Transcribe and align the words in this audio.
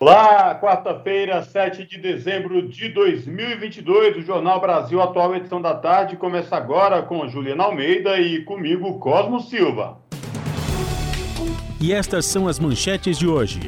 Olá, 0.00 0.54
quarta-feira, 0.54 1.42
7 1.42 1.84
de 1.84 1.98
dezembro 1.98 2.68
de 2.68 2.88
2022, 2.90 4.18
o 4.18 4.22
Jornal 4.22 4.60
Brasil 4.60 5.02
Atual, 5.02 5.34
edição 5.34 5.60
da 5.60 5.74
tarde, 5.74 6.16
começa 6.16 6.56
agora 6.56 7.02
com 7.02 7.26
Juliana 7.26 7.64
Almeida 7.64 8.16
e 8.20 8.44
comigo, 8.44 9.00
Cosmo 9.00 9.40
Silva. 9.40 9.98
E 11.80 11.92
estas 11.92 12.26
são 12.26 12.46
as 12.46 12.60
manchetes 12.60 13.18
de 13.18 13.26
hoje. 13.26 13.58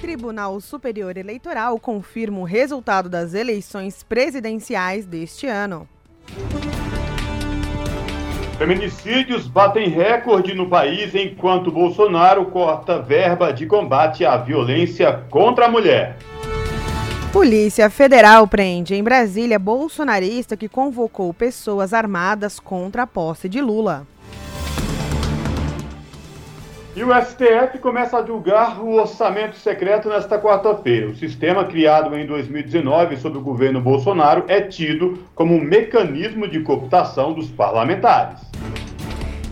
Tribunal 0.00 0.58
Superior 0.58 1.14
Eleitoral 1.18 1.78
confirma 1.78 2.38
o 2.38 2.44
resultado 2.44 3.10
das 3.10 3.34
eleições 3.34 4.02
presidenciais 4.02 5.04
deste 5.04 5.46
ano. 5.46 5.86
Feminicídios 8.60 9.48
batem 9.48 9.88
recorde 9.88 10.52
no 10.52 10.68
país 10.68 11.14
enquanto 11.14 11.72
Bolsonaro 11.72 12.44
corta 12.44 13.00
verba 13.00 13.54
de 13.54 13.64
combate 13.64 14.22
à 14.22 14.36
violência 14.36 15.24
contra 15.30 15.64
a 15.64 15.70
mulher. 15.70 16.18
Polícia 17.32 17.88
Federal 17.88 18.46
prende 18.46 18.94
em 18.94 19.02
Brasília 19.02 19.58
bolsonarista 19.58 20.58
que 20.58 20.68
convocou 20.68 21.32
pessoas 21.32 21.94
armadas 21.94 22.60
contra 22.60 23.04
a 23.04 23.06
posse 23.06 23.48
de 23.48 23.62
Lula. 23.62 24.06
E 27.00 27.02
o 27.02 27.14
STF 27.14 27.78
começa 27.78 28.18
a 28.18 28.26
julgar 28.26 28.78
o 28.78 28.96
orçamento 28.96 29.56
secreto 29.56 30.10
nesta 30.10 30.38
quarta-feira. 30.38 31.08
O 31.08 31.16
sistema 31.16 31.64
criado 31.64 32.14
em 32.14 32.26
2019 32.26 33.16
sob 33.16 33.38
o 33.38 33.40
governo 33.40 33.80
Bolsonaro 33.80 34.44
é 34.48 34.60
tido 34.60 35.24
como 35.34 35.54
um 35.54 35.64
mecanismo 35.64 36.46
de 36.46 36.60
cooptação 36.60 37.32
dos 37.32 37.48
parlamentares. 37.48 38.40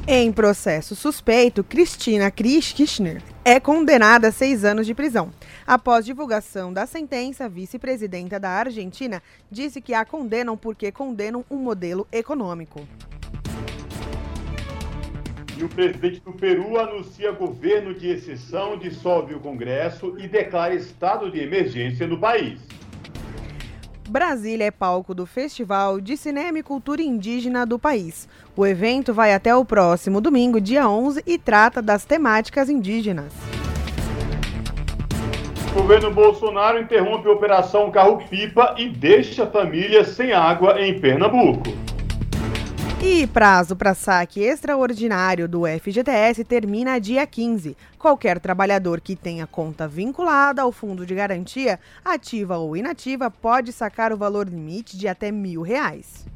Em 0.06 0.30
processo 0.30 0.94
suspeito, 0.94 1.64
Cristina 1.64 2.30
Kirchner 2.30 3.22
é 3.42 3.58
condenada 3.58 4.28
a 4.28 4.32
seis 4.32 4.62
anos 4.62 4.86
de 4.86 4.92
prisão. 4.92 5.30
Após 5.66 6.04
divulgação 6.04 6.70
da 6.70 6.84
sentença, 6.84 7.46
a 7.46 7.48
vice-presidenta 7.48 8.38
da 8.38 8.50
Argentina 8.50 9.22
disse 9.50 9.80
que 9.80 9.94
a 9.94 10.04
condenam 10.04 10.54
porque 10.54 10.92
condenam 10.92 11.42
um 11.50 11.56
modelo 11.56 12.06
econômico. 12.12 12.86
E 15.58 15.64
o 15.64 15.68
presidente 15.68 16.20
do 16.20 16.32
Peru 16.32 16.78
anuncia 16.78 17.32
governo 17.32 17.92
de 17.92 18.08
exceção, 18.08 18.78
dissolve 18.78 19.34
o 19.34 19.40
Congresso 19.40 20.14
e 20.16 20.28
declara 20.28 20.72
estado 20.72 21.28
de 21.32 21.40
emergência 21.40 22.06
no 22.06 22.16
país. 22.16 22.60
Brasília 24.08 24.66
é 24.66 24.70
palco 24.70 25.12
do 25.12 25.26
Festival 25.26 26.00
de 26.00 26.16
Cinema 26.16 26.60
e 26.60 26.62
Cultura 26.62 27.02
Indígena 27.02 27.66
do 27.66 27.76
país. 27.76 28.28
O 28.56 28.64
evento 28.64 29.12
vai 29.12 29.34
até 29.34 29.52
o 29.52 29.64
próximo 29.64 30.20
domingo, 30.20 30.60
dia 30.60 30.88
11, 30.88 31.24
e 31.26 31.36
trata 31.36 31.82
das 31.82 32.04
temáticas 32.04 32.70
indígenas. 32.70 33.32
O 35.72 35.82
governo 35.82 36.12
Bolsonaro 36.14 36.80
interrompe 36.80 37.26
a 37.26 37.32
Operação 37.32 37.90
Carro-Pipa 37.90 38.76
e 38.78 38.88
deixa 38.88 39.44
famílias 39.44 40.10
sem 40.10 40.32
água 40.32 40.80
em 40.80 41.00
Pernambuco. 41.00 41.64
E 43.00 43.28
prazo 43.28 43.76
para 43.76 43.94
saque 43.94 44.40
extraordinário 44.40 45.46
do 45.46 45.62
FGTS 45.64 46.42
termina 46.42 47.00
dia 47.00 47.24
15. 47.24 47.76
Qualquer 47.96 48.40
trabalhador 48.40 49.00
que 49.00 49.14
tenha 49.14 49.46
conta 49.46 49.86
vinculada 49.86 50.62
ao 50.62 50.72
fundo 50.72 51.06
de 51.06 51.14
garantia, 51.14 51.78
ativa 52.04 52.58
ou 52.58 52.76
inativa, 52.76 53.30
pode 53.30 53.72
sacar 53.72 54.12
o 54.12 54.16
valor 54.16 54.48
limite 54.48 54.98
de 54.98 55.06
até 55.06 55.30
mil 55.30 55.62
reais. 55.62 56.26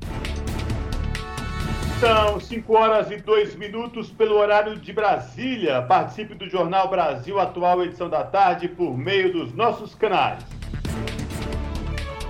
São 1.98 2.38
5 2.38 2.72
horas 2.72 3.10
e 3.10 3.16
2 3.16 3.56
minutos 3.56 4.10
pelo 4.10 4.36
horário 4.36 4.78
de 4.78 4.92
Brasília. 4.92 5.82
Participe 5.82 6.36
do 6.36 6.48
Jornal 6.48 6.88
Brasil 6.88 7.40
Atual, 7.40 7.82
edição 7.82 8.08
da 8.08 8.22
tarde, 8.22 8.68
por 8.68 8.96
meio 8.96 9.32
dos 9.32 9.52
nossos 9.52 9.96
canais. 9.96 10.44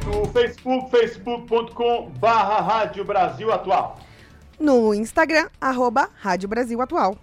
No 0.06 0.24
Facebook, 0.26 0.90
facebook.com 0.90 2.10
barra 2.18 2.60
Rádio 2.60 3.04
Brasil 3.04 3.52
Atual 3.52 3.98
no 4.58 4.94
Instagram, 4.94 5.48
arroba 5.60 6.08
Rádio 6.20 6.48
Brasil 6.48 6.80
Atual. 6.80 7.16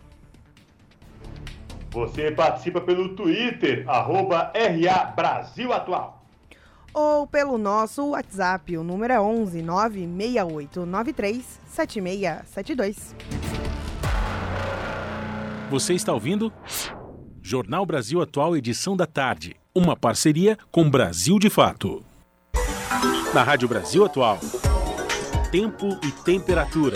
Você 1.92 2.32
participa 2.32 2.80
pelo 2.82 3.16
Twitter, 3.16 3.84
arroba 3.88 4.52
RA 4.54 5.06
Brasil 5.06 5.74
Atual. 5.74 6.24
Ou 6.94 7.26
pelo 7.28 7.58
nosso 7.58 8.10
WhatsApp, 8.10 8.78
o 8.78 8.84
número 8.84 9.14
é 9.14 9.22
11 9.22 9.62
96893 9.62 11.60
7672. 11.68 13.16
Você 15.70 15.94
está 15.94 16.14
ouvindo? 16.14 16.52
Jornal 17.42 17.86
Brasil 17.86 18.22
Atual, 18.22 18.58
edição 18.58 18.98
da 18.98 19.06
tarde. 19.06 19.56
Uma 19.74 19.96
parceria 19.96 20.58
com 20.72 20.90
Brasil 20.90 21.38
de 21.40 21.50
Fato. 21.50 22.04
Na 23.34 23.44
Rádio 23.44 23.68
Brasil 23.68 24.04
Atual. 24.04 24.40
Tempo 25.52 25.88
e 26.06 26.12
temperatura. 26.12 26.96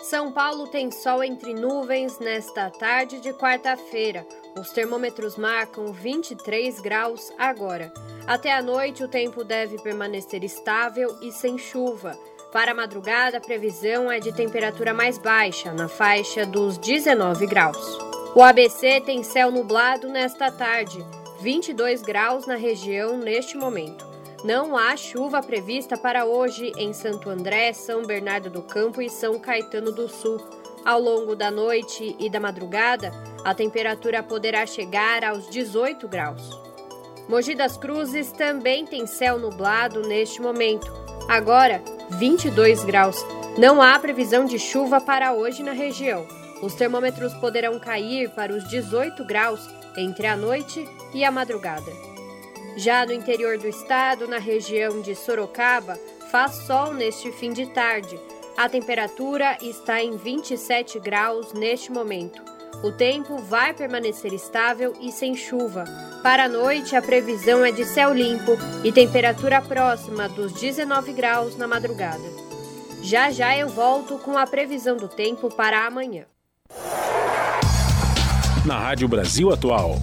São 0.00 0.32
Paulo 0.32 0.66
tem 0.66 0.90
sol 0.90 1.22
entre 1.22 1.54
nuvens 1.54 2.18
nesta 2.18 2.68
tarde 2.68 3.20
de 3.20 3.32
quarta-feira. 3.32 4.26
Os 4.58 4.70
termômetros 4.70 5.36
marcam 5.36 5.92
23 5.92 6.80
graus 6.80 7.32
agora. 7.38 7.92
Até 8.26 8.52
a 8.52 8.60
noite, 8.60 9.04
o 9.04 9.08
tempo 9.08 9.44
deve 9.44 9.80
permanecer 9.80 10.42
estável 10.42 11.16
e 11.22 11.30
sem 11.30 11.56
chuva. 11.56 12.18
Para 12.52 12.72
a 12.72 12.74
madrugada, 12.74 13.36
a 13.36 13.40
previsão 13.40 14.10
é 14.10 14.18
de 14.18 14.32
temperatura 14.32 14.92
mais 14.92 15.16
baixa, 15.16 15.72
na 15.72 15.86
faixa 15.86 16.44
dos 16.44 16.76
19 16.76 17.46
graus. 17.46 17.98
O 18.34 18.42
ABC 18.42 19.00
tem 19.00 19.22
céu 19.22 19.52
nublado 19.52 20.08
nesta 20.08 20.50
tarde, 20.50 20.98
22 21.40 22.02
graus 22.02 22.48
na 22.48 22.56
região 22.56 23.16
neste 23.16 23.56
momento. 23.56 24.13
Não 24.44 24.76
há 24.76 24.94
chuva 24.94 25.42
prevista 25.42 25.96
para 25.96 26.26
hoje 26.26 26.70
em 26.76 26.92
Santo 26.92 27.30
André, 27.30 27.72
São 27.72 28.04
Bernardo 28.04 28.50
do 28.50 28.60
Campo 28.60 29.00
e 29.00 29.08
São 29.08 29.38
Caetano 29.38 29.90
do 29.90 30.06
Sul. 30.06 30.38
Ao 30.84 31.00
longo 31.00 31.34
da 31.34 31.50
noite 31.50 32.14
e 32.18 32.28
da 32.28 32.38
madrugada, 32.38 33.10
a 33.42 33.54
temperatura 33.54 34.22
poderá 34.22 34.66
chegar 34.66 35.24
aos 35.24 35.48
18 35.48 36.06
graus. 36.06 36.42
Mogi 37.26 37.54
das 37.54 37.78
Cruzes 37.78 38.32
também 38.32 38.84
tem 38.84 39.06
céu 39.06 39.38
nublado 39.38 40.06
neste 40.06 40.42
momento. 40.42 40.92
Agora, 41.26 41.82
22 42.10 42.84
graus. 42.84 43.24
Não 43.56 43.80
há 43.80 43.98
previsão 43.98 44.44
de 44.44 44.58
chuva 44.58 45.00
para 45.00 45.32
hoje 45.32 45.62
na 45.62 45.72
região. 45.72 46.26
Os 46.60 46.74
termômetros 46.74 47.32
poderão 47.32 47.80
cair 47.80 48.28
para 48.34 48.52
os 48.52 48.68
18 48.68 49.24
graus 49.24 49.66
entre 49.96 50.26
a 50.26 50.36
noite 50.36 50.86
e 51.14 51.24
a 51.24 51.30
madrugada. 51.30 52.13
Já 52.76 53.06
no 53.06 53.12
interior 53.12 53.56
do 53.56 53.68
estado, 53.68 54.26
na 54.26 54.38
região 54.38 55.00
de 55.00 55.14
Sorocaba, 55.14 55.98
faz 56.30 56.52
sol 56.66 56.92
neste 56.92 57.30
fim 57.30 57.52
de 57.52 57.66
tarde. 57.66 58.18
A 58.56 58.68
temperatura 58.68 59.56
está 59.62 60.02
em 60.02 60.16
27 60.16 60.98
graus 60.98 61.52
neste 61.52 61.92
momento. 61.92 62.42
O 62.82 62.90
tempo 62.90 63.38
vai 63.38 63.72
permanecer 63.72 64.32
estável 64.32 64.92
e 65.00 65.12
sem 65.12 65.36
chuva. 65.36 65.84
Para 66.22 66.44
a 66.44 66.48
noite, 66.48 66.96
a 66.96 67.02
previsão 67.02 67.64
é 67.64 67.70
de 67.70 67.84
céu 67.84 68.12
limpo 68.12 68.52
e 68.82 68.90
temperatura 68.90 69.62
próxima 69.62 70.28
dos 70.28 70.52
19 70.52 71.12
graus 71.12 71.56
na 71.56 71.68
madrugada. 71.68 72.24
Já 73.02 73.30
já 73.30 73.56
eu 73.56 73.68
volto 73.68 74.18
com 74.18 74.36
a 74.36 74.46
previsão 74.46 74.96
do 74.96 75.08
tempo 75.08 75.48
para 75.54 75.86
amanhã. 75.86 76.24
Na 78.66 78.78
Rádio 78.78 79.06
Brasil 79.06 79.52
Atual, 79.52 79.96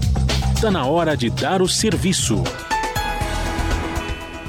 Está 0.62 0.69
na 0.69 0.86
hora 0.86 1.18
de 1.18 1.28
dar 1.31 1.60
o 1.60 1.68
serviço. 1.68 2.36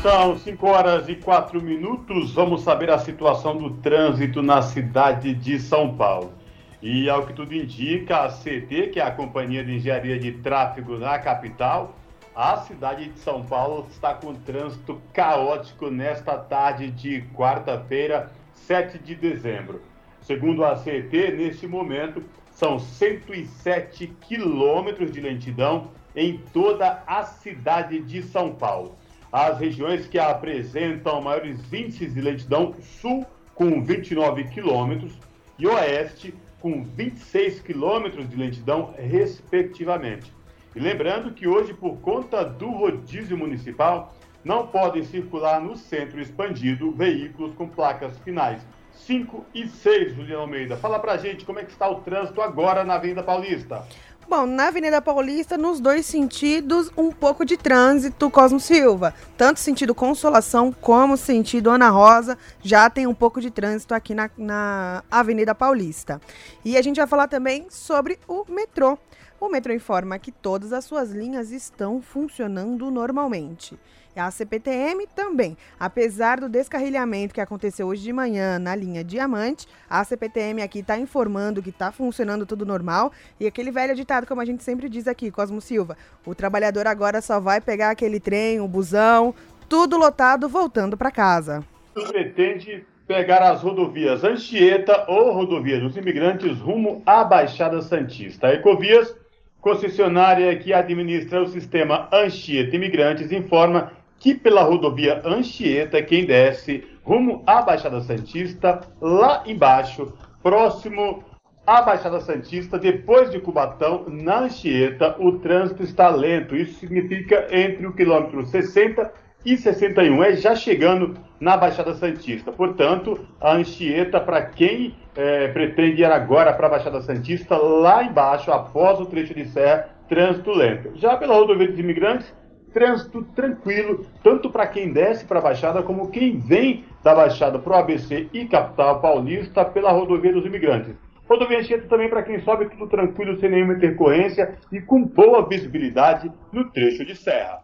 São 0.02 0.36
5 0.36 0.66
horas 0.66 1.08
e 1.08 1.14
4 1.14 1.62
minutos. 1.62 2.34
Vamos 2.34 2.60
saber 2.60 2.90
a 2.90 2.98
situação 2.98 3.56
do 3.56 3.70
trânsito 3.78 4.42
na 4.42 4.60
cidade 4.60 5.32
de 5.32 5.58
São 5.58 5.96
Paulo. 5.96 6.34
E 6.82 7.08
ao 7.08 7.24
que 7.26 7.32
tudo 7.32 7.54
indica, 7.54 8.24
a 8.24 8.28
CT, 8.28 8.90
que 8.92 9.00
é 9.00 9.02
a 9.02 9.10
Companhia 9.10 9.64
de 9.64 9.74
Engenharia 9.76 10.18
de 10.18 10.32
Tráfego 10.32 10.98
na 10.98 11.18
capital, 11.18 11.96
a 12.36 12.58
cidade 12.58 13.08
de 13.08 13.18
São 13.18 13.42
Paulo 13.42 13.86
está 13.90 14.12
com 14.12 14.34
trânsito 14.34 15.00
caótico 15.14 15.88
nesta 15.88 16.36
tarde 16.36 16.90
de 16.90 17.22
quarta-feira, 17.34 18.30
7 18.52 18.98
de 18.98 19.14
dezembro. 19.14 19.80
Segundo 20.20 20.62
a 20.62 20.76
CET, 20.76 21.10
neste 21.32 21.66
momento, 21.66 22.22
são 22.50 22.78
107 22.78 24.08
quilômetros 24.20 25.10
de 25.10 25.18
lentidão 25.18 25.90
em 26.14 26.38
toda 26.52 27.02
a 27.06 27.24
cidade 27.24 28.00
de 28.00 28.22
São 28.22 28.54
Paulo. 28.54 28.96
As 29.30 29.58
regiões 29.58 30.06
que 30.06 30.18
apresentam 30.18 31.20
maiores 31.22 31.58
índices 31.72 32.12
de 32.12 32.20
lentidão, 32.20 32.74
sul 33.00 33.26
com 33.54 33.82
29 33.82 34.44
quilômetros 34.44 35.18
e 35.58 35.66
oeste 35.66 36.34
com 36.60 36.84
26 36.84 37.60
quilômetros 37.60 38.28
de 38.28 38.36
lentidão, 38.36 38.94
respectivamente. 38.96 40.32
E 40.74 40.80
lembrando 40.80 41.32
que 41.32 41.46
hoje, 41.46 41.74
por 41.74 41.96
conta 41.98 42.44
do 42.44 42.70
rodízio 42.70 43.36
municipal, 43.36 44.14
não 44.44 44.66
podem 44.66 45.02
circular 45.02 45.60
no 45.60 45.76
centro 45.76 46.20
expandido 46.20 46.92
veículos 46.92 47.54
com 47.54 47.68
placas 47.68 48.16
finais 48.18 48.64
5 48.94 49.44
e 49.54 49.66
6, 49.66 50.14
Juliano 50.14 50.42
Almeida. 50.42 50.76
Fala 50.76 50.98
pra 50.98 51.16
gente 51.16 51.44
como 51.44 51.58
é 51.58 51.64
que 51.64 51.72
está 51.72 51.88
o 51.88 52.00
trânsito 52.00 52.40
agora 52.40 52.84
na 52.84 52.94
Avenida 52.94 53.22
Paulista. 53.22 53.86
Bom, 54.34 54.46
na 54.46 54.68
Avenida 54.68 55.02
Paulista, 55.02 55.58
nos 55.58 55.78
dois 55.78 56.06
sentidos, 56.06 56.90
um 56.96 57.12
pouco 57.12 57.44
de 57.44 57.54
trânsito, 57.58 58.30
Cosmo 58.30 58.58
Silva. 58.58 59.12
Tanto 59.36 59.60
sentido 59.60 59.94
Consolação 59.94 60.72
como 60.72 61.18
sentido 61.18 61.68
Ana 61.68 61.90
Rosa, 61.90 62.38
já 62.62 62.88
tem 62.88 63.06
um 63.06 63.12
pouco 63.12 63.42
de 63.42 63.50
trânsito 63.50 63.94
aqui 63.94 64.14
na, 64.14 64.30
na 64.38 65.04
Avenida 65.10 65.54
Paulista. 65.54 66.18
E 66.64 66.78
a 66.78 66.82
gente 66.82 66.96
vai 66.96 67.06
falar 67.06 67.28
também 67.28 67.66
sobre 67.68 68.18
o 68.26 68.46
metrô. 68.48 68.96
O 69.38 69.50
metrô 69.50 69.70
informa 69.70 70.18
que 70.18 70.32
todas 70.32 70.72
as 70.72 70.86
suas 70.86 71.10
linhas 71.10 71.50
estão 71.50 72.00
funcionando 72.00 72.90
normalmente. 72.90 73.78
A 74.14 74.30
CPTM 74.30 75.06
também. 75.16 75.56
Apesar 75.80 76.38
do 76.38 76.48
descarrilhamento 76.48 77.32
que 77.32 77.40
aconteceu 77.40 77.86
hoje 77.86 78.02
de 78.02 78.12
manhã 78.12 78.58
na 78.58 78.74
linha 78.74 79.02
Diamante, 79.02 79.66
a 79.88 80.04
CPTM 80.04 80.60
aqui 80.60 80.80
está 80.80 80.98
informando 80.98 81.62
que 81.62 81.70
está 81.70 81.90
funcionando 81.90 82.44
tudo 82.44 82.66
normal. 82.66 83.10
E 83.40 83.46
aquele 83.46 83.70
velho 83.70 83.94
ditado, 83.94 84.26
como 84.26 84.40
a 84.40 84.44
gente 84.44 84.62
sempre 84.62 84.88
diz 84.88 85.08
aqui, 85.08 85.30
Cosmo 85.30 85.60
Silva: 85.60 85.96
o 86.26 86.34
trabalhador 86.34 86.86
agora 86.86 87.22
só 87.22 87.40
vai 87.40 87.60
pegar 87.60 87.90
aquele 87.90 88.20
trem, 88.20 88.60
o 88.60 88.68
busão, 88.68 89.34
tudo 89.66 89.96
lotado, 89.96 90.48
voltando 90.48 90.96
para 90.96 91.10
casa. 91.10 91.64
Pretende 91.94 92.84
pegar 93.06 93.42
as 93.50 93.62
rodovias 93.62 94.22
Anchieta 94.22 95.06
ou 95.08 95.32
rodovia 95.32 95.80
dos 95.80 95.96
imigrantes 95.96 96.58
rumo 96.58 97.02
à 97.06 97.24
Baixada 97.24 97.80
Santista. 97.80 98.48
A 98.48 98.54
Ecovias, 98.54 99.14
concessionária 99.60 100.54
que 100.58 100.72
administra 100.72 101.42
o 101.42 101.48
sistema 101.48 102.08
Anchieta 102.12 102.76
Imigrantes, 102.76 103.32
informa 103.32 103.92
que 104.22 104.34
pela 104.36 104.62
rodovia 104.62 105.20
Anchieta, 105.24 106.00
quem 106.00 106.24
desce 106.24 106.84
rumo 107.02 107.42
à 107.44 107.60
Baixada 107.60 108.00
Santista, 108.00 108.80
lá 109.00 109.42
embaixo, 109.44 110.12
próximo 110.40 111.24
à 111.66 111.82
Baixada 111.82 112.20
Santista, 112.20 112.78
depois 112.78 113.32
de 113.32 113.40
Cubatão, 113.40 114.04
na 114.06 114.42
Anchieta, 114.42 115.16
o 115.18 115.40
trânsito 115.40 115.82
está 115.82 116.08
lento. 116.08 116.54
Isso 116.54 116.78
significa 116.78 117.48
entre 117.50 117.84
o 117.84 117.92
quilômetro 117.92 118.46
60 118.46 119.12
e 119.44 119.56
61, 119.56 120.22
é 120.22 120.36
já 120.36 120.54
chegando 120.54 121.14
na 121.40 121.56
Baixada 121.56 121.92
Santista. 121.94 122.52
Portanto, 122.52 123.26
a 123.40 123.54
Anchieta, 123.54 124.20
para 124.20 124.40
quem 124.42 124.94
é, 125.16 125.48
pretende 125.48 126.02
ir 126.02 126.12
agora 126.12 126.52
para 126.52 126.68
a 126.68 126.70
Baixada 126.70 127.02
Santista, 127.02 127.56
lá 127.56 128.04
embaixo, 128.04 128.52
após 128.52 129.00
o 129.00 129.06
trecho 129.06 129.34
de 129.34 129.48
serra, 129.48 129.88
trânsito 130.08 130.52
lento. 130.52 130.92
Já 130.94 131.16
pela 131.16 131.34
rodovia 131.34 131.66
dos 131.66 131.78
imigrantes, 131.80 132.32
trânsito 132.72 133.22
tranquilo, 133.34 134.06
tanto 134.22 134.50
para 134.50 134.66
quem 134.66 134.92
desce 134.92 135.24
para 135.24 135.38
a 135.38 135.42
Baixada 135.42 135.82
como 135.82 136.10
quem 136.10 136.38
vem 136.38 136.84
da 137.02 137.14
Baixada 137.14 137.58
para 137.58 137.72
o 137.72 137.76
ABC 137.76 138.28
e 138.32 138.46
capital 138.46 139.00
paulista 139.00 139.64
pela 139.64 139.92
rodovia 139.92 140.32
dos 140.32 140.46
imigrantes. 140.46 140.94
Rodovia 141.28 141.60
Anchieta 141.60 141.88
também 141.88 142.08
para 142.08 142.22
quem 142.22 142.40
sobe 142.40 142.68
tudo 142.68 142.88
tranquilo, 142.88 143.38
sem 143.38 143.50
nenhuma 143.50 143.74
intercorrência 143.74 144.58
e 144.70 144.80
com 144.80 145.04
boa 145.04 145.48
visibilidade 145.48 146.30
no 146.52 146.70
trecho 146.70 147.04
de 147.04 147.16
serra. 147.16 147.62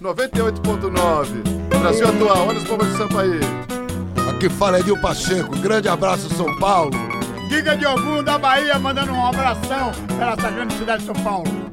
98.9 0.00 1.62
Brasil 1.80 2.08
Atual, 2.08 2.48
olha 2.48 2.58
os 2.58 2.64
bombas 2.64 2.88
de 2.88 2.96
Sampaí. 2.96 3.40
Aqui 4.30 4.48
fala 4.48 4.80
Edil 4.80 5.00
Pacheco, 5.00 5.56
grande 5.60 5.88
abraço 5.88 6.28
São 6.34 6.56
Paulo. 6.58 7.11
Giga 7.48 7.76
de 7.76 7.86
Ogum 7.86 8.22
da 8.22 8.38
Bahia 8.38 8.78
mandando 8.78 9.12
um 9.12 9.26
abração 9.26 9.92
para 10.16 10.32
essa 10.32 10.50
grande 10.50 10.74
cidade 10.74 11.00
de 11.00 11.06
São 11.06 11.14
Paulo. 11.22 11.72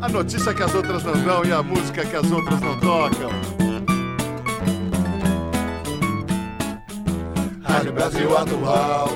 A 0.00 0.08
notícia 0.08 0.52
que 0.52 0.62
as 0.62 0.74
outras 0.74 1.02
não 1.04 1.14
dão 1.22 1.44
e 1.44 1.52
a 1.52 1.62
música 1.62 2.04
que 2.04 2.16
as 2.16 2.30
outras 2.30 2.60
não 2.60 2.78
tocam. 2.80 3.30
Rádio 7.62 7.92
Brasil 7.92 8.38
Atual, 8.38 9.08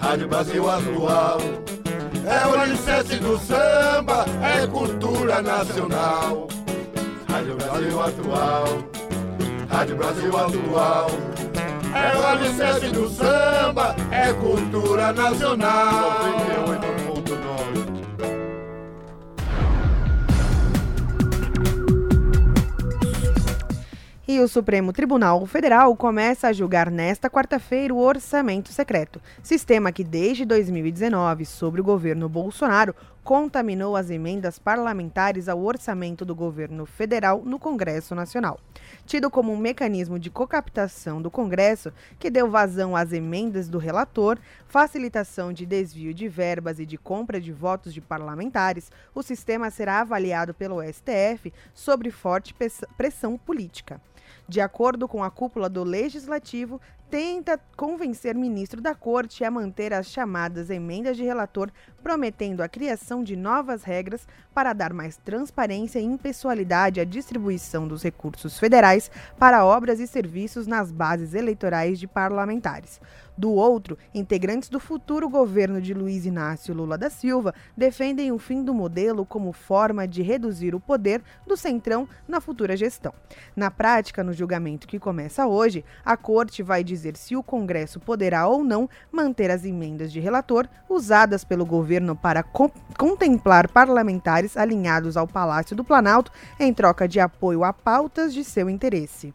Rádio 0.00 0.28
Brasil 0.28 0.70
Atual. 0.70 1.38
É 2.24 2.46
o 2.46 2.60
alicerce 2.60 3.16
do 3.16 3.38
samba, 3.38 4.24
é 4.42 4.66
cultura 4.66 5.42
nacional. 5.42 6.48
Rádio 7.28 7.56
Brasil 7.56 8.00
Atual, 8.00 8.64
Rádio 9.68 9.96
Brasil 9.96 10.36
Atual. 10.36 11.10
É 11.94 12.16
o 12.16 12.26
alicerce 12.26 12.88
do 12.88 13.08
samba, 13.08 13.94
é 14.10 14.32
cultura 14.32 15.12
nacional. 15.12 16.20
98.9 16.66 17.82
E 24.26 24.40
o 24.40 24.48
Supremo 24.48 24.94
Tribunal 24.94 25.44
Federal 25.44 25.94
começa 25.94 26.48
a 26.48 26.52
julgar 26.54 26.90
nesta 26.90 27.28
quarta-feira 27.28 27.92
o 27.92 27.98
orçamento 27.98 28.70
secreto, 28.72 29.20
sistema 29.42 29.92
que 29.92 30.02
desde 30.02 30.46
2019, 30.46 31.44
sobre 31.44 31.82
o 31.82 31.84
governo 31.84 32.30
Bolsonaro, 32.30 32.94
contaminou 33.22 33.94
as 33.94 34.08
emendas 34.08 34.58
parlamentares 34.58 35.48
ao 35.48 35.62
orçamento 35.62 36.24
do 36.24 36.34
governo 36.34 36.86
federal 36.86 37.42
no 37.44 37.58
Congresso 37.58 38.14
Nacional. 38.14 38.58
Tido 39.04 39.28
como 39.30 39.52
um 39.52 39.56
mecanismo 39.56 40.18
de 40.18 40.30
cocaptação 40.30 41.20
do 41.20 41.30
Congresso, 41.30 41.92
que 42.18 42.30
deu 42.30 42.48
vazão 42.50 42.94
às 42.94 43.12
emendas 43.12 43.68
do 43.68 43.76
relator, 43.76 44.38
facilitação 44.68 45.52
de 45.52 45.66
desvio 45.66 46.14
de 46.14 46.28
verbas 46.28 46.78
e 46.78 46.86
de 46.86 46.96
compra 46.96 47.40
de 47.40 47.52
votos 47.52 47.92
de 47.92 48.00
parlamentares, 48.00 48.90
o 49.14 49.22
sistema 49.22 49.70
será 49.70 50.00
avaliado 50.00 50.54
pelo 50.54 50.80
STF 50.82 51.52
sobre 51.74 52.10
forte 52.10 52.54
pressão 52.96 53.36
política. 53.36 54.00
De 54.48 54.60
acordo 54.60 55.08
com 55.08 55.22
a 55.22 55.30
cúpula 55.30 55.68
do 55.68 55.84
Legislativo, 55.84 56.80
tenta 57.12 57.60
convencer 57.76 58.34
ministro 58.34 58.80
da 58.80 58.94
Corte 58.94 59.44
a 59.44 59.50
manter 59.50 59.92
as 59.92 60.06
chamadas 60.06 60.70
emendas 60.70 61.14
de 61.14 61.22
relator, 61.22 61.70
prometendo 62.02 62.62
a 62.62 62.68
criação 62.70 63.22
de 63.22 63.36
novas 63.36 63.82
regras 63.82 64.26
para 64.54 64.72
dar 64.72 64.94
mais 64.94 65.18
transparência 65.18 65.98
e 65.98 66.04
impessoalidade 66.04 67.00
à 67.00 67.04
distribuição 67.04 67.86
dos 67.86 68.02
recursos 68.02 68.58
federais 68.58 69.10
para 69.38 69.62
obras 69.62 70.00
e 70.00 70.06
serviços 70.06 70.66
nas 70.66 70.90
bases 70.90 71.34
eleitorais 71.34 72.00
de 72.00 72.06
parlamentares. 72.06 72.98
Do 73.36 73.50
outro, 73.52 73.96
integrantes 74.14 74.68
do 74.68 74.78
futuro 74.78 75.28
governo 75.28 75.80
de 75.80 75.94
Luiz 75.94 76.26
Inácio 76.26 76.74
Lula 76.74 76.98
da 76.98 77.08
Silva 77.08 77.54
defendem 77.74 78.30
o 78.30 78.38
fim 78.38 78.62
do 78.62 78.74
modelo 78.74 79.24
como 79.24 79.52
forma 79.52 80.06
de 80.06 80.20
reduzir 80.20 80.74
o 80.74 80.80
poder 80.80 81.22
do 81.46 81.56
Centrão 81.56 82.06
na 82.28 82.40
futura 82.40 82.76
gestão. 82.76 83.14
Na 83.56 83.70
prática, 83.70 84.22
no 84.22 84.34
julgamento 84.34 84.86
que 84.86 84.98
começa 84.98 85.46
hoje, 85.46 85.82
a 86.04 86.16
Corte 86.16 86.62
vai 86.62 86.84
dizer 86.84 87.16
se 87.16 87.34
o 87.34 87.42
Congresso 87.42 87.98
poderá 87.98 88.46
ou 88.46 88.62
não 88.62 88.88
manter 89.10 89.50
as 89.50 89.64
emendas 89.64 90.12
de 90.12 90.20
relator 90.20 90.68
usadas 90.88 91.42
pelo 91.42 91.64
governo 91.64 92.14
para 92.14 92.42
co 92.42 92.70
contemplar 92.98 93.68
parlamentares 93.68 94.56
alinhados 94.56 95.16
ao 95.16 95.26
Palácio 95.26 95.74
do 95.74 95.82
Planalto 95.82 96.30
em 96.60 96.72
troca 96.72 97.08
de 97.08 97.18
apoio 97.18 97.64
a 97.64 97.72
pautas 97.72 98.34
de 98.34 98.44
seu 98.44 98.68
interesse. 98.68 99.32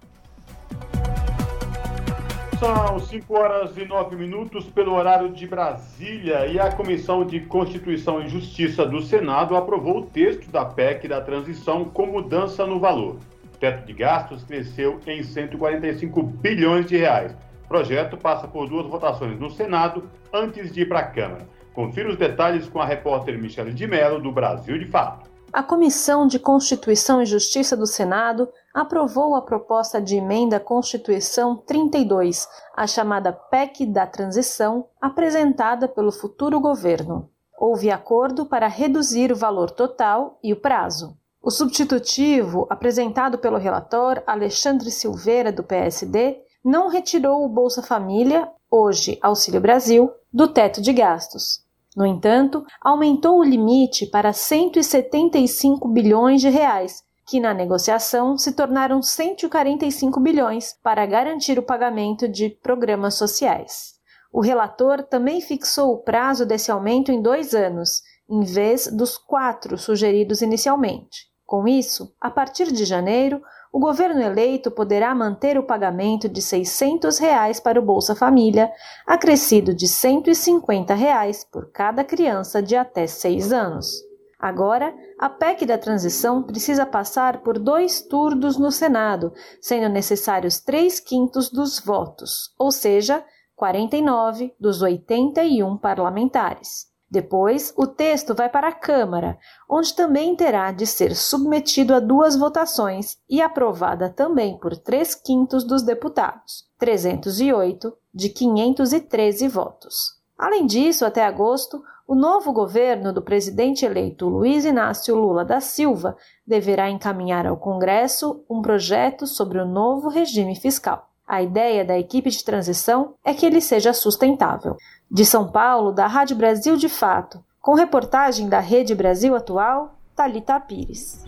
São 2.60 2.98
5 2.98 3.38
horas 3.38 3.78
e 3.78 3.86
9 3.86 4.16
minutos 4.16 4.66
pelo 4.66 4.96
horário 4.96 5.30
de 5.30 5.46
Brasília 5.46 6.48
e 6.48 6.60
a 6.60 6.72
Comissão 6.72 7.24
de 7.24 7.40
Constituição 7.42 8.20
e 8.20 8.28
Justiça 8.28 8.84
do 8.84 9.00
Senado 9.00 9.56
aprovou 9.56 10.00
o 10.00 10.06
texto 10.08 10.50
da 10.50 10.66
PEC 10.66 11.08
da 11.08 11.22
transição 11.22 11.86
com 11.86 12.08
mudança 12.08 12.66
no 12.66 12.80
valor. 12.80 13.18
O 13.46 13.58
teto 13.60 13.86
de 13.86 13.94
gastos 13.94 14.44
cresceu 14.44 15.00
em 15.06 15.22
145 15.22 16.24
bilhões 16.24 16.88
de 16.88 16.98
reais. 16.98 17.32
O 17.66 17.68
projeto 17.68 18.18
passa 18.18 18.48
por 18.48 18.68
duas 18.68 18.88
votações 18.88 19.40
no 19.40 19.52
Senado 19.52 20.10
antes 20.34 20.74
de 20.74 20.82
ir 20.82 20.88
para 20.88 21.00
a 21.02 21.08
Câmara. 21.08 21.48
Confira 21.76 22.10
os 22.10 22.18
detalhes 22.18 22.68
com 22.68 22.82
a 22.82 22.86
repórter 22.86 23.38
Michele 23.38 23.72
de 23.72 23.86
Mello, 23.86 24.20
do 24.20 24.32
Brasil 24.32 24.80
de 24.80 24.86
Fato. 24.86 25.30
A 25.54 25.64
Comissão 25.64 26.28
de 26.28 26.40
Constituição 26.40 27.22
e 27.22 27.26
Justiça 27.26 27.78
do 27.78 27.86
Senado 27.86 28.50
aprovou 28.77 29.34
a 29.34 29.41
proposta 29.41 30.00
de 30.00 30.17
emenda 30.17 30.57
à 30.57 30.60
Constituição 30.60 31.55
32, 31.55 32.48
a 32.75 32.86
chamada 32.86 33.34
PEC 33.34 33.88
da 33.88 34.05
Transição, 34.05 34.86
apresentada 35.01 35.88
pelo 35.88 36.12
futuro 36.12 36.60
governo. 36.60 37.27
Houve 37.60 37.89
acordo 37.89 38.46
para 38.46 38.67
reduzir 38.67 39.31
o 39.31 39.36
valor 39.36 39.72
total 39.72 40.38
e 40.43 40.53
o 40.53 40.62
prazo. 40.62 41.17
O 41.41 41.50
substitutivo, 41.50 42.67
apresentado 42.69 43.39
pelo 43.39 43.57
relator 43.57 44.22
Alexandre 44.27 44.91
Silveira, 44.91 45.51
do 45.51 45.63
PSD, 45.63 46.38
não 46.63 46.88
retirou 46.88 47.43
o 47.43 47.50
Bolsa 47.50 47.81
Família, 47.81 48.48
hoje 48.69 49.17
Auxílio 49.24 49.60
Brasil, 49.60 50.12
do 50.31 50.48
teto 50.48 50.84
de 50.84 50.93
gastos. 50.93 51.65
No 51.96 52.05
entanto, 52.05 52.63
aumentou 52.79 53.39
o 53.39 53.43
limite 53.43 54.05
para 54.05 54.34
175 54.34 55.88
bilhões 55.88 56.41
de 56.41 56.50
reais, 56.50 57.07
que 57.27 57.41
na 57.41 57.53
negociação 57.53 58.38
se 58.38 58.53
tornaram 58.53 59.01
145 59.01 60.17
bilhões 60.22 60.74
para 60.81 61.05
garantir 61.05 61.60
o 61.60 61.63
pagamento 61.63 62.25
de 62.25 62.50
programas 62.50 63.15
sociais. 63.15 63.96
O 64.31 64.39
relator 64.39 65.03
também 65.03 65.41
fixou 65.41 65.93
o 65.93 65.98
prazo 65.98 66.46
desse 66.46 66.72
aumento 66.72 67.12
em 67.12 67.22
dois 67.22 67.53
anos, 67.53 68.01
em 68.29 68.46
vez 68.46 68.88
dos 68.88 69.17
quatro 69.17 69.77
sugeridos 69.77 70.41
inicialmente. 70.41 71.27
Com 71.46 71.67
isso, 71.67 72.13
a 72.19 72.29
partir 72.29 72.72
de 72.72 72.86
janeiro, 72.86 73.41
o 73.74 73.79
governo 73.79 74.22
eleito 74.22 74.72
poderá 74.72 75.13
manter 75.13 75.57
o 75.57 75.63
pagamento 75.63 76.29
de 76.29 76.41
600 76.41 77.19
reais 77.19 77.60
para 77.60 77.79
o 77.79 77.84
Bolsa 77.84 78.15
Família, 78.15 78.72
acrescido 79.05 79.74
de 79.74 79.88
150 79.88 80.93
reais 80.93 81.43
por 81.43 81.72
cada 81.72 82.05
criança 82.05 82.62
de 82.62 82.75
até 82.75 83.05
seis 83.05 83.51
anos. 83.51 84.07
Agora, 84.39 84.96
a 85.17 85.29
PEC 85.29 85.65
da 85.65 85.77
transição 85.77 86.44
precisa 86.44 86.86
passar 86.86 87.41
por 87.41 87.58
dois 87.58 88.01
turnos 88.01 88.58
no 88.58 88.72
Senado, 88.72 89.34
sendo 89.60 89.89
necessários 89.89 90.60
três 90.60 91.00
quintos 91.00 91.50
dos 91.50 91.79
votos, 91.79 92.53
ou 92.58 92.72
seja, 92.72 93.25
49 93.56 94.53
dos 94.60 94.84
81 94.84 95.77
parlamentares. 95.77 96.88
Depois, 97.10 97.74
o 97.77 97.88
texto 97.88 98.36
vai 98.36 98.50
para 98.50 98.67
a 98.67 98.74
Câmara, 98.74 99.39
onde 99.67 99.96
também 99.96 100.36
terá 100.36 100.72
de 100.72 100.86
ser 100.86 101.15
submetido 101.15 101.96
a 101.96 102.00
duas 102.00 102.36
votações 102.36 103.17
e 103.29 103.41
aprovada 103.41 104.10
também 104.10 104.58
por 104.60 104.75
três 104.75 105.15
quintos 105.15 105.63
dos 105.63 105.82
deputados, 105.84 106.67
308 106.77 107.91
de 108.13 108.29
513 108.29 109.48
votos. 109.48 110.17
Além 110.38 110.67
disso, 110.67 111.06
até 111.06 111.25
agosto, 111.25 111.82
o 112.08 112.16
novo 112.16 112.54
governo 112.54 113.12
do 113.12 113.22
presidente 113.22 113.86
eleito 113.86 114.30
Luiz 114.30 114.64
Inácio 114.64 115.14
Lula 115.14 115.44
da 115.44 115.60
Silva 115.60 116.16
deverá 116.46 116.90
encaminhar 116.90 117.46
ao 117.46 117.58
Congresso 117.58 118.46
um 118.50 118.62
projeto 118.62 119.28
sobre 119.28 119.60
o 119.60 119.66
novo 119.66 120.08
regime 120.08 120.56
fiscal. 120.56 121.10
A 121.28 121.42
ideia 121.42 121.84
da 121.84 122.00
equipe 122.00 122.30
de 122.30 122.42
transição 122.46 123.16
é 123.26 123.34
que 123.34 123.46
ele 123.46 123.60
seja 123.60 123.92
sustentável. 123.92 124.78
De 125.12 125.26
São 125.26 125.52
Paulo, 125.52 125.92
da 125.92 126.08
Rádio 126.08 126.38
Brasil 126.38 126.78
de 126.78 126.88
Fato, 126.88 127.44
com 127.62 127.74
reportagem 127.74 128.48
da 128.48 128.62
Rede 128.62 128.96
Brasil 128.96 129.36
Atual, 129.36 129.96
Talita 130.16 130.58
Pires. 130.62 131.26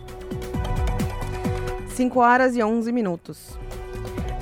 5 1.90 2.20
horas 2.22 2.56
e 2.56 2.64
11 2.64 2.90
minutos. 2.94 3.60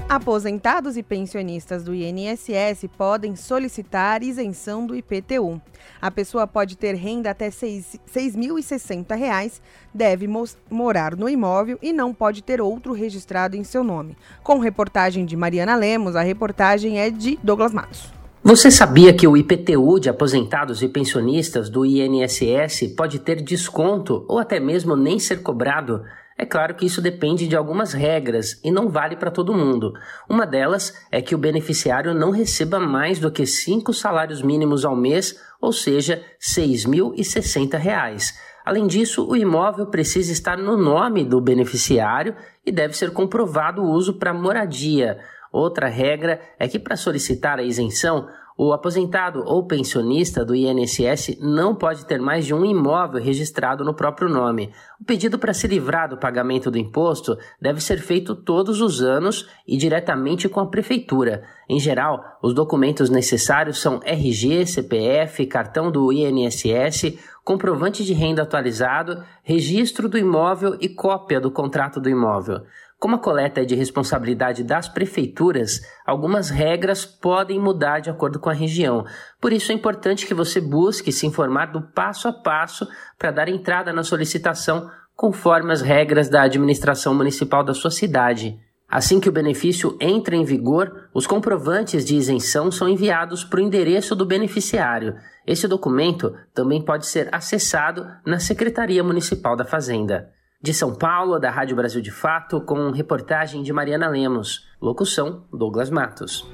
Aposentados 0.09 0.95
e 0.95 1.03
pensionistas 1.03 1.83
do 1.83 1.93
INSS 1.93 2.85
podem 2.97 3.35
solicitar 3.35 4.23
isenção 4.23 4.87
do 4.87 4.95
IPTU. 4.95 5.61
A 6.01 6.09
pessoa 6.09 6.47
pode 6.47 6.77
ter 6.77 6.95
renda 6.95 7.31
até 7.31 7.47
R$ 7.47 7.51
6.060, 7.51 9.59
deve 9.93 10.25
morar 10.71 11.13
no 11.13 11.27
imóvel 11.27 11.77
e 11.81 11.91
não 11.91 12.13
pode 12.13 12.41
ter 12.41 12.61
outro 12.61 12.93
registrado 12.93 13.57
em 13.57 13.65
seu 13.65 13.83
nome. 13.83 14.15
Com 14.41 14.59
reportagem 14.59 15.25
de 15.25 15.35
Mariana 15.35 15.75
Lemos, 15.75 16.15
a 16.15 16.21
reportagem 16.21 17.01
é 17.01 17.09
de 17.09 17.37
Douglas 17.43 17.73
Matos. 17.73 18.09
Você 18.41 18.71
sabia 18.71 19.13
que 19.13 19.27
o 19.27 19.35
IPTU 19.35 19.99
de 19.99 20.09
aposentados 20.09 20.81
e 20.81 20.87
pensionistas 20.87 21.69
do 21.69 21.85
INSS 21.85 22.93
pode 22.95 23.19
ter 23.19 23.41
desconto 23.41 24.23
ou 24.29 24.39
até 24.39 24.57
mesmo 24.57 24.95
nem 24.95 25.19
ser 25.19 25.43
cobrado? 25.43 26.01
É 26.37 26.45
claro 26.45 26.75
que 26.75 26.85
isso 26.85 27.01
depende 27.01 27.47
de 27.47 27.55
algumas 27.55 27.93
regras 27.93 28.61
e 28.63 28.69
não 28.69 28.89
vale 28.89 29.15
para 29.15 29.31
todo 29.31 29.55
mundo. 29.55 29.93
Uma 30.29 30.45
delas 30.45 30.93
é 31.11 31.19
que 31.19 31.33
o 31.33 31.37
beneficiário 31.37 32.13
não 32.13 32.29
receba 32.29 32.79
mais 32.79 33.17
do 33.17 33.31
que 33.31 33.45
cinco 33.45 33.91
salários 33.91 34.43
mínimos 34.43 34.85
ao 34.85 34.95
mês, 34.95 35.35
ou 35.59 35.73
seja, 35.73 36.15
R$ 36.15 36.21
6.060. 36.63 38.33
Além 38.63 38.85
disso, 38.85 39.27
o 39.27 39.35
imóvel 39.35 39.87
precisa 39.87 40.31
estar 40.31 40.57
no 40.57 40.77
nome 40.77 41.23
do 41.23 41.41
beneficiário 41.41 42.35
e 42.63 42.71
deve 42.71 42.95
ser 42.95 43.11
comprovado 43.11 43.81
o 43.81 43.89
uso 43.89 44.19
para 44.19 44.33
moradia. 44.33 45.17
Outra 45.51 45.87
regra 45.87 46.39
é 46.59 46.67
que, 46.67 46.77
para 46.77 46.95
solicitar 46.95 47.57
a 47.57 47.63
isenção, 47.63 48.27
o 48.57 48.73
aposentado 48.73 49.43
ou 49.45 49.67
pensionista 49.67 50.43
do 50.43 50.55
INSS 50.55 51.37
não 51.39 51.75
pode 51.75 52.05
ter 52.07 52.19
mais 52.19 52.43
de 52.43 52.55
um 52.55 52.65
imóvel 52.65 53.21
registrado 53.21 53.85
no 53.85 53.93
próprio 53.93 54.27
nome. 54.27 54.71
O 54.99 55.05
pedido 55.05 55.37
para 55.37 55.53
se 55.53 55.67
livrar 55.67 56.09
do 56.09 56.17
pagamento 56.17 56.71
do 56.71 56.77
imposto 56.79 57.37
deve 57.61 57.79
ser 57.79 57.99
feito 57.99 58.33
todos 58.33 58.81
os 58.81 59.01
anos 59.03 59.47
e 59.67 59.77
diretamente 59.77 60.49
com 60.49 60.59
a 60.59 60.65
prefeitura. 60.65 61.43
Em 61.69 61.79
geral, 61.79 62.39
os 62.41 62.53
documentos 62.53 63.11
necessários 63.11 63.79
são 63.79 63.99
RG, 64.03 64.65
CPF, 64.65 65.45
cartão 65.45 65.91
do 65.91 66.11
INSS, 66.11 67.19
comprovante 67.43 68.03
de 68.03 68.13
renda 68.13 68.41
atualizado, 68.41 69.23
registro 69.43 70.09
do 70.09 70.17
imóvel 70.17 70.75
e 70.81 70.89
cópia 70.89 71.39
do 71.39 71.51
contrato 71.51 72.01
do 72.01 72.09
imóvel. 72.09 72.61
Como 72.99 73.15
a 73.15 73.19
coleta 73.19 73.61
é 73.61 73.65
de 73.65 73.75
responsabilidade 73.75 74.63
das 74.63 74.89
prefeituras, 74.89 75.81
algumas 76.03 76.49
regras 76.49 77.05
podem 77.05 77.59
mudar 77.59 77.99
de 77.99 78.09
acordo 78.09 78.39
com 78.39 78.49
a 78.49 78.53
região. 78.53 79.05
Por 79.39 79.53
isso 79.53 79.71
é 79.71 79.75
importante 79.75 80.25
que 80.25 80.33
você 80.33 80.59
busque 80.59 81.11
se 81.11 81.27
informar 81.27 81.67
do 81.67 81.81
passo 81.93 82.27
a 82.27 82.33
passo 82.33 82.87
para 83.17 83.29
dar 83.29 83.49
entrada 83.49 83.93
na 83.93 84.03
solicitação 84.03 84.89
conforme 85.15 85.71
as 85.71 85.81
regras 85.81 86.27
da 86.27 86.41
administração 86.41 87.13
municipal 87.13 87.63
da 87.63 87.73
sua 87.73 87.91
cidade. 87.91 88.59
Assim 88.89 89.19
que 89.19 89.29
o 89.29 89.33
benefício 89.33 89.95
entra 90.01 90.35
em 90.35 90.45
vigor, 90.45 91.09
os 91.13 91.27
comprovantes 91.27 92.03
de 92.03 92.15
isenção 92.15 92.71
são 92.71 92.89
enviados 92.89 93.43
para 93.43 93.59
o 93.59 93.63
endereço 93.63 94.15
do 94.15 94.25
beneficiário. 94.25 95.15
Esse 95.45 95.67
documento 95.67 96.33
também 96.53 96.81
pode 96.81 97.05
ser 97.05 97.29
acessado 97.31 98.07
na 98.25 98.39
Secretaria 98.39 99.03
Municipal 99.03 99.55
da 99.55 99.65
Fazenda. 99.65 100.31
De 100.59 100.73
São 100.73 100.95
Paulo, 100.95 101.37
da 101.37 101.51
Rádio 101.51 101.75
Brasil 101.75 102.01
de 102.01 102.09
Fato, 102.09 102.59
com 102.59 102.89
reportagem 102.89 103.61
de 103.61 103.71
Mariana 103.71 104.07
Lemos. 104.07 104.67
Locução: 104.81 105.43
Douglas 105.53 105.91
Matos. 105.91 106.49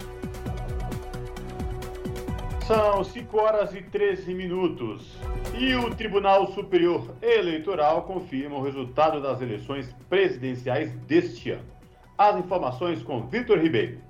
São 2.67 3.01
5 3.01 3.38
horas 3.38 3.74
e 3.74 3.81
13 3.81 4.33
minutos. 4.33 5.17
E 5.57 5.74
o 5.75 5.89
Tribunal 5.95 6.51
Superior 6.51 7.15
Eleitoral 7.22 8.03
confirma 8.03 8.57
o 8.57 8.62
resultado 8.62 9.22
das 9.22 9.41
eleições 9.41 9.95
presidenciais 10.10 10.91
deste 11.07 11.51
ano. 11.51 11.63
As 12.17 12.36
informações 12.38 13.01
com 13.01 13.25
Vitor 13.27 13.57
Ribeiro. 13.57 14.01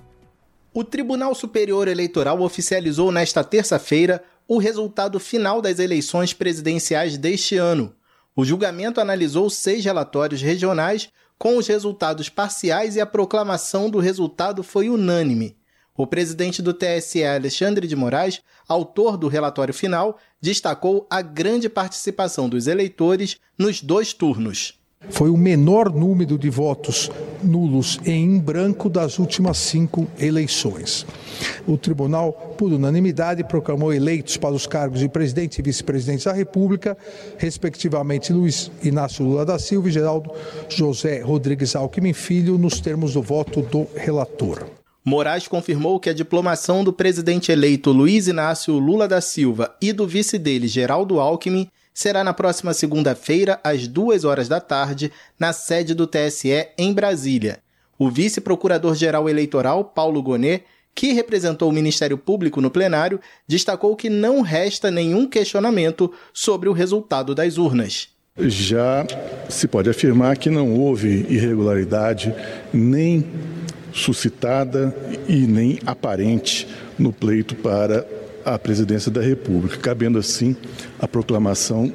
O 0.74 0.84
Tribunal 0.84 1.36
Superior 1.36 1.88
Eleitoral 1.88 2.42
oficializou 2.42 3.12
nesta 3.12 3.44
terça-feira 3.44 4.24
o 4.48 4.58
resultado 4.58 5.20
final 5.20 5.62
das 5.62 5.78
eleições 5.78 6.34
presidenciais 6.34 7.16
deste 7.16 7.58
ano. 7.58 7.94
O 8.36 8.44
julgamento 8.44 9.00
analisou 9.00 9.50
seis 9.50 9.86
relatórios 9.86 10.42
regionais 10.42 11.10
com 11.38 11.58
os 11.58 11.68
resultados 11.68 12.30
parciais 12.30 12.96
e 12.96 13.02
a 13.02 13.06
proclamação 13.06 13.90
do 13.90 14.00
resultado 14.00 14.64
foi 14.64 14.90
unânime. 14.90 15.56
O 15.96 16.08
presidente 16.08 16.60
do 16.62 16.74
TSE, 16.74 17.24
Alexandre 17.24 17.86
de 17.86 17.96
Moraes, 17.96 18.42
autor 18.68 19.18
do 19.18 19.28
relatório 19.28 19.74
final, 19.74 20.18
destacou 20.42 21.06
a 21.10 21.22
grande 21.22 21.70
participação 21.70 22.50
dos 22.50 22.66
eleitores 22.66 23.38
nos 23.56 23.82
dois 23.82 24.14
turnos. 24.14 24.80
Foi 25.10 25.30
o 25.30 25.38
menor 25.38 25.94
número 25.94 26.38
de 26.38 26.50
votos 26.50 27.12
nulos 27.44 28.00
em 28.06 28.40
branco 28.40 28.90
das 28.90 29.20
últimas 29.20 29.58
cinco 29.58 30.08
eleições. 30.20 31.06
O 31.68 31.78
tribunal, 31.78 32.34
por 32.58 32.72
unanimidade, 32.72 33.44
proclamou 33.44 33.94
eleitos 33.94 34.38
para 34.38 34.56
os 34.56 34.66
cargos 34.66 35.00
de 35.00 35.10
presidente 35.10 35.60
e 35.60 35.62
vice-presidente 35.62 36.26
da 36.26 36.34
República, 36.34 36.98
respectivamente 37.38 38.32
Luiz 38.32 38.72
Inácio 38.82 39.26
Lula 39.26 39.46
da 39.46 39.60
Silva 39.60 39.90
e 39.90 39.92
Geraldo 39.92 40.32
José 40.70 41.22
Rodrigues 41.22 41.76
Alckmin 41.76 42.14
Filho, 42.14 42.58
nos 42.58 42.80
termos 42.80 43.14
do 43.14 43.22
voto 43.22 43.62
do 43.62 43.88
relator. 43.96 44.66
Moraes 45.06 45.50
confirmou 45.50 46.00
que 46.00 46.10
a 46.10 46.14
diplomação 46.14 46.82
do 46.82 46.94
presidente 46.94 47.52
eleito 47.52 47.92
Luiz 47.92 48.30
Inácio 48.30 48.74
Lula 48.80 49.06
da 49.06 49.20
Silva 49.20 49.76
e 49.82 49.92
do 49.92 50.08
vice 50.08 50.38
dele, 50.38 50.66
Geraldo 50.66 51.20
Alckmin, 51.20 51.70
será 51.94 52.24
na 52.24 52.34
próxima 52.34 52.74
segunda-feira, 52.74 53.60
às 53.64 53.88
duas 53.88 54.24
horas 54.24 54.48
da 54.48 54.60
tarde, 54.60 55.12
na 55.40 55.54
sede 55.54 55.94
do 55.94 56.08
TSE 56.08 56.68
em 56.78 56.94
Brasília. 56.94 57.60
O 57.98 58.10
vice-procurador-geral 58.10 59.30
eleitoral, 59.30 59.86
Paulo 59.86 60.22
Gonet, 60.22 60.64
que 60.96 61.14
representou 61.14 61.70
o 61.70 61.74
Ministério 61.74 62.18
Público 62.18 62.62
no 62.62 62.70
plenário, 62.70 63.20
destacou 63.48 63.96
que 63.96 64.10
não 64.10 64.42
resta 64.42 64.92
nenhum 64.92 65.28
questionamento 65.28 66.12
sobre 66.34 66.70
o 66.70 66.74
resultado 66.74 67.34
das 67.34 67.58
urnas. 67.58 68.10
Já 68.38 69.06
se 69.48 69.68
pode 69.68 69.90
afirmar 69.90 70.38
que 70.38 70.50
não 70.50 70.74
houve 70.74 71.26
irregularidade 71.30 72.34
nem 72.74 73.26
suscitada 73.92 74.96
e 75.28 75.46
nem 75.46 75.80
aparente 75.86 76.68
no 76.98 77.14
pleito 77.14 77.56
para 77.56 78.08
a 78.46 78.58
presidência 78.58 79.12
da 79.12 79.22
República, 79.22 79.78
cabendo 79.78 80.18
assim 80.18 80.56
a 81.00 81.08
proclamação 81.08 81.94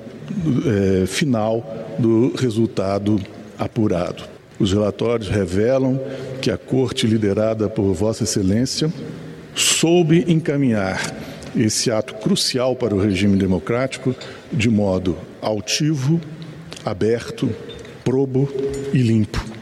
é, 1.02 1.06
final 1.06 1.86
do 1.98 2.34
resultado 2.36 3.20
apurado. 3.58 4.24
Os 4.58 4.72
relatórios 4.72 5.28
revelam 5.28 6.00
que 6.40 6.50
a 6.50 6.58
Corte, 6.58 7.06
liderada 7.06 7.68
por 7.68 7.92
Vossa 7.92 8.24
Excelência, 8.24 8.92
soube 9.54 10.24
encaminhar 10.28 11.00
esse 11.56 11.90
ato 11.90 12.14
crucial 12.14 12.76
para 12.76 12.94
o 12.94 13.00
regime 13.00 13.36
democrático 13.36 14.14
de 14.52 14.68
modo 14.68 15.16
altivo, 15.40 16.20
aberto, 16.84 17.48
probo 18.04 18.48
e 18.92 18.98
limpo. 18.98 19.57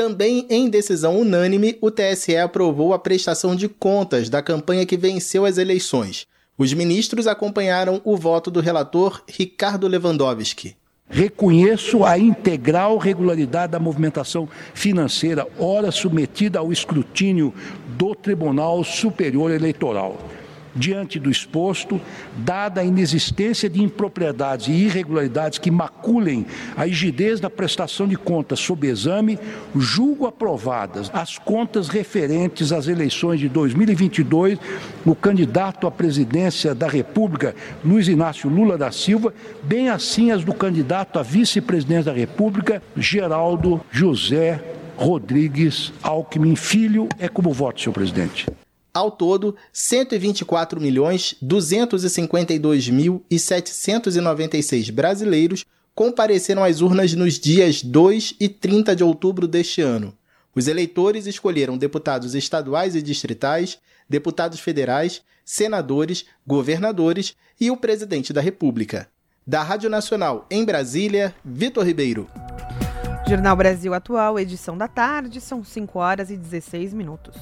Também 0.00 0.46
em 0.48 0.70
decisão 0.70 1.20
unânime, 1.20 1.76
o 1.78 1.90
TSE 1.90 2.34
aprovou 2.34 2.94
a 2.94 2.98
prestação 2.98 3.54
de 3.54 3.68
contas 3.68 4.30
da 4.30 4.40
campanha 4.40 4.86
que 4.86 4.96
venceu 4.96 5.44
as 5.44 5.58
eleições. 5.58 6.26
Os 6.56 6.72
ministros 6.72 7.26
acompanharam 7.26 8.00
o 8.02 8.16
voto 8.16 8.50
do 8.50 8.60
relator 8.60 9.22
Ricardo 9.28 9.86
Lewandowski. 9.86 10.74
Reconheço 11.06 12.02
a 12.02 12.18
integral 12.18 12.96
regularidade 12.96 13.72
da 13.72 13.78
movimentação 13.78 14.48
financeira, 14.72 15.46
ora 15.58 15.90
submetida 15.90 16.60
ao 16.60 16.72
escrutínio 16.72 17.52
do 17.98 18.14
Tribunal 18.14 18.82
Superior 18.82 19.50
Eleitoral. 19.50 20.16
Diante 20.74 21.18
do 21.18 21.30
exposto, 21.30 22.00
dada 22.38 22.80
a 22.80 22.84
inexistência 22.84 23.68
de 23.68 23.82
impropriedades 23.82 24.68
e 24.68 24.72
irregularidades 24.72 25.58
que 25.58 25.70
maculem 25.70 26.46
a 26.76 26.84
rigidez 26.84 27.40
da 27.40 27.50
prestação 27.50 28.06
de 28.06 28.16
contas 28.16 28.60
sob 28.60 28.86
exame, 28.86 29.38
julgo 29.74 30.26
aprovadas 30.26 31.10
as 31.12 31.38
contas 31.38 31.88
referentes 31.88 32.72
às 32.72 32.86
eleições 32.86 33.40
de 33.40 33.48
2022 33.48 34.58
o 35.04 35.14
candidato 35.14 35.86
à 35.86 35.90
presidência 35.90 36.74
da 36.74 36.86
República, 36.88 37.54
Luiz 37.84 38.08
Inácio 38.08 38.48
Lula 38.48 38.76
da 38.76 38.92
Silva, 38.92 39.32
bem 39.62 39.88
assim 39.88 40.30
as 40.30 40.44
do 40.44 40.54
candidato 40.54 41.18
à 41.18 41.22
vice-presidência 41.22 42.12
da 42.12 42.12
República, 42.12 42.82
Geraldo 42.96 43.80
José 43.90 44.62
Rodrigues 44.96 45.92
Alckmin 46.02 46.56
Filho. 46.56 47.08
É 47.18 47.28
como 47.28 47.52
voto, 47.52 47.80
senhor 47.80 47.92
presidente. 47.92 48.46
Ao 48.92 49.10
todo, 49.10 49.54
124 49.72 50.80
milhões 50.80 51.36
252 51.40 52.88
mil 52.88 53.24
796 53.30 54.90
brasileiros 54.90 55.64
compareceram 55.94 56.64
às 56.64 56.80
urnas 56.80 57.14
nos 57.14 57.38
dias 57.38 57.82
2 57.82 58.34
e 58.40 58.48
30 58.48 58.96
de 58.96 59.04
outubro 59.04 59.46
deste 59.46 59.80
ano. 59.80 60.12
Os 60.54 60.66
eleitores 60.66 61.26
escolheram 61.26 61.78
deputados 61.78 62.34
estaduais 62.34 62.96
e 62.96 63.02
distritais, 63.02 63.78
deputados 64.08 64.58
federais, 64.58 65.22
senadores, 65.44 66.24
governadores 66.44 67.36
e 67.60 67.70
o 67.70 67.76
presidente 67.76 68.32
da 68.32 68.40
República. 68.40 69.08
Da 69.46 69.62
Rádio 69.62 69.88
Nacional 69.88 70.46
em 70.50 70.64
Brasília, 70.64 71.34
Vitor 71.44 71.84
Ribeiro. 71.84 72.26
Jornal 73.28 73.54
Brasil 73.54 73.94
Atual, 73.94 74.40
edição 74.40 74.76
da 74.76 74.88
tarde, 74.88 75.40
são 75.40 75.62
5 75.62 75.98
horas 75.98 76.30
e 76.30 76.36
16 76.36 76.92
minutos. 76.92 77.36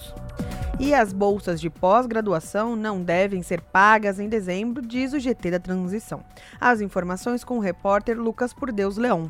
E 0.80 0.94
as 0.94 1.12
bolsas 1.12 1.60
de 1.60 1.68
pós-graduação 1.68 2.76
não 2.76 3.02
devem 3.02 3.42
ser 3.42 3.60
pagas 3.60 4.20
em 4.20 4.28
dezembro, 4.28 4.80
diz 4.80 5.12
o 5.12 5.18
GT 5.18 5.50
da 5.50 5.58
Transição. 5.58 6.22
As 6.60 6.80
informações 6.80 7.42
com 7.42 7.58
o 7.58 7.60
repórter 7.60 8.16
Lucas 8.16 8.52
Por 8.52 8.70
Deus 8.70 8.96
Leão. 8.96 9.28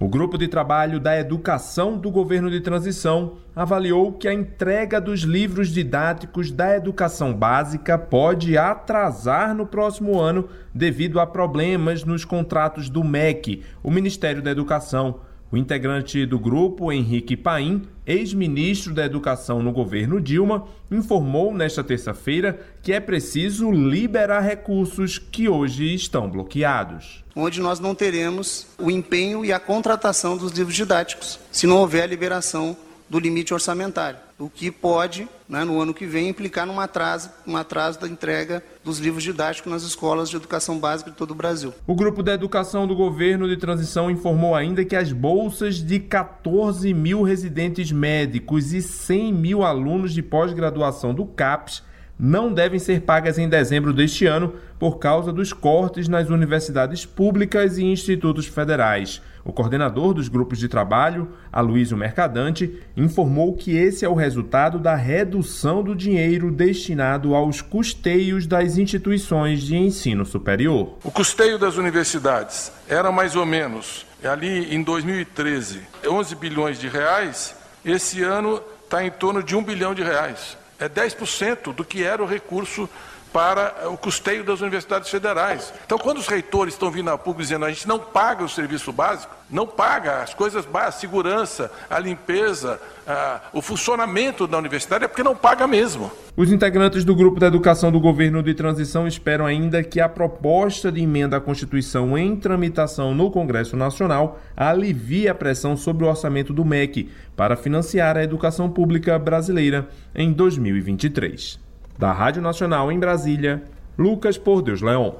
O 0.00 0.08
grupo 0.08 0.36
de 0.36 0.48
trabalho 0.48 0.98
da 0.98 1.16
educação 1.16 1.96
do 1.96 2.10
governo 2.10 2.50
de 2.50 2.60
transição 2.60 3.36
avaliou 3.54 4.14
que 4.14 4.26
a 4.26 4.34
entrega 4.34 5.00
dos 5.00 5.20
livros 5.20 5.68
didáticos 5.68 6.50
da 6.50 6.74
educação 6.74 7.32
básica 7.32 7.96
pode 7.96 8.58
atrasar 8.58 9.54
no 9.54 9.66
próximo 9.66 10.18
ano 10.18 10.48
devido 10.74 11.20
a 11.20 11.26
problemas 11.26 12.02
nos 12.02 12.24
contratos 12.24 12.88
do 12.88 13.04
MEC, 13.04 13.62
o 13.80 13.92
Ministério 13.92 14.42
da 14.42 14.50
Educação. 14.50 15.20
O 15.52 15.56
integrante 15.56 16.24
do 16.24 16.38
grupo, 16.38 16.92
Henrique 16.92 17.36
Paim, 17.36 17.82
ex-ministro 18.10 18.92
da 18.92 19.04
Educação 19.04 19.62
no 19.62 19.72
governo 19.72 20.20
Dilma, 20.20 20.66
informou 20.90 21.54
nesta 21.54 21.84
terça-feira 21.84 22.60
que 22.82 22.92
é 22.92 23.00
preciso 23.00 23.70
liberar 23.70 24.40
recursos 24.40 25.18
que 25.18 25.48
hoje 25.48 25.94
estão 25.94 26.28
bloqueados. 26.28 27.24
Onde 27.34 27.60
nós 27.60 27.78
não 27.78 27.94
teremos 27.94 28.66
o 28.78 28.90
empenho 28.90 29.44
e 29.44 29.52
a 29.52 29.60
contratação 29.60 30.36
dos 30.36 30.52
livros 30.52 30.74
didáticos, 30.74 31.38
se 31.52 31.66
não 31.66 31.76
houver 31.76 32.02
a 32.02 32.06
liberação 32.06 32.76
do 33.08 33.18
limite 33.18 33.54
orçamentário, 33.54 34.18
o 34.40 34.48
que 34.48 34.70
pode, 34.70 35.28
né, 35.46 35.64
no 35.64 35.80
ano 35.80 35.92
que 35.92 36.06
vem, 36.06 36.30
implicar 36.30 36.66
num 36.66 36.80
atraso, 36.80 37.30
um 37.46 37.56
atraso 37.56 38.00
da 38.00 38.08
entrega 38.08 38.64
dos 38.82 38.98
livros 38.98 39.22
didáticos 39.22 39.70
nas 39.70 39.82
escolas 39.82 40.30
de 40.30 40.36
educação 40.36 40.78
básica 40.78 41.10
de 41.10 41.16
todo 41.16 41.32
o 41.32 41.34
Brasil. 41.34 41.74
O 41.86 41.94
grupo 41.94 42.22
da 42.22 42.32
educação 42.32 42.86
do 42.86 42.96
governo 42.96 43.46
de 43.46 43.58
transição 43.58 44.10
informou 44.10 44.54
ainda 44.54 44.84
que 44.84 44.96
as 44.96 45.12
bolsas 45.12 45.76
de 45.76 46.00
14 46.00 46.92
mil 46.94 47.22
residentes 47.22 47.92
médicos 47.92 48.72
e 48.72 48.80
100 48.80 49.32
mil 49.32 49.62
alunos 49.62 50.14
de 50.14 50.22
pós-graduação 50.22 51.12
do 51.12 51.26
CAPES 51.26 51.82
não 52.18 52.52
devem 52.52 52.78
ser 52.78 53.02
pagas 53.02 53.38
em 53.38 53.48
dezembro 53.48 53.92
deste 53.92 54.26
ano 54.26 54.54
por 54.78 54.98
causa 54.98 55.32
dos 55.32 55.52
cortes 55.52 56.08
nas 56.08 56.28
universidades 56.28 57.06
públicas 57.06 57.78
e 57.78 57.84
institutos 57.84 58.46
federais. 58.46 59.22
O 59.44 59.52
coordenador 59.52 60.14
dos 60.14 60.28
grupos 60.28 60.58
de 60.58 60.68
trabalho, 60.68 61.28
Aloysio 61.52 61.96
Mercadante, 61.96 62.80
informou 62.96 63.54
que 63.54 63.76
esse 63.76 64.04
é 64.04 64.08
o 64.08 64.14
resultado 64.14 64.78
da 64.78 64.94
redução 64.94 65.82
do 65.82 65.94
dinheiro 65.94 66.50
destinado 66.50 67.34
aos 67.34 67.60
custeios 67.60 68.46
das 68.46 68.76
instituições 68.76 69.62
de 69.62 69.76
ensino 69.76 70.24
superior. 70.26 70.96
O 71.02 71.10
custeio 71.10 71.58
das 71.58 71.76
universidades 71.76 72.70
era 72.88 73.10
mais 73.10 73.34
ou 73.34 73.46
menos, 73.46 74.06
ali 74.22 74.74
em 74.74 74.82
2013, 74.82 75.80
11 76.06 76.34
bilhões 76.36 76.78
de 76.78 76.88
reais, 76.88 77.56
esse 77.84 78.22
ano 78.22 78.60
está 78.84 79.04
em 79.04 79.10
torno 79.10 79.42
de 79.42 79.56
1 79.56 79.62
bilhão 79.62 79.94
de 79.94 80.02
reais. 80.02 80.58
É 80.78 80.88
10% 80.88 81.74
do 81.74 81.84
que 81.84 82.02
era 82.02 82.22
o 82.22 82.26
recurso 82.26 82.88
para 83.32 83.88
o 83.88 83.96
custeio 83.96 84.44
das 84.44 84.60
universidades 84.60 85.08
federais. 85.08 85.72
Então, 85.84 85.98
quando 85.98 86.18
os 86.18 86.26
reitores 86.26 86.74
estão 86.74 86.90
vindo 86.90 87.10
a 87.10 87.18
público 87.18 87.42
dizendo 87.42 87.64
a 87.64 87.70
gente 87.70 87.86
não 87.86 87.98
paga 87.98 88.44
o 88.44 88.48
serviço 88.48 88.92
básico, 88.92 89.34
não 89.50 89.66
paga 89.66 90.22
as 90.22 90.34
coisas 90.34 90.64
básicas, 90.64 90.94
a 90.96 90.98
segurança, 91.00 91.72
a 91.88 91.98
limpeza, 91.98 92.80
a, 93.06 93.40
o 93.52 93.60
funcionamento 93.60 94.46
da 94.46 94.58
universidade, 94.58 95.04
é 95.04 95.08
porque 95.08 95.22
não 95.22 95.34
paga 95.34 95.66
mesmo. 95.66 96.10
Os 96.36 96.50
integrantes 96.50 97.04
do 97.04 97.14
grupo 97.14 97.40
da 97.40 97.46
educação 97.46 97.90
do 97.90 98.00
governo 98.00 98.42
de 98.42 98.54
transição 98.54 99.06
esperam 99.06 99.44
ainda 99.44 99.82
que 99.82 100.00
a 100.00 100.08
proposta 100.08 100.90
de 100.90 101.00
emenda 101.00 101.36
à 101.36 101.40
Constituição 101.40 102.16
em 102.16 102.36
tramitação 102.36 103.14
no 103.14 103.30
Congresso 103.30 103.76
Nacional 103.76 104.40
alivie 104.56 105.28
a 105.28 105.34
pressão 105.34 105.76
sobre 105.76 106.04
o 106.04 106.08
orçamento 106.08 106.52
do 106.52 106.64
MEC 106.64 107.10
para 107.36 107.56
financiar 107.56 108.16
a 108.16 108.22
educação 108.22 108.70
pública 108.70 109.18
brasileira 109.18 109.88
em 110.14 110.32
2023. 110.32 111.69
Da 112.00 112.12
Rádio 112.12 112.40
Nacional 112.40 112.90
em 112.90 112.98
Brasília, 112.98 113.62
Lucas 113.98 114.38
Por 114.38 114.62
Deus 114.62 114.80
Leão. 114.80 115.16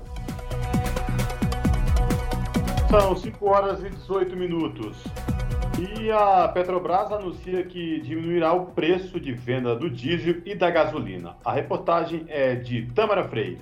São 2.88 3.14
5 3.14 3.46
horas 3.46 3.84
e 3.84 3.90
18 3.90 4.34
minutos. 4.34 4.96
E 5.78 6.10
a 6.10 6.48
Petrobras 6.48 7.12
anuncia 7.12 7.62
que 7.64 8.00
diminuirá 8.00 8.54
o 8.54 8.64
preço 8.64 9.20
de 9.20 9.30
venda 9.30 9.76
do 9.76 9.90
diesel 9.90 10.36
e 10.46 10.54
da 10.54 10.70
gasolina. 10.70 11.36
A 11.44 11.52
reportagem 11.52 12.24
é 12.28 12.54
de 12.54 12.86
Tamara 12.94 13.28
Freire. 13.28 13.60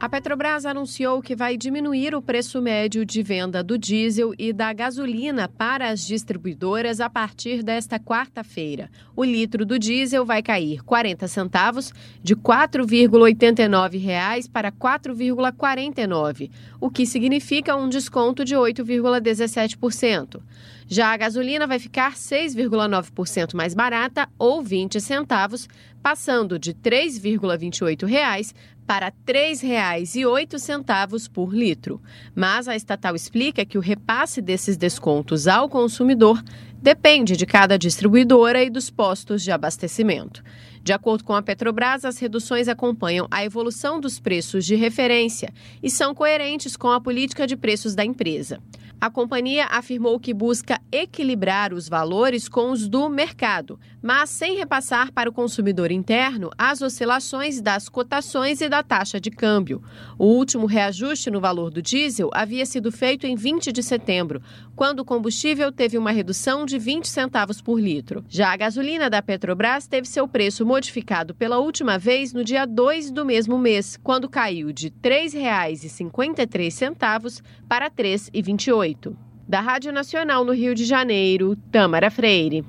A 0.00 0.08
Petrobras 0.08 0.64
anunciou 0.64 1.20
que 1.20 1.36
vai 1.36 1.58
diminuir 1.58 2.14
o 2.14 2.22
preço 2.22 2.62
médio 2.62 3.04
de 3.04 3.22
venda 3.22 3.62
do 3.62 3.76
diesel 3.76 4.32
e 4.38 4.50
da 4.50 4.72
gasolina 4.72 5.46
para 5.46 5.90
as 5.90 6.06
distribuidoras 6.06 7.00
a 7.00 7.10
partir 7.10 7.62
desta 7.62 7.98
quarta-feira. 7.98 8.90
O 9.14 9.22
litro 9.22 9.66
do 9.66 9.78
diesel 9.78 10.24
vai 10.24 10.42
cair 10.42 10.82
40 10.84 11.28
centavos, 11.28 11.92
de 12.22 12.32
R$ 12.32 12.40
4,89 12.40 14.50
para 14.50 14.70
R$ 14.70 14.74
4,49, 14.80 16.50
o 16.80 16.88
que 16.88 17.04
significa 17.04 17.76
um 17.76 17.86
desconto 17.86 18.42
de 18.42 18.54
8,17%. 18.54 20.40
Já 20.88 21.12
a 21.12 21.16
gasolina 21.18 21.66
vai 21.66 21.78
ficar 21.78 22.14
6,9% 22.14 23.54
mais 23.54 23.74
barata, 23.74 24.26
ou 24.38 24.62
20 24.62 24.98
centavos, 24.98 25.68
passando 26.02 26.58
de 26.58 26.70
R$ 26.70 26.78
3,28 26.82 28.54
para 28.90 29.06
R$ 29.06 29.12
3,08 29.24 31.30
por 31.30 31.54
litro. 31.54 32.02
Mas 32.34 32.66
a 32.66 32.74
estatal 32.74 33.14
explica 33.14 33.64
que 33.64 33.78
o 33.78 33.80
repasse 33.80 34.42
desses 34.42 34.76
descontos 34.76 35.46
ao 35.46 35.68
consumidor 35.68 36.42
depende 36.82 37.36
de 37.36 37.46
cada 37.46 37.78
distribuidora 37.78 38.64
e 38.64 38.68
dos 38.68 38.90
postos 38.90 39.44
de 39.44 39.52
abastecimento. 39.52 40.42
De 40.82 40.92
acordo 40.92 41.22
com 41.22 41.36
a 41.36 41.40
Petrobras, 41.40 42.04
as 42.04 42.18
reduções 42.18 42.66
acompanham 42.66 43.28
a 43.30 43.44
evolução 43.44 44.00
dos 44.00 44.18
preços 44.18 44.66
de 44.66 44.74
referência 44.74 45.54
e 45.80 45.88
são 45.88 46.12
coerentes 46.12 46.76
com 46.76 46.90
a 46.90 47.00
política 47.00 47.46
de 47.46 47.56
preços 47.56 47.94
da 47.94 48.04
empresa. 48.04 48.60
A 49.00 49.08
companhia 49.08 49.66
afirmou 49.70 50.18
que 50.18 50.34
busca 50.34 50.80
equilibrar 50.90 51.72
os 51.72 51.88
valores 51.88 52.48
com 52.48 52.72
os 52.72 52.88
do 52.88 53.08
mercado, 53.08 53.78
mas 54.02 54.30
sem 54.30 54.56
repassar 54.56 55.12
para 55.12 55.28
o 55.28 55.32
consumidor 55.32 55.90
interno 55.90 56.50
as 56.56 56.80
oscilações 56.80 57.60
das 57.60 57.88
cotações 57.88 58.60
e 58.60 58.68
da 58.68 58.80
taxa 58.82 59.20
de 59.20 59.30
câmbio. 59.30 59.82
O 60.18 60.26
último 60.26 60.66
reajuste 60.66 61.30
no 61.30 61.40
valor 61.40 61.70
do 61.70 61.80
diesel 61.82 62.30
havia 62.32 62.66
sido 62.66 62.90
feito 62.90 63.26
em 63.26 63.36
20 63.36 63.70
de 63.72 63.82
setembro, 63.82 64.40
quando 64.74 65.00
o 65.00 65.04
combustível 65.04 65.70
teve 65.70 65.98
uma 65.98 66.10
redução 66.10 66.64
de 66.64 66.78
20 66.78 67.06
centavos 67.08 67.60
por 67.60 67.78
litro. 67.78 68.24
Já 68.28 68.52
a 68.52 68.56
gasolina 68.56 69.10
da 69.10 69.20
Petrobras 69.20 69.86
teve 69.86 70.08
seu 70.08 70.26
preço 70.26 70.64
modificado 70.64 71.34
pela 71.34 71.58
última 71.58 71.98
vez 71.98 72.32
no 72.32 72.42
dia 72.44 72.64
2 72.66 73.10
do 73.10 73.24
mesmo 73.24 73.58
mês, 73.58 73.98
quando 74.02 74.28
caiu 74.28 74.72
de 74.72 74.88
R$ 74.88 74.94
3,53 75.02 77.42
para 77.68 77.86
R$ 77.86 77.92
3,28. 77.96 79.14
Da 79.48 79.60
Rádio 79.60 79.92
Nacional 79.92 80.44
no 80.44 80.52
Rio 80.52 80.76
de 80.76 80.84
Janeiro, 80.84 81.56
Tâmara 81.72 82.10
Freire. 82.10 82.64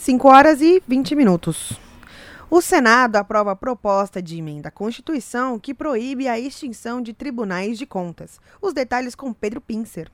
5 0.00 0.28
horas 0.28 0.62
e 0.62 0.82
20 0.88 1.14
minutos. 1.14 1.78
O 2.50 2.62
Senado 2.62 3.16
aprova 3.16 3.52
a 3.52 3.56
proposta 3.56 4.22
de 4.22 4.38
emenda 4.38 4.70
à 4.70 4.72
Constituição 4.72 5.58
que 5.58 5.74
proíbe 5.74 6.26
a 6.26 6.40
extinção 6.40 7.02
de 7.02 7.12
tribunais 7.12 7.76
de 7.76 7.84
contas. 7.84 8.40
Os 8.62 8.72
detalhes 8.72 9.14
com 9.14 9.30
Pedro 9.30 9.60
Pincer. 9.60 10.10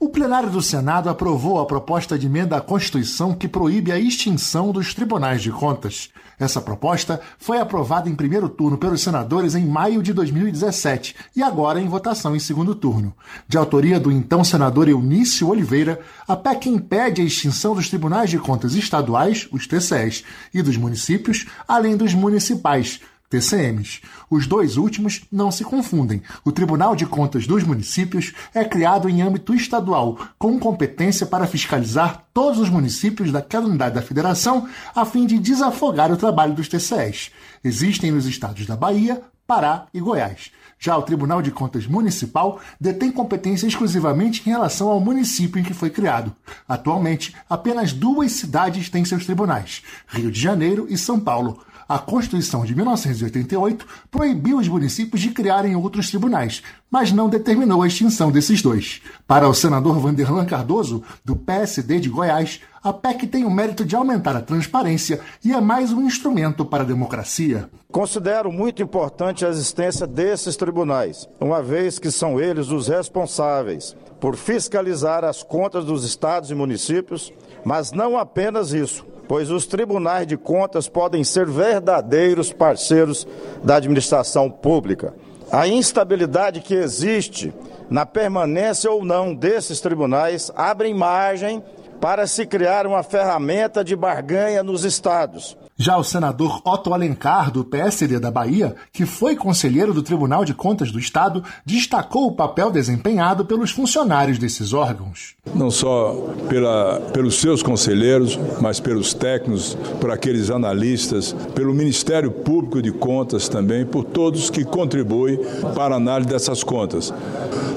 O 0.00 0.08
plenário 0.08 0.48
do 0.48 0.62
Senado 0.62 1.10
aprovou 1.10 1.58
a 1.58 1.66
proposta 1.66 2.16
de 2.16 2.26
emenda 2.26 2.56
à 2.56 2.60
Constituição 2.60 3.34
que 3.34 3.48
proíbe 3.48 3.90
a 3.90 3.98
extinção 3.98 4.70
dos 4.70 4.94
tribunais 4.94 5.42
de 5.42 5.50
contas. 5.50 6.10
Essa 6.38 6.60
proposta 6.60 7.20
foi 7.36 7.58
aprovada 7.58 8.08
em 8.08 8.14
primeiro 8.14 8.48
turno 8.48 8.78
pelos 8.78 9.02
senadores 9.02 9.56
em 9.56 9.66
maio 9.66 10.00
de 10.00 10.12
2017 10.12 11.16
e 11.34 11.42
agora 11.42 11.80
em 11.80 11.88
votação 11.88 12.36
em 12.36 12.38
segundo 12.38 12.76
turno. 12.76 13.12
De 13.48 13.58
autoria 13.58 13.98
do 13.98 14.12
então 14.12 14.44
senador 14.44 14.88
Eunício 14.88 15.48
Oliveira, 15.48 15.98
a 16.28 16.36
PEC 16.36 16.68
impede 16.68 17.20
a 17.20 17.24
extinção 17.24 17.74
dos 17.74 17.88
tribunais 17.88 18.30
de 18.30 18.38
contas 18.38 18.74
estaduais, 18.76 19.48
os 19.50 19.66
TCEs, 19.66 20.22
e 20.54 20.62
dos 20.62 20.76
municípios, 20.76 21.44
além 21.66 21.96
dos 21.96 22.14
municipais 22.14 23.00
TCMs. 23.28 24.00
Os 24.30 24.46
dois 24.46 24.76
últimos 24.76 25.22
não 25.30 25.50
se 25.50 25.64
confundem. 25.64 26.22
O 26.44 26.52
Tribunal 26.52 26.96
de 26.96 27.06
Contas 27.06 27.46
dos 27.46 27.62
Municípios 27.62 28.32
é 28.54 28.64
criado 28.64 29.08
em 29.08 29.22
âmbito 29.22 29.54
estadual, 29.54 30.18
com 30.38 30.58
competência 30.58 31.26
para 31.26 31.46
fiscalizar 31.46 32.24
todos 32.32 32.58
os 32.58 32.70
municípios 32.70 33.30
daquela 33.30 33.66
unidade 33.66 33.94
da 33.94 34.02
federação, 34.02 34.68
a 34.94 35.04
fim 35.04 35.26
de 35.26 35.38
desafogar 35.38 36.10
o 36.10 36.16
trabalho 36.16 36.54
dos 36.54 36.68
TCEs. 36.68 37.30
Existem 37.62 38.10
nos 38.10 38.26
estados 38.26 38.66
da 38.66 38.76
Bahia, 38.76 39.20
Pará 39.46 39.86
e 39.92 40.00
Goiás. 40.00 40.50
Já 40.80 40.96
o 40.96 41.02
Tribunal 41.02 41.42
de 41.42 41.50
Contas 41.50 41.86
Municipal 41.86 42.60
detém 42.80 43.10
competência 43.10 43.66
exclusivamente 43.66 44.42
em 44.46 44.52
relação 44.52 44.88
ao 44.88 45.00
município 45.00 45.58
em 45.58 45.64
que 45.64 45.74
foi 45.74 45.90
criado. 45.90 46.32
Atualmente, 46.68 47.34
apenas 47.50 47.92
duas 47.92 48.32
cidades 48.32 48.88
têm 48.88 49.04
seus 49.04 49.24
tribunais: 49.24 49.82
Rio 50.06 50.30
de 50.30 50.40
Janeiro 50.40 50.86
e 50.88 50.96
São 50.96 51.18
Paulo 51.18 51.64
a 51.88 51.98
Constituição 51.98 52.66
de 52.66 52.74
1988 52.74 53.86
proibiu 54.10 54.58
os 54.58 54.68
municípios 54.68 55.22
de 55.22 55.30
criarem 55.30 55.74
outros 55.74 56.10
tribunais, 56.10 56.62
mas 56.90 57.10
não 57.10 57.30
determinou 57.30 57.82
a 57.82 57.86
extinção 57.86 58.30
desses 58.30 58.60
dois. 58.60 59.00
Para 59.26 59.48
o 59.48 59.54
senador 59.54 59.98
Vanderlan 59.98 60.44
Cardoso, 60.44 61.02
do 61.24 61.34
PSD 61.34 61.98
de 61.98 62.10
Goiás, 62.10 62.60
a 62.82 62.92
PEC 62.92 63.26
tem 63.26 63.44
o 63.44 63.50
mérito 63.50 63.84
de 63.84 63.96
aumentar 63.96 64.36
a 64.36 64.42
transparência 64.42 65.20
e 65.42 65.52
é 65.52 65.60
mais 65.60 65.90
um 65.90 66.02
instrumento 66.02 66.64
para 66.64 66.82
a 66.82 66.86
democracia. 66.86 67.70
Considero 67.90 68.52
muito 68.52 68.82
importante 68.82 69.46
a 69.46 69.48
existência 69.48 70.06
desses 70.06 70.56
tribunais, 70.56 71.26
uma 71.40 71.62
vez 71.62 71.98
que 71.98 72.10
são 72.10 72.38
eles 72.38 72.68
os 72.68 72.88
responsáveis 72.88 73.96
por 74.20 74.36
fiscalizar 74.36 75.24
as 75.24 75.42
contas 75.42 75.84
dos 75.84 76.04
estados 76.04 76.50
e 76.50 76.54
municípios, 76.54 77.32
mas 77.64 77.92
não 77.92 78.18
apenas 78.18 78.72
isso 78.72 79.06
pois 79.28 79.50
os 79.50 79.66
tribunais 79.66 80.26
de 80.26 80.36
contas 80.36 80.88
podem 80.88 81.22
ser 81.22 81.46
verdadeiros 81.46 82.52
parceiros 82.52 83.26
da 83.62 83.76
administração 83.76 84.50
pública. 84.50 85.14
A 85.52 85.68
instabilidade 85.68 86.60
que 86.60 86.74
existe 86.74 87.52
na 87.88 88.04
permanência 88.04 88.90
ou 88.90 89.04
não 89.04 89.34
desses 89.34 89.80
tribunais 89.80 90.50
abre 90.56 90.92
margem 90.92 91.62
para 92.00 92.26
se 92.26 92.46
criar 92.46 92.86
uma 92.86 93.02
ferramenta 93.02 93.84
de 93.84 93.94
barganha 93.94 94.62
nos 94.62 94.84
estados, 94.84 95.56
já 95.78 95.96
o 95.96 96.02
senador 96.02 96.60
Otto 96.64 96.92
Alencar, 96.92 97.52
do 97.52 97.64
PSD 97.64 98.18
da 98.18 98.32
Bahia, 98.32 98.74
que 98.92 99.06
foi 99.06 99.36
conselheiro 99.36 99.94
do 99.94 100.02
Tribunal 100.02 100.44
de 100.44 100.52
Contas 100.52 100.90
do 100.90 100.98
Estado, 100.98 101.44
destacou 101.64 102.26
o 102.26 102.32
papel 102.32 102.68
desempenhado 102.68 103.44
pelos 103.44 103.70
funcionários 103.70 104.38
desses 104.38 104.72
órgãos. 104.72 105.36
Não 105.54 105.70
só 105.70 106.34
pela, 106.48 107.00
pelos 107.12 107.36
seus 107.36 107.62
conselheiros, 107.62 108.36
mas 108.60 108.80
pelos 108.80 109.14
técnicos, 109.14 109.78
por 110.00 110.10
aqueles 110.10 110.50
analistas, 110.50 111.32
pelo 111.54 111.72
Ministério 111.72 112.32
Público 112.32 112.82
de 112.82 112.90
Contas 112.90 113.48
também, 113.48 113.86
por 113.86 114.02
todos 114.02 114.50
que 114.50 114.64
contribuem 114.64 115.38
para 115.76 115.94
a 115.94 115.98
análise 115.98 116.28
dessas 116.28 116.64
contas. 116.64 117.14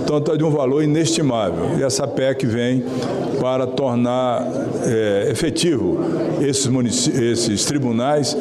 Então, 0.04 0.18
está 0.18 0.36
de 0.36 0.44
um 0.44 0.50
valor 0.50 0.84
inestimável. 0.84 1.78
E 1.78 1.84
essa 1.84 2.08
PEC 2.08 2.48
vem 2.48 2.84
para 3.40 3.68
tornar 3.68 4.46
é, 4.84 5.28
efetivo 5.30 6.00
esses, 6.42 7.08
esses 7.08 7.66
tribunais 7.66 7.90
tribunais 7.91 8.36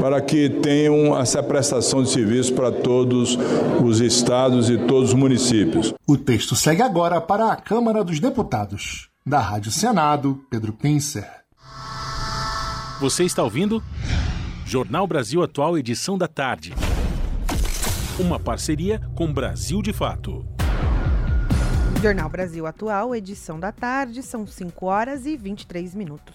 para 0.00 0.20
que 0.20 0.48
tenham 0.48 1.18
essa 1.18 1.42
prestação 1.42 2.02
de 2.02 2.10
serviço 2.10 2.52
para 2.54 2.70
todos 2.70 3.38
os 3.82 4.00
estados 4.00 4.68
e 4.68 4.76
todos 4.76 5.10
os 5.10 5.14
municípios. 5.14 5.94
O 6.06 6.16
texto 6.16 6.56
segue 6.56 6.82
agora 6.82 7.20
para 7.20 7.52
a 7.52 7.56
Câmara 7.56 8.02
dos 8.02 8.20
Deputados. 8.20 9.08
Da 9.24 9.40
Rádio 9.40 9.70
Senado, 9.70 10.44
Pedro 10.50 10.72
Pincer. 10.72 11.28
Você 13.00 13.24
está 13.24 13.42
ouvindo? 13.42 13.82
Jornal 14.66 15.06
Brasil 15.06 15.42
Atual, 15.42 15.78
edição 15.78 16.18
da 16.18 16.26
tarde. 16.26 16.74
Uma 18.18 18.40
parceria 18.40 19.00
com 19.14 19.32
Brasil 19.32 19.80
de 19.80 19.92
Fato. 19.92 20.44
Jornal 22.02 22.28
Brasil 22.28 22.66
Atual, 22.66 23.14
edição 23.14 23.58
da 23.58 23.72
tarde, 23.72 24.22
são 24.22 24.46
5 24.46 24.86
horas 24.86 25.26
e 25.26 25.36
23 25.36 25.94
minutos. 25.94 26.34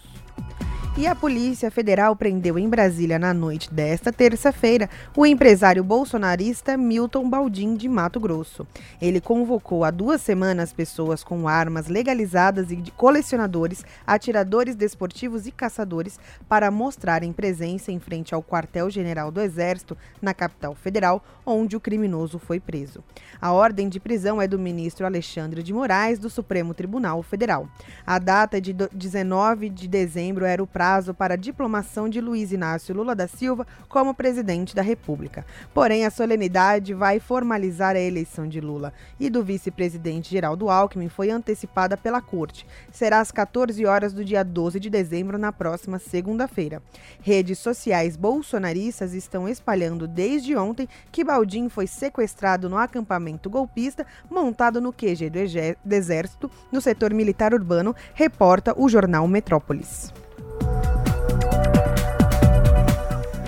E 0.96 1.08
a 1.08 1.16
Polícia 1.16 1.72
Federal 1.72 2.16
prendeu 2.16 2.58
em 2.60 2.70
Brasília 2.70 3.18
na 3.18 3.34
noite 3.34 3.74
desta 3.74 4.14
terça-feira 4.14 4.88
o 5.18 5.26
empresário 5.26 5.84
bolsonarista 5.84 6.78
Milton 6.78 7.28
Baldim 7.28 7.76
de 7.76 7.90
Mato 7.90 8.20
Grosso. 8.20 8.68
Ele 9.02 9.20
convocou 9.20 9.84
há 9.84 9.90
duas 9.90 10.22
semanas 10.22 10.72
pessoas 10.72 11.24
com 11.24 11.48
armas 11.48 11.88
legalizadas 11.88 12.70
e 12.70 12.76
de 12.76 12.92
colecionadores, 12.92 13.84
atiradores 14.06 14.76
desportivos 14.76 15.48
e 15.48 15.52
caçadores 15.52 16.20
para 16.48 16.70
mostrarem 16.70 17.34
presença 17.34 17.92
em 17.92 18.00
frente 18.00 18.36
ao 18.36 18.44
quartel-general 18.44 19.32
do 19.32 19.42
Exército 19.42 19.98
na 20.22 20.32
capital 20.32 20.76
federal, 20.76 21.26
onde 21.44 21.76
o 21.76 21.80
criminoso 21.80 22.38
foi 22.38 22.60
preso. 22.60 23.04
A 23.42 23.52
ordem 23.52 23.90
de 23.90 24.00
prisão 24.00 24.40
é 24.40 24.48
do 24.48 24.60
ministro 24.60 25.08
Alexandre 25.08 25.64
de 25.64 25.74
Moraes 25.74 26.20
do 26.20 26.30
Supremo 26.30 26.72
Tribunal 26.76 27.24
Federal. 27.24 27.68
A 28.06 28.20
data 28.20 28.62
de 28.62 28.74
19 28.74 29.70
de 29.70 29.88
dezembro 29.88 30.46
era 30.46 30.62
o 30.62 30.68
prazo 30.68 30.83
prazo 30.84 31.14
para 31.14 31.36
a 31.36 31.38
diplomação 31.38 32.10
de 32.10 32.20
Luiz 32.20 32.52
Inácio 32.52 32.94
Lula 32.94 33.16
da 33.16 33.26
Silva 33.26 33.66
como 33.88 34.14
presidente 34.14 34.76
da 34.76 34.82
República. 34.82 35.46
Porém, 35.74 36.06
a 36.06 36.12
solenidade 36.12 36.94
vai 36.94 37.22
formalizar 37.22 37.96
a 37.96 38.02
eleição 38.02 38.50
de 38.50 38.60
Lula 38.60 38.92
e 39.18 39.30
do 39.30 39.42
vice-presidente 39.42 40.30
Geraldo 40.30 40.70
Alckmin 40.70 41.08
foi 41.08 41.30
antecipada 41.30 41.96
pela 41.96 42.22
Corte. 42.22 42.68
Será 42.92 43.22
às 43.22 43.32
14 43.32 43.86
horas 43.86 44.12
do 44.12 44.26
dia 44.26 44.44
12 44.44 44.78
de 44.78 44.90
dezembro, 44.90 45.38
na 45.38 45.54
próxima 45.54 46.00
segunda-feira. 46.00 46.84
Redes 47.22 47.60
sociais 47.60 48.18
bolsonaristas 48.18 49.14
estão 49.14 49.48
espalhando 49.48 50.06
desde 50.06 50.54
ontem 50.54 50.90
que 51.14 51.24
Baldim 51.24 51.70
foi 51.70 51.88
sequestrado 51.88 52.68
no 52.68 52.76
acampamento 52.76 53.50
golpista 53.50 54.06
montado 54.30 54.82
no 54.82 54.92
QG 54.92 55.30
do 55.30 55.94
Exército, 55.96 56.52
no 56.70 56.82
setor 56.82 57.14
militar 57.14 57.54
urbano, 57.54 57.96
reporta 58.14 58.78
o 58.78 58.90
jornal 58.90 59.26
Metrópolis. 59.30 60.12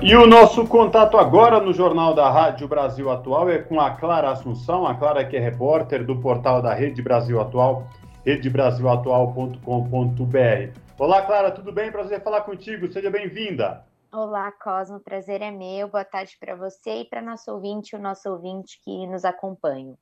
E 0.07 0.15
o 0.15 0.27
nosso 0.27 0.67
contato 0.67 1.17
agora 1.17 1.59
no 1.59 1.73
Jornal 1.73 2.13
da 2.13 2.29
Rádio 2.29 2.67
Brasil 2.67 3.09
Atual 3.09 3.49
é 3.49 3.57
com 3.57 3.81
a 3.81 3.89
Clara 3.89 4.29
Assunção, 4.29 4.85
a 4.85 4.93
Clara 4.93 5.25
que 5.25 5.35
é 5.35 5.39
repórter 5.39 6.05
do 6.05 6.21
portal 6.21 6.61
da 6.61 6.75
Rede 6.75 7.01
Brasil 7.01 7.41
Atual, 7.41 7.87
redebrasilatual.com.br. 8.23 10.79
Olá, 10.99 11.23
Clara, 11.23 11.49
tudo 11.49 11.71
bem? 11.71 11.91
Prazer 11.91 12.21
falar 12.21 12.41
contigo, 12.41 12.87
seja 12.87 13.09
bem-vinda. 13.09 13.83
Olá, 14.13 14.51
Cosmo, 14.51 14.99
prazer 14.99 15.41
é 15.41 15.49
meu. 15.49 15.87
Boa 15.87 16.05
tarde 16.05 16.37
para 16.39 16.55
você 16.55 17.01
e 17.01 17.05
para 17.05 17.19
nosso 17.19 17.51
ouvinte, 17.51 17.95
o 17.95 17.99
nosso 17.99 18.29
ouvinte 18.29 18.79
que 18.85 19.07
nos 19.07 19.25
acompanha. 19.25 19.95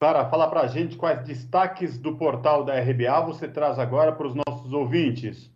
Clara, 0.00 0.24
fala 0.30 0.48
para 0.48 0.62
a 0.62 0.68
gente 0.68 0.96
quais 0.96 1.22
destaques 1.22 1.98
do 1.98 2.16
portal 2.16 2.64
da 2.64 2.80
RBA 2.80 3.20
você 3.26 3.46
traz 3.46 3.78
agora 3.78 4.10
para 4.10 4.26
os 4.26 4.34
nossos 4.34 4.72
ouvintes. 4.72 5.52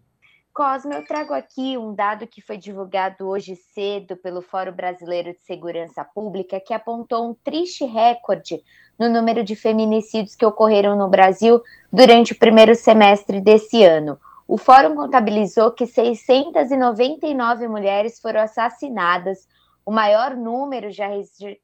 Cosme, 0.59 0.93
eu 0.93 1.05
trago 1.05 1.33
aqui 1.33 1.79
um 1.79 1.95
dado 1.95 2.27
que 2.27 2.43
foi 2.43 2.57
divulgado 2.57 3.29
hoje 3.29 3.55
cedo 3.55 4.17
pelo 4.17 4.43
Fórum 4.43 4.73
Brasileiro 4.73 5.33
de 5.33 5.39
Segurança 5.43 6.05
Pública, 6.05 6.59
que 6.59 6.75
apontou 6.75 7.31
um 7.31 7.33
triste 7.33 7.85
recorde 7.85 8.61
no 8.99 9.09
número 9.09 9.45
de 9.45 9.55
feminicídios 9.55 10.35
que 10.35 10.45
ocorreram 10.45 10.97
no 10.97 11.09
Brasil 11.09 11.63
durante 11.93 12.33
o 12.33 12.37
primeiro 12.37 12.75
semestre 12.75 13.41
desse 13.41 13.85
ano. 13.85 14.19
O 14.49 14.59
Fórum 14.59 14.97
contabilizou 14.97 15.71
que 15.71 15.87
699 15.87 17.69
mulheres 17.69 18.19
foram 18.19 18.41
assassinadas, 18.41 19.47
o 19.87 19.93
maior 19.93 20.35
número 20.35 20.91
já 20.91 21.07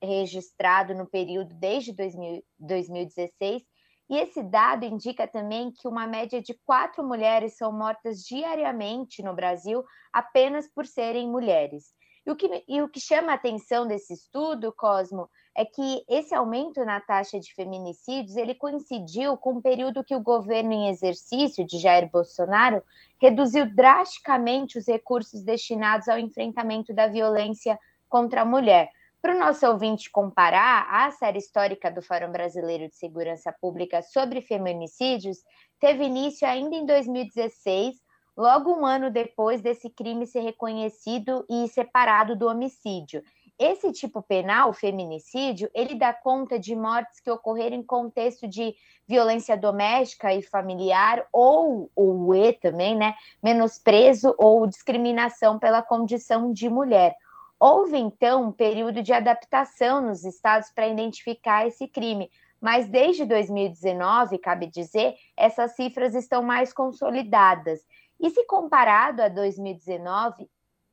registrado 0.01 0.95
no 0.95 1.05
período 1.05 1.53
desde 1.53 1.93
2000, 1.93 2.45
2016 2.61 3.74
e 4.09 4.17
esse 4.17 4.43
dado 4.43 4.85
indica 4.85 5.27
também 5.27 5.71
que 5.71 5.89
uma 5.89 6.07
média 6.07 6.41
de 6.41 6.55
quatro 6.67 7.03
mulheres 7.03 7.57
são 7.57 7.73
mortas 7.73 8.23
diariamente 8.23 9.23
no 9.23 9.35
Brasil 9.35 9.85
apenas 10.13 10.69
por 10.69 10.87
serem 10.87 11.29
mulheres. 11.29 11.95
E 12.27 12.31
o 12.31 12.37
que, 12.37 12.65
e 12.67 12.81
o 12.81 12.89
que 12.89 13.01
chama 13.01 13.33
a 13.33 13.35
atenção 13.35 13.87
desse 13.87 14.15
estudo, 14.15 14.73
Cosmo, 14.73 15.29
é 15.55 15.65
que 15.65 16.05
esse 16.09 16.35
aumento 16.35 16.83
na 16.85 16.99
taxa 17.01 17.39
de 17.39 17.53
feminicídios 17.55 18.37
ele 18.37 18.55
coincidiu 18.55 19.37
com 19.37 19.53
o 19.53 19.59
um 19.59 19.61
período 19.61 20.03
que 20.03 20.17
o 20.17 20.23
governo 20.23 20.73
em 20.73 20.89
exercício 20.89 21.67
de 21.67 21.79
Jair 21.79 22.11
Bolsonaro 22.11 22.83
reduziu 23.21 23.67
drasticamente 23.75 24.79
os 24.79 24.87
recursos 24.87 25.43
destinados 25.43 26.09
ao 26.09 26.19
enfrentamento 26.19 26.95
da 26.95 27.09
violência 27.09 27.79
contra 28.09 28.41
a 28.41 28.45
mulher. 28.45 28.91
Para 29.25 29.35
o 29.35 29.39
nosso 29.39 29.67
ouvinte 29.67 30.11
comparar, 30.11 30.87
a 30.91 31.11
série 31.11 31.39
histórica 31.39 31.91
do 31.91 32.03
Fórum 32.03 32.31
Brasileiro 32.31 32.91
de 32.91 32.95
Segurança 32.95 33.51
Pública 33.59 34.03
sobre 34.03 34.43
feminicídios 34.43 35.39
teve 35.81 36.05
início 36.05 36.47
ainda 36.47 36.77
em 36.77 36.85
2016, 36.85 37.95
logo 38.37 38.71
um 38.71 38.85
ano 38.85 39.11
depois 39.11 39.63
desse 39.63 39.89
crime 39.89 40.27
ser 40.27 40.41
reconhecido 40.41 41.43
e 41.49 41.67
separado 41.69 42.37
do 42.37 42.47
homicídio. 42.47 43.23
Esse 43.59 43.93
tipo 43.93 44.21
penal, 44.21 44.69
o 44.69 44.75
feminicídio, 44.75 45.71
ele 45.73 45.95
dá 45.95 46.13
conta 46.13 46.59
de 46.59 46.77
mortes 46.77 47.19
que 47.19 47.31
ocorreram 47.31 47.77
em 47.77 47.83
contexto 47.83 48.47
de 48.47 48.75
violência 49.09 49.57
doméstica 49.57 50.35
e 50.35 50.43
familiar 50.43 51.27
ou 51.33 51.91
o 51.97 52.35
E 52.35 52.53
também, 52.53 52.95
né, 52.95 53.15
menosprezo 53.43 54.35
ou 54.37 54.67
discriminação 54.67 55.59
pela 55.59 55.81
condição 55.81 56.53
de 56.53 56.69
mulher. 56.69 57.17
Houve, 57.59 57.97
então, 57.97 58.45
um 58.45 58.53
período 58.53 59.03
de 59.03 59.13
adaptação 59.13 60.01
nos 60.01 60.25
estados 60.25 60.71
para 60.71 60.89
identificar 60.89 61.67
esse 61.67 61.87
crime, 61.89 62.31
mas 62.61 62.89
desde 62.89 63.25
2019, 63.25 64.39
cabe 64.39 64.67
dizer, 64.67 65.15
essas 65.37 65.75
cifras 65.77 66.15
estão 66.15 66.43
mais 66.43 66.73
consolidadas. 66.73 67.81
E 68.21 68.31
se 68.31 68.45
comparado 68.47 69.23
a 69.23 69.29
2019, 69.29 70.49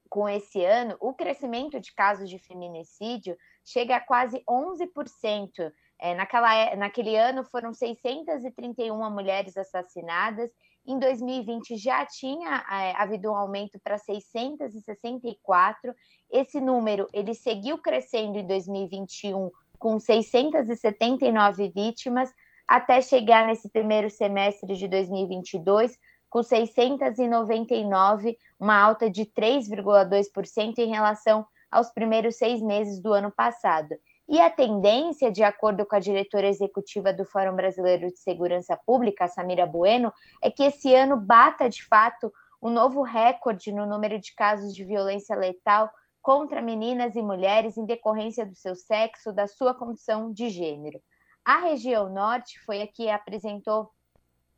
com 0.10 0.28
esse 0.28 0.63
ano, 0.65 0.97
o 1.00 1.13
crescimento 1.13 1.80
de 1.80 1.93
casos 1.93 2.30
de 2.30 2.38
feminicídio 2.38 3.38
chega 3.63 3.95
a 3.95 4.02
quase 4.02 4.43
11%. 4.45 5.71
É, 5.97 6.13
naquela, 6.15 6.54
é, 6.54 6.76
naquele 6.76 7.15
ano 7.15 7.45
foram 7.45 7.74
631 7.74 9.10
mulheres 9.10 9.56
assassinadas 9.56 10.52
em 10.86 10.98
2020 11.00 11.78
já 11.78 12.06
tinha 12.06 12.63
é, 12.70 12.94
havido 12.96 13.32
um 13.32 13.36
aumento 13.36 13.80
para 13.84 13.98
664. 13.98 15.94
Esse 16.32 16.60
número 16.60 17.08
ele 17.13 17.34
seguiu 17.34 17.78
crescendo 17.78 18.38
em 18.38 18.48
2021 18.48 19.50
com 19.78 20.00
679 20.00 21.70
vítimas, 21.70 22.32
até 22.67 23.02
chegar 23.02 23.48
nesse 23.48 23.70
primeiro 23.70 24.10
semestre 24.10 24.76
de 24.76 24.88
2022 24.88 25.98
com 26.30 26.41
699, 26.41 28.38
uma 28.58 28.78
alta 28.80 29.10
de 29.10 29.26
3,2% 29.26 30.78
em 30.78 30.88
relação 30.88 31.46
aos 31.70 31.91
primeiros 31.91 32.38
seis 32.38 32.62
meses 32.62 33.02
do 33.02 33.12
ano 33.12 33.32
passado. 33.32 33.96
E 34.32 34.39
a 34.39 34.50
tendência, 34.50 35.30
de 35.30 35.44
acordo 35.44 35.86
com 35.86 35.94
a 35.94 36.00
diretora 36.00 36.48
executiva 36.48 37.12
do 37.12 37.26
Fórum 37.26 37.54
Brasileiro 37.54 38.08
de 38.08 38.17
Segurança 38.17 38.80
Pública, 38.86 39.28
Samira 39.28 39.65
Bueno, 39.65 40.10
é 40.41 40.50
que 40.50 40.63
esse 40.63 40.96
ano 40.96 41.17
bata 41.17 41.70
de 41.70 41.86
fato 41.86 42.32
um 42.63 42.70
novo 42.70 43.02
recorde 43.02 43.74
no 43.74 43.86
número 43.86 44.17
de 44.17 44.34
casos 44.34 44.74
de 44.74 44.86
violência 44.86 45.36
letal 45.36 45.91
contra 46.22 46.62
meninas 46.62 47.17
e 47.17 47.22
mulheres 47.22 47.76
em 47.76 47.86
decorrência 47.86 48.46
do 48.46 48.56
seu 48.56 48.74
sexo, 48.74 49.34
da 49.34 49.48
sua 49.48 49.74
condição 49.74 50.32
de 50.32 50.50
gênero. 50.50 51.02
A 51.44 51.58
região 51.58 52.08
norte 52.08 52.58
foi 52.62 52.82
a 52.82 52.88
que 52.88 53.10
apresentou 53.10 53.91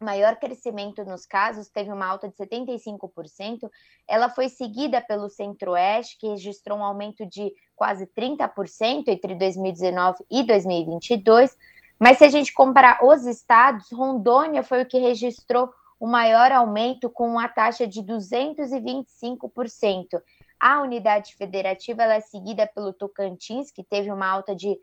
maior 0.04 0.36
crescimento 0.36 1.04
nos 1.06 1.26
casos, 1.26 1.70
teve 1.70 1.92
uma 1.92 2.06
alta 2.06 2.28
de 2.28 2.36
75%. 2.36 3.70
Ela 4.08 4.30
foi 4.30 4.50
seguida 4.50 5.02
pelo 5.02 5.30
Centro-Oeste, 5.30 6.18
que 6.20 6.28
registrou 6.28 6.78
um 6.78 6.84
aumento 6.84 7.26
de 7.26 7.52
quase 7.84 8.08
30% 8.08 9.10
entre 9.10 9.36
2019 9.36 10.24
e 10.32 10.42
2022. 10.44 11.54
Mas 12.00 12.18
se 12.18 12.24
a 12.24 12.30
gente 12.30 12.54
comparar 12.54 13.04
os 13.04 13.26
estados, 13.26 13.92
Rondônia 13.92 14.64
foi 14.64 14.84
o 14.84 14.86
que 14.86 14.98
registrou 14.98 15.70
o 16.00 16.08
maior 16.08 16.50
aumento, 16.54 17.10
com 17.10 17.28
uma 17.28 17.50
taxa 17.50 17.86
de 17.86 18.02
225%. 18.02 20.22
A 20.58 20.82
unidade 20.82 21.36
federativa 21.36 22.04
é 22.04 22.22
seguida 22.22 22.66
pelo 22.74 22.94
Tocantins, 22.94 23.70
que 23.70 23.84
teve 23.84 24.10
uma 24.10 24.28
alta 24.28 24.56
de 24.56 24.80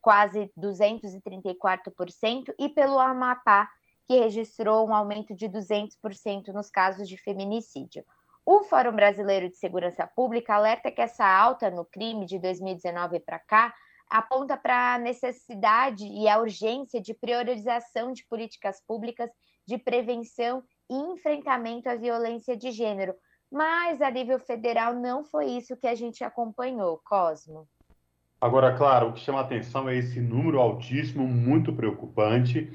quase 0.00 0.50
234%, 0.58 2.54
e 2.58 2.70
pelo 2.70 2.98
Amapá, 2.98 3.68
que 4.06 4.18
registrou 4.18 4.88
um 4.88 4.94
aumento 4.94 5.34
de 5.34 5.50
200% 5.50 6.48
nos 6.48 6.70
casos 6.70 7.06
de 7.06 7.18
feminicídio. 7.18 8.02
O 8.44 8.64
Fórum 8.64 8.92
Brasileiro 8.92 9.48
de 9.48 9.56
Segurança 9.56 10.04
Pública 10.04 10.54
alerta 10.54 10.90
que 10.90 11.00
essa 11.00 11.24
alta 11.24 11.70
no 11.70 11.84
crime 11.84 12.26
de 12.26 12.40
2019 12.40 13.20
para 13.20 13.38
cá 13.38 13.72
aponta 14.10 14.56
para 14.56 14.94
a 14.94 14.98
necessidade 14.98 16.04
e 16.04 16.28
a 16.28 16.38
urgência 16.38 17.00
de 17.00 17.14
priorização 17.14 18.12
de 18.12 18.26
políticas 18.26 18.82
públicas 18.84 19.30
de 19.66 19.78
prevenção 19.78 20.62
e 20.90 20.94
enfrentamento 20.94 21.88
à 21.88 21.94
violência 21.94 22.56
de 22.56 22.72
gênero. 22.72 23.14
Mas 23.50 24.02
a 24.02 24.10
nível 24.10 24.40
federal 24.40 24.94
não 24.94 25.24
foi 25.24 25.46
isso 25.46 25.76
que 25.76 25.86
a 25.86 25.94
gente 25.94 26.24
acompanhou, 26.24 27.00
Cosmo. 27.04 27.68
Agora, 28.40 28.76
claro, 28.76 29.10
o 29.10 29.12
que 29.12 29.20
chama 29.20 29.40
atenção 29.40 29.88
é 29.88 29.96
esse 29.96 30.20
número 30.20 30.58
altíssimo, 30.58 31.28
muito 31.28 31.72
preocupante. 31.72 32.72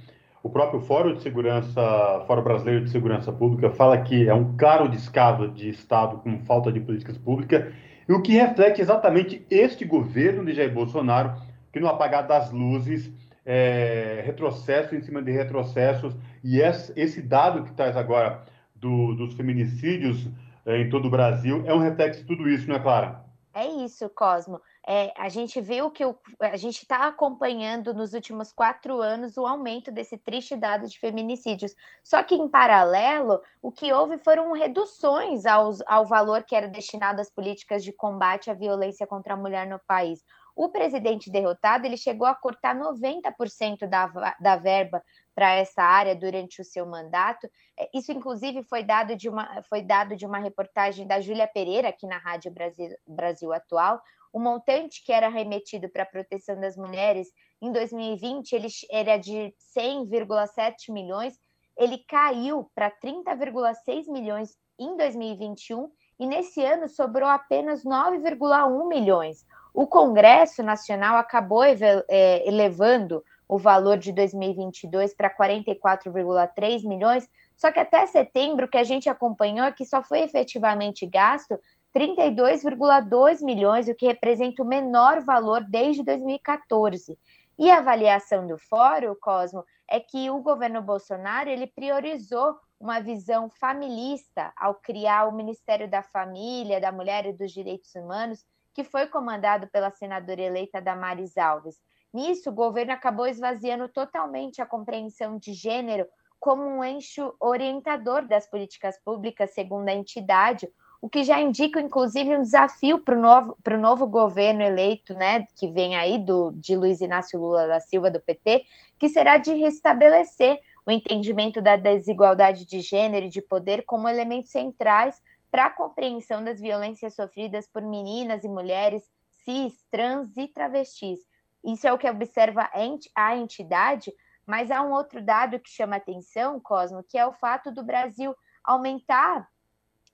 O 0.47 0.49
próprio 0.49 0.79
Fórum 0.79 1.13
de 1.13 1.21
Segurança, 1.21 2.23
Fórum 2.25 2.41
Brasileiro 2.41 2.85
de 2.85 2.89
Segurança 2.89 3.33
Pública, 3.33 3.69
fala 3.69 3.97
que 3.97 4.29
é 4.29 4.33
um 4.33 4.55
claro 4.55 4.87
descaso 4.87 5.49
de 5.49 5.67
Estado 5.67 6.19
com 6.19 6.39
falta 6.45 6.71
de 6.71 6.79
políticas 6.79 7.17
públicas, 7.17 7.65
e 8.07 8.13
o 8.13 8.21
que 8.21 8.31
reflete 8.31 8.79
exatamente 8.79 9.45
este 9.49 9.83
governo 9.83 10.45
de 10.45 10.53
Jair 10.53 10.73
Bolsonaro, 10.73 11.33
que 11.73 11.81
no 11.81 11.87
apagar 11.89 12.25
das 12.25 12.49
luzes, 12.49 13.11
é, 13.45 14.23
retrocesso 14.25 14.95
em 14.95 15.01
cima 15.01 15.21
de 15.21 15.33
retrocessos, 15.33 16.15
e 16.41 16.61
esse 16.61 17.21
dado 17.21 17.63
que 17.63 17.73
traz 17.73 17.97
agora 17.97 18.45
do, 18.73 19.15
dos 19.15 19.33
feminicídios 19.33 20.29
é, 20.65 20.79
em 20.79 20.89
todo 20.89 21.09
o 21.09 21.11
Brasil 21.11 21.61
é 21.65 21.73
um 21.73 21.79
reflexo 21.79 22.21
de 22.21 22.25
tudo 22.25 22.47
isso, 22.47 22.69
não 22.69 22.77
é, 22.77 22.79
Clara? 22.79 23.21
É 23.53 23.65
isso, 23.83 24.09
Cosmo 24.11 24.61
é, 24.89 25.13
a 25.17 25.27
gente 25.27 25.59
viu 25.59 25.91
que 25.91 26.05
o, 26.05 26.17
a 26.39 26.55
gente 26.55 26.81
está 26.81 27.07
acompanhando 27.07 27.93
nos 27.93 28.13
últimos 28.13 28.53
quatro 28.53 29.01
anos 29.01 29.35
o 29.35 29.45
aumento 29.45 29.91
desse 29.91 30.17
triste 30.17 30.55
dado 30.55 30.87
de 30.87 30.97
feminicídios. 30.97 31.75
Só 32.01 32.23
que, 32.23 32.35
em 32.35 32.47
paralelo, 32.47 33.41
o 33.61 33.69
que 33.69 33.91
houve 33.91 34.17
foram 34.17 34.53
reduções 34.53 35.45
aos, 35.45 35.83
ao 35.85 36.05
valor 36.05 36.43
que 36.43 36.55
era 36.55 36.69
destinado 36.69 37.19
às 37.19 37.29
políticas 37.29 37.83
de 37.83 37.91
combate 37.91 38.49
à 38.49 38.53
violência 38.53 39.05
contra 39.05 39.33
a 39.33 39.37
mulher 39.37 39.67
no 39.67 39.77
país. 39.85 40.23
O 40.55 40.69
presidente 40.69 41.29
derrotado 41.29 41.85
ele 41.85 41.97
chegou 41.97 42.25
a 42.25 42.33
cortar 42.33 42.73
90% 42.73 43.87
da, 43.87 44.07
da 44.39 44.55
verba 44.55 45.03
para 45.35 45.53
essa 45.53 45.83
área 45.83 46.15
durante 46.15 46.61
o 46.61 46.65
seu 46.65 46.85
mandato. 46.85 47.47
É, 47.77 47.89
isso, 47.93 48.11
inclusive, 48.13 48.63
foi 48.63 48.83
dado 48.83 49.17
de 49.17 49.27
uma, 49.27 49.61
foi 49.63 49.81
dado 49.81 50.15
de 50.15 50.25
uma 50.25 50.39
reportagem 50.39 51.05
da 51.05 51.19
Júlia 51.19 51.45
Pereira, 51.45 51.89
aqui 51.89 52.07
na 52.07 52.17
Rádio 52.17 52.51
Brasil, 52.51 52.89
Brasil 53.05 53.53
Atual, 53.53 54.01
o 54.37 54.39
montante 54.39 55.03
que 55.03 55.11
era 55.11 55.29
remetido 55.29 55.89
para 55.89 56.03
a 56.03 56.05
proteção 56.05 56.59
das 56.59 56.77
mulheres 56.77 57.27
em 57.59 57.71
2020 57.71 58.53
ele 58.53 58.67
era 58.91 59.17
de 59.17 59.51
100,7 59.75 60.93
milhões, 60.93 61.39
ele 61.75 61.97
caiu 62.07 62.69
para 62.75 62.91
30,6 62.91 64.07
milhões 64.07 64.55
em 64.77 64.95
2021 64.95 65.89
e 66.19 66.27
nesse 66.27 66.63
ano 66.63 66.87
sobrou 66.87 67.27
apenas 67.27 67.83
9,1 67.83 68.87
milhões. 68.87 69.43
O 69.73 69.87
Congresso 69.87 70.61
Nacional 70.61 71.17
acabou 71.17 71.63
é, 71.63 72.47
elevando 72.47 73.23
o 73.47 73.57
valor 73.57 73.97
de 73.97 74.11
2022 74.11 75.15
para 75.15 75.35
44,3 75.35 76.87
milhões, 76.87 77.27
só 77.55 77.71
que 77.71 77.79
até 77.79 78.05
setembro 78.05 78.67
o 78.67 78.69
que 78.69 78.77
a 78.77 78.83
gente 78.83 79.09
acompanhou 79.09 79.65
é 79.65 79.71
que 79.71 79.83
só 79.83 80.03
foi 80.03 80.19
efetivamente 80.19 81.07
gasto 81.07 81.59
32,2 81.97 83.41
milhões, 83.41 83.87
o 83.87 83.95
que 83.95 84.05
representa 84.05 84.61
o 84.61 84.67
menor 84.67 85.21
valor 85.21 85.63
desde 85.63 86.03
2014. 86.03 87.17
E 87.57 87.71
a 87.71 87.79
avaliação 87.79 88.45
do 88.45 88.55
fórum, 88.59 89.15
Cosmo, 89.19 89.65
é 89.89 89.99
que 89.99 90.29
o 90.29 90.39
governo 90.39 90.79
Bolsonaro 90.79 91.49
ele 91.49 91.65
priorizou 91.65 92.55
uma 92.79 92.99
visão 92.99 93.49
familista 93.49 94.53
ao 94.55 94.75
criar 94.75 95.27
o 95.27 95.35
Ministério 95.35 95.89
da 95.89 96.03
Família, 96.03 96.79
da 96.79 96.91
Mulher 96.91 97.25
e 97.25 97.33
dos 97.33 97.51
Direitos 97.51 97.95
Humanos, 97.95 98.45
que 98.75 98.83
foi 98.83 99.07
comandado 99.07 99.67
pela 99.67 99.89
senadora 99.89 100.39
eleita 100.39 100.79
Damares 100.79 101.35
Alves. 101.35 101.81
Nisso, 102.13 102.51
o 102.51 102.53
governo 102.53 102.91
acabou 102.91 103.25
esvaziando 103.25 103.89
totalmente 103.89 104.61
a 104.61 104.67
compreensão 104.67 105.39
de 105.39 105.51
gênero 105.51 106.05
como 106.39 106.61
um 106.63 106.83
eixo 106.83 107.33
orientador 107.39 108.27
das 108.27 108.47
políticas 108.47 108.99
públicas, 109.03 109.55
segundo 109.55 109.89
a 109.89 109.93
entidade, 109.93 110.69
o 111.01 111.09
que 111.09 111.23
já 111.23 111.39
indica, 111.39 111.79
inclusive, 111.79 112.35
um 112.35 112.41
desafio 112.41 112.99
para 112.99 113.15
o 113.15 113.21
novo, 113.21 113.57
novo 113.79 114.07
governo 114.07 114.61
eleito, 114.61 115.13
né, 115.13 115.45
que 115.55 115.67
vem 115.67 115.95
aí 115.95 116.17
do, 116.17 116.51
de 116.53 116.75
Luiz 116.75 117.01
Inácio 117.01 117.39
Lula 117.39 117.67
da 117.67 117.79
Silva, 117.79 118.09
do 118.09 118.19
PT, 118.19 118.65
que 118.97 119.07
será 119.07 119.37
de 119.37 119.53
restabelecer 119.53 120.59
o 120.85 120.91
entendimento 120.91 121.61
da 121.61 121.75
desigualdade 121.75 122.65
de 122.65 122.79
gênero 122.79 123.25
e 123.25 123.29
de 123.29 123.41
poder 123.41 123.83
como 123.85 124.07
elementos 124.07 124.51
centrais 124.51 125.21
para 125.51 125.65
a 125.65 125.69
compreensão 125.69 126.43
das 126.43 126.59
violências 126.59 127.13
sofridas 127.13 127.67
por 127.67 127.81
meninas 127.81 128.43
e 128.43 128.49
mulheres 128.49 129.03
cis, 129.43 129.73
trans 129.91 130.35
e 130.35 130.47
travestis. 130.47 131.19
Isso 131.63 131.87
é 131.87 131.93
o 131.93 131.97
que 131.97 132.09
observa 132.09 132.69
a 133.15 133.35
entidade, 133.35 134.13
mas 134.45 134.71
há 134.71 134.81
um 134.81 134.91
outro 134.91 135.21
dado 135.21 135.59
que 135.59 135.69
chama 135.69 135.97
atenção, 135.97 136.59
Cosmo, 136.59 137.03
que 137.03 137.17
é 137.17 137.25
o 137.25 137.33
fato 137.33 137.71
do 137.71 137.83
Brasil 137.83 138.35
aumentar 138.63 139.47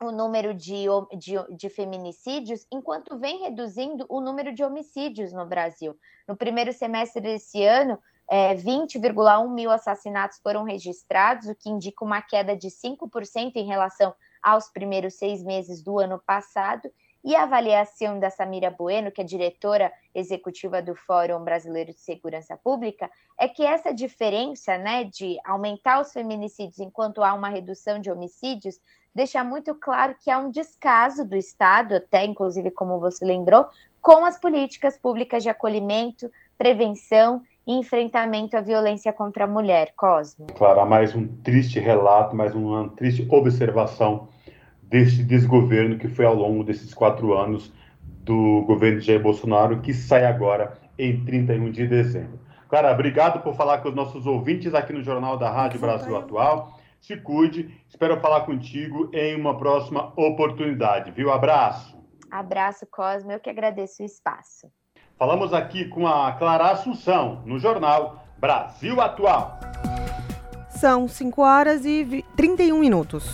o 0.02 0.12
número 0.12 0.54
de, 0.54 0.86
de, 1.18 1.36
de, 1.56 1.70
feminicídios, 1.70 2.66
enquanto 2.72 3.18
vem 3.18 3.42
reduzindo 3.42 4.06
o 4.10 4.20
número 4.20 4.54
de 4.54 4.64
homicídios 4.64 5.32
no 5.32 5.46
Brasil. 5.46 5.98
No 6.28 6.36
primeiro 6.36 6.74
semestre 6.74 7.22
desse 7.22 7.64
ano, 7.64 7.98
é, 8.30 8.56
20,1 8.56 9.50
mil 9.50 9.70
assassinatos 9.72 10.40
foram 10.40 10.64
registrados, 10.64 11.48
o 11.48 11.56
que 11.56 11.70
indica 11.70 12.04
uma 12.04 12.22
queda 12.22 12.56
de 12.56 12.70
5% 12.70 13.52
em 13.56 13.66
relação 13.66 14.14
aos 14.42 14.70
primeiros 14.70 15.16
seis 15.16 15.44
meses 15.44 15.82
do 15.82 16.00
ano 16.00 16.22
passado. 16.26 16.92
E 17.24 17.36
a 17.36 17.44
avaliação 17.44 18.20
da 18.20 18.30
Samira 18.30 18.70
Bueno, 18.70 19.10
que 19.10 19.22
é 19.22 19.24
diretora 19.24 19.94
executiva 20.14 20.82
do 20.82 20.94
Fórum 20.94 21.42
Brasileiro 21.42 21.94
de 21.94 22.02
Segurança 22.02 22.58
Pública, 22.58 23.10
é 23.40 23.48
que 23.48 23.64
essa 23.64 23.94
diferença 23.94 24.78
né, 24.78 25.06
de 25.06 25.38
aumentar 25.46 26.02
os 26.02 26.12
feminicídios 26.12 26.80
enquanto 26.80 27.24
há 27.24 27.34
uma 27.34 27.48
redução 27.48 27.98
de 27.98 28.12
homicídios 28.12 28.78
deixa 29.14 29.44
muito 29.44 29.76
claro 29.76 30.16
que 30.20 30.32
há 30.32 30.40
um 30.40 30.50
descaso 30.50 31.26
do 31.26 31.36
Estado, 31.36 31.96
até 31.96 32.26
inclusive 32.26 32.72
como 32.72 33.00
você 33.00 33.24
lembrou, 33.26 33.66
com 34.02 34.26
as 34.26 34.40
políticas 34.40 34.98
públicas 34.98 35.44
de 35.44 35.50
acolhimento, 35.50 36.30
prevenção 36.58 37.42
e 37.66 37.74
enfrentamento 37.74 38.58
à 38.58 38.62
violência 38.62 39.14
contra 39.14 39.46
a 39.46 39.48
mulher. 39.48 39.94
Cosmo. 39.96 40.48
Clara, 40.56 40.86
mais 40.86 41.16
um 41.16 41.28
triste 41.28 41.80
relato, 41.80 42.36
mais 42.36 42.54
uma 42.54 42.90
triste 42.90 43.26
observação 43.30 44.28
deste 44.82 45.24
desgoverno 45.24 45.98
que 45.98 46.08
foi 46.08 46.26
ao 46.26 46.36
longo 46.36 46.64
desses 46.64 46.94
quatro 46.94 47.34
anos 47.34 47.72
do 48.04 48.64
governo 48.68 49.00
de 49.00 49.08
Jair 49.08 49.22
Bolsonaro, 49.22 49.82
que 49.82 49.94
sai 49.94 50.26
agora 50.26 50.78
em 50.98 51.24
31 51.24 51.72
de 51.72 51.88
dezembro. 51.88 52.40
Clara, 52.70 52.92
obrigado 52.92 53.42
por 53.42 53.56
falar 53.56 53.80
com 53.80 53.90
os 53.90 53.96
nossos 53.96 54.26
ouvintes 54.26 54.74
aqui 54.74 54.92
no 54.94 55.04
Jornal 55.04 55.38
da 55.38 55.50
Rádio 55.50 55.80
Brasil 55.80 56.18
Atual 56.18 56.80
se 57.04 57.18
cuide. 57.18 57.70
Espero 57.88 58.20
falar 58.20 58.42
contigo 58.42 59.12
em 59.14 59.36
uma 59.36 59.58
próxima 59.58 60.14
oportunidade, 60.16 61.12
viu? 61.12 61.32
Abraço. 61.32 62.02
Abraço, 62.32 62.88
Cosmo. 62.90 63.32
Eu 63.32 63.40
que 63.40 63.50
agradeço 63.50 64.02
o 64.02 64.06
espaço. 64.06 64.68
Falamos 65.20 65.54
aqui 65.54 65.86
com 65.86 66.08
a 66.08 66.32
Clara 66.34 66.72
Assunção, 66.72 67.44
no 67.46 67.60
jornal 67.60 68.24
Brasil 68.40 69.00
Atual. 69.00 69.60
São 70.70 71.08
5 71.08 71.42
horas 71.42 71.86
e 71.86 72.26
31 72.36 72.80
minutos. 72.80 73.26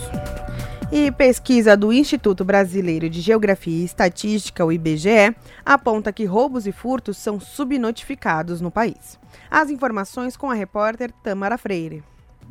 E 0.91 1.11
pesquisa 1.11 1.77
do 1.77 1.93
Instituto 1.93 2.43
Brasileiro 2.43 3.09
de 3.09 3.21
Geografia 3.21 3.81
e 3.81 3.85
Estatística, 3.85 4.65
o 4.65 4.71
IBGE, 4.71 5.35
aponta 5.63 6.11
que 6.11 6.25
roubos 6.25 6.65
e 6.65 6.71
furtos 6.71 7.17
são 7.17 7.39
subnotificados 7.39 8.59
no 8.59 8.71
país. 8.71 9.19
As 9.51 9.69
informações 9.69 10.35
com 10.35 10.49
a 10.49 10.55
repórter 10.55 11.11
Tamara 11.23 11.59
Freire. 11.59 12.03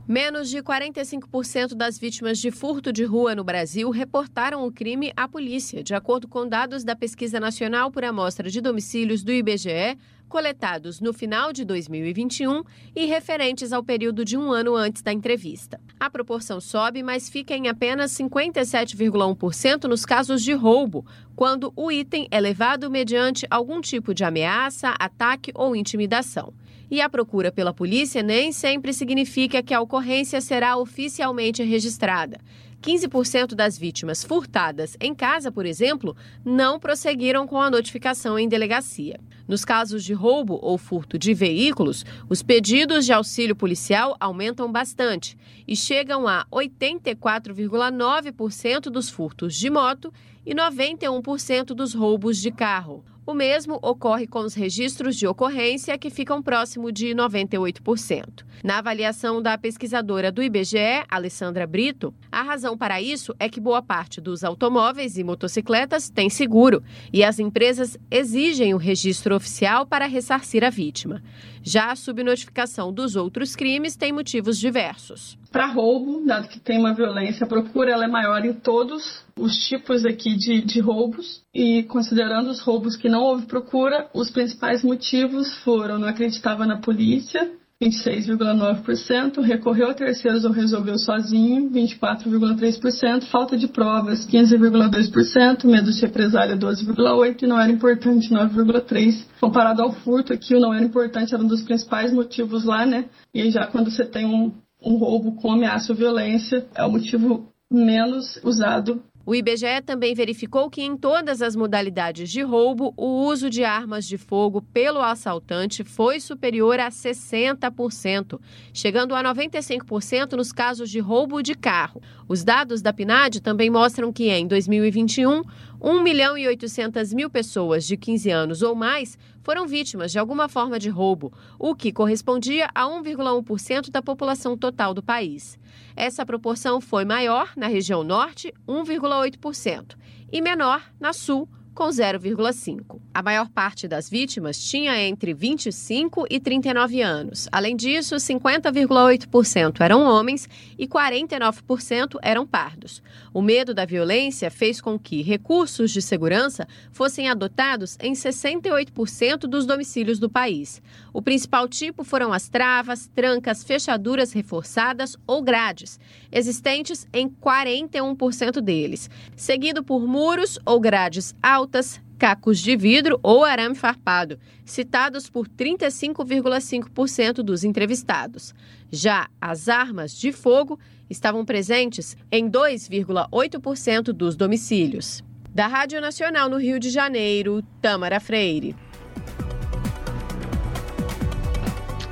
Menos 0.08 0.48
de 0.48 0.62
45% 0.62 1.74
das 1.74 1.98
vítimas 1.98 2.38
de 2.38 2.50
furto 2.50 2.90
de 2.90 3.04
rua 3.04 3.34
no 3.34 3.44
Brasil 3.44 3.90
reportaram 3.90 4.66
o 4.66 4.72
crime 4.72 5.12
à 5.14 5.28
polícia, 5.28 5.82
de 5.82 5.94
acordo 5.94 6.26
com 6.26 6.48
dados 6.48 6.82
da 6.82 6.96
Pesquisa 6.96 7.38
Nacional 7.38 7.90
por 7.90 8.02
Amostra 8.02 8.48
de 8.48 8.58
Domicílios 8.62 9.22
do 9.22 9.30
IBGE, 9.30 9.98
coletados 10.26 10.98
no 10.98 11.12
final 11.12 11.52
de 11.52 11.62
2021 11.62 12.62
e 12.96 13.04
referentes 13.04 13.70
ao 13.70 13.82
período 13.84 14.24
de 14.24 14.34
um 14.34 14.50
ano 14.50 14.74
antes 14.74 15.02
da 15.02 15.12
entrevista. 15.12 15.78
A 16.00 16.08
proporção 16.08 16.58
sobe, 16.58 17.02
mas 17.02 17.28
fica 17.28 17.54
em 17.54 17.68
apenas 17.68 18.10
57,1% 18.12 19.84
nos 19.84 20.06
casos 20.06 20.42
de 20.42 20.54
roubo, 20.54 21.04
quando 21.36 21.70
o 21.76 21.92
item 21.92 22.26
é 22.30 22.40
levado 22.40 22.90
mediante 22.90 23.46
algum 23.50 23.78
tipo 23.82 24.14
de 24.14 24.24
ameaça, 24.24 24.94
ataque 24.98 25.52
ou 25.54 25.76
intimidação. 25.76 26.54
E 26.90 27.00
a 27.00 27.08
procura 27.08 27.52
pela 27.52 27.74
polícia 27.74 28.22
nem 28.22 28.52
sempre 28.52 28.92
significa 28.92 29.62
que 29.62 29.74
a 29.74 29.80
ocorrência 29.80 30.40
será 30.40 30.76
oficialmente 30.76 31.62
registrada. 31.62 32.40
15% 32.80 33.54
das 33.54 33.76
vítimas 33.76 34.24
furtadas 34.24 34.96
em 35.00 35.12
casa, 35.14 35.50
por 35.50 35.66
exemplo, 35.66 36.16
não 36.44 36.78
prosseguiram 36.78 37.44
com 37.46 37.60
a 37.60 37.70
notificação 37.70 38.38
em 38.38 38.48
delegacia. 38.48 39.18
Nos 39.48 39.64
casos 39.64 40.04
de 40.04 40.12
roubo 40.12 40.60
ou 40.62 40.78
furto 40.78 41.18
de 41.18 41.34
veículos, 41.34 42.06
os 42.28 42.40
pedidos 42.42 43.04
de 43.04 43.12
auxílio 43.12 43.56
policial 43.56 44.16
aumentam 44.20 44.70
bastante 44.70 45.36
e 45.66 45.74
chegam 45.74 46.28
a 46.28 46.46
84,9% 46.52 48.82
dos 48.82 49.10
furtos 49.10 49.56
de 49.56 49.68
moto 49.70 50.12
e 50.46 50.54
91% 50.54 51.74
dos 51.74 51.94
roubos 51.94 52.38
de 52.38 52.52
carro. 52.52 53.04
O 53.28 53.34
mesmo 53.34 53.78
ocorre 53.82 54.26
com 54.26 54.38
os 54.38 54.54
registros 54.54 55.14
de 55.14 55.26
ocorrência, 55.26 55.98
que 55.98 56.08
ficam 56.08 56.42
próximo 56.42 56.90
de 56.90 57.08
98%. 57.08 58.42
Na 58.64 58.78
avaliação 58.78 59.42
da 59.42 59.58
pesquisadora 59.58 60.32
do 60.32 60.42
IBGE, 60.42 61.04
Alessandra 61.10 61.66
Brito, 61.66 62.14
a 62.32 62.40
razão 62.40 62.74
para 62.74 63.02
isso 63.02 63.34
é 63.38 63.46
que 63.46 63.60
boa 63.60 63.82
parte 63.82 64.18
dos 64.18 64.42
automóveis 64.42 65.18
e 65.18 65.22
motocicletas 65.22 66.08
tem 66.08 66.30
seguro 66.30 66.82
e 67.12 67.22
as 67.22 67.38
empresas 67.38 67.98
exigem 68.10 68.72
o 68.72 68.78
registro 68.78 69.36
oficial 69.36 69.84
para 69.84 70.06
ressarcir 70.06 70.64
a 70.64 70.70
vítima. 70.70 71.22
Já 71.68 71.90
a 71.92 71.96
subnotificação 71.96 72.90
dos 72.90 73.14
outros 73.14 73.54
crimes 73.54 73.94
tem 73.94 74.10
motivos 74.10 74.58
diversos. 74.58 75.36
Para 75.52 75.66
roubo, 75.66 76.24
dado 76.24 76.48
que 76.48 76.58
tem 76.58 76.78
uma 76.78 76.94
violência, 76.94 77.44
a 77.44 77.46
procura 77.46 77.90
ela 77.90 78.06
é 78.06 78.08
maior 78.08 78.42
em 78.42 78.54
todos 78.54 79.22
os 79.38 79.54
tipos 79.68 80.02
aqui 80.06 80.34
de, 80.34 80.62
de 80.62 80.80
roubos 80.80 81.42
e 81.54 81.82
considerando 81.82 82.48
os 82.48 82.60
roubos 82.60 82.96
que 82.96 83.10
não 83.10 83.20
houve 83.20 83.44
procura, 83.44 84.08
os 84.14 84.30
principais 84.30 84.82
motivos 84.82 85.58
foram 85.58 85.98
não 85.98 86.08
acreditava 86.08 86.64
na 86.64 86.78
polícia, 86.78 87.52
26,9%, 87.80 89.40
recorreu 89.40 89.88
a 89.88 89.94
terceiros 89.94 90.44
ou 90.44 90.50
resolveu 90.50 90.98
sozinho, 90.98 91.70
24,3%, 91.70 93.24
falta 93.26 93.56
de 93.56 93.68
provas, 93.68 94.26
15,2%, 94.26 95.64
medo 95.64 95.92
de 95.92 96.00
represália, 96.00 96.56
12,8% 96.56 97.42
e 97.42 97.46
não 97.46 97.60
era 97.60 97.70
importante, 97.70 98.30
9,3%. 98.30 99.26
Comparado 99.40 99.82
ao 99.82 99.92
furto, 99.92 100.32
aqui 100.32 100.56
o 100.56 100.60
não 100.60 100.74
era 100.74 100.84
importante 100.84 101.32
era 101.32 101.42
um 101.42 101.46
dos 101.46 101.62
principais 101.62 102.12
motivos 102.12 102.64
lá, 102.64 102.84
né? 102.84 103.04
E 103.32 103.48
já 103.48 103.64
quando 103.66 103.92
você 103.92 104.04
tem 104.04 104.26
um, 104.26 104.52
um 104.84 104.96
roubo 104.96 105.36
com 105.36 105.52
ameaça 105.52 105.92
ou 105.92 105.98
violência, 105.98 106.66
é 106.74 106.84
o 106.84 106.90
motivo 106.90 107.48
menos 107.70 108.40
usado 108.42 109.02
o 109.28 109.34
IBGE 109.34 109.82
também 109.84 110.14
verificou 110.14 110.70
que 110.70 110.80
em 110.80 110.96
todas 110.96 111.42
as 111.42 111.54
modalidades 111.54 112.30
de 112.30 112.40
roubo, 112.40 112.94
o 112.96 113.26
uso 113.26 113.50
de 113.50 113.62
armas 113.62 114.06
de 114.06 114.16
fogo 114.16 114.62
pelo 114.62 115.02
assaltante 115.02 115.84
foi 115.84 116.18
superior 116.18 116.80
a 116.80 116.88
60%, 116.88 118.40
chegando 118.72 119.14
a 119.14 119.22
95% 119.22 120.32
nos 120.32 120.50
casos 120.50 120.88
de 120.88 120.98
roubo 120.98 121.42
de 121.42 121.54
carro. 121.54 122.00
Os 122.26 122.42
dados 122.42 122.80
da 122.80 122.90
PNAD 122.90 123.42
também 123.42 123.68
mostram 123.68 124.10
que 124.10 124.30
em 124.30 124.46
2021, 124.46 125.42
1 125.78 126.02
milhão 126.02 126.38
e 126.38 126.48
800 126.48 127.12
mil 127.12 127.28
pessoas 127.28 127.86
de 127.86 127.98
15 127.98 128.30
anos 128.30 128.62
ou 128.62 128.74
mais 128.74 129.18
foram 129.42 129.66
vítimas 129.66 130.10
de 130.10 130.18
alguma 130.18 130.48
forma 130.48 130.78
de 130.78 130.88
roubo, 130.88 131.34
o 131.58 131.74
que 131.74 131.92
correspondia 131.92 132.70
a 132.74 132.84
1,1% 132.84 133.90
da 133.90 134.00
população 134.00 134.56
total 134.56 134.94
do 134.94 135.02
país. 135.02 135.57
Essa 136.00 136.24
proporção 136.24 136.80
foi 136.80 137.04
maior 137.04 137.54
na 137.56 137.66
região 137.66 138.04
norte, 138.04 138.54
1,8%, 138.68 139.96
e 140.30 140.40
menor 140.40 140.80
na 141.00 141.12
sul, 141.12 141.48
com 141.78 141.90
0,5. 141.90 143.00
A 143.14 143.22
maior 143.22 143.48
parte 143.48 143.86
das 143.86 144.10
vítimas 144.10 144.58
tinha 144.58 145.00
entre 145.00 145.32
25 145.32 146.26
e 146.28 146.40
39 146.40 147.00
anos. 147.00 147.48
Além 147.52 147.76
disso, 147.76 148.16
50,8% 148.16 149.80
eram 149.80 150.02
homens 150.02 150.48
e 150.76 150.88
49% 150.88 152.18
eram 152.20 152.44
pardos. 152.44 153.00
O 153.32 153.40
medo 153.40 153.72
da 153.72 153.84
violência 153.84 154.50
fez 154.50 154.80
com 154.80 154.98
que 154.98 155.22
recursos 155.22 155.92
de 155.92 156.02
segurança 156.02 156.66
fossem 156.90 157.28
adotados 157.28 157.96
em 158.00 158.12
68% 158.12 159.42
dos 159.42 159.64
domicílios 159.64 160.18
do 160.18 160.28
país. 160.28 160.82
O 161.12 161.22
principal 161.22 161.68
tipo 161.68 162.02
foram 162.02 162.32
as 162.32 162.48
travas, 162.48 163.06
trancas, 163.14 163.62
fechaduras 163.62 164.32
reforçadas 164.32 165.16
ou 165.24 165.40
grades, 165.40 166.00
existentes 166.30 167.06
em 167.12 167.28
41% 167.28 168.60
deles, 168.60 169.10
seguido 169.36 169.82
por 169.82 170.06
muros 170.06 170.58
ou 170.64 170.80
grades 170.80 171.34
altas, 171.42 172.00
cacos 172.18 172.58
de 172.58 172.76
vidro 172.76 173.18
ou 173.22 173.44
arame 173.44 173.74
farpado, 173.74 174.38
citados 174.64 175.30
por 175.30 175.48
35,5% 175.48 177.34
dos 177.42 177.64
entrevistados. 177.64 178.54
Já 178.90 179.28
as 179.40 179.68
armas 179.68 180.12
de 180.18 180.32
fogo 180.32 180.78
estavam 181.08 181.44
presentes 181.44 182.16
em 182.30 182.50
2,8% 182.50 184.12
dos 184.12 184.36
domicílios. 184.36 185.22
Da 185.54 185.66
Rádio 185.66 186.00
Nacional 186.00 186.48
no 186.48 186.58
Rio 186.58 186.78
de 186.78 186.90
Janeiro, 186.90 187.62
Tamara 187.80 188.20
Freire. 188.20 188.87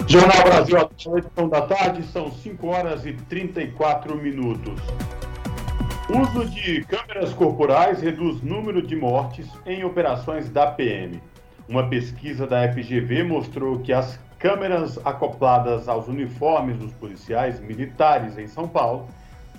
Jornal 0.09 0.44
Brasil, 0.44 0.78
a 0.78 1.18
edição 1.18 1.48
da 1.48 1.62
tarde, 1.62 2.04
são 2.04 2.30
5 2.30 2.64
horas 2.68 3.04
e 3.04 3.12
34 3.12 4.16
minutos. 4.16 4.80
Uso 6.09 6.48
de 6.48 6.84
câmeras 6.84 7.32
corporais 7.32 8.00
reduz 8.00 8.40
número 8.40 8.80
de 8.80 8.94
mortes 8.94 9.48
em 9.66 9.82
operações 9.82 10.48
da 10.48 10.68
PM. 10.68 11.20
Uma 11.68 11.88
pesquisa 11.88 12.46
da 12.46 12.72
FGV 12.72 13.24
mostrou 13.24 13.80
que 13.80 13.92
as 13.92 14.16
câmeras 14.38 14.96
acopladas 15.04 15.88
aos 15.88 16.07
uniformes 16.07 16.78
dos 16.78 16.92
policiais 16.92 17.59
militares 17.59 18.38
em 18.38 18.46
São 18.46 18.68
Paulo 18.68 19.09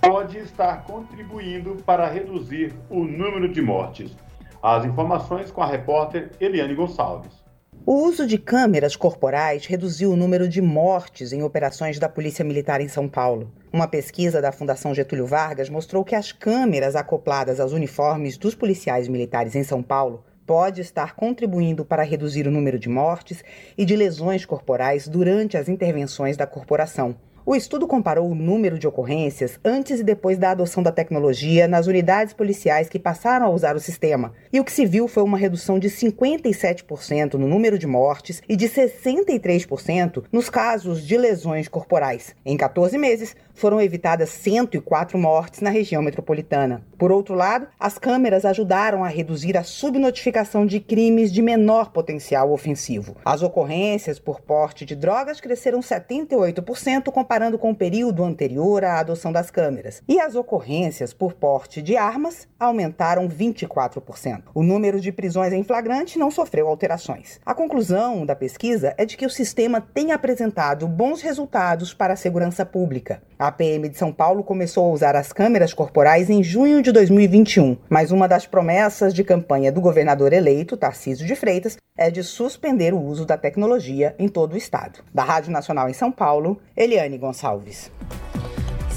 pode 0.00 0.38
estar 0.38 0.82
contribuindo 0.84 1.76
para 1.84 2.08
reduzir 2.08 2.72
o 2.88 3.04
número 3.04 3.52
de 3.52 3.60
mortes. 3.60 4.16
As 4.62 4.86
informações 4.86 5.50
com 5.50 5.62
a 5.62 5.66
repórter 5.66 6.30
Eliane 6.40 6.74
Gonçalves. 6.74 7.47
O 7.90 8.04
uso 8.04 8.26
de 8.26 8.36
câmeras 8.36 8.94
corporais 8.94 9.64
reduziu 9.64 10.12
o 10.12 10.16
número 10.16 10.46
de 10.46 10.60
mortes 10.60 11.32
em 11.32 11.42
operações 11.42 11.98
da 11.98 12.06
Polícia 12.06 12.44
Militar 12.44 12.82
em 12.82 12.88
São 12.88 13.08
Paulo. 13.08 13.50
Uma 13.72 13.88
pesquisa 13.88 14.42
da 14.42 14.52
Fundação 14.52 14.94
Getúlio 14.94 15.24
Vargas 15.24 15.70
mostrou 15.70 16.04
que 16.04 16.14
as 16.14 16.30
câmeras 16.30 16.94
acopladas 16.94 17.58
aos 17.58 17.72
uniformes 17.72 18.36
dos 18.36 18.54
policiais 18.54 19.08
militares 19.08 19.54
em 19.54 19.64
São 19.64 19.82
Paulo 19.82 20.22
pode 20.46 20.82
estar 20.82 21.16
contribuindo 21.16 21.82
para 21.82 22.02
reduzir 22.02 22.46
o 22.46 22.50
número 22.50 22.78
de 22.78 22.90
mortes 22.90 23.42
e 23.78 23.86
de 23.86 23.96
lesões 23.96 24.44
corporais 24.44 25.08
durante 25.08 25.56
as 25.56 25.66
intervenções 25.66 26.36
da 26.36 26.46
corporação. 26.46 27.16
O 27.50 27.56
estudo 27.56 27.88
comparou 27.88 28.30
o 28.30 28.34
número 28.34 28.78
de 28.78 28.86
ocorrências 28.86 29.58
antes 29.64 30.00
e 30.00 30.04
depois 30.04 30.36
da 30.36 30.50
adoção 30.50 30.82
da 30.82 30.92
tecnologia 30.92 31.66
nas 31.66 31.86
unidades 31.86 32.34
policiais 32.34 32.90
que 32.90 32.98
passaram 32.98 33.46
a 33.46 33.48
usar 33.48 33.74
o 33.74 33.80
sistema. 33.80 34.34
E 34.52 34.58
o 34.58 34.64
que 34.64 34.72
se 34.72 34.86
viu 34.86 35.06
foi 35.06 35.22
uma 35.22 35.36
redução 35.36 35.78
de 35.78 35.88
57% 35.88 37.34
no 37.34 37.46
número 37.46 37.78
de 37.78 37.86
mortes 37.86 38.42
e 38.48 38.56
de 38.56 38.68
63% 38.68 40.24
nos 40.32 40.48
casos 40.48 41.06
de 41.06 41.16
lesões 41.16 41.68
corporais. 41.68 42.34
Em 42.44 42.56
14 42.56 42.96
meses, 42.96 43.36
foram 43.58 43.80
evitadas 43.80 44.30
104 44.30 45.18
mortes 45.18 45.60
na 45.60 45.68
região 45.68 46.00
metropolitana. 46.00 46.82
Por 46.96 47.10
outro 47.10 47.34
lado, 47.34 47.66
as 47.78 47.98
câmeras 47.98 48.44
ajudaram 48.44 49.02
a 49.02 49.08
reduzir 49.08 49.56
a 49.56 49.64
subnotificação 49.64 50.64
de 50.64 50.78
crimes 50.78 51.32
de 51.32 51.42
menor 51.42 51.90
potencial 51.90 52.52
ofensivo. 52.52 53.16
As 53.24 53.42
ocorrências 53.42 54.18
por 54.18 54.40
porte 54.40 54.84
de 54.84 54.94
drogas 54.94 55.40
cresceram 55.40 55.80
78% 55.80 57.10
comparando 57.10 57.58
com 57.58 57.70
o 57.70 57.76
período 57.76 58.24
anterior 58.24 58.84
à 58.84 59.00
adoção 59.00 59.32
das 59.32 59.50
câmeras. 59.50 60.02
E 60.08 60.20
as 60.20 60.36
ocorrências 60.36 61.12
por 61.12 61.32
porte 61.32 61.82
de 61.82 61.96
armas 61.96 62.46
aumentaram 62.58 63.28
24%. 63.28 64.37
O 64.54 64.62
número 64.62 65.00
de 65.00 65.12
prisões 65.12 65.52
em 65.52 65.62
flagrante 65.62 66.18
não 66.18 66.30
sofreu 66.30 66.68
alterações. 66.68 67.40
A 67.44 67.54
conclusão 67.54 68.24
da 68.24 68.34
pesquisa 68.34 68.94
é 68.96 69.04
de 69.04 69.16
que 69.16 69.26
o 69.26 69.30
sistema 69.30 69.80
tem 69.80 70.12
apresentado 70.12 70.86
bons 70.86 71.22
resultados 71.22 71.92
para 71.94 72.14
a 72.14 72.16
segurança 72.16 72.64
pública. 72.64 73.22
A 73.38 73.52
PM 73.52 73.88
de 73.88 73.96
São 73.96 74.12
Paulo 74.12 74.42
começou 74.42 74.84
a 74.84 74.92
usar 74.92 75.16
as 75.16 75.32
câmeras 75.32 75.72
corporais 75.72 76.28
em 76.28 76.42
junho 76.42 76.82
de 76.82 76.90
2021, 76.90 77.76
mas 77.88 78.10
uma 78.10 78.26
das 78.26 78.46
promessas 78.46 79.14
de 79.14 79.22
campanha 79.22 79.70
do 79.70 79.80
governador 79.80 80.32
eleito, 80.32 80.76
Tarcísio 80.76 81.26
de 81.26 81.36
Freitas, 81.36 81.76
é 81.96 82.10
de 82.10 82.22
suspender 82.22 82.94
o 82.94 83.00
uso 83.00 83.24
da 83.24 83.36
tecnologia 83.36 84.14
em 84.18 84.28
todo 84.28 84.54
o 84.54 84.56
estado. 84.56 85.00
Da 85.14 85.22
Rádio 85.22 85.52
Nacional 85.52 85.88
em 85.88 85.94
São 85.94 86.10
Paulo, 86.10 86.60
Eliane 86.76 87.18
Gonçalves. 87.18 87.90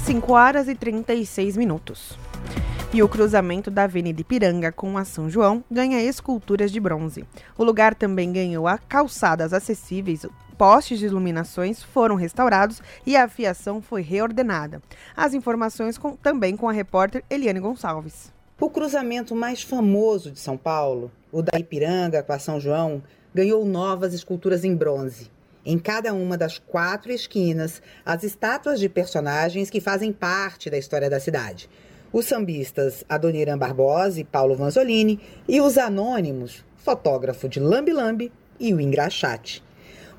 5 0.04 0.32
horas 0.32 0.68
e 0.68 0.74
36 0.74 1.56
minutos. 1.56 2.18
E 2.94 3.02
o 3.02 3.08
cruzamento 3.08 3.70
da 3.70 3.84
Avenida 3.84 4.20
Ipiranga 4.20 4.70
com 4.70 4.98
a 4.98 5.04
São 5.06 5.30
João 5.30 5.64
ganha 5.70 6.02
esculturas 6.02 6.70
de 6.70 6.78
bronze. 6.78 7.24
O 7.56 7.64
lugar 7.64 7.94
também 7.94 8.30
ganhou 8.30 8.68
a 8.68 8.76
calçadas 8.76 9.54
acessíveis, 9.54 10.26
postes 10.58 10.98
de 10.98 11.06
iluminações 11.06 11.82
foram 11.82 12.16
restaurados 12.16 12.82
e 13.06 13.16
a 13.16 13.26
fiação 13.26 13.80
foi 13.80 14.02
reordenada. 14.02 14.82
As 15.16 15.32
informações 15.32 15.96
com, 15.96 16.14
também 16.16 16.54
com 16.54 16.68
a 16.68 16.72
repórter 16.72 17.24
Eliane 17.30 17.60
Gonçalves. 17.60 18.30
O 18.60 18.68
cruzamento 18.68 19.34
mais 19.34 19.62
famoso 19.62 20.30
de 20.30 20.38
São 20.38 20.58
Paulo, 20.58 21.10
o 21.32 21.40
da 21.40 21.58
Ipiranga 21.58 22.22
com 22.22 22.34
a 22.34 22.38
São 22.38 22.60
João, 22.60 23.02
ganhou 23.34 23.64
novas 23.64 24.12
esculturas 24.12 24.64
em 24.64 24.76
bronze. 24.76 25.30
Em 25.64 25.78
cada 25.78 26.12
uma 26.12 26.36
das 26.36 26.58
quatro 26.58 27.10
esquinas, 27.10 27.80
as 28.04 28.22
estátuas 28.22 28.78
de 28.78 28.88
personagens 28.90 29.70
que 29.70 29.80
fazem 29.80 30.12
parte 30.12 30.68
da 30.68 30.76
história 30.76 31.08
da 31.08 31.18
cidade. 31.18 31.70
Os 32.12 32.26
sambistas 32.26 33.04
Adoniran 33.08 33.56
Barbosa 33.56 34.20
e 34.20 34.24
Paulo 34.24 34.54
Vanzolini 34.54 35.18
e 35.48 35.62
os 35.62 35.78
anônimos, 35.78 36.62
fotógrafo 36.76 37.48
de 37.48 37.58
Lambi 37.58 37.90
Lambi 37.90 38.30
e 38.60 38.74
o 38.74 38.80
Engraxate. 38.80 39.64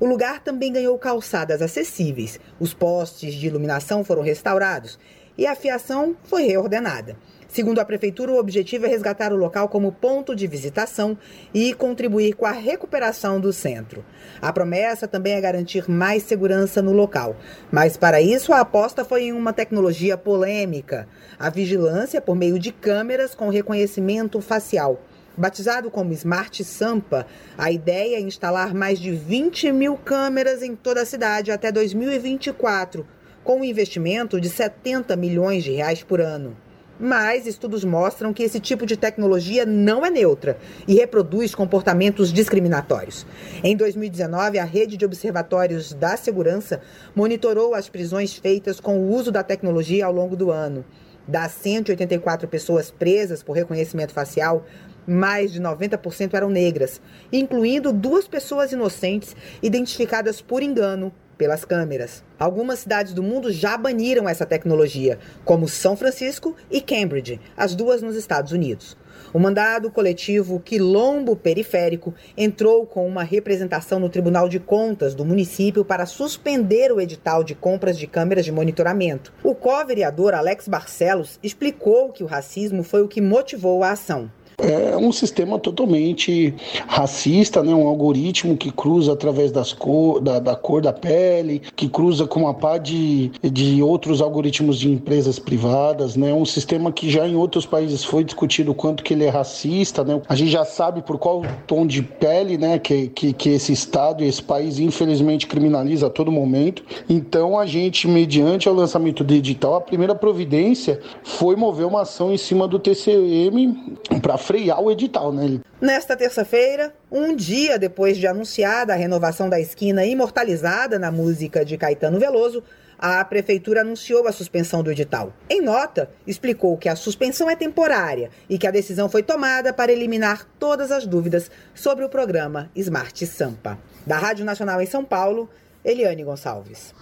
O 0.00 0.06
lugar 0.06 0.42
também 0.42 0.72
ganhou 0.72 0.98
calçadas 0.98 1.62
acessíveis, 1.62 2.40
os 2.58 2.74
postes 2.74 3.34
de 3.34 3.46
iluminação 3.46 4.02
foram 4.02 4.22
restaurados 4.22 4.98
e 5.38 5.46
a 5.46 5.54
fiação 5.54 6.16
foi 6.24 6.42
reordenada. 6.42 7.16
Segundo 7.54 7.78
a 7.78 7.84
Prefeitura, 7.84 8.32
o 8.32 8.38
objetivo 8.40 8.84
é 8.84 8.88
resgatar 8.88 9.32
o 9.32 9.36
local 9.36 9.68
como 9.68 9.92
ponto 9.92 10.34
de 10.34 10.44
visitação 10.44 11.16
e 11.54 11.72
contribuir 11.72 12.34
com 12.34 12.46
a 12.46 12.50
recuperação 12.50 13.38
do 13.38 13.52
centro. 13.52 14.04
A 14.42 14.52
promessa 14.52 15.06
também 15.06 15.34
é 15.34 15.40
garantir 15.40 15.88
mais 15.88 16.24
segurança 16.24 16.82
no 16.82 16.90
local, 16.90 17.36
mas 17.70 17.96
para 17.96 18.20
isso 18.20 18.52
a 18.52 18.58
aposta 18.58 19.04
foi 19.04 19.26
em 19.26 19.32
uma 19.32 19.52
tecnologia 19.52 20.18
polêmica: 20.18 21.06
a 21.38 21.48
vigilância 21.48 22.20
por 22.20 22.34
meio 22.34 22.58
de 22.58 22.72
câmeras 22.72 23.36
com 23.36 23.48
reconhecimento 23.48 24.40
facial. 24.40 25.00
Batizado 25.36 25.92
como 25.92 26.12
Smart 26.12 26.64
Sampa, 26.64 27.24
a 27.56 27.70
ideia 27.70 28.16
é 28.16 28.20
instalar 28.20 28.74
mais 28.74 28.98
de 28.98 29.12
20 29.12 29.70
mil 29.70 29.96
câmeras 29.96 30.60
em 30.60 30.74
toda 30.74 31.02
a 31.02 31.06
cidade 31.06 31.52
até 31.52 31.70
2024, 31.70 33.06
com 33.44 33.60
um 33.60 33.64
investimento 33.64 34.40
de 34.40 34.48
70 34.48 35.14
milhões 35.14 35.62
de 35.62 35.70
reais 35.70 36.02
por 36.02 36.20
ano. 36.20 36.63
Mas 36.98 37.44
estudos 37.46 37.84
mostram 37.84 38.32
que 38.32 38.42
esse 38.44 38.60
tipo 38.60 38.86
de 38.86 38.96
tecnologia 38.96 39.66
não 39.66 40.06
é 40.06 40.10
neutra 40.10 40.56
e 40.86 40.94
reproduz 40.94 41.54
comportamentos 41.54 42.32
discriminatórios. 42.32 43.26
Em 43.64 43.76
2019, 43.76 44.58
a 44.58 44.64
rede 44.64 44.96
de 44.96 45.04
observatórios 45.04 45.92
da 45.92 46.16
segurança 46.16 46.80
monitorou 47.14 47.74
as 47.74 47.88
prisões 47.88 48.34
feitas 48.34 48.78
com 48.78 48.98
o 48.98 49.12
uso 49.12 49.32
da 49.32 49.42
tecnologia 49.42 50.06
ao 50.06 50.12
longo 50.12 50.36
do 50.36 50.52
ano. 50.52 50.84
Das 51.26 51.52
184 51.52 52.46
pessoas 52.46 52.90
presas 52.90 53.42
por 53.42 53.56
reconhecimento 53.56 54.12
facial, 54.12 54.64
mais 55.06 55.52
de 55.52 55.60
90% 55.60 56.34
eram 56.34 56.48
negras, 56.48 57.00
incluindo 57.32 57.92
duas 57.92 58.28
pessoas 58.28 58.72
inocentes 58.72 59.34
identificadas 59.62 60.40
por 60.40 60.62
engano 60.62 61.12
pelas 61.34 61.64
câmeras. 61.64 62.22
Algumas 62.38 62.80
cidades 62.80 63.12
do 63.12 63.22
mundo 63.22 63.52
já 63.52 63.76
baniram 63.76 64.28
essa 64.28 64.46
tecnologia, 64.46 65.18
como 65.44 65.68
São 65.68 65.96
Francisco 65.96 66.56
e 66.70 66.80
Cambridge, 66.80 67.40
as 67.56 67.74
duas 67.74 68.02
nos 68.02 68.16
Estados 68.16 68.52
Unidos. 68.52 68.96
O 69.32 69.38
mandado 69.38 69.90
coletivo 69.90 70.60
Quilombo 70.60 71.34
Periférico 71.34 72.14
entrou 72.36 72.86
com 72.86 73.06
uma 73.06 73.24
representação 73.24 73.98
no 73.98 74.08
Tribunal 74.08 74.48
de 74.48 74.60
Contas 74.60 75.14
do 75.14 75.24
município 75.24 75.84
para 75.84 76.06
suspender 76.06 76.92
o 76.92 77.00
edital 77.00 77.42
de 77.42 77.54
compras 77.54 77.98
de 77.98 78.06
câmeras 78.06 78.44
de 78.44 78.52
monitoramento. 78.52 79.32
O 79.42 79.54
co-vereador 79.54 80.34
Alex 80.34 80.68
Barcelos 80.68 81.40
explicou 81.42 82.12
que 82.12 82.22
o 82.22 82.28
racismo 82.28 82.84
foi 82.84 83.02
o 83.02 83.08
que 83.08 83.20
motivou 83.20 83.82
a 83.82 83.90
ação. 83.90 84.30
É 84.58 84.96
um 84.96 85.10
sistema 85.10 85.58
totalmente 85.58 86.54
racista, 86.86 87.62
né? 87.62 87.74
um 87.74 87.88
algoritmo 87.88 88.56
que 88.56 88.70
cruza 88.70 89.12
através 89.12 89.50
das 89.50 89.72
cor, 89.72 90.20
da, 90.20 90.38
da 90.38 90.54
cor 90.54 90.80
da 90.80 90.92
pele, 90.92 91.62
que 91.74 91.88
cruza 91.88 92.26
com 92.26 92.40
uma 92.40 92.54
pá 92.54 92.78
de, 92.78 93.30
de 93.42 93.82
outros 93.82 94.20
algoritmos 94.20 94.78
de 94.78 94.90
empresas 94.90 95.38
privadas, 95.38 96.16
né? 96.16 96.32
um 96.32 96.44
sistema 96.44 96.92
que 96.92 97.10
já 97.10 97.26
em 97.26 97.34
outros 97.34 97.66
países 97.66 98.04
foi 98.04 98.22
discutido 98.22 98.72
o 98.72 98.74
quanto 98.74 99.02
que 99.02 99.14
ele 99.14 99.24
é 99.24 99.28
racista. 99.28 100.04
Né? 100.04 100.20
A 100.28 100.36
gente 100.36 100.50
já 100.50 100.64
sabe 100.64 101.02
por 101.02 101.18
qual 101.18 101.42
tom 101.66 101.86
de 101.86 102.02
pele 102.02 102.56
né? 102.56 102.78
que, 102.78 103.08
que, 103.08 103.32
que 103.32 103.48
esse 103.50 103.72
Estado 103.72 104.22
e 104.22 104.28
esse 104.28 104.42
país 104.42 104.78
infelizmente 104.78 105.46
criminaliza 105.46 106.06
a 106.06 106.10
todo 106.10 106.30
momento. 106.30 106.84
Então 107.08 107.58
a 107.58 107.66
gente, 107.66 108.06
mediante 108.06 108.68
o 108.68 108.72
lançamento 108.72 109.24
do 109.24 109.34
edital, 109.34 109.74
a 109.74 109.80
primeira 109.80 110.14
providência 110.14 111.00
foi 111.22 111.56
mover 111.56 111.86
uma 111.86 112.02
ação 112.02 112.32
em 112.32 112.36
cima 112.36 112.68
do 112.68 112.78
TCM 112.78 113.96
para 114.22 114.38
frear 114.44 114.80
o 114.80 114.90
edital, 114.90 115.32
né? 115.32 115.60
Nesta 115.80 116.16
terça-feira, 116.16 116.94
um 117.10 117.34
dia 117.34 117.78
depois 117.78 118.16
de 118.16 118.26
anunciada 118.26 118.92
a 118.92 118.96
renovação 118.96 119.48
da 119.48 119.58
esquina 119.58 120.04
imortalizada 120.04 120.98
na 120.98 121.10
música 121.10 121.64
de 121.64 121.76
Caetano 121.76 122.18
Veloso, 122.18 122.62
a 122.98 123.24
prefeitura 123.24 123.80
anunciou 123.80 124.26
a 124.28 124.32
suspensão 124.32 124.82
do 124.82 124.90
edital. 124.90 125.32
Em 125.50 125.60
nota, 125.60 126.10
explicou 126.26 126.76
que 126.76 126.88
a 126.88 126.96
suspensão 126.96 127.50
é 127.50 127.56
temporária 127.56 128.30
e 128.48 128.56
que 128.56 128.66
a 128.66 128.70
decisão 128.70 129.08
foi 129.08 129.22
tomada 129.22 129.72
para 129.72 129.92
eliminar 129.92 130.46
todas 130.58 130.90
as 130.92 131.06
dúvidas 131.06 131.50
sobre 131.74 132.04
o 132.04 132.08
programa 132.08 132.70
Smart 132.76 133.26
Sampa. 133.26 133.78
Da 134.06 134.18
Rádio 134.18 134.44
Nacional 134.44 134.80
em 134.80 134.86
São 134.86 135.04
Paulo, 135.04 135.50
Eliane 135.84 136.22
Gonçalves. 136.22 136.94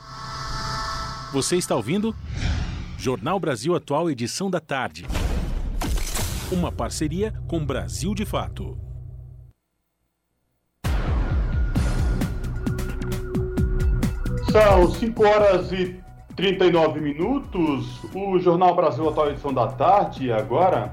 Você 1.33 1.57
está 1.57 1.77
ouvindo? 1.77 2.15
Jornal 2.99 3.39
Brasil 3.39 3.75
Atual, 3.75 4.11
edição 4.11 4.51
da 4.51 4.61
tarde. 4.61 5.07
Uma 6.53 6.71
parceria 6.71 7.33
com 7.49 7.65
Brasil 7.65 8.15
de 8.15 8.27
Fato. 8.27 8.77
São 14.51 14.91
5 14.91 15.27
horas 15.27 15.73
e 15.73 15.99
39 16.37 17.01
minutos. 17.01 18.05
O 18.15 18.39
Jornal 18.39 18.77
Brasil 18.77 19.09
Atual, 19.09 19.31
edição 19.31 19.55
da 19.55 19.69
tarde, 19.69 20.31
agora 20.31 20.93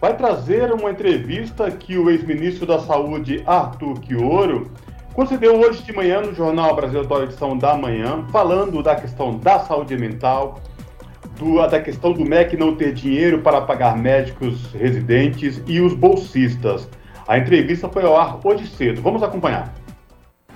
vai 0.00 0.16
trazer 0.16 0.72
uma 0.72 0.92
entrevista 0.92 1.68
que 1.72 1.98
o 1.98 2.08
ex-ministro 2.08 2.64
da 2.64 2.78
Saúde, 2.78 3.42
Arthur 3.44 3.98
Quioro, 3.98 4.70
concedeu 5.12 5.58
hoje 5.58 5.82
de 5.82 5.92
manhã 5.92 6.20
no 6.20 6.32
Jornal 6.32 6.76
Brasil 6.76 7.00
Atual, 7.00 7.24
edição 7.24 7.58
da 7.58 7.76
manhã, 7.76 8.24
falando 8.30 8.80
da 8.80 8.94
questão 8.94 9.36
da 9.36 9.58
saúde 9.58 9.96
mental, 9.96 10.60
do, 11.40 11.66
da 11.66 11.80
questão 11.80 12.12
do 12.12 12.24
MEC 12.24 12.56
não 12.56 12.76
ter 12.76 12.92
dinheiro 12.92 13.40
para 13.40 13.62
pagar 13.62 13.96
médicos 13.96 14.72
residentes 14.72 15.62
e 15.66 15.80
os 15.80 15.94
bolsistas. 15.94 16.88
A 17.26 17.38
entrevista 17.38 17.88
foi 17.88 18.04
ao 18.04 18.16
ar 18.16 18.38
hoje 18.44 18.66
cedo. 18.66 19.00
Vamos 19.00 19.22
acompanhar. 19.22 19.74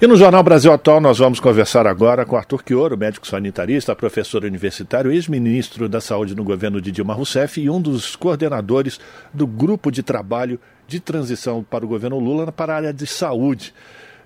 E 0.01 0.07
no 0.07 0.16
Jornal 0.16 0.43
Brasil 0.43 0.72
Atual 0.72 1.01
nós 1.01 1.18
vamos 1.18 1.41
conversar 1.41 1.87
agora 1.87 2.26
com 2.26 2.37
Arthur 2.37 2.62
Quioro, 2.62 2.99
médico 2.99 3.26
sanitarista, 3.26 3.95
professor 3.95 4.45
universitário, 4.45 5.11
ex-ministro 5.11 5.89
da 5.89 6.01
Saúde 6.01 6.35
no 6.35 6.45
governo 6.45 6.80
de 6.80 6.91
Dilma 6.91 7.14
Rousseff 7.14 7.61
e 7.61 7.70
um 7.70 7.80
dos 7.80 8.14
coordenadores 8.16 9.01
do 9.32 9.47
grupo 9.47 9.91
de 9.91 10.03
trabalho 10.03 10.61
de 10.87 11.01
transição 11.01 11.62
para 11.62 11.85
o 11.85 11.89
governo 11.89 12.18
Lula 12.18 12.53
para 12.53 12.74
a 12.74 12.76
área 12.76 12.93
de 12.93 13.07
saúde. 13.07 13.72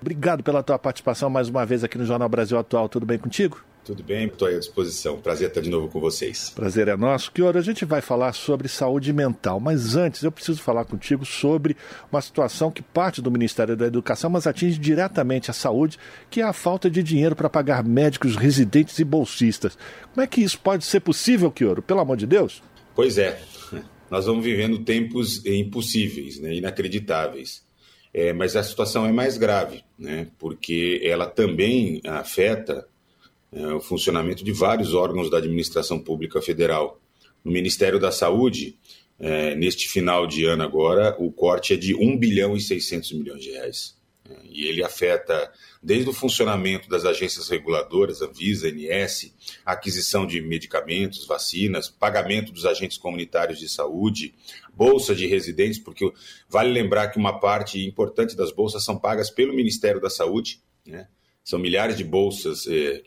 Obrigado 0.01 0.43
pela 0.43 0.63
tua 0.63 0.79
participação 0.79 1.29
mais 1.29 1.49
uma 1.49 1.65
vez 1.65 1.83
aqui 1.83 1.97
no 1.97 2.05
Jornal 2.05 2.27
Brasil 2.27 2.57
Atual. 2.57 2.89
Tudo 2.89 3.05
bem 3.05 3.17
contigo? 3.17 3.61
Tudo 3.89 4.03
bem, 4.03 4.27
estou 4.27 4.47
à 4.47 4.51
disposição. 4.51 5.19
Prazer 5.19 5.47
estar 5.47 5.61
de 5.61 5.69
novo 5.71 5.87
com 5.87 5.99
vocês. 5.99 6.51
Prazer 6.51 6.87
é 6.87 6.95
nosso. 6.95 7.31
Que 7.31 7.41
hora 7.41 7.57
a 7.57 7.61
gente 7.63 7.85
vai 7.85 8.01
falar 8.01 8.33
sobre 8.33 8.67
saúde 8.67 9.11
mental, 9.11 9.59
mas 9.59 9.95
antes 9.95 10.21
eu 10.21 10.31
preciso 10.31 10.61
falar 10.61 10.85
contigo 10.85 11.25
sobre 11.25 11.75
uma 12.11 12.21
situação 12.21 12.69
que 12.69 12.83
parte 12.83 13.19
do 13.19 13.31
Ministério 13.31 13.75
da 13.75 13.87
Educação, 13.87 14.29
mas 14.29 14.45
atinge 14.45 14.77
diretamente 14.77 15.49
a 15.49 15.55
saúde, 15.55 15.97
que 16.29 16.39
é 16.39 16.43
a 16.43 16.53
falta 16.53 16.87
de 16.87 17.01
dinheiro 17.01 17.35
para 17.35 17.49
pagar 17.49 17.83
médicos 17.83 18.35
residentes 18.35 18.99
e 18.99 19.03
bolsistas. 19.03 19.75
Como 20.13 20.23
é 20.23 20.27
que 20.27 20.41
isso 20.41 20.59
pode 20.59 20.85
ser 20.85 20.99
possível, 20.99 21.49
Quioro? 21.49 21.81
Pelo 21.81 22.01
amor 22.01 22.15
de 22.15 22.27
Deus? 22.27 22.61
Pois 22.93 23.17
é. 23.17 23.41
Nós 24.11 24.27
vamos 24.27 24.45
vivendo 24.45 24.83
tempos 24.83 25.43
impossíveis, 25.43 26.39
né, 26.39 26.53
inacreditáveis. 26.53 27.63
É, 28.13 28.33
mas 28.33 28.55
a 28.55 28.61
situação 28.61 29.07
é 29.07 29.11
mais 29.11 29.35
grave, 29.35 29.83
né, 29.97 30.27
porque 30.37 31.01
ela 31.03 31.25
também 31.25 32.01
afeta 32.05 32.87
é, 33.51 33.67
o 33.67 33.79
funcionamento 33.79 34.43
de 34.43 34.51
vários 34.51 34.93
órgãos 34.93 35.29
da 35.29 35.37
administração 35.37 35.99
pública 35.99 36.41
federal. 36.41 37.01
No 37.43 37.51
Ministério 37.51 37.99
da 37.99 38.11
Saúde, 38.11 38.77
é, 39.19 39.55
neste 39.55 39.89
final 39.89 40.27
de 40.27 40.45
ano 40.45 40.63
agora, 40.63 41.15
o 41.19 41.31
corte 41.31 41.73
é 41.73 41.77
de 41.77 41.95
1 41.95 42.17
bilhão 42.17 42.55
e 42.55 42.61
600 42.61 43.11
milhões 43.13 43.43
de 43.43 43.51
reais. 43.51 43.97
É, 44.29 44.37
e 44.45 44.67
ele 44.67 44.83
afeta 44.83 45.51
desde 45.81 46.09
o 46.09 46.13
funcionamento 46.13 46.87
das 46.87 47.05
agências 47.05 47.49
reguladoras, 47.49 48.21
Anvisa, 48.21 48.67
ANS, 48.67 49.33
aquisição 49.65 50.27
de 50.27 50.41
medicamentos, 50.41 51.25
vacinas, 51.25 51.89
pagamento 51.89 52.51
dos 52.51 52.65
agentes 52.65 52.97
comunitários 52.97 53.59
de 53.59 53.67
saúde, 53.67 54.35
bolsa 54.73 55.15
de 55.15 55.25
residentes, 55.25 55.79
porque 55.79 56.09
vale 56.47 56.71
lembrar 56.71 57.09
que 57.09 57.17
uma 57.17 57.39
parte 57.39 57.85
importante 57.85 58.35
das 58.35 58.51
bolsas 58.51 58.83
são 58.83 58.97
pagas 58.97 59.29
pelo 59.29 59.53
Ministério 59.53 59.99
da 59.99 60.09
Saúde, 60.09 60.61
né? 60.85 61.07
São 61.49 61.57
milhares 61.57 61.97
de 61.97 62.03
bolsas 62.03 62.67
é, 62.67 63.01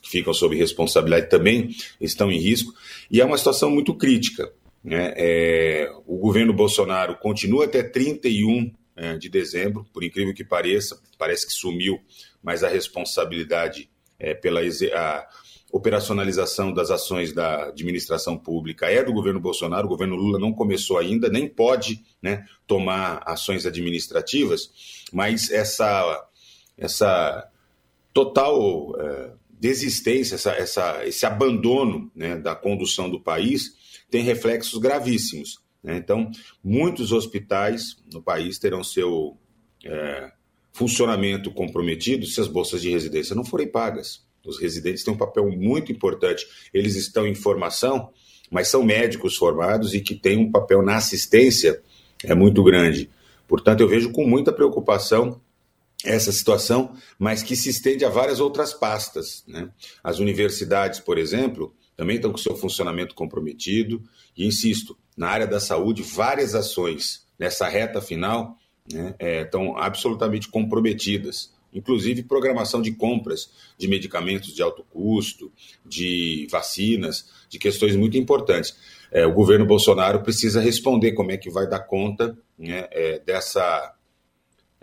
que 0.00 0.10
ficam 0.10 0.32
sob 0.32 0.54
responsabilidade 0.54 1.28
também 1.28 1.74
estão 2.00 2.30
em 2.30 2.38
risco. 2.38 2.72
E 3.10 3.20
é 3.20 3.24
uma 3.24 3.36
situação 3.36 3.68
muito 3.68 3.94
crítica. 3.94 4.52
Né? 4.82 5.12
É, 5.16 5.90
o 6.06 6.18
governo 6.18 6.52
Bolsonaro 6.52 7.16
continua 7.16 7.64
até 7.64 7.82
31 7.82 8.70
é, 8.94 9.16
de 9.16 9.28
dezembro, 9.28 9.84
por 9.92 10.04
incrível 10.04 10.32
que 10.32 10.44
pareça, 10.44 11.00
parece 11.18 11.46
que 11.46 11.52
sumiu, 11.52 12.00
mas 12.40 12.62
a 12.62 12.68
responsabilidade 12.68 13.90
é, 14.20 14.34
pela 14.34 14.60
a 14.60 15.26
operacionalização 15.72 16.72
das 16.72 16.92
ações 16.92 17.32
da 17.32 17.70
administração 17.70 18.38
pública 18.38 18.86
é 18.86 19.02
do 19.02 19.12
governo 19.12 19.40
Bolsonaro. 19.40 19.86
O 19.86 19.88
governo 19.88 20.14
Lula 20.14 20.38
não 20.38 20.52
começou 20.52 20.98
ainda, 20.98 21.28
nem 21.28 21.48
pode 21.48 22.04
né, 22.22 22.46
tomar 22.64 23.20
ações 23.26 23.66
administrativas, 23.66 24.70
mas 25.12 25.50
essa, 25.50 26.28
essa 26.78 27.50
total 28.14 28.94
é, 28.98 29.32
desistência, 29.50 30.36
essa, 30.36 30.52
essa, 30.52 31.06
esse 31.06 31.26
abandono 31.26 32.10
né, 32.14 32.36
da 32.36 32.54
condução 32.54 33.10
do 33.10 33.20
país 33.20 33.74
tem 34.08 34.22
reflexos 34.22 34.78
gravíssimos. 34.78 35.58
Né? 35.82 35.96
Então, 35.96 36.30
muitos 36.62 37.12
hospitais 37.12 37.96
no 38.12 38.22
país 38.22 38.58
terão 38.58 38.84
seu 38.84 39.36
é, 39.84 40.30
funcionamento 40.72 41.50
comprometido 41.50 42.24
se 42.24 42.40
as 42.40 42.46
bolsas 42.46 42.80
de 42.80 42.90
residência 42.90 43.34
não 43.34 43.44
forem 43.44 43.66
pagas. 43.66 44.24
Os 44.46 44.60
residentes 44.60 45.02
têm 45.02 45.12
um 45.12 45.18
papel 45.18 45.50
muito 45.50 45.90
importante. 45.90 46.46
Eles 46.72 46.94
estão 46.94 47.26
em 47.26 47.34
formação, 47.34 48.10
mas 48.50 48.68
são 48.68 48.84
médicos 48.84 49.36
formados 49.36 49.94
e 49.94 50.00
que 50.00 50.14
têm 50.14 50.38
um 50.38 50.52
papel 50.52 50.82
na 50.82 50.96
assistência 50.96 51.82
é 52.22 52.34
muito 52.34 52.62
grande. 52.62 53.10
Portanto, 53.48 53.80
eu 53.80 53.88
vejo 53.88 54.12
com 54.12 54.26
muita 54.26 54.52
preocupação 54.52 55.40
essa 56.04 56.30
situação, 56.30 56.94
mas 57.18 57.42
que 57.42 57.56
se 57.56 57.70
estende 57.70 58.04
a 58.04 58.10
várias 58.10 58.40
outras 58.40 58.72
pastas. 58.74 59.42
Né? 59.48 59.70
As 60.02 60.18
universidades, 60.18 61.00
por 61.00 61.18
exemplo, 61.18 61.74
também 61.96 62.16
estão 62.16 62.30
com 62.30 62.38
seu 62.38 62.56
funcionamento 62.56 63.14
comprometido, 63.14 64.02
e 64.36 64.46
insisto, 64.46 64.96
na 65.16 65.28
área 65.28 65.46
da 65.46 65.60
saúde, 65.60 66.02
várias 66.02 66.54
ações 66.54 67.24
nessa 67.38 67.68
reta 67.68 68.00
final 68.00 68.58
né, 68.92 69.14
é, 69.18 69.42
estão 69.42 69.76
absolutamente 69.76 70.48
comprometidas, 70.48 71.52
inclusive 71.72 72.22
programação 72.22 72.82
de 72.82 72.92
compras 72.92 73.50
de 73.78 73.88
medicamentos 73.88 74.54
de 74.54 74.62
alto 74.62 74.84
custo, 74.84 75.52
de 75.84 76.46
vacinas, 76.50 77.30
de 77.48 77.58
questões 77.58 77.96
muito 77.96 78.16
importantes. 78.16 78.76
É, 79.10 79.26
o 79.26 79.32
governo 79.32 79.66
Bolsonaro 79.66 80.22
precisa 80.22 80.60
responder 80.60 81.12
como 81.12 81.32
é 81.32 81.36
que 81.36 81.50
vai 81.50 81.68
dar 81.68 81.80
conta 81.80 82.36
né, 82.58 82.86
é, 82.90 83.18
dessa 83.20 83.94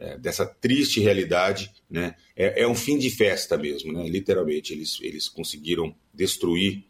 é, 0.02 0.18
dessa 0.18 0.48
triste 0.48 1.00
realidade, 1.00 1.72
né? 1.88 2.16
É, 2.36 2.64
é, 2.64 2.68
um 2.68 2.74
fim 2.74 2.98
de 2.98 3.12
festa 3.12 3.56
mesmo, 3.56 3.94
né? 3.94 4.10
Literalmente, 4.10 4.74
eles, 4.74 4.98
eles 5.00 5.30
conseguiram 5.30 5.94
destruir 6.12 6.84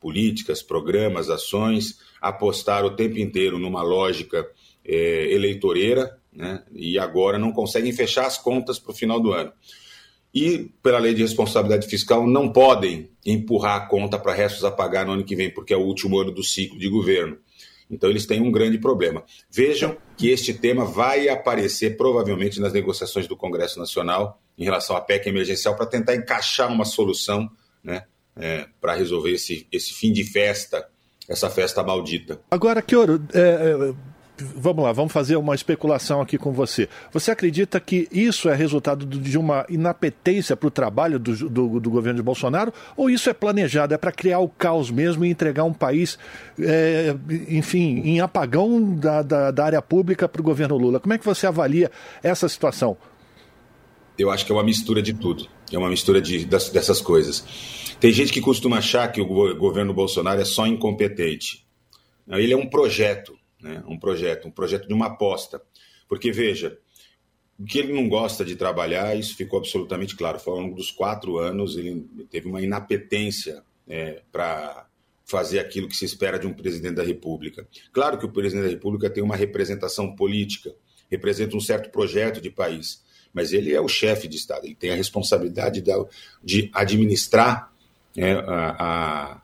políticas, 0.00 0.62
programas, 0.62 1.30
ações, 1.30 2.00
apostar 2.20 2.84
o 2.84 2.90
tempo 2.90 3.18
inteiro 3.18 3.56
numa 3.56 3.84
lógica 3.84 4.44
é, 4.84 5.32
eleitoreira, 5.32 6.18
né? 6.32 6.64
E 6.74 6.98
agora 6.98 7.38
não 7.38 7.52
conseguem 7.52 7.92
fechar 7.92 8.26
as 8.26 8.36
contas 8.36 8.80
para 8.80 8.90
o 8.90 8.94
final 8.94 9.20
do 9.20 9.32
ano. 9.32 9.52
E, 10.34 10.68
pela 10.82 10.98
lei 10.98 11.14
de 11.14 11.22
responsabilidade 11.22 11.86
fiscal, 11.86 12.26
não 12.26 12.52
podem 12.52 13.08
empurrar 13.24 13.76
a 13.76 13.86
conta 13.86 14.18
para 14.18 14.34
restos 14.34 14.64
a 14.64 14.72
pagar 14.72 15.06
no 15.06 15.12
ano 15.12 15.24
que 15.24 15.36
vem, 15.36 15.50
porque 15.50 15.72
é 15.72 15.76
o 15.76 15.84
último 15.84 16.18
ano 16.18 16.32
do 16.32 16.42
ciclo 16.42 16.78
de 16.78 16.88
governo. 16.88 17.38
Então, 17.90 18.10
eles 18.10 18.26
têm 18.26 18.40
um 18.40 18.50
grande 18.50 18.78
problema. 18.78 19.22
Vejam 19.50 19.96
que 20.16 20.30
este 20.30 20.52
tema 20.52 20.84
vai 20.84 21.28
aparecer 21.28 21.96
provavelmente 21.96 22.60
nas 22.60 22.72
negociações 22.72 23.28
do 23.28 23.36
Congresso 23.36 23.78
Nacional 23.78 24.40
em 24.58 24.64
relação 24.64 24.96
à 24.96 25.00
PEC 25.00 25.28
emergencial 25.28 25.76
para 25.76 25.86
tentar 25.86 26.14
encaixar 26.14 26.70
uma 26.72 26.84
solução 26.84 27.48
né, 27.82 28.04
é, 28.36 28.66
para 28.80 28.94
resolver 28.94 29.32
esse, 29.32 29.66
esse 29.70 29.92
fim 29.92 30.12
de 30.12 30.24
festa, 30.24 30.88
essa 31.28 31.48
festa 31.48 31.82
maldita. 31.82 32.40
Agora, 32.50 32.82
Kioro, 32.82 33.22
é, 33.32 33.40
é, 33.40 33.94
vamos 34.38 34.84
lá, 34.84 34.92
vamos 34.92 35.12
fazer 35.12 35.36
uma 35.36 35.54
especulação 35.54 36.20
aqui 36.20 36.36
com 36.36 36.52
você. 36.52 36.88
Você 37.12 37.30
acredita 37.30 37.80
que 37.80 38.08
isso 38.10 38.48
é 38.48 38.54
resultado 38.54 39.06
de 39.06 39.38
uma 39.38 39.64
inapetência 39.68 40.56
para 40.56 40.68
o 40.68 40.70
trabalho 40.70 41.18
do, 41.18 41.48
do, 41.48 41.80
do, 41.80 41.90
governo 41.90 42.18
de 42.18 42.22
Bolsonaro? 42.22 42.72
Ou 42.96 43.08
isso 43.08 43.30
é 43.30 43.32
planejado, 43.32 43.94
é 43.94 43.98
para 43.98 44.12
criar 44.12 44.40
o 44.40 44.48
caos 44.48 44.90
mesmo 44.90 45.24
e 45.24 45.30
entregar 45.30 45.64
um 45.64 45.72
país, 45.72 46.18
é, 46.60 47.14
enfim, 47.48 48.02
em 48.04 48.20
apagão 48.20 48.94
da, 48.94 49.22
da, 49.22 49.50
da 49.50 49.64
área 49.64 49.82
pública 49.82 50.28
para 50.28 50.40
o 50.40 50.44
governo 50.44 50.76
Lula? 50.76 51.00
Como 51.00 51.14
é 51.14 51.18
que 51.18 51.24
você 51.24 51.46
avalia 51.46 51.90
essa 52.22 52.48
situação? 52.48 52.96
Eu 54.18 54.30
acho 54.30 54.46
que 54.46 54.52
é 54.52 54.54
uma 54.54 54.64
mistura 54.64 55.02
de 55.02 55.12
tudo. 55.12 55.46
É 55.72 55.78
uma 55.78 55.88
mistura 55.88 56.20
de, 56.20 56.44
dessas 56.44 57.00
coisas. 57.00 57.44
Tem 57.98 58.12
gente 58.12 58.32
que 58.32 58.40
costuma 58.40 58.78
achar 58.78 59.10
que 59.10 59.20
o 59.20 59.56
governo 59.56 59.92
Bolsonaro 59.92 60.40
é 60.40 60.44
só 60.44 60.66
incompetente. 60.66 61.66
Ele 62.28 62.52
é 62.52 62.56
um 62.56 62.66
projeto 62.66 63.36
né? 63.66 63.82
um 63.86 63.98
projeto, 63.98 64.48
um 64.48 64.50
projeto 64.50 64.86
de 64.86 64.94
uma 64.94 65.06
aposta. 65.06 65.60
Porque, 66.08 66.30
veja, 66.30 66.78
que 67.66 67.78
ele 67.78 67.92
não 67.92 68.08
gosta 68.08 68.44
de 68.44 68.56
trabalhar, 68.56 69.16
isso 69.16 69.36
ficou 69.36 69.58
absolutamente 69.58 70.14
claro. 70.14 70.38
Foi 70.38 70.52
ao 70.52 70.60
longo 70.60 70.76
dos 70.76 70.90
quatro 70.90 71.38
anos, 71.38 71.76
ele 71.76 72.06
teve 72.30 72.48
uma 72.48 72.60
inapetência 72.60 73.62
é, 73.88 74.22
para 74.30 74.86
fazer 75.24 75.58
aquilo 75.58 75.88
que 75.88 75.96
se 75.96 76.04
espera 76.04 76.38
de 76.38 76.46
um 76.46 76.52
presidente 76.52 76.94
da 76.94 77.02
República. 77.02 77.66
Claro 77.92 78.18
que 78.18 78.26
o 78.26 78.30
presidente 78.30 78.64
da 78.64 78.70
República 78.70 79.10
tem 79.10 79.22
uma 79.22 79.34
representação 79.34 80.14
política, 80.14 80.72
representa 81.10 81.56
um 81.56 81.60
certo 81.60 81.90
projeto 81.90 82.40
de 82.40 82.50
país, 82.50 83.02
mas 83.32 83.52
ele 83.52 83.74
é 83.74 83.80
o 83.80 83.88
chefe 83.88 84.28
de 84.28 84.36
Estado, 84.36 84.66
ele 84.66 84.76
tem 84.76 84.90
a 84.90 84.94
responsabilidade 84.94 85.82
de 86.42 86.70
administrar 86.72 87.72
é, 88.16 88.32
a, 88.32 89.32
a 89.32 89.42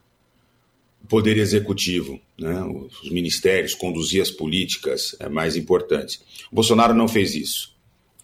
poder 1.08 1.36
executivo, 1.36 2.20
né, 2.38 2.62
os 2.64 3.10
ministérios, 3.10 3.74
conduzir 3.74 4.22
as 4.22 4.30
políticas 4.30 5.16
é, 5.18 5.28
mais 5.28 5.56
importantes. 5.56 6.22
O 6.50 6.54
Bolsonaro 6.54 6.94
não 6.94 7.08
fez 7.08 7.34
isso. 7.34 7.74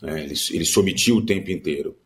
Né, 0.01 0.24
ele, 0.24 0.35
ele 0.53 0.64
se 0.64 0.79
omitiu 0.79 1.16
o 1.16 1.26
tempo 1.26 1.51
inteiro. 1.51 1.97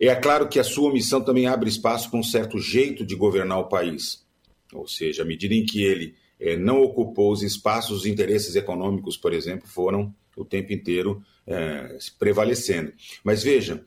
É 0.00 0.14
claro 0.14 0.48
que 0.48 0.58
a 0.58 0.64
sua 0.64 0.90
omissão 0.90 1.20
também 1.20 1.46
abre 1.46 1.68
espaço 1.68 2.10
para 2.10 2.18
um 2.18 2.24
certo 2.24 2.58
jeito 2.58 3.06
de 3.06 3.14
governar 3.14 3.60
o 3.60 3.68
país. 3.68 4.24
Ou 4.72 4.88
seja, 4.88 5.22
à 5.22 5.24
medida 5.24 5.54
em 5.54 5.64
que 5.64 5.82
ele 5.82 6.14
é, 6.40 6.56
não 6.56 6.82
ocupou 6.82 7.30
os 7.30 7.42
espaços, 7.42 7.98
os 7.98 8.06
interesses 8.06 8.56
econômicos, 8.56 9.16
por 9.16 9.32
exemplo, 9.32 9.68
foram 9.68 10.12
o 10.36 10.44
tempo 10.44 10.72
inteiro 10.72 11.22
é, 11.46 11.96
prevalecendo. 12.18 12.92
Mas 13.22 13.42
veja, 13.42 13.84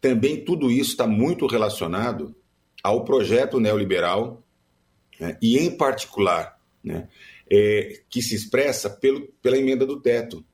também 0.00 0.42
tudo 0.42 0.70
isso 0.70 0.92
está 0.92 1.06
muito 1.06 1.46
relacionado 1.46 2.34
ao 2.82 3.04
projeto 3.04 3.60
neoliberal 3.60 4.42
né, 5.18 5.36
e, 5.42 5.58
em 5.58 5.70
particular, 5.76 6.58
né, 6.82 7.08
é, 7.50 8.00
que 8.08 8.22
se 8.22 8.34
expressa 8.34 8.90
pelo, 8.90 9.26
pela 9.42 9.56
emenda 9.56 9.86
do 9.86 10.00
teto. 10.00 10.44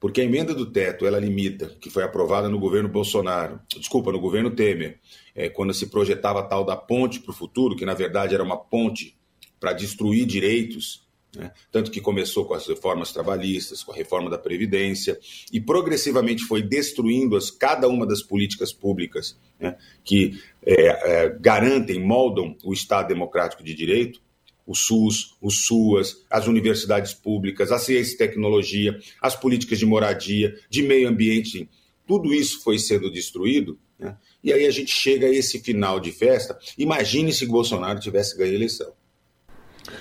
Porque 0.00 0.20
a 0.20 0.24
emenda 0.24 0.54
do 0.54 0.70
teto, 0.70 1.06
ela 1.06 1.18
limita, 1.18 1.76
que 1.80 1.90
foi 1.90 2.04
aprovada 2.04 2.48
no 2.48 2.60
governo 2.60 2.88
Bolsonaro, 2.88 3.60
desculpa, 3.76 4.12
no 4.12 4.20
governo 4.20 4.52
Temer, 4.52 5.00
é, 5.34 5.48
quando 5.48 5.74
se 5.74 5.88
projetava 5.88 6.42
tal 6.44 6.64
da 6.64 6.76
ponte 6.76 7.18
para 7.20 7.32
o 7.32 7.34
futuro, 7.34 7.74
que 7.74 7.84
na 7.84 7.94
verdade 7.94 8.32
era 8.32 8.44
uma 8.44 8.56
ponte 8.56 9.18
para 9.58 9.72
destruir 9.72 10.24
direitos, 10.24 11.07
né? 11.36 11.52
tanto 11.70 11.90
que 11.90 12.00
começou 12.00 12.44
com 12.44 12.54
as 12.54 12.66
reformas 12.66 13.12
trabalhistas, 13.12 13.82
com 13.82 13.92
a 13.92 13.94
reforma 13.94 14.30
da 14.30 14.38
Previdência, 14.38 15.18
e 15.52 15.60
progressivamente 15.60 16.44
foi 16.44 16.62
destruindo 16.62 17.36
as, 17.36 17.50
cada 17.50 17.88
uma 17.88 18.06
das 18.06 18.22
políticas 18.22 18.72
públicas 18.72 19.36
né? 19.60 19.76
que 20.04 20.40
é, 20.64 21.24
é, 21.24 21.38
garantem, 21.38 22.00
moldam 22.00 22.56
o 22.64 22.72
Estado 22.72 23.08
democrático 23.08 23.62
de 23.62 23.74
direito, 23.74 24.20
o 24.66 24.74
SUS, 24.74 25.34
o 25.40 25.50
SUAS, 25.50 26.24
as 26.30 26.46
universidades 26.46 27.14
públicas, 27.14 27.72
a 27.72 27.78
ciência 27.78 28.14
e 28.14 28.18
tecnologia, 28.18 28.98
as 29.20 29.34
políticas 29.34 29.78
de 29.78 29.86
moradia, 29.86 30.54
de 30.68 30.82
meio 30.82 31.08
ambiente, 31.08 31.68
tudo 32.06 32.34
isso 32.34 32.62
foi 32.62 32.78
sendo 32.78 33.10
destruído, 33.10 33.78
né? 33.98 34.16
e 34.44 34.52
aí 34.52 34.66
a 34.66 34.70
gente 34.70 34.90
chega 34.90 35.26
a 35.26 35.30
esse 35.30 35.60
final 35.60 35.98
de 35.98 36.12
festa. 36.12 36.58
Imagine 36.76 37.32
se 37.32 37.46
Bolsonaro 37.46 37.98
tivesse 37.98 38.36
ganho 38.36 38.52
a 38.52 38.54
eleição. 38.54 38.92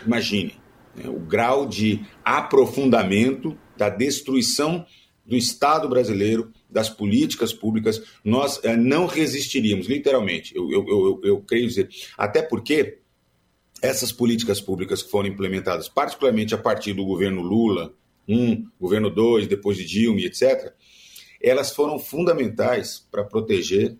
Imagine 0.05 0.66
né? 0.98 1.10
o 1.10 1.20
grau 1.20 1.66
de 1.66 2.06
aprofundamento 2.26 3.58
da 3.78 3.89
destruição 3.89 4.86
do 5.26 5.36
Estado 5.36 5.88
brasileiro, 5.88 6.52
das 6.70 6.89
políticas 6.89 7.54
públicas, 7.54 8.02
nós 8.24 8.60
é, 8.64 8.76
não 8.76 9.06
resistiríamos, 9.06 9.88
literalmente, 9.88 10.56
eu, 10.56 10.72
eu, 10.72 10.86
eu, 10.88 11.22
eu 11.24 11.41
creio 11.41 11.68
dizer. 11.68 11.89
Até 12.18 12.41
porque 12.41 13.00
essas 13.82 14.12
políticas 14.12 14.60
públicas 14.60 15.04
que 15.04 15.12
foram 15.12 15.28
implementadas, 15.28 15.88
particularmente 15.88 16.56
a 16.56 16.58
partir 16.58 16.93
do 16.93 17.06
governo 17.06 17.41
Lula, 17.41 17.93
um, 18.28 18.68
governo 18.80 19.10
dois, 19.10 19.48
depois 19.48 19.78
de 19.78 19.86
Dilma, 19.86 20.22
etc., 20.22 20.74
elas 21.41 21.72
foram 21.72 22.00
fundamentais 22.00 23.06
para 23.12 23.24
proteger 23.24 23.95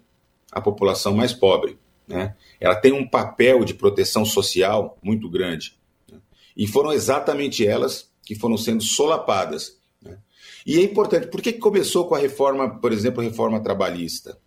a 0.52 0.60
população 0.60 1.14
mais 1.14 1.34
pobre. 1.34 1.78
Né? 2.08 2.36
Ela 2.60 2.76
tem 2.76 2.92
um 2.92 3.08
papel 3.08 3.64
de 3.64 3.74
proteção 3.74 4.26
social 4.26 4.98
muito 5.04 5.30
grande. 5.30 5.78
E 6.58 6.66
foram 6.66 6.92
exatamente 6.92 7.66
elas 7.66 8.10
que 8.26 8.34
foram 8.34 8.58
sendo 8.58 8.84
solapadas. 8.84 9.78
Né? 10.02 10.18
E 10.66 10.80
é 10.80 10.82
importante, 10.82 11.28
por 11.28 11.42
que 11.42 11.54
começou 11.54 12.08
com 12.08 12.16
a 12.16 12.20
reforma, 12.20 12.80
por 12.80 12.92
exemplo, 12.92 13.22
a 13.22 13.24
reforma 13.24 13.62
trabalhista? 13.62 14.38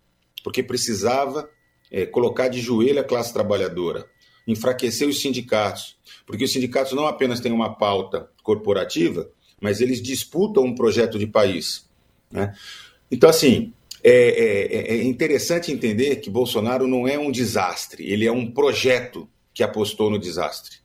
Porque 0.43 0.61
precisava 0.61 1.49
é, 1.89 2.05
colocar 2.05 2.49
de 2.49 2.59
joelho 2.59 2.99
a 2.99 3.03
classe 3.03 3.33
trabalhadora, 3.33 4.05
enfraquecer 4.45 5.07
os 5.07 5.21
sindicatos, 5.21 5.97
porque 6.25 6.43
os 6.43 6.51
sindicatos 6.51 6.91
não 6.91 7.07
apenas 7.07 7.39
têm 7.39 7.51
uma 7.51 7.75
pauta 7.75 8.29
corporativa, 8.43 9.29
mas 9.61 9.79
eles 9.79 10.01
disputam 10.01 10.63
um 10.63 10.75
projeto 10.75 11.17
de 11.17 11.27
país. 11.27 11.89
Né? 12.29 12.53
Então, 13.09 13.29
assim, 13.29 13.73
é, 14.03 14.11
é, 14.11 14.95
é, 14.95 15.03
interessante 15.03 15.71
entender 15.71 16.17
que 16.17 16.29
Bolsonaro 16.29 16.87
não 16.87 17.07
é 17.07 17.19
um 17.19 17.31
desastre, 17.31 18.11
ele 18.11 18.25
é 18.25 18.31
um 18.31 18.51
projeto 18.51 19.29
que 19.53 19.63
apostou 19.63 20.09
no 20.09 20.17
desastre, 20.17 20.77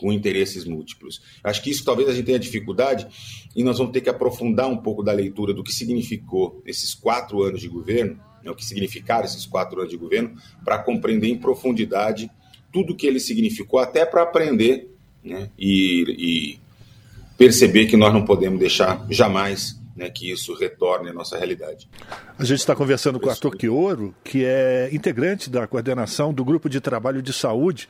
com 0.00 0.10
interesses 0.10 0.64
múltiplos. 0.64 1.20
Acho 1.44 1.62
que 1.62 1.70
isso 1.70 1.84
talvez 1.84 2.08
a 2.08 2.14
gente 2.14 2.24
tenha 2.24 2.38
dificuldade 2.38 3.06
e 3.54 3.62
nós 3.62 3.76
vamos 3.76 3.92
ter 3.92 4.00
que 4.00 4.08
aprofundar 4.08 4.66
um 4.66 4.78
pouco 4.78 5.02
da 5.02 5.12
leitura 5.12 5.52
do 5.52 5.62
que 5.62 5.72
significou 5.72 6.62
esses 6.64 6.94
quatro 6.94 7.42
anos 7.42 7.60
de 7.60 7.68
governo, 7.68 8.18
né, 8.42 8.50
o 8.50 8.54
que 8.54 8.64
significaram 8.64 9.26
esses 9.26 9.44
quatro 9.44 9.78
anos 9.78 9.90
de 9.90 9.98
governo, 9.98 10.34
para 10.64 10.78
compreender 10.78 11.28
em 11.28 11.36
profundidade 11.36 12.30
tudo 12.72 12.96
que 12.96 13.06
ele 13.06 13.20
significou, 13.20 13.78
até 13.78 14.06
para 14.06 14.22
aprender 14.22 14.88
né, 15.22 15.50
e, 15.58 16.04
e, 16.56 16.58
perceber 17.36 17.86
que 17.86 17.96
nós 17.96 18.12
não 18.12 18.24
podemos 18.24 18.58
deixar 18.58 19.06
jamais 19.10 19.78
né, 19.96 20.08
que 20.08 20.30
isso 20.30 20.54
retorne 20.54 21.10
à 21.10 21.12
nossa 21.12 21.36
realidade. 21.36 21.88
A 22.38 22.44
gente 22.44 22.60
está 22.60 22.74
conversando 22.74 23.20
com 23.20 23.26
o 23.26 23.30
Arthur 23.30 23.56
Quioro, 23.56 24.14
que 24.24 24.44
é 24.44 24.88
integrante 24.92 25.50
da 25.50 25.66
coordenação 25.66 26.32
do 26.32 26.44
Grupo 26.44 26.70
de 26.70 26.80
Trabalho 26.80 27.20
de 27.20 27.32
Saúde 27.32 27.88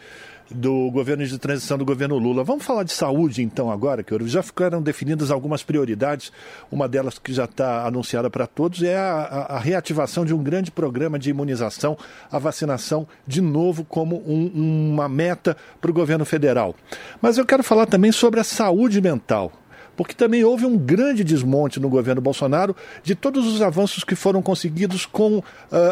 do 0.51 0.91
governo 0.91 1.25
de 1.25 1.39
transição 1.39 1.79
do 1.79 1.85
governo 1.85 2.19
Lula. 2.19 2.43
Vamos 2.43 2.65
falar 2.65 2.83
de 2.83 2.93
saúde 2.93 3.43
então 3.43 3.71
agora, 3.71 4.03
que 4.03 4.17
já 4.27 4.43
ficaram 4.43 4.83
definidas 4.83 5.31
algumas 5.31 5.63
prioridades. 5.63 6.33
Uma 6.71 6.89
delas 6.89 7.19
que 7.19 7.33
já 7.33 7.45
está 7.45 7.87
anunciada 7.87 8.29
para 8.29 8.47
todos 8.47 8.83
é 8.83 8.97
a, 8.97 9.13
a, 9.13 9.57
a, 9.57 9.59
reativação 9.59 10.25
de 10.25 10.35
um 10.35 10.43
grande 10.43 10.71
programa 10.71 11.19
de 11.19 11.31
imunização, 11.31 11.97
a 12.31 12.39
vacinação 12.39 13.07
de 13.27 13.41
novo 13.41 13.85
como 13.85 14.17
um, 14.27 14.93
uma 14.93 15.09
meta 15.09 15.57
para 15.81 15.91
o 15.91 15.95
governo 15.95 16.25
federal. 16.25 16.75
Mas 17.21 17.39
eu 17.39 17.47
quero 17.47 17.63
falar 17.63 17.87
também 17.87 18.13
sobre 18.13 18.41
a 18.41 18.45
saúde 18.45 19.01
mental 19.01 19.53
porque 20.01 20.15
também 20.15 20.43
houve 20.43 20.65
um 20.65 20.79
grande 20.79 21.23
desmonte 21.23 21.79
no 21.79 21.91
governo 21.91 22.23
Bolsonaro 22.23 22.75
de 23.03 23.15
todos 23.15 23.47
os 23.47 23.61
avanços 23.61 24.03
que 24.03 24.15
foram 24.15 24.41
conseguidos 24.41 25.05
com 25.05 25.41
uh, 25.41 25.43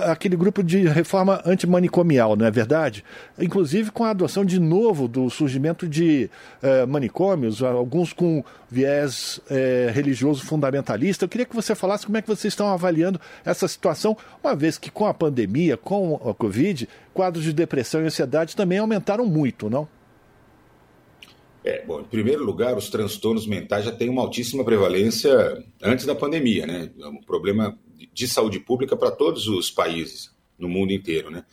aquele 0.06 0.34
grupo 0.34 0.62
de 0.62 0.88
reforma 0.88 1.42
antimanicomial, 1.44 2.34
não 2.34 2.46
é 2.46 2.50
verdade? 2.50 3.04
Inclusive 3.38 3.90
com 3.90 4.04
a 4.04 4.10
adoção 4.12 4.46
de 4.46 4.58
novo 4.58 5.06
do 5.06 5.28
surgimento 5.28 5.86
de 5.86 6.30
uh, 6.62 6.88
manicômios, 6.88 7.62
alguns 7.62 8.14
com 8.14 8.42
viés 8.70 9.42
uh, 9.50 9.92
religioso 9.92 10.42
fundamentalista. 10.42 11.26
Eu 11.26 11.28
queria 11.28 11.44
que 11.44 11.54
você 11.54 11.74
falasse 11.74 12.06
como 12.06 12.16
é 12.16 12.22
que 12.22 12.28
vocês 12.28 12.54
estão 12.54 12.68
avaliando 12.68 13.20
essa 13.44 13.68
situação, 13.68 14.16
uma 14.42 14.56
vez 14.56 14.78
que 14.78 14.90
com 14.90 15.04
a 15.04 15.12
pandemia, 15.12 15.76
com 15.76 16.14
a 16.14 16.32
Covid, 16.32 16.88
quadros 17.12 17.44
de 17.44 17.52
depressão 17.52 18.00
e 18.00 18.06
ansiedade 18.06 18.56
também 18.56 18.78
aumentaram 18.78 19.26
muito, 19.26 19.68
não? 19.68 19.86
É, 21.68 21.84
bom, 21.84 22.00
em 22.00 22.04
primeiro 22.04 22.42
lugar, 22.42 22.78
os 22.78 22.88
transtornos 22.88 23.46
mentais 23.46 23.84
já 23.84 23.92
têm 23.92 24.08
uma 24.08 24.22
altíssima 24.22 24.64
prevalência 24.64 25.62
antes 25.82 26.06
da 26.06 26.14
pandemia, 26.14 26.66
né? 26.66 26.90
É 26.98 27.06
um 27.08 27.20
problema 27.20 27.78
de 28.10 28.26
saúde 28.26 28.58
pública 28.58 28.96
para 28.96 29.10
todos 29.10 29.46
os 29.48 29.70
países 29.70 30.34
no 30.58 30.66
mundo 30.66 30.94
inteiro, 30.94 31.30
né? 31.30 31.44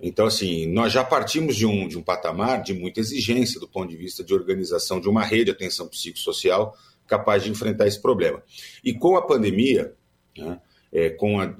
Então, 0.00 0.26
assim, 0.26 0.68
nós 0.68 0.92
já 0.92 1.02
partimos 1.02 1.56
de 1.56 1.66
um, 1.66 1.88
de 1.88 1.98
um 1.98 2.02
patamar 2.02 2.62
de 2.62 2.74
muita 2.74 3.00
exigência 3.00 3.58
do 3.58 3.66
ponto 3.66 3.88
de 3.88 3.96
vista 3.96 4.22
de 4.22 4.32
organização 4.32 5.00
de 5.00 5.08
uma 5.08 5.24
rede 5.24 5.46
de 5.46 5.50
atenção 5.50 5.88
psicossocial 5.88 6.72
capaz 7.04 7.42
de 7.42 7.50
enfrentar 7.50 7.88
esse 7.88 8.00
problema. 8.00 8.40
E 8.84 8.94
com 8.94 9.16
a 9.16 9.22
pandemia, 9.26 9.94
né, 10.38 10.60
é, 10.92 11.10
com 11.10 11.40
a 11.40 11.52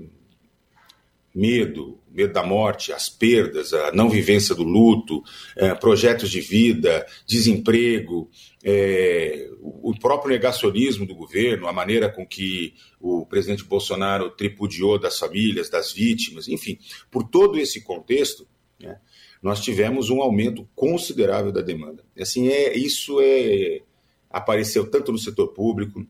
medo, 1.37 2.01
medo 2.11 2.32
da 2.32 2.43
morte, 2.43 2.95
as 2.95 3.11
perdas, 3.11 3.74
a 3.74 3.93
não 3.93 4.09
vivência 4.09 4.55
do 4.55 4.62
luto, 4.62 5.22
é, 5.55 5.74
projetos 5.74 6.30
de 6.30 6.41
vida, 6.41 7.07
desemprego, 7.26 8.30
é, 8.64 9.51
o 9.61 9.95
próprio 10.01 10.30
negacionismo 10.30 11.07
do 11.07 11.14
governo, 11.14 11.68
a 11.68 11.74
maneira 11.74 12.09
com 12.09 12.26
que 12.26 12.72
o 12.99 13.26
presidente 13.26 13.62
Bolsonaro 13.64 14.30
tripudiou 14.30 14.99
das 14.99 15.18
famílias, 15.18 15.68
das 15.68 15.93
vítimas, 15.93 16.49
enfim, 16.49 16.78
por 17.11 17.24
todo 17.24 17.59
esse 17.59 17.84
contexto, 17.84 18.49
né, 18.80 18.99
nós 19.43 19.61
tivemos 19.61 20.09
um 20.09 20.22
aumento 20.22 20.66
considerável 20.74 21.53
da 21.53 21.61
demanda. 21.61 22.03
Assim, 22.18 22.49
é, 22.49 22.74
isso 22.74 23.20
é, 23.20 23.82
apareceu 24.30 24.91
tanto 24.91 25.12
no 25.12 25.18
setor 25.18 25.49
público, 25.49 26.07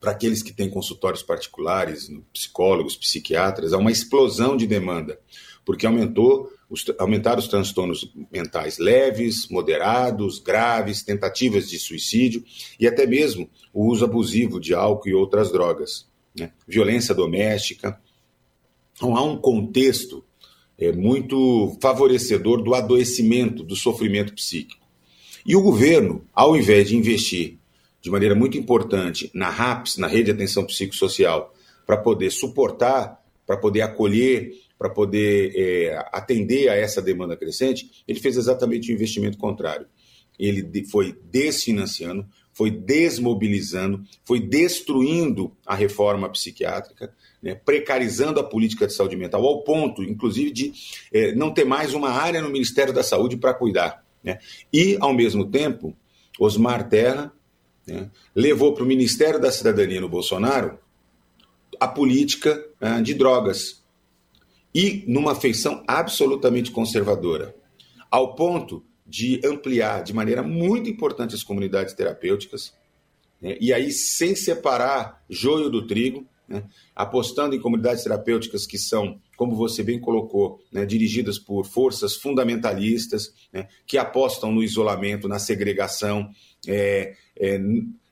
para 0.00 0.12
aqueles 0.12 0.42
que 0.42 0.52
têm 0.52 0.70
consultórios 0.70 1.22
particulares, 1.22 2.10
psicólogos, 2.32 2.96
psiquiatras, 2.96 3.74
há 3.74 3.78
uma 3.78 3.92
explosão 3.92 4.56
de 4.56 4.66
demanda, 4.66 5.20
porque 5.64 5.86
aumentou 5.86 6.50
os, 6.70 6.84
aumentaram 6.98 7.38
os 7.38 7.48
transtornos 7.48 8.10
mentais 8.32 8.78
leves, 8.78 9.46
moderados, 9.48 10.38
graves, 10.38 11.02
tentativas 11.02 11.68
de 11.68 11.78
suicídio 11.78 12.42
e 12.78 12.86
até 12.86 13.06
mesmo 13.06 13.50
o 13.74 13.86
uso 13.86 14.04
abusivo 14.04 14.58
de 14.58 14.72
álcool 14.72 15.08
e 15.08 15.14
outras 15.14 15.52
drogas, 15.52 16.08
né? 16.34 16.52
violência 16.66 17.14
doméstica. 17.14 18.00
Então 18.96 19.16
há 19.16 19.22
um 19.22 19.36
contexto 19.36 20.24
é, 20.78 20.92
muito 20.92 21.76
favorecedor 21.82 22.62
do 22.62 22.74
adoecimento, 22.74 23.62
do 23.62 23.76
sofrimento 23.76 24.32
psíquico. 24.32 24.80
E 25.44 25.54
o 25.54 25.62
governo, 25.62 26.24
ao 26.32 26.56
invés 26.56 26.88
de 26.88 26.96
investir 26.96 27.59
de 28.00 28.10
maneira 28.10 28.34
muito 28.34 28.56
importante 28.56 29.30
na 29.34 29.48
RAPS, 29.50 29.96
na 29.98 30.06
Rede 30.06 30.24
de 30.24 30.30
Atenção 30.32 30.64
Psicossocial, 30.64 31.54
para 31.86 31.96
poder 31.96 32.30
suportar, 32.30 33.20
para 33.46 33.56
poder 33.56 33.82
acolher, 33.82 34.52
para 34.78 34.88
poder 34.88 35.52
é, 35.54 36.08
atender 36.12 36.68
a 36.68 36.74
essa 36.74 37.02
demanda 37.02 37.36
crescente, 37.36 38.02
ele 38.08 38.18
fez 38.18 38.36
exatamente 38.36 38.90
o 38.90 38.94
investimento 38.94 39.36
contrário. 39.36 39.86
Ele 40.38 40.86
foi 40.86 41.14
desfinanciando, 41.30 42.26
foi 42.52 42.70
desmobilizando, 42.70 44.02
foi 44.24 44.40
destruindo 44.40 45.52
a 45.66 45.74
reforma 45.74 46.30
psiquiátrica, 46.30 47.12
né, 47.42 47.54
precarizando 47.54 48.40
a 48.40 48.44
política 48.44 48.86
de 48.86 48.94
saúde 48.94 49.16
mental, 49.16 49.44
ao 49.44 49.62
ponto, 49.62 50.02
inclusive, 50.02 50.50
de 50.50 50.72
é, 51.12 51.34
não 51.34 51.52
ter 51.52 51.64
mais 51.64 51.92
uma 51.92 52.10
área 52.10 52.40
no 52.40 52.50
Ministério 52.50 52.92
da 52.92 53.02
Saúde 53.02 53.36
para 53.36 53.52
cuidar. 53.52 54.04
Né? 54.22 54.38
E, 54.72 54.96
ao 55.00 55.12
mesmo 55.12 55.44
tempo, 55.44 55.94
Osmar 56.38 56.88
Terra 56.88 57.32
né, 57.92 58.10
levou 58.34 58.74
para 58.74 58.84
o 58.84 58.86
Ministério 58.86 59.40
da 59.40 59.50
Cidadania 59.50 60.00
no 60.00 60.08
Bolsonaro 60.08 60.78
a 61.78 61.88
política 61.88 62.62
né, 62.80 63.00
de 63.00 63.14
drogas. 63.14 63.82
E 64.74 65.04
numa 65.06 65.34
feição 65.34 65.82
absolutamente 65.86 66.70
conservadora, 66.70 67.54
ao 68.10 68.34
ponto 68.34 68.84
de 69.06 69.40
ampliar 69.44 70.04
de 70.04 70.12
maneira 70.12 70.42
muito 70.42 70.88
importante 70.88 71.34
as 71.34 71.42
comunidades 71.42 71.94
terapêuticas, 71.94 72.72
né, 73.40 73.56
e 73.60 73.72
aí 73.72 73.90
sem 73.90 74.36
separar 74.36 75.24
joio 75.28 75.68
do 75.68 75.86
trigo, 75.86 76.24
né, 76.46 76.64
apostando 76.94 77.54
em 77.54 77.60
comunidades 77.60 78.02
terapêuticas 78.02 78.66
que 78.66 78.78
são, 78.78 79.20
como 79.36 79.56
você 79.56 79.82
bem 79.82 80.00
colocou, 80.00 80.60
né, 80.70 80.84
dirigidas 80.84 81.38
por 81.38 81.64
forças 81.64 82.16
fundamentalistas, 82.16 83.32
né, 83.52 83.68
que 83.86 83.96
apostam 83.96 84.52
no 84.52 84.62
isolamento, 84.62 85.26
na 85.26 85.38
segregação, 85.38 86.30
é, 86.66 87.14
é, 87.38 87.60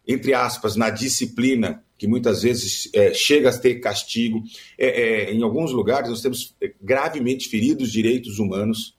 entre 0.07 0.33
aspas, 0.33 0.77
na 0.77 0.91
disciplina, 0.91 1.85
que 1.99 2.07
muitas 2.07 2.43
vezes 2.43 2.89
é, 2.95 3.13
chega 3.13 3.51
a 3.51 3.59
ter 3.59 3.77
castigo. 3.81 4.43
É, 4.79 4.87
é, 4.87 5.33
em 5.35 5.43
alguns 5.43 5.73
lugares, 5.73 6.09
nós 6.09 6.23
temos 6.23 6.55
é, 6.61 6.73
gravemente 6.81 7.49
feridos 7.49 7.91
direitos 7.91 8.39
humanos. 8.39 8.97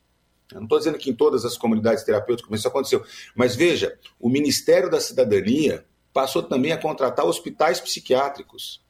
Eu 0.52 0.58
não 0.58 0.66
estou 0.66 0.78
dizendo 0.78 0.98
que 0.98 1.10
em 1.10 1.16
todas 1.16 1.46
as 1.46 1.58
comunidades 1.58 2.04
terapêuticas 2.04 2.60
isso 2.60 2.68
aconteceu, 2.68 3.04
mas 3.36 3.56
veja, 3.56 3.98
o 4.20 4.28
Ministério 4.30 4.90
da 4.90 5.00
Cidadania 5.00 5.86
passou 6.12 6.44
também 6.44 6.72
a 6.72 6.78
contratar 6.78 7.26
hospitais 7.26 7.80
psiquiátricos. 7.80 8.82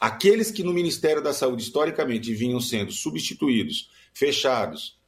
Aqueles 0.00 0.50
que 0.50 0.62
no 0.62 0.72
Ministério 0.72 1.22
da 1.22 1.34
Saúde, 1.34 1.62
historicamente, 1.62 2.32
vinham 2.32 2.60
sendo 2.60 2.92
substituídos, 2.92 3.90
fechados, 4.14 4.98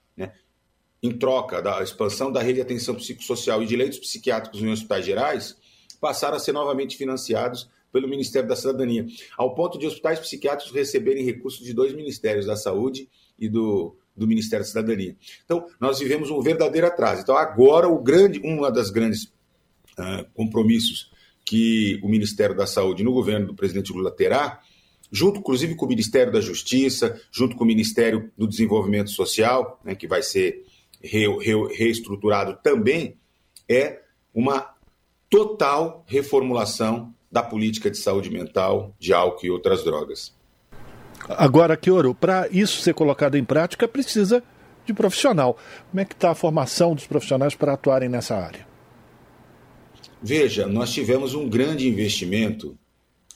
em 1.03 1.11
troca 1.11 1.61
da 1.61 1.83
expansão 1.83 2.31
da 2.31 2.41
rede 2.41 2.55
de 2.55 2.61
atenção 2.61 2.95
psicossocial 2.95 3.63
e 3.63 3.67
de 3.67 3.75
leitos 3.75 3.99
psiquiátricos 3.99 4.61
em 4.61 4.71
hospitais 4.71 5.05
gerais, 5.05 5.57
passaram 6.01 6.37
a 6.37 6.41
ser 6.41 6.53
novamente 6.53 6.97
financiados 6.97 7.69
pelo 7.93 8.09
Ministério 8.09 8.49
da 8.49 8.57
Cidadania, 8.57 9.07
ao 9.37 9.55
ponto 9.55 9.79
de 9.79 9.87
hospitais 9.87 10.19
psiquiátricos 10.19 10.75
receberem 10.75 11.25
recursos 11.25 11.65
de 11.65 11.75
dois 11.75 11.93
ministérios, 11.93 12.47
da 12.47 12.57
Saúde 12.57 13.09
e 13.39 13.49
do, 13.49 13.95
do 14.17 14.27
Ministério 14.27 14.65
da 14.65 14.69
Cidadania. 14.69 15.17
Então, 15.45 15.67
nós 15.79 15.99
vivemos 15.99 16.31
um 16.31 16.41
verdadeiro 16.41 16.87
atraso. 16.87 17.23
Então, 17.23 17.37
agora, 17.37 17.89
o 17.89 17.99
grande, 17.99 18.41
uma 18.43 18.71
das 18.71 18.91
grandes 18.91 19.25
uh, 19.99 20.25
compromissos 20.33 21.11
que 21.45 22.01
o 22.03 22.09
Ministério 22.09 22.57
da 22.57 22.67
Saúde 22.67 23.03
no 23.03 23.13
governo 23.13 23.49
do 23.49 23.55
presidente 23.55 23.93
Lula 23.93 24.11
terá, 24.11 24.61
junto 25.11 25.41
inclusive 25.41 25.75
com 25.75 25.85
o 25.85 25.89
Ministério 25.89 26.33
da 26.33 26.41
Justiça, 26.41 27.21
junto 27.31 27.57
com 27.57 27.65
o 27.65 27.67
Ministério 27.67 28.31
do 28.39 28.49
Desenvolvimento 28.49 29.11
Social, 29.11 29.79
né, 29.85 29.95
que 29.95 30.07
vai 30.07 30.23
ser 30.23 30.65
re, 31.03 31.27
re, 31.39 31.77
reestruturado 31.77 32.59
também, 32.63 33.17
é 33.69 34.01
uma 34.35 34.75
total 35.29 36.05
reformulação 36.07 37.13
da 37.31 37.43
política 37.43 37.91
de 37.91 37.97
saúde 37.97 38.31
mental, 38.31 38.95
de 38.99 39.13
álcool 39.13 39.47
e 39.47 39.51
outras 39.51 39.83
drogas. 39.83 40.35
Agora, 41.29 41.77
Kioro, 41.77 42.15
para 42.15 42.49
isso 42.51 42.81
ser 42.83 42.95
colocado 42.95 43.37
em 43.37 43.45
prática, 43.45 43.89
precisa 43.89 44.43
de 44.85 44.93
profissional. 44.93 45.57
Como 45.91 46.01
é 46.01 46.05
que 46.05 46.15
está 46.15 46.31
a 46.31 46.35
formação 46.35 46.95
dos 46.95 47.07
profissionais 47.07 47.55
para 47.55 47.73
atuarem 47.73 48.09
nessa 48.09 48.37
área? 48.37 48.67
Veja, 50.21 50.67
nós 50.67 50.93
tivemos 50.93 51.35
um 51.35 51.49
grande 51.49 51.89
investimento 51.89 52.77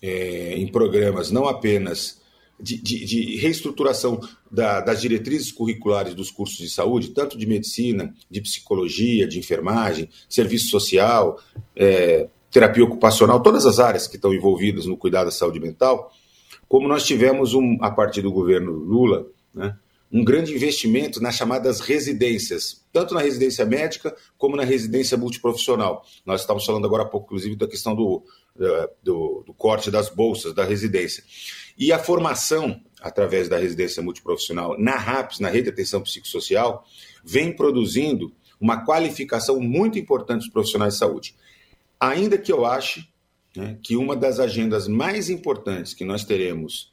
é, 0.02 0.54
em 0.56 0.66
programas, 0.68 1.30
não 1.30 1.46
apenas 1.46 2.20
de, 2.58 2.80
de, 2.80 3.04
de 3.04 3.36
reestruturação 3.36 4.20
da, 4.50 4.80
das 4.80 5.00
diretrizes 5.00 5.52
curriculares 5.52 6.14
dos 6.14 6.30
cursos 6.30 6.58
de 6.58 6.68
saúde, 6.68 7.10
tanto 7.10 7.36
de 7.36 7.46
medicina, 7.46 8.14
de 8.30 8.40
psicologia, 8.40 9.26
de 9.26 9.38
enfermagem, 9.38 10.08
serviço 10.28 10.68
social, 10.68 11.40
é, 11.74 12.28
terapia 12.50 12.84
ocupacional, 12.84 13.42
todas 13.42 13.66
as 13.66 13.78
áreas 13.78 14.06
que 14.06 14.16
estão 14.16 14.32
envolvidas 14.32 14.86
no 14.86 14.96
cuidado 14.96 15.26
da 15.26 15.30
saúde 15.30 15.60
mental, 15.60 16.12
como 16.68 16.88
nós 16.88 17.04
tivemos, 17.04 17.54
um, 17.54 17.78
a 17.80 17.90
partir 17.90 18.22
do 18.22 18.32
governo 18.32 18.72
Lula, 18.72 19.26
né, 19.54 19.76
um 20.12 20.24
grande 20.24 20.54
investimento 20.54 21.20
nas 21.20 21.34
chamadas 21.34 21.80
residências, 21.80 22.84
tanto 22.92 23.12
na 23.12 23.20
residência 23.20 23.64
médica 23.64 24.14
como 24.38 24.56
na 24.56 24.64
residência 24.64 25.16
multiprofissional. 25.16 26.04
Nós 26.24 26.40
estamos 26.40 26.64
falando 26.64 26.86
agora 26.86 27.02
há 27.02 27.06
pouco, 27.06 27.26
inclusive, 27.26 27.56
da 27.56 27.66
questão 27.66 27.94
do, 27.94 28.22
do, 29.02 29.42
do 29.46 29.54
corte 29.54 29.90
das 29.90 30.08
bolsas 30.08 30.54
da 30.54 30.64
residência. 30.64 31.24
E 31.78 31.92
a 31.92 31.98
formação, 31.98 32.80
através 33.00 33.48
da 33.48 33.58
residência 33.58 34.02
multiprofissional 34.02 34.78
na 34.78 34.96
RAPS, 34.96 35.40
na 35.40 35.48
Rede 35.48 35.64
de 35.64 35.70
Atenção 35.70 36.00
Psicossocial, 36.00 36.84
vem 37.24 37.54
produzindo 37.54 38.32
uma 38.60 38.84
qualificação 38.84 39.60
muito 39.60 39.98
importante 39.98 40.42
dos 40.42 40.50
profissionais 40.50 40.94
de 40.94 40.98
saúde. 41.00 41.34
Ainda 42.00 42.38
que 42.38 42.50
eu 42.50 42.64
ache 42.64 43.06
né, 43.54 43.78
que 43.82 43.96
uma 43.96 44.16
das 44.16 44.40
agendas 44.40 44.88
mais 44.88 45.28
importantes 45.28 45.94
que 45.94 46.04
nós 46.04 46.24
teremos 46.24 46.92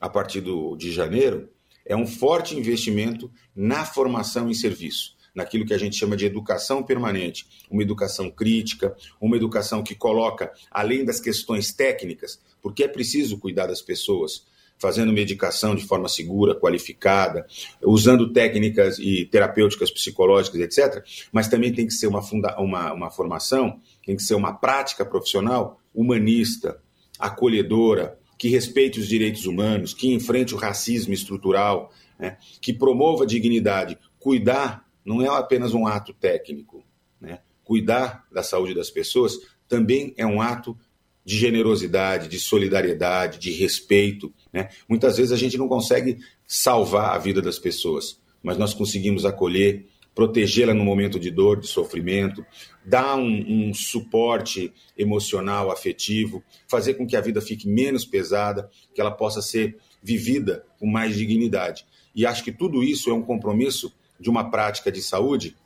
a 0.00 0.08
partir 0.08 0.40
do, 0.40 0.76
de 0.76 0.90
janeiro 0.90 1.48
é 1.84 1.96
um 1.96 2.06
forte 2.06 2.56
investimento 2.56 3.30
na 3.54 3.84
formação 3.84 4.48
em 4.48 4.54
serviço, 4.54 5.16
naquilo 5.34 5.64
que 5.64 5.74
a 5.74 5.78
gente 5.78 5.96
chama 5.96 6.16
de 6.16 6.26
educação 6.26 6.82
permanente, 6.82 7.46
uma 7.70 7.82
educação 7.82 8.30
crítica, 8.30 8.94
uma 9.20 9.36
educação 9.36 9.82
que 9.82 9.94
coloca, 9.94 10.52
além 10.70 11.04
das 11.04 11.20
questões 11.20 11.72
técnicas, 11.72 12.40
porque 12.60 12.84
é 12.84 12.88
preciso 12.88 13.38
cuidar 13.38 13.66
das 13.66 13.82
pessoas, 13.82 14.46
fazendo 14.78 15.12
medicação 15.12 15.76
de 15.76 15.86
forma 15.86 16.08
segura, 16.08 16.56
qualificada, 16.56 17.46
usando 17.80 18.32
técnicas 18.32 18.98
e 18.98 19.24
terapêuticas 19.26 19.92
psicológicas, 19.92 20.60
etc. 20.60 21.04
Mas 21.30 21.46
também 21.46 21.72
tem 21.72 21.86
que 21.86 21.92
ser 21.92 22.08
uma, 22.08 22.20
funda 22.20 22.60
uma, 22.60 22.92
uma 22.92 23.10
formação, 23.10 23.80
tem 24.04 24.16
que 24.16 24.22
ser 24.22 24.34
uma 24.34 24.52
prática 24.52 25.04
profissional 25.04 25.80
humanista, 25.94 26.80
acolhedora, 27.18 28.18
que 28.36 28.48
respeite 28.48 28.98
os 28.98 29.06
direitos 29.06 29.46
humanos, 29.46 29.94
que 29.94 30.12
enfrente 30.12 30.52
o 30.52 30.58
racismo 30.58 31.14
estrutural, 31.14 31.92
né? 32.18 32.38
que 32.60 32.72
promova 32.72 33.22
a 33.22 33.26
dignidade. 33.26 33.96
Cuidar 34.18 34.84
não 35.04 35.22
é 35.22 35.28
apenas 35.28 35.74
um 35.74 35.86
ato 35.86 36.12
técnico. 36.12 36.84
Né? 37.20 37.40
Cuidar 37.64 38.26
da 38.32 38.42
saúde 38.42 38.74
das 38.74 38.90
pessoas 38.90 39.38
também 39.68 40.12
é 40.16 40.26
um 40.26 40.40
ato 40.40 40.76
de 41.24 41.36
generosidade, 41.36 42.28
de 42.28 42.38
solidariedade, 42.38 43.38
de 43.38 43.52
respeito. 43.52 44.32
Né? 44.52 44.68
Muitas 44.88 45.16
vezes 45.16 45.32
a 45.32 45.36
gente 45.36 45.56
não 45.56 45.68
consegue 45.68 46.18
salvar 46.46 47.14
a 47.14 47.18
vida 47.18 47.40
das 47.40 47.58
pessoas, 47.58 48.20
mas 48.42 48.58
nós 48.58 48.74
conseguimos 48.74 49.24
acolher, 49.24 49.86
protegê-la 50.14 50.74
no 50.74 50.84
momento 50.84 51.18
de 51.18 51.30
dor, 51.30 51.60
de 51.60 51.68
sofrimento, 51.68 52.44
dar 52.84 53.16
um, 53.16 53.68
um, 53.68 53.74
suporte 53.74 54.72
emocional, 54.98 55.70
afetivo, 55.70 56.42
fazer 56.68 56.94
com 56.94 57.06
que 57.06 57.16
a 57.16 57.20
vida 57.20 57.40
fique 57.40 57.68
menos 57.68 58.04
pesada, 58.04 58.68
que 58.94 59.00
ela 59.00 59.10
possa 59.10 59.40
ser 59.40 59.78
vivida 60.02 60.66
com 60.78 60.86
mais 60.86 61.16
dignidade. 61.16 61.86
E 62.14 62.26
acho 62.26 62.44
que 62.44 62.52
tudo 62.52 62.82
isso 62.82 63.08
é 63.08 63.14
um 63.14 63.22
compromisso 63.22 63.94
de 64.22 64.30
uma 64.30 64.50
prática 64.50 64.90
de 64.90 65.02
saúde 65.02 65.56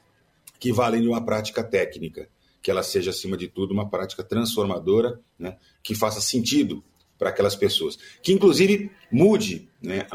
que 0.59 0.73
vale 0.73 1.01
de 1.01 1.07
uma 1.07 1.25
prática 1.25 1.63
técnica, 1.63 2.29
que 2.63 2.71
ela 2.71 2.83
seja, 2.83 3.11
acima 3.11 3.37
de 3.37 3.47
tudo, 3.47 3.73
uma 3.73 3.89
prática 3.89 4.25
transformadora, 4.25 5.21
né, 5.39 5.57
que 5.83 5.95
faça 5.95 6.21
sentido 6.21 6.83
para 7.19 7.31
aquelas 7.31 7.55
pessoas. 7.55 7.99
Que, 8.23 8.33
inclusive, 8.33 8.91
mude 9.13 9.69
né, 9.81 10.07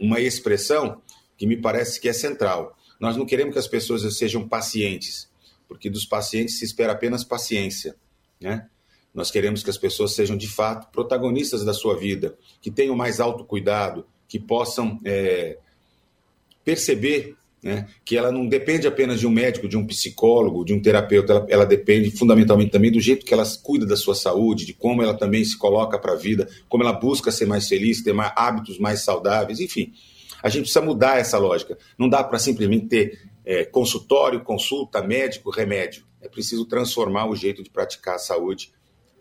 uma 0.00 0.20
expressão 0.20 1.00
que 1.36 1.46
me 1.46 1.56
parece 1.56 2.00
que 2.00 2.08
é 2.08 2.12
central. 2.12 2.76
Nós 2.98 3.16
não 3.16 3.26
queremos 3.26 3.52
que 3.52 3.58
as 3.58 3.68
pessoas 3.68 4.02
sejam 4.16 4.48
pacientes, 4.48 5.30
porque 5.68 5.90
dos 5.90 6.04
pacientes 6.04 6.58
se 6.58 6.64
espera 6.64 6.92
apenas 6.92 7.22
paciência. 7.22 7.96
Né? 8.40 8.68
Nós 9.12 9.30
queremos 9.30 9.62
que 9.62 9.70
as 9.70 9.78
pessoas 9.78 10.12
sejam, 10.14 10.36
de 10.36 10.48
fato, 10.48 10.90
protagonistas 10.90 11.64
da 11.64 11.72
sua 11.72 11.96
vida, 11.96 12.36
que 12.60 12.70
tenham 12.70 12.96
mais 12.96 13.20
autocuidado, 13.20 14.06
que 14.26 14.38
possam 14.38 15.00
é, 15.04 15.58
perceber 16.64 17.36
né, 17.64 17.86
que 18.04 18.14
ela 18.14 18.30
não 18.30 18.46
depende 18.46 18.86
apenas 18.86 19.18
de 19.18 19.26
um 19.26 19.30
médico, 19.30 19.66
de 19.66 19.74
um 19.74 19.86
psicólogo, 19.86 20.66
de 20.66 20.74
um 20.74 20.82
terapeuta, 20.82 21.32
ela, 21.32 21.46
ela, 21.48 21.64
depende 21.64 22.10
fundamentalmente 22.10 22.70
também 22.70 22.92
do 22.92 23.00
jeito 23.00 23.24
que 23.24 23.32
ela 23.32 23.44
cuida 23.62 23.86
da 23.86 23.96
sua 23.96 24.14
saúde, 24.14 24.66
de 24.66 24.74
como 24.74 25.02
ela 25.02 25.14
também 25.14 25.42
se 25.42 25.56
coloca 25.56 25.98
para 25.98 26.12
a 26.12 26.16
vida, 26.16 26.46
como 26.68 26.84
ela 26.84 26.92
busca 26.92 27.32
ser 27.32 27.46
mais 27.46 27.66
feliz, 27.66 28.02
ter 28.02 28.12
mais, 28.12 28.32
hábitos 28.36 28.78
mais 28.78 29.00
saudáveis, 29.00 29.60
enfim. 29.60 29.94
A 30.42 30.50
gente 30.50 30.64
precisa 30.64 30.84
mudar 30.84 31.18
essa 31.18 31.38
lógica. 31.38 31.78
Não 31.96 32.06
dá 32.06 32.22
para 32.22 32.38
simplesmente 32.38 32.86
ter 32.86 33.18
é, 33.46 33.64
consultório, 33.64 34.44
consulta, 34.44 35.02
médico, 35.02 35.48
remédio. 35.48 36.04
É 36.20 36.28
preciso 36.28 36.66
transformar 36.66 37.30
o 37.30 37.34
jeito 37.34 37.62
de 37.62 37.70
praticar 37.70 38.16
a 38.16 38.18
saúde, 38.18 38.70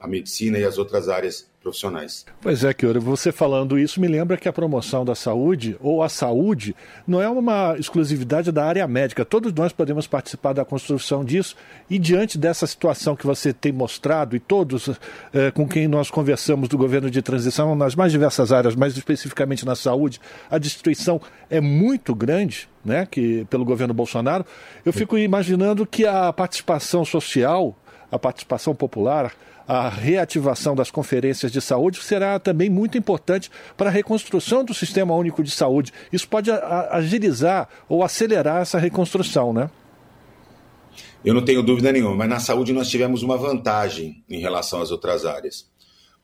a 0.03 0.07
medicina 0.07 0.59
e 0.59 0.65
as 0.65 0.77
outras 0.77 1.07
áreas 1.07 1.49
profissionais. 1.61 2.25
Pois 2.41 2.61
é, 2.65 2.73
Kiora, 2.73 2.99
você 2.99 3.31
falando 3.31 3.79
isso 3.79 4.01
me 4.01 4.07
lembra 4.09 4.35
que 4.35 4.49
a 4.49 4.53
promoção 4.53 5.05
da 5.05 5.15
saúde, 5.15 5.77
ou 5.79 6.03
a 6.03 6.09
saúde, 6.09 6.75
não 7.07 7.21
é 7.21 7.29
uma 7.29 7.77
exclusividade 7.79 8.51
da 8.51 8.65
área 8.65 8.85
médica. 8.85 9.23
Todos 9.23 9.53
nós 9.53 9.71
podemos 9.71 10.05
participar 10.05 10.51
da 10.51 10.65
construção 10.65 11.23
disso 11.23 11.55
e 11.89 11.97
diante 11.97 12.37
dessa 12.37 12.67
situação 12.67 13.15
que 13.15 13.25
você 13.25 13.53
tem 13.53 13.71
mostrado 13.71 14.35
e 14.35 14.41
todos 14.41 14.89
eh, 15.33 15.51
com 15.51 15.65
quem 15.65 15.87
nós 15.87 16.11
conversamos 16.11 16.67
do 16.67 16.77
governo 16.77 17.09
de 17.09 17.21
transição 17.21 17.73
nas 17.73 17.95
mais 17.95 18.11
diversas 18.11 18.51
áreas, 18.51 18.75
mais 18.75 18.97
especificamente 18.97 19.65
na 19.65 19.73
saúde, 19.73 20.19
a 20.51 20.57
destruição 20.57 21.21
é 21.49 21.61
muito 21.61 22.13
grande, 22.13 22.67
né, 22.83 23.07
que 23.09 23.45
pelo 23.45 23.63
governo 23.63 23.93
Bolsonaro. 23.93 24.45
Eu 24.85 24.91
fico 24.91 25.17
imaginando 25.17 25.85
que 25.85 26.05
a 26.05 26.33
participação 26.33 27.05
social, 27.05 27.73
a 28.11 28.19
participação 28.19 28.75
popular, 28.75 29.31
a 29.67 29.89
reativação 29.89 30.75
das 30.75 30.91
conferências 30.91 31.51
de 31.51 31.61
saúde 31.61 32.01
será 32.01 32.39
também 32.39 32.69
muito 32.69 32.97
importante 32.97 33.49
para 33.77 33.89
a 33.89 33.91
reconstrução 33.91 34.63
do 34.63 34.73
Sistema 34.73 35.15
Único 35.15 35.43
de 35.43 35.51
Saúde. 35.51 35.93
Isso 36.11 36.27
pode 36.27 36.51
agilizar 36.51 37.69
ou 37.87 38.03
acelerar 38.03 38.61
essa 38.61 38.77
reconstrução, 38.77 39.53
né? 39.53 39.69
Eu 41.23 41.33
não 41.33 41.43
tenho 41.43 41.63
dúvida 41.63 41.91
nenhuma, 41.91 42.15
mas 42.15 42.29
na 42.29 42.39
saúde 42.39 42.73
nós 42.73 42.89
tivemos 42.89 43.23
uma 43.23 43.37
vantagem 43.37 44.23
em 44.29 44.39
relação 44.39 44.81
às 44.81 44.91
outras 44.91 45.25
áreas. 45.25 45.71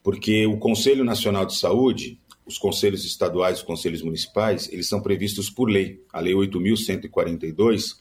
Porque 0.04 0.46
o 0.46 0.58
Conselho 0.58 1.06
Nacional 1.06 1.46
de 1.46 1.56
Saúde, 1.56 2.20
os 2.46 2.58
conselhos 2.58 3.06
estaduais, 3.06 3.60
os 3.60 3.64
conselhos 3.64 4.02
municipais, 4.02 4.68
eles 4.72 4.90
são 4.90 5.02
previstos 5.02 5.50
por 5.50 5.70
lei. 5.70 6.04
A 6.12 6.20
Lei 6.20 6.34
8.142 6.34 7.96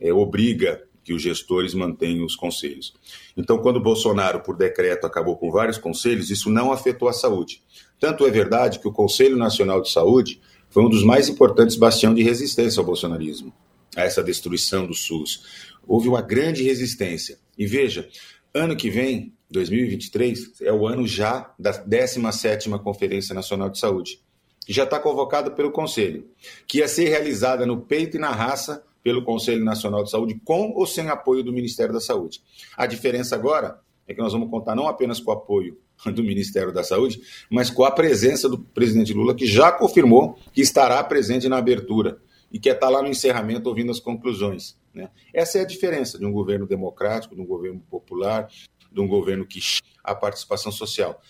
é, 0.00 0.12
obriga 0.12 0.82
que 1.08 1.14
os 1.14 1.22
gestores 1.22 1.72
mantenham 1.72 2.22
os 2.26 2.36
conselhos. 2.36 2.92
Então, 3.34 3.56
quando 3.56 3.80
Bolsonaro, 3.80 4.40
por 4.40 4.54
decreto, 4.54 5.06
acabou 5.06 5.38
com 5.38 5.50
vários 5.50 5.78
conselhos, 5.78 6.28
isso 6.28 6.50
não 6.50 6.70
afetou 6.70 7.08
a 7.08 7.14
saúde. 7.14 7.62
Tanto 7.98 8.26
é 8.26 8.30
verdade 8.30 8.78
que 8.78 8.86
o 8.86 8.92
Conselho 8.92 9.34
Nacional 9.34 9.80
de 9.80 9.90
Saúde 9.90 10.38
foi 10.68 10.84
um 10.84 10.88
dos 10.90 11.02
mais 11.02 11.26
importantes 11.30 11.76
bastião 11.76 12.12
de 12.12 12.22
resistência 12.22 12.78
ao 12.78 12.84
bolsonarismo, 12.84 13.54
a 13.96 14.02
essa 14.02 14.22
destruição 14.22 14.86
do 14.86 14.92
SUS. 14.92 15.70
Houve 15.86 16.10
uma 16.10 16.20
grande 16.20 16.62
resistência. 16.62 17.38
E 17.56 17.66
veja, 17.66 18.06
ano 18.52 18.76
que 18.76 18.90
vem, 18.90 19.32
2023, 19.50 20.60
é 20.60 20.72
o 20.74 20.86
ano 20.86 21.06
já 21.06 21.54
da 21.58 21.72
17ª 21.72 22.78
Conferência 22.82 23.34
Nacional 23.34 23.70
de 23.70 23.78
Saúde, 23.78 24.20
que 24.66 24.74
já 24.74 24.84
está 24.84 25.00
convocada 25.00 25.50
pelo 25.50 25.72
Conselho, 25.72 26.28
que 26.66 26.80
ia 26.80 26.86
ser 26.86 27.08
realizada 27.08 27.64
no 27.64 27.80
peito 27.80 28.18
e 28.18 28.20
na 28.20 28.30
raça 28.30 28.84
pelo 29.02 29.24
Conselho 29.24 29.64
Nacional 29.64 30.04
de 30.04 30.10
Saúde, 30.10 30.40
com 30.44 30.72
ou 30.74 30.86
sem 30.86 31.08
apoio 31.08 31.42
do 31.42 31.52
Ministério 31.52 31.92
da 31.92 32.00
Saúde. 32.00 32.42
A 32.76 32.86
diferença 32.86 33.34
agora 33.34 33.80
é 34.06 34.14
que 34.14 34.20
nós 34.20 34.32
vamos 34.32 34.50
contar 34.50 34.74
não 34.74 34.88
apenas 34.88 35.20
com 35.20 35.30
o 35.30 35.34
apoio 35.34 35.78
do 36.14 36.22
Ministério 36.22 36.72
da 36.72 36.82
Saúde, 36.82 37.20
mas 37.50 37.70
com 37.70 37.84
a 37.84 37.90
presença 37.90 38.48
do 38.48 38.58
presidente 38.58 39.12
Lula, 39.12 39.34
que 39.34 39.46
já 39.46 39.70
confirmou 39.70 40.38
que 40.52 40.60
estará 40.60 41.02
presente 41.04 41.48
na 41.48 41.58
abertura 41.58 42.18
e 42.50 42.58
que 42.58 42.70
está 42.70 42.88
lá 42.88 43.02
no 43.02 43.08
encerramento 43.08 43.68
ouvindo 43.68 43.90
as 43.90 44.00
conclusões. 44.00 44.76
Né? 44.94 45.10
Essa 45.32 45.58
é 45.58 45.60
a 45.62 45.66
diferença 45.66 46.18
de 46.18 46.24
um 46.24 46.32
governo 46.32 46.66
democrático, 46.66 47.34
de 47.34 47.40
um 47.40 47.46
governo 47.46 47.80
popular, 47.90 48.48
de 48.90 49.00
um 49.00 49.06
governo 49.06 49.46
que 49.46 49.60
a 50.02 50.14
participação 50.14 50.72
social. 50.72 51.20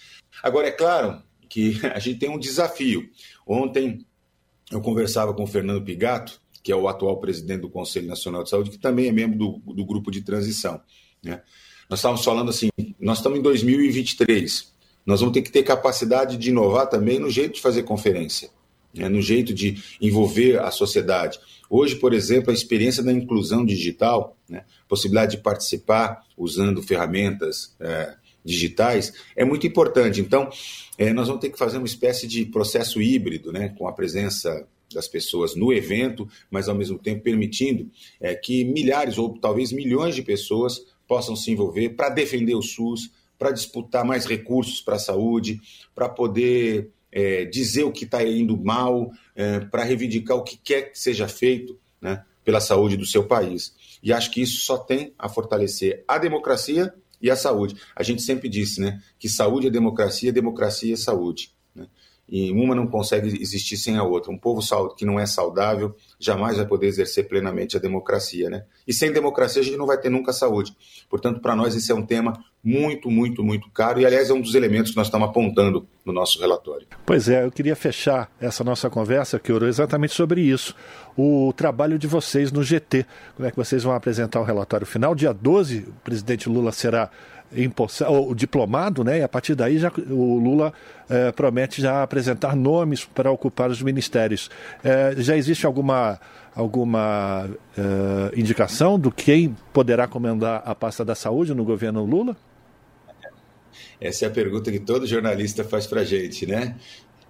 Agora, 0.43 0.69
é 0.69 0.73
claro 0.73 1.23
que 1.49 1.81
a 1.93 1.99
gente 1.99 2.19
tem 2.19 2.31
um 2.31 2.39
desafio. 2.39 3.09
Ontem 3.47 4.07
eu 4.71 4.81
conversava 4.81 5.35
com 5.35 5.43
o 5.43 5.47
Fernando 5.47 5.83
Pigato, 5.83 6.41
que 6.69 6.73
é 6.73 6.77
o 6.77 6.87
atual 6.87 7.16
presidente 7.16 7.62
do 7.62 7.71
Conselho 7.71 8.07
Nacional 8.07 8.43
de 8.43 8.51
Saúde, 8.51 8.69
que 8.69 8.77
também 8.77 9.09
é 9.09 9.12
membro 9.12 9.39
do, 9.39 9.73
do 9.73 9.87
grupo 9.87 10.11
de 10.11 10.21
transição. 10.21 10.79
Né? 11.23 11.41
Nós 11.89 12.01
estávamos 12.01 12.23
falando 12.23 12.51
assim, 12.51 12.69
nós 13.01 13.16
estamos 13.16 13.39
em 13.39 13.43
2023, 13.43 14.71
nós 15.07 15.21
vamos 15.21 15.33
ter 15.33 15.41
que 15.41 15.51
ter 15.51 15.62
capacidade 15.62 16.37
de 16.37 16.51
inovar 16.51 16.87
também 16.87 17.19
no 17.19 17.31
jeito 17.31 17.55
de 17.55 17.62
fazer 17.62 17.85
conferência, 17.85 18.51
né? 18.93 19.09
no 19.09 19.23
jeito 19.23 19.55
de 19.55 19.83
envolver 19.99 20.61
a 20.61 20.71
sociedade. 20.71 21.41
Hoje, 21.71 21.97
por 21.97 22.12
exemplo, 22.12 22.51
a 22.51 22.55
experiência 22.55 23.03
da 23.03 23.14
inclusão 23.14 23.64
digital, 23.64 24.37
né? 24.47 24.66
possibilidade 24.87 25.39
de 25.39 25.43
participar 25.43 26.23
usando 26.37 26.83
ferramentas 26.83 27.75
é, 27.81 28.14
digitais, 28.45 29.11
é 29.35 29.43
muito 29.43 29.66
importante. 29.66 30.21
Então, 30.21 30.51
é, 30.99 31.14
nós 31.14 31.29
vamos 31.29 31.41
ter 31.41 31.49
que 31.49 31.59
fazer 31.59 31.79
uma 31.79 31.87
espécie 31.87 32.27
de 32.27 32.45
processo 32.45 33.01
híbrido, 33.01 33.51
né? 33.51 33.71
com 33.71 33.89
a 33.89 33.93
presença 33.95 34.69
das 34.93 35.09
pessoas 35.09 35.55
no 35.55 35.72
evento, 35.72 36.28
mas 36.51 36.68
ao 36.68 36.74
mesmo 36.74 36.99
tempo 36.99 37.22
permitindo 37.22 37.91
é, 38.20 38.34
que 38.34 38.64
milhares 38.64 39.18
ou 39.18 39.39
talvez 39.39 39.72
milhões 39.72 40.14
de 40.14 40.22
pessoas 40.22 40.84
possam 41.07 41.36
se 41.36 41.51
envolver 41.51 41.91
para 41.91 42.09
defender 42.09 42.55
o 42.55 42.62
SUS, 42.62 43.11
para 43.39 43.51
disputar 43.51 44.05
mais 44.05 44.26
recursos 44.26 44.80
para 44.80 44.97
a 44.97 44.99
saúde, 44.99 45.61
para 45.95 46.09
poder 46.09 46.91
é, 47.12 47.45
dizer 47.45 47.84
o 47.84 47.93
que 47.93 48.05
está 48.05 48.22
indo 48.22 48.57
mal, 48.57 49.11
é, 49.34 49.61
para 49.61 49.84
reivindicar 49.84 50.36
o 50.36 50.43
que 50.43 50.57
quer 50.57 50.91
que 50.91 50.99
seja 50.99 51.28
feito 51.28 51.78
né, 52.01 52.24
pela 52.45 52.61
saúde 52.61 52.97
do 52.97 53.07
seu 53.07 53.24
país. 53.24 53.74
E 54.03 54.12
acho 54.12 54.30
que 54.30 54.43
isso 54.43 54.61
só 54.61 54.76
tem 54.76 55.12
a 55.18 55.28
fortalecer 55.28 56.05
a 56.07 56.18
democracia 56.18 56.93
e 57.20 57.30
a 57.30 57.36
saúde. 57.36 57.76
A 57.97 58.03
gente 58.03 58.22
sempre 58.22 58.49
disse 58.49 58.80
né, 58.80 59.03
que 59.18 59.28
saúde 59.28 59.66
é 59.66 59.70
democracia, 59.70 60.32
democracia 60.32 60.95
é 60.95 60.97
saúde 60.97 61.53
e 62.29 62.53
uma 62.53 62.74
não 62.74 62.87
consegue 62.87 63.41
existir 63.41 63.76
sem 63.76 63.97
a 63.97 64.03
outra. 64.03 64.31
Um 64.31 64.39
povo 64.39 64.61
que 64.95 65.07
não 65.07 65.18
é 65.18 65.24
saudável 65.24 65.97
jamais 66.18 66.57
vai 66.57 66.66
poder 66.66 66.87
exercer 66.87 67.26
plenamente 67.26 67.76
a 67.76 67.81
democracia, 67.81 68.51
né? 68.51 68.64
E 68.87 68.93
sem 68.93 69.11
democracia 69.12 69.62
a 69.62 69.64
gente 69.64 69.76
não 69.76 69.87
vai 69.87 69.99
ter 69.99 70.11
nunca 70.11 70.33
saúde. 70.33 70.76
Portanto, 71.09 71.41
para 71.41 71.57
nós 71.57 71.74
esse 71.74 71.91
é 71.91 71.95
um 71.95 72.05
tema 72.05 72.45
muito, 72.62 73.11
muito, 73.11 73.43
muito 73.43 73.70
caro 73.70 74.01
e, 74.01 74.05
aliás, 74.05 74.29
é 74.29 74.33
um 74.33 74.41
dos 74.41 74.55
elementos 74.55 74.91
que 74.91 74.97
nós 74.97 75.07
estamos 75.07 75.29
apontando 75.29 75.87
no 76.05 76.12
nosso 76.12 76.41
relatório. 76.41 76.87
Pois 77.07 77.29
é, 77.29 77.45
eu 77.45 77.53
queria 77.53 77.76
fechar 77.76 78.31
essa 78.41 78.64
nossa 78.64 78.91
conversa, 78.91 79.39
que 79.39 79.53
orou 79.53 79.68
exatamente 79.68 80.12
sobre 80.12 80.41
isso. 80.43 80.74
O 81.16 81.53
trabalho 81.53 81.99
de 81.99 82.07
vocês 82.07 82.53
no 82.53 82.62
GT. 82.62 83.07
Como 83.37 83.49
é 83.49 83.51
que 83.51 83.57
vocês 83.57 83.85
vão 83.85 83.95
apresentar 83.95 84.41
o 84.41 84.45
relatório 84.45 84.87
final? 84.87 85.14
Dia 85.14 85.33
12, 85.33 85.87
o 85.89 85.93
presidente 86.05 86.49
Lula 86.49 86.72
será 86.72 87.11
o 88.09 88.34
diplomado, 88.34 89.03
né? 89.03 89.18
E 89.18 89.22
a 89.22 89.28
partir 89.28 89.55
daí 89.55 89.78
já, 89.78 89.90
o 90.11 90.38
Lula 90.38 90.72
é, 91.09 91.32
promete 91.32 91.80
já 91.80 92.03
apresentar 92.03 92.55
nomes 92.55 93.05
para 93.05 93.30
ocupar 93.30 93.70
os 93.70 93.80
ministérios. 93.80 94.51
É, 94.84 95.14
já 95.16 95.36
existe 95.36 95.64
alguma 95.66 96.20
alguma 96.55 97.49
é, 97.76 98.38
indicação 98.38 98.99
do 98.99 99.12
quem 99.12 99.57
poderá 99.72 100.09
comandar 100.09 100.61
a 100.64 100.74
pasta 100.74 101.05
da 101.05 101.14
saúde 101.14 101.55
no 101.55 101.64
governo 101.64 102.05
Lula? 102.05 102.36
Essa 104.01 104.24
é 104.24 104.28
a 104.28 104.30
pergunta 104.30 104.70
que 104.70 104.80
todo 104.80 105.07
jornalista 105.07 105.62
faz 105.62 105.86
para 105.86 106.05
gente, 106.05 106.46
né? 106.46 106.76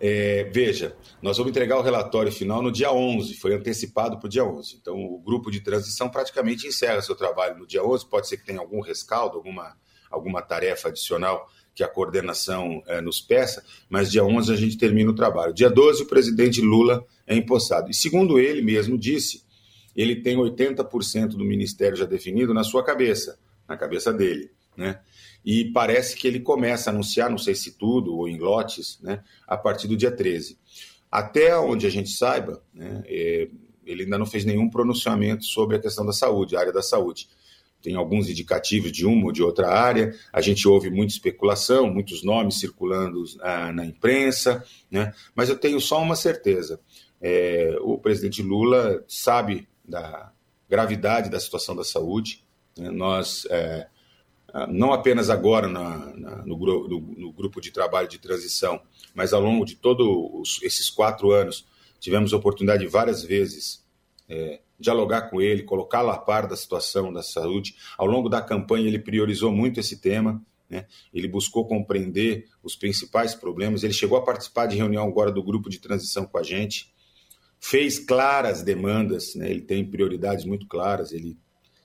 É, 0.00 0.44
veja, 0.44 0.96
nós 1.20 1.36
vamos 1.36 1.50
entregar 1.50 1.76
o 1.76 1.82
relatório 1.82 2.30
final 2.30 2.62
no 2.62 2.70
dia 2.70 2.92
11, 2.92 3.34
foi 3.34 3.54
antecipado 3.54 4.18
para 4.18 4.26
o 4.26 4.30
dia 4.30 4.44
11. 4.44 4.78
Então, 4.80 4.96
o 4.96 5.18
grupo 5.18 5.50
de 5.50 5.60
transição 5.60 6.08
praticamente 6.08 6.66
encerra 6.66 7.02
seu 7.02 7.16
trabalho 7.16 7.58
no 7.58 7.66
dia 7.66 7.84
11. 7.84 8.06
Pode 8.06 8.28
ser 8.28 8.36
que 8.36 8.46
tenha 8.46 8.60
algum 8.60 8.80
rescaldo, 8.80 9.36
alguma 9.36 9.76
alguma 10.10 10.42
tarefa 10.42 10.88
adicional 10.88 11.48
que 11.74 11.84
a 11.84 11.88
coordenação 11.88 12.82
é, 12.86 13.00
nos 13.00 13.20
peça, 13.20 13.64
mas 13.88 14.10
dia 14.10 14.24
11 14.24 14.52
a 14.52 14.56
gente 14.56 14.76
termina 14.76 15.10
o 15.10 15.14
trabalho. 15.14 15.54
Dia 15.54 15.70
12 15.70 16.02
o 16.02 16.06
presidente 16.06 16.60
Lula 16.60 17.04
é 17.26 17.36
empossado. 17.36 17.90
E 17.90 17.94
segundo 17.94 18.38
ele 18.38 18.62
mesmo 18.62 18.98
disse, 18.98 19.44
ele 19.94 20.16
tem 20.16 20.36
80% 20.36 21.28
do 21.30 21.44
ministério 21.44 21.96
já 21.96 22.04
definido 22.04 22.52
na 22.52 22.64
sua 22.64 22.84
cabeça, 22.84 23.38
na 23.68 23.76
cabeça 23.76 24.12
dele, 24.12 24.50
né? 24.76 25.00
E 25.44 25.66
parece 25.66 26.16
que 26.16 26.26
ele 26.26 26.40
começa 26.40 26.90
a 26.90 26.92
anunciar, 26.92 27.30
não 27.30 27.38
sei 27.38 27.54
se 27.54 27.78
tudo 27.78 28.14
ou 28.14 28.28
em 28.28 28.38
lotes, 28.38 28.98
né, 29.00 29.22
a 29.46 29.56
partir 29.56 29.86
do 29.88 29.96
dia 29.96 30.10
13. 30.10 30.58
até 31.10 31.56
onde 31.56 31.86
a 31.86 31.90
gente 31.90 32.10
saiba, 32.10 32.62
né, 32.74 33.02
é, 33.06 33.48
ele 33.86 34.02
ainda 34.02 34.18
não 34.18 34.26
fez 34.26 34.44
nenhum 34.44 34.68
pronunciamento 34.68 35.44
sobre 35.44 35.76
a 35.76 35.78
questão 35.78 36.04
da 36.04 36.12
saúde, 36.12 36.54
a 36.54 36.60
área 36.60 36.72
da 36.72 36.82
saúde. 36.82 37.28
Tem 37.80 37.94
alguns 37.94 38.28
indicativos 38.28 38.90
de 38.90 39.06
uma 39.06 39.26
ou 39.26 39.32
de 39.32 39.42
outra 39.42 39.68
área, 39.68 40.14
a 40.32 40.40
gente 40.40 40.66
ouve 40.66 40.90
muita 40.90 41.12
especulação, 41.12 41.88
muitos 41.88 42.24
nomes 42.24 42.58
circulando 42.58 43.22
ah, 43.40 43.72
na 43.72 43.86
imprensa, 43.86 44.64
né, 44.90 45.14
mas 45.34 45.48
eu 45.48 45.56
tenho 45.56 45.80
só 45.80 46.02
uma 46.02 46.16
certeza: 46.16 46.80
é, 47.20 47.76
o 47.80 47.96
presidente 47.98 48.42
Lula 48.42 49.04
sabe 49.06 49.68
da 49.84 50.32
gravidade 50.68 51.30
da 51.30 51.40
situação 51.40 51.74
da 51.74 51.84
saúde. 51.84 52.44
Né, 52.76 52.90
nós. 52.90 53.46
É, 53.50 53.86
não 54.70 54.94
apenas 54.94 55.28
agora 55.28 55.68
na, 55.68 56.16
na, 56.16 56.36
no, 56.46 56.56
no, 56.56 57.00
no, 57.18 57.32
grupo 57.32 57.60
de 57.60 57.70
trabalho 57.70 58.08
de 58.08 58.18
transição, 58.18 58.80
mas 59.14 59.34
ao 59.34 59.42
longo 59.42 59.62
de 59.62 59.76
todos 59.76 60.58
esses 60.62 60.88
quatro 60.88 61.32
anos, 61.32 61.66
tivemos 62.00 62.32
oportunidade 62.32 62.86
várias 62.86 63.22
vezes 63.22 63.84
é, 64.26 64.60
dialogar 64.78 65.22
com 65.30 65.40
ele, 65.40 65.62
colocá-lo 65.62 66.10
a 66.10 66.18
par 66.18 66.46
da 66.46 66.56
situação 66.56 67.12
da 67.12 67.22
saúde. 67.22 67.74
Ao 67.96 68.06
longo 68.06 68.28
da 68.28 68.40
campanha, 68.40 68.86
ele 68.86 68.98
priorizou 68.98 69.50
muito 69.50 69.80
esse 69.80 70.00
tema, 70.00 70.40
né? 70.70 70.86
ele 71.12 71.26
buscou 71.26 71.66
compreender 71.66 72.46
os 72.62 72.76
principais 72.76 73.34
problemas, 73.34 73.82
ele 73.82 73.92
chegou 73.92 74.16
a 74.18 74.22
participar 74.22 74.66
de 74.66 74.76
reunião 74.76 75.06
agora 75.06 75.32
do 75.32 75.42
grupo 75.42 75.68
de 75.68 75.78
transição 75.78 76.26
com 76.26 76.38
a 76.38 76.42
gente, 76.42 76.92
fez 77.58 77.98
claras 77.98 78.62
demandas, 78.62 79.34
né? 79.34 79.50
ele 79.50 79.62
tem 79.62 79.84
prioridades 79.84 80.44
muito 80.44 80.66
claras, 80.66 81.12
ele 81.12 81.36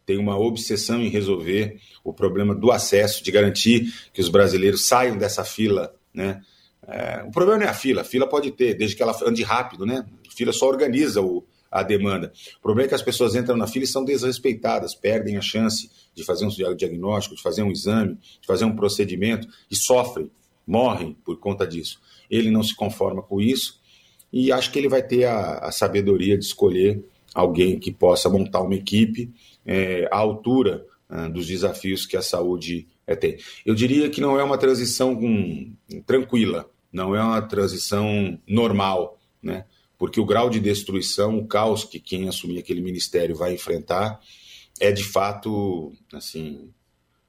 tem 0.06 0.18
uma 0.18 0.38
obsessão 0.38 1.02
em 1.02 1.08
resolver 1.08 1.80
o 2.04 2.14
problema 2.14 2.54
do 2.54 2.72
acesso, 2.72 3.24
de 3.24 3.32
garantir 3.32 3.94
que 4.14 4.22
os 4.22 4.30
brasileiros 4.30 4.86
saiam 4.86 5.18
dessa 5.18 5.44
fila, 5.46 5.96
né? 6.14 6.42
É, 6.86 7.24
o 7.26 7.32
problema 7.32 7.60
não 7.60 7.66
é 7.68 7.70
a 7.70 7.74
fila, 7.74 8.02
a 8.02 8.04
fila 8.04 8.28
pode 8.28 8.52
ter, 8.52 8.74
desde 8.74 8.98
que 8.98 9.02
ela 9.02 9.18
ande 9.26 9.42
rápido, 9.42 9.86
né? 9.86 10.06
A 10.28 10.36
fila 10.36 10.52
só 10.52 10.68
organiza 10.68 11.22
o, 11.22 11.46
a 11.74 11.82
demanda. 11.82 12.32
O 12.60 12.62
problema 12.62 12.86
é 12.86 12.90
que 12.90 12.94
as 12.96 13.02
pessoas 13.02 13.34
entram 13.34 13.58
na 13.58 13.66
fila 13.66 13.84
e 13.84 13.88
são 13.88 14.06
desrespeitadas, 14.06 14.94
perdem 14.94 15.38
a 15.38 15.42
chance 15.42 15.90
de 16.14 16.24
fazer 16.24 16.46
um 16.46 16.76
diagnóstico, 16.76 17.36
de 17.36 17.42
fazer 17.42 17.64
um 17.64 17.72
exame, 17.72 18.16
de 18.40 18.46
fazer 18.46 18.64
um 18.66 18.76
procedimento 18.76 19.48
e 19.72 19.76
sofrem, 19.76 20.30
morrem 20.68 21.18
por 21.26 21.40
conta 21.40 21.66
disso. 21.66 22.00
Ele 22.30 22.52
não 22.52 22.62
se 22.62 22.76
conforma 22.76 23.24
com 23.24 23.42
isso 23.42 23.82
e 24.32 24.52
acho 24.52 24.72
que 24.72 24.78
ele 24.78 24.88
vai 24.88 25.02
ter 25.02 25.26
a, 25.26 25.58
a 25.58 25.72
sabedoria 25.72 26.38
de 26.38 26.46
escolher 26.46 27.04
alguém 27.34 27.80
que 27.80 27.92
possa 27.92 28.30
montar 28.30 28.62
uma 28.62 28.76
equipe 28.76 29.34
é, 29.66 30.08
à 30.12 30.18
altura 30.18 30.86
ah, 31.10 31.28
dos 31.28 31.48
desafios 31.48 32.06
que 32.06 32.16
a 32.16 32.22
saúde 32.22 32.88
é, 33.08 33.16
tem. 33.16 33.38
Eu 33.66 33.74
diria 33.74 34.12
que 34.12 34.22
não 34.22 34.40
é 34.40 34.44
uma 34.44 34.60
transição 34.60 35.16
com, 35.16 35.74
tranquila, 36.06 36.70
não 36.92 37.16
é 37.16 37.24
uma 37.24 37.42
transição 37.42 38.40
normal, 38.48 39.18
né? 39.42 39.66
Porque 40.04 40.20
o 40.20 40.26
grau 40.26 40.50
de 40.50 40.60
destruição, 40.60 41.38
o 41.38 41.48
caos 41.48 41.86
que 41.86 41.98
quem 41.98 42.28
assumir 42.28 42.60
aquele 42.60 42.82
ministério 42.82 43.34
vai 43.38 43.54
enfrentar 43.54 44.20
é 44.78 44.92
de 44.92 45.02
fato, 45.02 45.94
assim, 46.12 46.74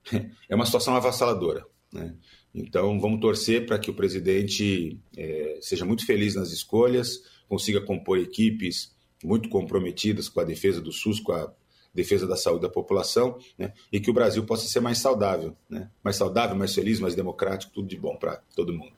é 0.51 0.57
uma 0.57 0.67
situação 0.67 0.97
avassaladora. 0.97 1.65
Né? 1.93 2.17
Então, 2.53 2.99
vamos 2.99 3.21
torcer 3.21 3.65
para 3.65 3.79
que 3.79 3.93
o 3.93 3.95
presidente 3.95 4.99
é, 5.17 5.57
seja 5.61 5.85
muito 5.85 6.05
feliz 6.05 6.35
nas 6.35 6.51
escolhas, 6.51 7.23
consiga 7.49 7.81
compor 7.81 8.19
equipes 8.19 8.93
muito 9.23 9.49
comprometidas 9.49 10.29
com 10.29 10.41
a 10.41 10.45
defesa 10.45 10.81
do 10.81 10.91
SUS, 10.91 11.21
com 11.21 11.31
a 11.31 11.55
defesa 11.95 12.27
da 12.27 12.37
saúde 12.37 12.63
da 12.63 12.69
população, 12.69 13.39
né? 13.59 13.73
e 13.93 14.01
que 14.01 14.11
o 14.11 14.15
Brasil 14.15 14.45
possa 14.45 14.67
ser 14.67 14.81
mais 14.81 14.99
saudável, 14.99 15.55
né? 15.69 15.89
mais 16.03 16.17
saudável, 16.17 16.57
mais 16.57 16.75
feliz, 16.75 16.99
mais 16.99 17.15
democrático, 17.15 17.73
tudo 17.73 17.89
de 17.89 17.97
bom 17.97 18.17
para 18.17 18.41
todo 18.55 18.73
mundo. 18.73 18.93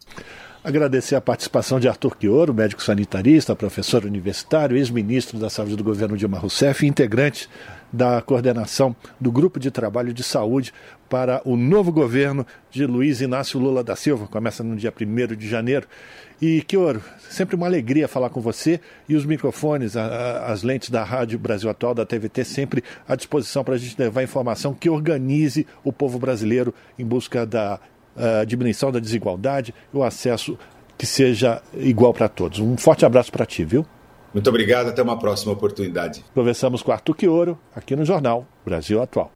Agradecer 0.64 1.14
a 1.14 1.20
participação 1.20 1.78
de 1.78 1.86
Arthur 1.86 2.16
Quioro, 2.16 2.52
médico 2.52 2.82
sanitarista, 2.82 3.54
professor 3.54 4.04
universitário, 4.04 4.76
ex-ministro 4.76 5.38
da 5.38 5.48
Saúde 5.48 5.76
do 5.76 5.84
governo 5.84 6.16
Dilma 6.16 6.38
Rousseff 6.38 6.84
integrante 6.84 7.48
da 7.92 8.20
coordenação 8.20 8.96
do 9.20 9.30
Grupo 9.30 9.60
de 9.60 9.70
Trabalho 9.70 10.12
de 10.12 10.24
Saúde 10.24 10.72
para 11.08 11.40
o 11.44 11.56
novo 11.56 11.92
governo 11.92 12.46
de 12.70 12.86
Luiz 12.86 13.20
Inácio 13.20 13.58
Lula 13.58 13.82
da 13.82 13.96
Silva. 13.96 14.26
Começa 14.26 14.62
no 14.62 14.76
dia 14.76 14.92
1 14.92 15.34
de 15.36 15.48
janeiro. 15.48 15.86
E, 16.40 16.62
Quioro, 16.62 17.02
sempre 17.30 17.56
uma 17.56 17.66
alegria 17.66 18.06
falar 18.06 18.28
com 18.28 18.40
você 18.40 18.80
e 19.08 19.16
os 19.16 19.24
microfones, 19.24 19.96
a, 19.96 20.04
a, 20.04 20.52
as 20.52 20.62
lentes 20.62 20.90
da 20.90 21.02
Rádio 21.02 21.38
Brasil 21.38 21.70
Atual, 21.70 21.94
da 21.94 22.04
TVT, 22.04 22.44
sempre 22.44 22.84
à 23.08 23.16
disposição 23.16 23.64
para 23.64 23.74
a 23.74 23.78
gente 23.78 23.98
levar 23.98 24.22
informação 24.22 24.74
que 24.74 24.90
organize 24.90 25.66
o 25.82 25.92
povo 25.92 26.18
brasileiro 26.18 26.74
em 26.98 27.04
busca 27.04 27.46
da 27.46 27.80
uh, 28.16 28.44
diminuição 28.44 28.92
da 28.92 28.98
desigualdade 28.98 29.74
e 29.92 29.96
o 29.96 30.02
acesso 30.02 30.58
que 30.98 31.06
seja 31.06 31.62
igual 31.74 32.12
para 32.12 32.28
todos. 32.28 32.58
Um 32.58 32.76
forte 32.76 33.04
abraço 33.04 33.32
para 33.32 33.46
ti, 33.46 33.64
viu? 33.64 33.86
Muito 34.32 34.50
obrigado, 34.50 34.88
até 34.88 35.02
uma 35.02 35.18
próxima 35.18 35.52
oportunidade. 35.52 36.22
Conversamos 36.34 36.82
com 36.82 36.92
Arthur 36.92 37.14
Quioro, 37.14 37.58
aqui 37.74 37.96
no 37.96 38.04
Jornal 38.04 38.46
Brasil 38.64 39.00
Atual. 39.00 39.35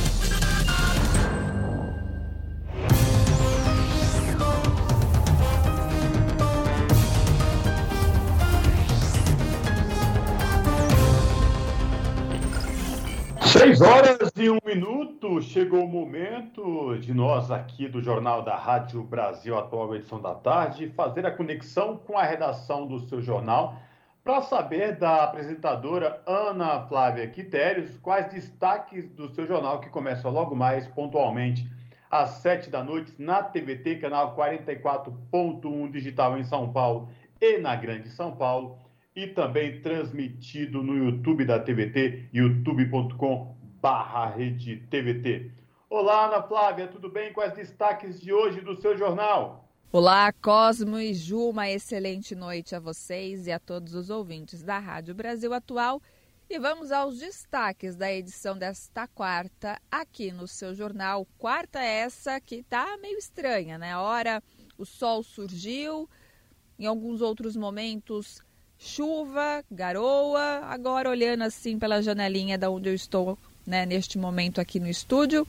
Seis 13.51 13.81
horas 13.81 14.31
e 14.37 14.49
um 14.49 14.59
minuto, 14.65 15.41
chegou 15.41 15.83
o 15.83 15.87
momento 15.87 16.97
de 16.99 17.13
nós 17.13 17.51
aqui 17.51 17.85
do 17.85 18.01
Jornal 18.01 18.41
da 18.43 18.55
Rádio 18.55 19.03
Brasil 19.03 19.57
Atual, 19.57 19.93
edição 19.93 20.21
da 20.21 20.33
tarde, 20.33 20.87
fazer 20.95 21.25
a 21.25 21.31
conexão 21.31 21.97
com 21.97 22.17
a 22.17 22.23
redação 22.23 22.87
do 22.87 23.01
seu 23.01 23.21
jornal 23.21 23.75
para 24.23 24.41
saber 24.41 24.95
da 24.95 25.25
apresentadora 25.25 26.21
Ana 26.25 26.87
Flávia 26.87 27.27
Quitérios 27.27 27.97
quais 27.97 28.31
destaques 28.31 29.09
do 29.09 29.27
seu 29.35 29.45
jornal 29.45 29.81
que 29.81 29.89
começa 29.89 30.29
logo 30.29 30.55
mais 30.55 30.87
pontualmente 30.87 31.69
às 32.09 32.29
sete 32.29 32.69
da 32.69 32.81
noite 32.81 33.13
na 33.19 33.43
TVT, 33.43 33.97
canal 33.97 34.33
44.1 34.33 35.91
digital 35.91 36.37
em 36.37 36.43
São 36.45 36.71
Paulo 36.71 37.09
e 37.41 37.57
na 37.57 37.75
Grande 37.75 38.07
São 38.09 38.31
Paulo 38.31 38.77
e 39.15 39.27
também 39.27 39.81
transmitido 39.81 40.81
no 40.81 40.95
YouTube 40.95 41.45
da 41.45 41.59
TVT, 41.59 42.29
youtube.com 42.33 43.55
barra 43.81 44.27
rede 44.27 44.77
TVT. 44.89 45.51
Olá, 45.89 46.27
Ana 46.27 46.41
Flávia, 46.43 46.87
tudo 46.87 47.09
bem? 47.09 47.33
Quais 47.33 47.53
destaques 47.53 48.21
de 48.21 48.31
hoje 48.31 48.61
do 48.61 48.79
seu 48.79 48.97
jornal? 48.97 49.67
Olá, 49.91 50.31
Cosmo 50.31 50.97
e 50.97 51.13
Ju, 51.13 51.49
uma 51.49 51.69
excelente 51.69 52.33
noite 52.33 52.73
a 52.73 52.79
vocês 52.79 53.45
e 53.47 53.51
a 53.51 53.59
todos 53.59 53.93
os 53.93 54.09
ouvintes 54.09 54.63
da 54.63 54.79
Rádio 54.79 55.13
Brasil 55.13 55.53
Atual. 55.53 56.01
E 56.49 56.57
vamos 56.57 56.93
aos 56.93 57.19
destaques 57.19 57.97
da 57.97 58.11
edição 58.11 58.57
desta 58.57 59.07
quarta 59.07 59.77
aqui 59.91 60.31
no 60.31 60.47
seu 60.47 60.73
jornal. 60.73 61.27
Quarta 61.37 61.81
essa 61.81 62.39
que 62.39 62.63
tá 62.63 62.97
meio 63.01 63.17
estranha, 63.17 63.77
né? 63.77 63.97
Hora 63.97 64.41
o 64.77 64.85
sol 64.85 65.23
surgiu, 65.23 66.09
em 66.79 66.85
alguns 66.85 67.21
outros 67.21 67.57
momentos 67.57 68.41
chuva, 68.81 69.63
garoa. 69.71 70.61
Agora, 70.63 71.09
olhando 71.09 71.43
assim 71.43 71.77
pela 71.77 72.01
janelinha 72.01 72.57
da 72.57 72.69
onde 72.69 72.89
eu 72.89 72.95
estou, 72.95 73.37
né, 73.65 73.85
neste 73.85 74.17
momento 74.17 74.59
aqui 74.59 74.79
no 74.79 74.87
estúdio, 74.87 75.47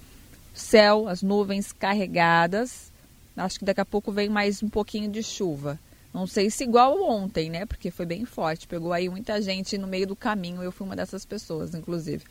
céu, 0.55 1.09
as 1.09 1.23
nuvens 1.23 1.73
carregadas. 1.73 2.93
Acho 3.35 3.59
que 3.59 3.65
daqui 3.65 3.81
a 3.81 3.87
pouco 3.87 4.13
vem 4.13 4.29
mais 4.29 4.63
um 4.63 4.69
pouquinho 4.69 5.11
de 5.11 5.23
chuva. 5.23 5.79
Não 6.13 6.27
sei 6.27 6.51
se 6.51 6.65
igual 6.65 7.03
ontem, 7.03 7.49
né? 7.49 7.65
Porque 7.65 7.91
foi 7.91 8.05
bem 8.05 8.27
forte. 8.27 8.69
Pegou 8.69 8.93
aí 8.93 9.09
muita 9.09 9.41
gente 9.41 9.79
no 9.79 9.87
meio 9.87 10.07
do 10.07 10.15
caminho. 10.15 10.63
Eu 10.63 10.71
fui 10.71 10.87
uma 10.87 10.95
dessas 10.95 11.25
pessoas, 11.25 11.75
inclusive. 11.75 12.23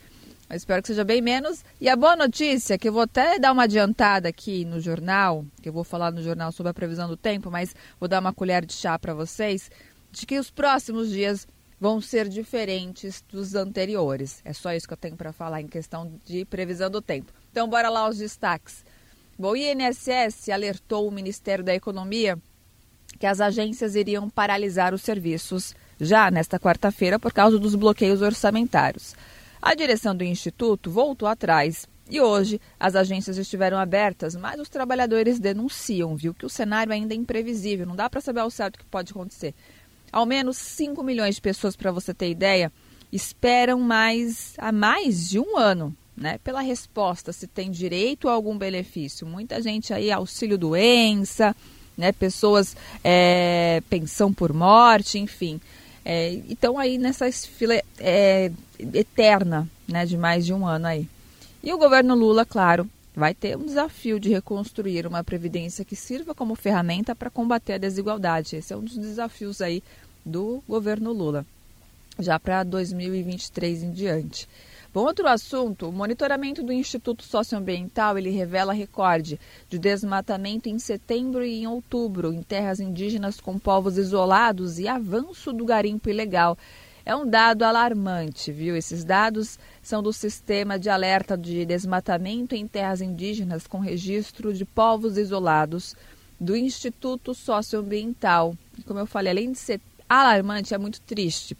Mas 0.48 0.62
espero 0.62 0.84
que 0.84 0.90
seja 0.90 1.04
bem 1.04 1.20
menos. 1.20 1.66
E 1.80 1.90
a 1.90 1.96
boa 1.96 2.16
notícia, 2.16 2.78
que 2.78 2.90
eu 2.90 2.94
vou 2.94 3.02
até 3.04 3.40
dar 3.40 3.52
uma 3.52 3.64
adiantada 3.64 4.30
aqui 4.30 4.66
no 4.66 4.80
jornal, 4.80 5.44
que 5.64 5.70
eu 5.70 5.74
vou 5.74 5.84
falar 5.84 6.12
no 6.12 6.22
jornal 6.22 6.52
sobre 6.52 6.70
a 6.70 6.74
previsão 6.74 7.08
do 7.08 7.18
tempo, 7.18 7.50
mas 7.50 7.74
vou 8.00 8.08
dar 8.08 8.20
uma 8.20 8.34
colher 8.34 8.64
de 8.64 8.74
chá 8.74 9.00
para 9.00 9.16
vocês 9.16 9.72
de 10.12 10.26
que 10.26 10.38
os 10.38 10.52
próximos 10.52 11.10
dias 11.10 11.48
vão 11.80 12.00
ser 12.00 12.30
diferentes 12.30 13.24
dos 13.28 13.56
anteriores. 13.56 14.42
É 14.46 14.54
só 14.54 14.74
isso 14.74 14.88
que 14.88 14.94
eu 14.94 14.98
tenho 14.98 15.16
para 15.16 15.34
falar 15.34 15.62
em 15.62 15.68
questão 15.68 16.14
de 16.26 16.46
previsão 16.46 16.92
do 16.92 17.02
tempo. 17.02 17.34
Então, 17.52 17.68
bora 17.68 17.90
lá 17.90 18.02
aos 18.02 18.18
destaques. 18.18 18.86
o 19.38 19.56
INSS 19.56 20.50
alertou 20.50 21.08
o 21.08 21.12
Ministério 21.12 21.64
da 21.64 21.74
Economia 21.74 22.38
que 23.20 23.26
as 23.26 23.42
agências 23.42 23.96
iriam 23.96 24.30
paralisar 24.30 24.94
os 24.94 25.02
serviços 25.02 25.76
já 26.00 26.30
nesta 26.32 26.60
quarta-feira 26.60 27.20
por 27.20 27.34
causa 27.34 27.60
dos 27.60 27.76
bloqueios 27.76 28.22
orçamentários. 28.22 29.16
A 29.62 29.76
direção 29.76 30.16
do 30.16 30.24
Instituto 30.24 30.90
voltou 30.90 31.28
atrás 31.28 31.88
e 32.10 32.20
hoje 32.20 32.60
as 32.80 32.96
agências 32.96 33.38
estiveram 33.38 33.78
abertas, 33.78 34.36
mas 34.36 34.60
os 34.60 34.70
trabalhadores 34.70 35.40
denunciam, 35.40 36.16
viu, 36.16 36.34
que 36.34 36.46
o 36.46 36.50
cenário 36.50 36.92
ainda 36.92 37.14
é 37.14 37.18
imprevisível, 37.18 37.86
não 37.86 37.96
dá 37.96 38.10
para 38.10 38.22
saber 38.22 38.42
ao 38.42 38.50
certo 38.50 38.76
o 38.76 38.80
que 38.80 38.86
pode 38.86 39.12
acontecer. 39.12 39.54
Ao 40.12 40.26
menos 40.26 40.58
5 40.58 41.04
milhões 41.04 41.36
de 41.36 41.42
pessoas, 41.42 41.76
para 41.76 41.92
você 41.92 42.14
ter 42.14 42.30
ideia, 42.30 42.72
esperam 43.12 43.80
mais 43.80 44.54
há 44.58 44.72
mais 44.72 45.30
de 45.30 45.40
um 45.40 45.58
ano 45.58 45.96
né, 46.16 46.38
pela 46.44 46.62
resposta 46.62 47.34
se 47.34 47.48
tem 47.48 47.72
direito 47.72 48.30
a 48.30 48.34
algum 48.34 48.58
benefício. 48.58 49.26
Muita 49.26 49.62
gente 49.62 49.94
aí, 49.94 50.12
auxílio 50.12 50.58
doença, 50.58 51.56
né, 51.98 52.12
pessoas 52.12 52.76
é, 53.04 53.82
pensão 53.90 54.34
por 54.34 54.54
morte, 54.54 55.18
enfim. 55.18 55.60
É, 56.04 56.34
então 56.50 56.78
aí 56.78 56.98
nessa 56.98 57.32
fila 57.32 57.80
é, 58.00 58.52
eterna 58.80 59.70
né, 59.88 60.06
de 60.06 60.18
mais 60.18 60.46
de 60.46 60.54
um 60.54 60.66
ano 60.66 60.88
aí. 60.88 61.08
E 61.64 61.72
o 61.72 61.78
governo 61.78 62.16
Lula, 62.16 62.46
claro, 62.46 62.90
vai 63.16 63.34
ter 63.34 63.58
um 63.58 63.66
desafio 63.66 64.20
de 64.20 64.30
reconstruir 64.30 65.06
uma 65.06 65.24
previdência 65.24 65.86
que 65.86 65.96
sirva 65.96 66.34
como 66.34 66.56
ferramenta 66.56 67.16
para 67.16 67.30
combater 67.30 67.74
a 67.74 67.78
desigualdade. 67.78 68.56
Esse 68.56 68.74
é 68.74 68.78
um 68.78 68.84
dos 68.84 68.98
desafios 68.98 69.62
aí 69.62 69.84
do 70.26 70.64
governo 70.68 71.12
Lula, 71.12 71.46
já 72.20 72.40
para 72.40 72.64
2023 72.64 73.84
em 73.84 73.92
diante. 73.92 74.48
Bom, 74.94 75.06
outro 75.06 75.26
assunto, 75.26 75.88
o 75.88 75.92
monitoramento 75.92 76.62
do 76.62 76.74
Instituto 76.74 77.24
Socioambiental, 77.24 78.18
ele 78.18 78.30
revela 78.30 78.74
recorde 78.74 79.40
de 79.70 79.80
desmatamento 79.80 80.68
em 80.68 80.78
setembro 80.80 81.46
e 81.46 81.62
em 81.62 81.68
outubro 81.68 82.34
em 82.34 82.44
terras 82.44 82.82
indígenas 82.82 83.40
com 83.40 83.58
povos 83.58 83.98
isolados 83.98 84.80
e 84.80 84.90
avanço 84.90 85.54
do 85.54 85.64
garimpo 85.64 86.10
ilegal. 86.10 86.58
É 87.06 87.16
um 87.16 87.26
dado 87.26 87.64
alarmante, 87.64 88.52
viu? 88.52 88.76
Esses 88.76 89.06
dados 89.06 89.58
são 89.82 90.04
do 90.04 90.12
Sistema 90.12 90.78
de 90.78 90.90
Alerta 90.90 91.38
de 91.38 91.66
Desmatamento 91.66 92.54
em 92.54 92.68
Terras 92.68 93.02
Indígenas 93.02 93.66
com 93.66 93.80
registro 93.80 94.54
de 94.54 94.66
povos 94.66 95.18
isolados 95.18 95.96
do 96.38 96.56
Instituto 96.56 97.34
Socioambiental. 97.34 98.56
Como 98.86 99.00
eu 99.00 99.06
falei, 99.06 99.32
além 99.32 99.52
de 99.52 99.58
ser 99.58 99.80
alarmante, 100.20 100.74
é 100.74 100.78
muito 100.78 101.00
triste, 101.02 101.58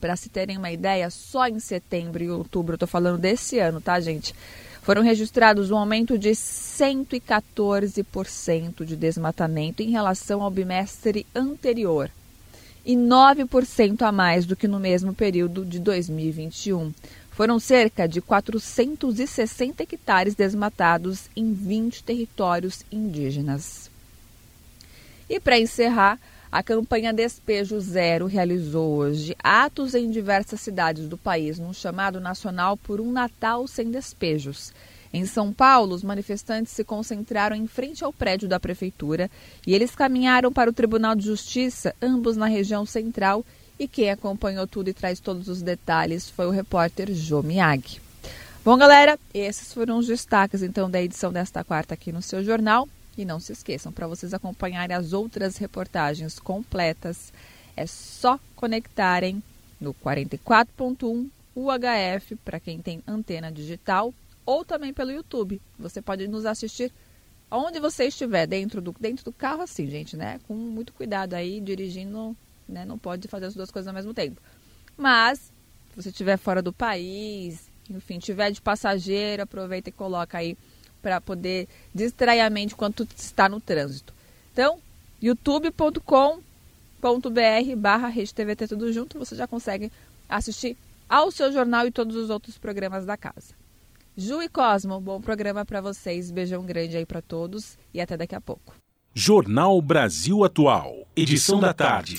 para 0.00 0.16
se 0.16 0.28
terem 0.28 0.58
uma 0.58 0.70
ideia, 0.70 1.08
só 1.08 1.46
em 1.46 1.58
setembro 1.58 2.22
e 2.22 2.30
outubro, 2.30 2.74
estou 2.74 2.86
falando 2.86 3.16
desse 3.18 3.58
ano, 3.58 3.80
tá, 3.80 3.98
gente? 4.00 4.34
Foram 4.82 5.00
registrados 5.00 5.70
um 5.70 5.78
aumento 5.78 6.18
de 6.18 6.32
114% 6.32 8.84
de 8.84 8.96
desmatamento 8.96 9.82
em 9.82 9.88
relação 9.90 10.42
ao 10.42 10.50
bimestre 10.50 11.26
anterior 11.34 12.10
e 12.84 12.94
9% 12.94 14.02
a 14.02 14.12
mais 14.12 14.44
do 14.44 14.54
que 14.54 14.68
no 14.68 14.78
mesmo 14.78 15.14
período 15.14 15.64
de 15.64 15.78
2021. 15.78 16.92
Foram 17.30 17.58
cerca 17.58 18.06
de 18.06 18.20
460 18.20 19.82
hectares 19.82 20.34
desmatados 20.34 21.30
em 21.34 21.54
20 21.54 22.04
territórios 22.04 22.84
indígenas. 22.92 23.90
E 25.30 25.40
para 25.40 25.58
encerrar, 25.58 26.20
a 26.54 26.62
campanha 26.62 27.12
Despejo 27.12 27.80
Zero 27.80 28.26
realizou 28.26 28.98
hoje 28.98 29.34
atos 29.42 29.92
em 29.92 30.08
diversas 30.08 30.60
cidades 30.60 31.08
do 31.08 31.18
país 31.18 31.58
no 31.58 31.74
chamado 31.74 32.20
nacional 32.20 32.76
por 32.76 33.00
um 33.00 33.10
Natal 33.10 33.66
sem 33.66 33.90
despejos. 33.90 34.72
Em 35.12 35.26
São 35.26 35.52
Paulo, 35.52 35.96
os 35.96 36.04
manifestantes 36.04 36.72
se 36.72 36.84
concentraram 36.84 37.56
em 37.56 37.66
frente 37.66 38.04
ao 38.04 38.12
prédio 38.12 38.48
da 38.48 38.60
prefeitura 38.60 39.28
e 39.66 39.74
eles 39.74 39.96
caminharam 39.96 40.52
para 40.52 40.70
o 40.70 40.72
Tribunal 40.72 41.16
de 41.16 41.24
Justiça, 41.24 41.92
ambos 42.00 42.36
na 42.36 42.46
região 42.46 42.86
central. 42.86 43.44
E 43.76 43.88
quem 43.88 44.08
acompanhou 44.08 44.64
tudo 44.64 44.88
e 44.88 44.94
traz 44.94 45.18
todos 45.18 45.48
os 45.48 45.60
detalhes 45.60 46.30
foi 46.30 46.46
o 46.46 46.50
repórter 46.50 47.12
Jô 47.12 47.42
Miyagi. 47.42 48.00
Bom, 48.64 48.76
galera, 48.76 49.18
esses 49.34 49.74
foram 49.74 49.98
os 49.98 50.06
destaques 50.06 50.62
então 50.62 50.88
da 50.88 51.02
edição 51.02 51.32
desta 51.32 51.64
quarta 51.64 51.94
aqui 51.94 52.12
no 52.12 52.22
seu 52.22 52.44
jornal. 52.44 52.88
E 53.16 53.24
não 53.24 53.38
se 53.38 53.52
esqueçam, 53.52 53.92
para 53.92 54.06
vocês 54.06 54.34
acompanharem 54.34 54.96
as 54.96 55.12
outras 55.12 55.56
reportagens 55.56 56.38
completas, 56.38 57.32
é 57.76 57.86
só 57.86 58.38
conectarem 58.56 59.42
no 59.80 59.94
44.1 59.94 61.28
UHF 61.56 62.34
para 62.44 62.58
quem 62.58 62.80
tem 62.80 63.02
antena 63.06 63.52
digital 63.52 64.12
ou 64.44 64.64
também 64.64 64.92
pelo 64.92 65.12
YouTube. 65.12 65.60
Você 65.78 66.02
pode 66.02 66.26
nos 66.26 66.44
assistir 66.44 66.92
onde 67.50 67.78
você 67.78 68.06
estiver, 68.06 68.46
dentro 68.46 68.80
do, 68.82 68.94
dentro 68.98 69.24
do 69.24 69.32
carro, 69.32 69.62
assim, 69.62 69.88
gente, 69.88 70.16
né? 70.16 70.40
Com 70.48 70.54
muito 70.54 70.92
cuidado 70.92 71.34
aí, 71.34 71.60
dirigindo, 71.60 72.36
né? 72.68 72.84
Não 72.84 72.98
pode 72.98 73.28
fazer 73.28 73.46
as 73.46 73.54
duas 73.54 73.70
coisas 73.70 73.86
ao 73.86 73.94
mesmo 73.94 74.12
tempo. 74.12 74.40
Mas, 74.96 75.38
se 75.38 76.02
você 76.02 76.08
estiver 76.08 76.36
fora 76.36 76.60
do 76.60 76.72
país, 76.72 77.68
enfim, 77.88 78.18
tiver 78.18 78.50
de 78.50 78.60
passageiro, 78.60 79.42
aproveita 79.44 79.88
e 79.88 79.92
coloca 79.92 80.38
aí 80.38 80.56
para 81.04 81.20
poder 81.20 81.68
distrair 81.94 82.40
a 82.40 82.48
mente 82.48 82.72
enquanto 82.72 83.06
está 83.14 83.46
no 83.46 83.60
trânsito. 83.60 84.14
Então, 84.50 84.78
youtube.com.br 85.22 86.40
barra 87.76 88.08
RedeTVT 88.08 88.68
tudo 88.68 88.90
junto, 88.90 89.18
você 89.18 89.36
já 89.36 89.46
consegue 89.46 89.92
assistir 90.26 90.78
ao 91.06 91.30
seu 91.30 91.52
jornal 91.52 91.86
e 91.86 91.90
todos 91.90 92.16
os 92.16 92.30
outros 92.30 92.56
programas 92.56 93.04
da 93.04 93.18
casa. 93.18 93.52
Ju 94.16 94.42
e 94.42 94.48
Cosmo, 94.48 94.98
bom 94.98 95.20
programa 95.20 95.66
para 95.66 95.82
vocês. 95.82 96.30
Beijão 96.30 96.64
grande 96.64 96.96
aí 96.96 97.04
para 97.04 97.20
todos 97.20 97.76
e 97.92 98.00
até 98.00 98.16
daqui 98.16 98.34
a 98.34 98.40
pouco. 98.40 98.74
Jornal 99.12 99.82
Brasil 99.82 100.42
Atual, 100.42 101.06
edição 101.14 101.60
da 101.60 101.74
tarde. 101.74 102.18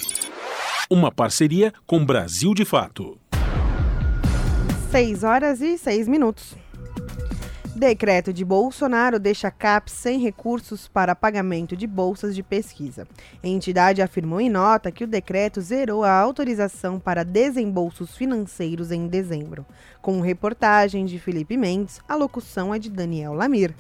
Uma 0.92 1.12
parceria 1.12 1.74
com 1.88 2.06
Brasil 2.06 2.54
de 2.54 2.64
Fato. 2.64 3.18
6 4.92 5.24
horas 5.24 5.62
e 5.62 5.78
6 5.78 6.08
minutos. 6.08 6.56
Decreto 7.76 8.32
de 8.32 8.46
Bolsonaro 8.46 9.20
deixa 9.20 9.52
CAPES 9.52 9.94
sem 9.96 10.18
recursos 10.18 10.88
para 10.88 11.14
pagamento 11.14 11.76
de 11.76 11.86
bolsas 11.86 12.34
de 12.34 12.42
pesquisa. 12.42 13.06
A 13.44 13.48
entidade 13.50 14.02
afirmou 14.02 14.40
em 14.40 14.50
nota 14.50 14.94
que 14.94 15.04
o 15.04 15.08
decreto 15.08 15.60
zerou 15.60 16.06
a 16.06 16.12
autorização 16.12 17.02
para 17.02 17.26
desembolsos 17.26 18.16
financeiros 18.16 18.92
em 18.92 19.08
dezembro. 19.08 19.66
Com 20.02 20.22
reportagem 20.22 21.04
de 21.04 21.20
Felipe 21.20 21.58
Mendes, 21.58 22.00
a 22.08 22.16
locução 22.16 22.74
é 22.74 22.80
de 22.80 22.90
Daniel 22.90 23.34
Lamir. 23.34 23.76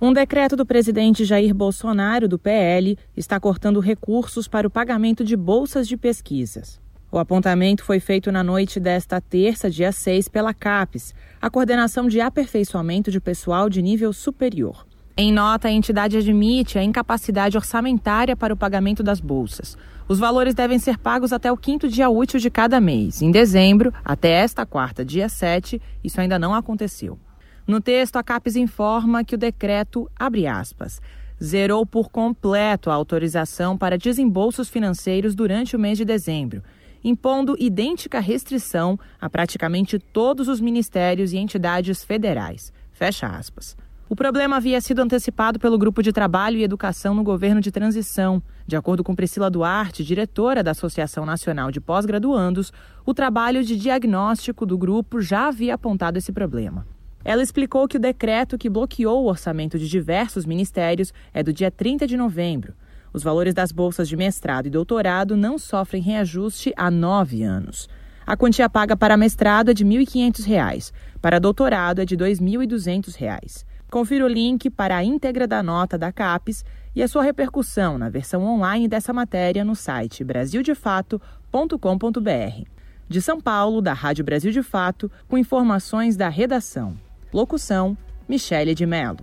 Um 0.00 0.14
decreto 0.14 0.56
do 0.56 0.64
presidente 0.64 1.26
Jair 1.26 1.54
Bolsonaro, 1.54 2.26
do 2.26 2.38
PL, 2.38 2.96
está 3.14 3.38
cortando 3.38 3.80
recursos 3.80 4.48
para 4.48 4.66
o 4.66 4.70
pagamento 4.70 5.22
de 5.22 5.36
bolsas 5.36 5.86
de 5.86 5.98
pesquisas. 5.98 6.80
O 7.12 7.18
apontamento 7.18 7.82
foi 7.82 7.98
feito 7.98 8.30
na 8.30 8.44
noite 8.44 8.78
desta 8.78 9.20
terça, 9.20 9.68
dia 9.68 9.90
6, 9.90 10.28
pela 10.28 10.54
CAPES, 10.54 11.12
a 11.42 11.50
Coordenação 11.50 12.06
de 12.06 12.20
Aperfeiçoamento 12.20 13.10
de 13.10 13.20
Pessoal 13.20 13.68
de 13.68 13.82
Nível 13.82 14.12
Superior. 14.12 14.86
Em 15.16 15.32
nota, 15.32 15.66
a 15.66 15.72
entidade 15.72 16.16
admite 16.16 16.78
a 16.78 16.84
incapacidade 16.84 17.56
orçamentária 17.56 18.36
para 18.36 18.54
o 18.54 18.56
pagamento 18.56 19.02
das 19.02 19.18
bolsas. 19.20 19.76
Os 20.06 20.20
valores 20.20 20.54
devem 20.54 20.78
ser 20.78 20.98
pagos 20.98 21.32
até 21.32 21.50
o 21.50 21.56
quinto 21.56 21.88
dia 21.88 22.08
útil 22.08 22.38
de 22.38 22.48
cada 22.48 22.80
mês. 22.80 23.20
Em 23.20 23.32
dezembro, 23.32 23.92
até 24.04 24.30
esta 24.30 24.64
quarta, 24.64 25.04
dia 25.04 25.28
7, 25.28 25.82
isso 26.04 26.20
ainda 26.20 26.38
não 26.38 26.54
aconteceu. 26.54 27.18
No 27.66 27.80
texto, 27.80 28.16
a 28.16 28.22
CAPES 28.22 28.54
informa 28.54 29.24
que 29.24 29.34
o 29.34 29.38
decreto, 29.38 30.08
abre 30.16 30.46
aspas, 30.46 31.02
zerou 31.42 31.84
por 31.84 32.08
completo 32.08 32.88
a 32.88 32.94
autorização 32.94 33.76
para 33.76 33.98
desembolsos 33.98 34.68
financeiros 34.68 35.34
durante 35.34 35.74
o 35.74 35.78
mês 35.78 35.98
de 35.98 36.04
dezembro 36.04 36.62
impondo 37.02 37.56
idêntica 37.58 38.20
restrição 38.20 38.98
a 39.20 39.28
praticamente 39.28 39.98
todos 39.98 40.48
os 40.48 40.60
ministérios 40.60 41.32
e 41.32 41.38
entidades 41.38 42.04
federais. 42.04 42.72
Fecha 42.92 43.26
aspas. 43.26 43.76
O 44.08 44.16
problema 44.16 44.56
havia 44.56 44.80
sido 44.80 45.00
antecipado 45.00 45.60
pelo 45.60 45.78
Grupo 45.78 46.02
de 46.02 46.12
Trabalho 46.12 46.56
e 46.58 46.64
Educação 46.64 47.14
no 47.14 47.22
governo 47.22 47.60
de 47.60 47.70
transição. 47.70 48.42
De 48.66 48.74
acordo 48.74 49.04
com 49.04 49.14
Priscila 49.14 49.48
Duarte, 49.48 50.04
diretora 50.04 50.64
da 50.64 50.72
Associação 50.72 51.24
Nacional 51.24 51.70
de 51.70 51.80
Pós-Graduandos, 51.80 52.72
o 53.06 53.14
trabalho 53.14 53.62
de 53.62 53.76
diagnóstico 53.76 54.66
do 54.66 54.76
grupo 54.76 55.20
já 55.20 55.46
havia 55.46 55.74
apontado 55.74 56.16
esse 56.18 56.32
problema. 56.32 56.84
Ela 57.24 57.42
explicou 57.42 57.86
que 57.86 57.98
o 57.98 58.00
decreto 58.00 58.58
que 58.58 58.68
bloqueou 58.68 59.22
o 59.22 59.28
orçamento 59.28 59.78
de 59.78 59.88
diversos 59.88 60.44
ministérios 60.44 61.12
é 61.32 61.42
do 61.42 61.52
dia 61.52 61.70
30 61.70 62.04
de 62.06 62.16
novembro. 62.16 62.74
Os 63.12 63.22
valores 63.22 63.54
das 63.54 63.72
bolsas 63.72 64.08
de 64.08 64.16
mestrado 64.16 64.66
e 64.66 64.70
doutorado 64.70 65.36
não 65.36 65.58
sofrem 65.58 66.02
reajuste 66.02 66.72
há 66.76 66.90
nove 66.90 67.42
anos. 67.42 67.88
A 68.26 68.36
quantia 68.36 68.70
paga 68.70 68.96
para 68.96 69.16
mestrado 69.16 69.70
é 69.70 69.74
de 69.74 69.82
R$ 69.82 70.04
1.500, 70.04 70.92
para 71.20 71.40
doutorado 71.40 72.00
é 72.00 72.04
de 72.04 72.14
R$ 72.14 72.30
2.200. 72.30 73.64
Confira 73.90 74.24
o 74.24 74.28
link 74.28 74.70
para 74.70 74.96
a 74.96 75.04
íntegra 75.04 75.48
da 75.48 75.62
nota 75.62 75.98
da 75.98 76.12
CAPES 76.12 76.64
e 76.94 77.02
a 77.02 77.08
sua 77.08 77.24
repercussão 77.24 77.98
na 77.98 78.08
versão 78.08 78.44
online 78.44 78.86
dessa 78.86 79.12
matéria 79.12 79.64
no 79.64 79.74
site 79.74 80.22
brasildefato.com.br. 80.22 82.64
De 83.08 83.20
São 83.20 83.40
Paulo, 83.40 83.82
da 83.82 83.92
Rádio 83.92 84.24
Brasil 84.24 84.52
de 84.52 84.62
Fato, 84.62 85.10
com 85.26 85.36
informações 85.36 86.16
da 86.16 86.28
redação. 86.28 86.96
Locução: 87.32 87.98
Michele 88.28 88.72
de 88.72 88.86
Mello. 88.86 89.18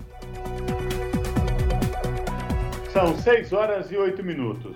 São 2.98 3.16
6 3.16 3.54
horas 3.54 3.92
e 3.92 3.96
8 3.96 4.24
minutos. 4.24 4.76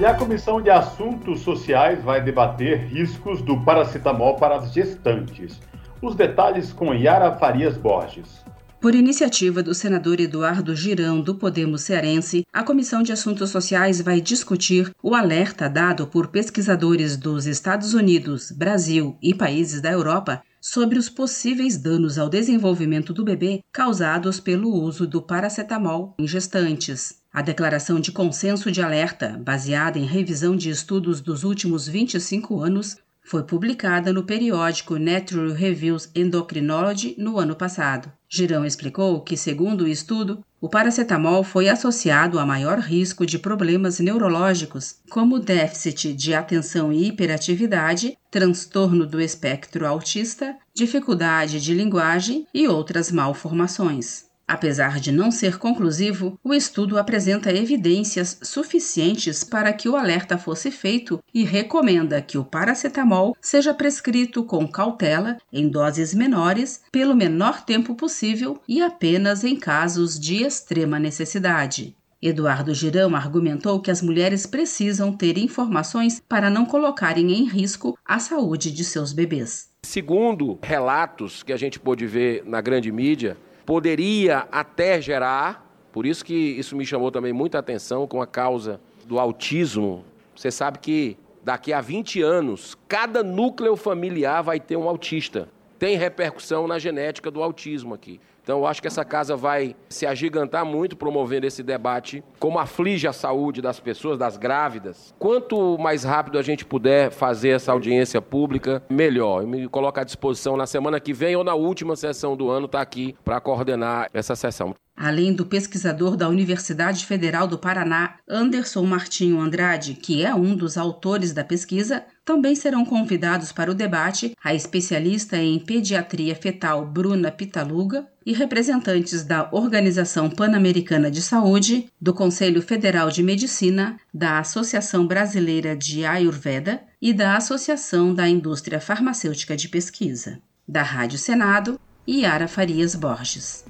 E 0.00 0.06
a 0.06 0.14
Comissão 0.14 0.62
de 0.62 0.70
Assuntos 0.70 1.40
Sociais 1.40 2.00
vai 2.04 2.22
debater 2.22 2.86
riscos 2.86 3.42
do 3.42 3.60
paracetamol 3.64 4.36
para 4.36 4.54
as 4.54 4.72
gestantes. 4.72 5.60
Os 6.00 6.14
detalhes 6.14 6.72
com 6.72 6.94
Yara 6.94 7.32
Farias 7.32 7.76
Borges. 7.76 8.44
Por 8.80 8.94
iniciativa 8.94 9.60
do 9.60 9.74
senador 9.74 10.20
Eduardo 10.20 10.76
Girão, 10.76 11.20
do 11.20 11.34
Podemos 11.34 11.80
Cearense, 11.80 12.46
a 12.52 12.62
Comissão 12.62 13.02
de 13.02 13.10
Assuntos 13.10 13.50
Sociais 13.50 14.00
vai 14.00 14.20
discutir 14.20 14.92
o 15.02 15.16
alerta 15.16 15.68
dado 15.68 16.06
por 16.06 16.28
pesquisadores 16.28 17.16
dos 17.16 17.46
Estados 17.46 17.92
Unidos, 17.92 18.52
Brasil 18.52 19.18
e 19.20 19.34
países 19.34 19.80
da 19.80 19.90
Europa 19.90 20.40
sobre 20.68 20.98
os 20.98 21.08
possíveis 21.08 21.76
danos 21.76 22.18
ao 22.18 22.28
desenvolvimento 22.28 23.12
do 23.12 23.22
bebê 23.22 23.60
causados 23.72 24.40
pelo 24.40 24.68
uso 24.68 25.06
do 25.06 25.22
paracetamol 25.22 26.12
em 26.18 26.26
gestantes. 26.26 27.22
A 27.32 27.40
declaração 27.40 28.00
de 28.00 28.10
consenso 28.10 28.72
de 28.72 28.82
alerta, 28.82 29.40
baseada 29.44 29.96
em 29.96 30.04
revisão 30.04 30.56
de 30.56 30.68
estudos 30.68 31.20
dos 31.20 31.44
últimos 31.44 31.86
25 31.86 32.60
anos, 32.60 32.96
foi 33.26 33.42
publicada 33.42 34.12
no 34.12 34.22
periódico 34.22 35.00
Natural 35.00 35.50
Reviews 35.52 36.08
Endocrinology 36.14 37.16
no 37.18 37.40
ano 37.40 37.56
passado. 37.56 38.10
Girão 38.28 38.64
explicou 38.64 39.20
que, 39.20 39.36
segundo 39.36 39.82
o 39.82 39.88
estudo, 39.88 40.44
o 40.60 40.68
paracetamol 40.68 41.42
foi 41.42 41.68
associado 41.68 42.38
a 42.38 42.46
maior 42.46 42.78
risco 42.78 43.26
de 43.26 43.36
problemas 43.36 43.98
neurológicos, 43.98 45.00
como 45.10 45.40
déficit 45.40 46.14
de 46.14 46.34
atenção 46.34 46.92
e 46.92 47.08
hiperatividade, 47.08 48.16
transtorno 48.30 49.04
do 49.04 49.20
espectro 49.20 49.84
autista, 49.84 50.56
dificuldade 50.72 51.60
de 51.60 51.74
linguagem 51.74 52.46
e 52.54 52.68
outras 52.68 53.10
malformações. 53.10 54.26
Apesar 54.48 55.00
de 55.00 55.10
não 55.10 55.32
ser 55.32 55.58
conclusivo, 55.58 56.38
o 56.44 56.54
estudo 56.54 56.98
apresenta 56.98 57.52
evidências 57.52 58.38
suficientes 58.42 59.42
para 59.42 59.72
que 59.72 59.88
o 59.88 59.96
alerta 59.96 60.38
fosse 60.38 60.70
feito 60.70 61.20
e 61.34 61.42
recomenda 61.42 62.22
que 62.22 62.38
o 62.38 62.44
paracetamol 62.44 63.36
seja 63.40 63.74
prescrito 63.74 64.44
com 64.44 64.68
cautela, 64.68 65.36
em 65.52 65.68
doses 65.68 66.14
menores, 66.14 66.80
pelo 66.92 67.16
menor 67.16 67.64
tempo 67.64 67.96
possível 67.96 68.60
e 68.68 68.80
apenas 68.80 69.42
em 69.42 69.56
casos 69.56 70.18
de 70.18 70.44
extrema 70.44 71.00
necessidade. 71.00 71.96
Eduardo 72.22 72.72
Girão 72.72 73.14
argumentou 73.14 73.80
que 73.80 73.90
as 73.90 74.00
mulheres 74.00 74.46
precisam 74.46 75.12
ter 75.12 75.36
informações 75.38 76.22
para 76.28 76.48
não 76.48 76.64
colocarem 76.64 77.32
em 77.32 77.44
risco 77.48 77.98
a 78.04 78.18
saúde 78.18 78.70
de 78.70 78.84
seus 78.84 79.12
bebês. 79.12 79.70
Segundo 79.82 80.58
relatos 80.62 81.42
que 81.42 81.52
a 81.52 81.56
gente 81.56 81.78
pôde 81.78 82.06
ver 82.06 82.42
na 82.44 82.60
grande 82.60 82.90
mídia, 82.90 83.36
poderia 83.66 84.46
até 84.50 85.00
gerar, 85.00 85.68
por 85.92 86.06
isso 86.06 86.24
que 86.24 86.32
isso 86.32 86.76
me 86.76 86.86
chamou 86.86 87.10
também 87.10 87.32
muita 87.32 87.58
atenção 87.58 88.06
com 88.06 88.22
a 88.22 88.26
causa 88.26 88.80
do 89.04 89.18
autismo. 89.18 90.04
Você 90.34 90.50
sabe 90.50 90.78
que 90.78 91.18
daqui 91.42 91.72
a 91.72 91.80
20 91.80 92.22
anos, 92.22 92.76
cada 92.88 93.22
núcleo 93.22 93.76
familiar 93.76 94.42
vai 94.42 94.60
ter 94.60 94.76
um 94.76 94.88
autista. 94.88 95.48
Tem 95.78 95.96
repercussão 95.96 96.66
na 96.66 96.78
genética 96.78 97.30
do 97.30 97.42
autismo 97.42 97.92
aqui. 97.92 98.20
Então, 98.46 98.60
eu 98.60 98.66
acho 98.68 98.80
que 98.80 98.86
essa 98.86 99.04
casa 99.04 99.34
vai 99.34 99.74
se 99.88 100.06
agigantar 100.06 100.64
muito 100.64 100.96
promovendo 100.96 101.48
esse 101.48 101.64
debate, 101.64 102.22
como 102.38 102.60
aflige 102.60 103.08
a 103.08 103.12
saúde 103.12 103.60
das 103.60 103.80
pessoas, 103.80 104.16
das 104.16 104.36
grávidas. 104.36 105.12
Quanto 105.18 105.76
mais 105.78 106.04
rápido 106.04 106.38
a 106.38 106.42
gente 106.42 106.64
puder 106.64 107.10
fazer 107.10 107.48
essa 107.48 107.72
audiência 107.72 108.22
pública, 108.22 108.84
melhor. 108.88 109.42
Eu 109.42 109.48
me 109.48 109.68
coloco 109.68 109.98
à 109.98 110.04
disposição 110.04 110.56
na 110.56 110.64
semana 110.64 111.00
que 111.00 111.12
vem 111.12 111.34
ou 111.34 111.42
na 111.42 111.54
última 111.54 111.96
sessão 111.96 112.36
do 112.36 112.48
ano, 112.48 112.66
está 112.66 112.80
aqui 112.80 113.16
para 113.24 113.40
coordenar 113.40 114.08
essa 114.14 114.36
sessão. 114.36 114.76
Além 114.96 115.34
do 115.34 115.44
pesquisador 115.44 116.16
da 116.16 116.28
Universidade 116.28 117.04
Federal 117.04 117.48
do 117.48 117.58
Paraná, 117.58 118.14
Anderson 118.28 118.84
Martinho 118.84 119.40
Andrade, 119.40 119.94
que 119.94 120.24
é 120.24 120.32
um 120.32 120.54
dos 120.54 120.78
autores 120.78 121.32
da 121.32 121.42
pesquisa, 121.42 122.04
também 122.26 122.56
serão 122.56 122.84
convidados 122.84 123.52
para 123.52 123.70
o 123.70 123.74
debate 123.74 124.36
a 124.42 124.52
especialista 124.52 125.36
em 125.36 125.60
pediatria 125.60 126.34
fetal 126.34 126.84
Bruna 126.84 127.30
Pitaluga 127.30 128.04
e 128.26 128.32
representantes 128.32 129.22
da 129.22 129.48
Organização 129.52 130.28
Pan-Americana 130.28 131.08
de 131.08 131.22
Saúde, 131.22 131.88
do 132.00 132.12
Conselho 132.12 132.60
Federal 132.60 133.10
de 133.10 133.22
Medicina, 133.22 133.96
da 134.12 134.40
Associação 134.40 135.06
Brasileira 135.06 135.76
de 135.76 136.04
Ayurveda 136.04 136.82
e 137.00 137.12
da 137.12 137.36
Associação 137.36 138.12
da 138.12 138.28
Indústria 138.28 138.80
Farmacêutica 138.80 139.56
de 139.56 139.68
Pesquisa. 139.68 140.40
Da 140.66 140.82
Rádio 140.82 141.18
Senado, 141.18 141.80
Yara 142.08 142.48
Farias 142.48 142.96
Borges. 142.96 143.64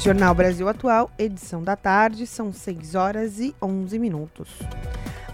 Jornal 0.00 0.34
Brasil 0.34 0.66
Atual, 0.66 1.10
edição 1.18 1.62
da 1.62 1.76
tarde, 1.76 2.26
são 2.26 2.50
6 2.50 2.94
horas 2.94 3.38
e 3.38 3.54
11 3.60 3.98
minutos. 3.98 4.48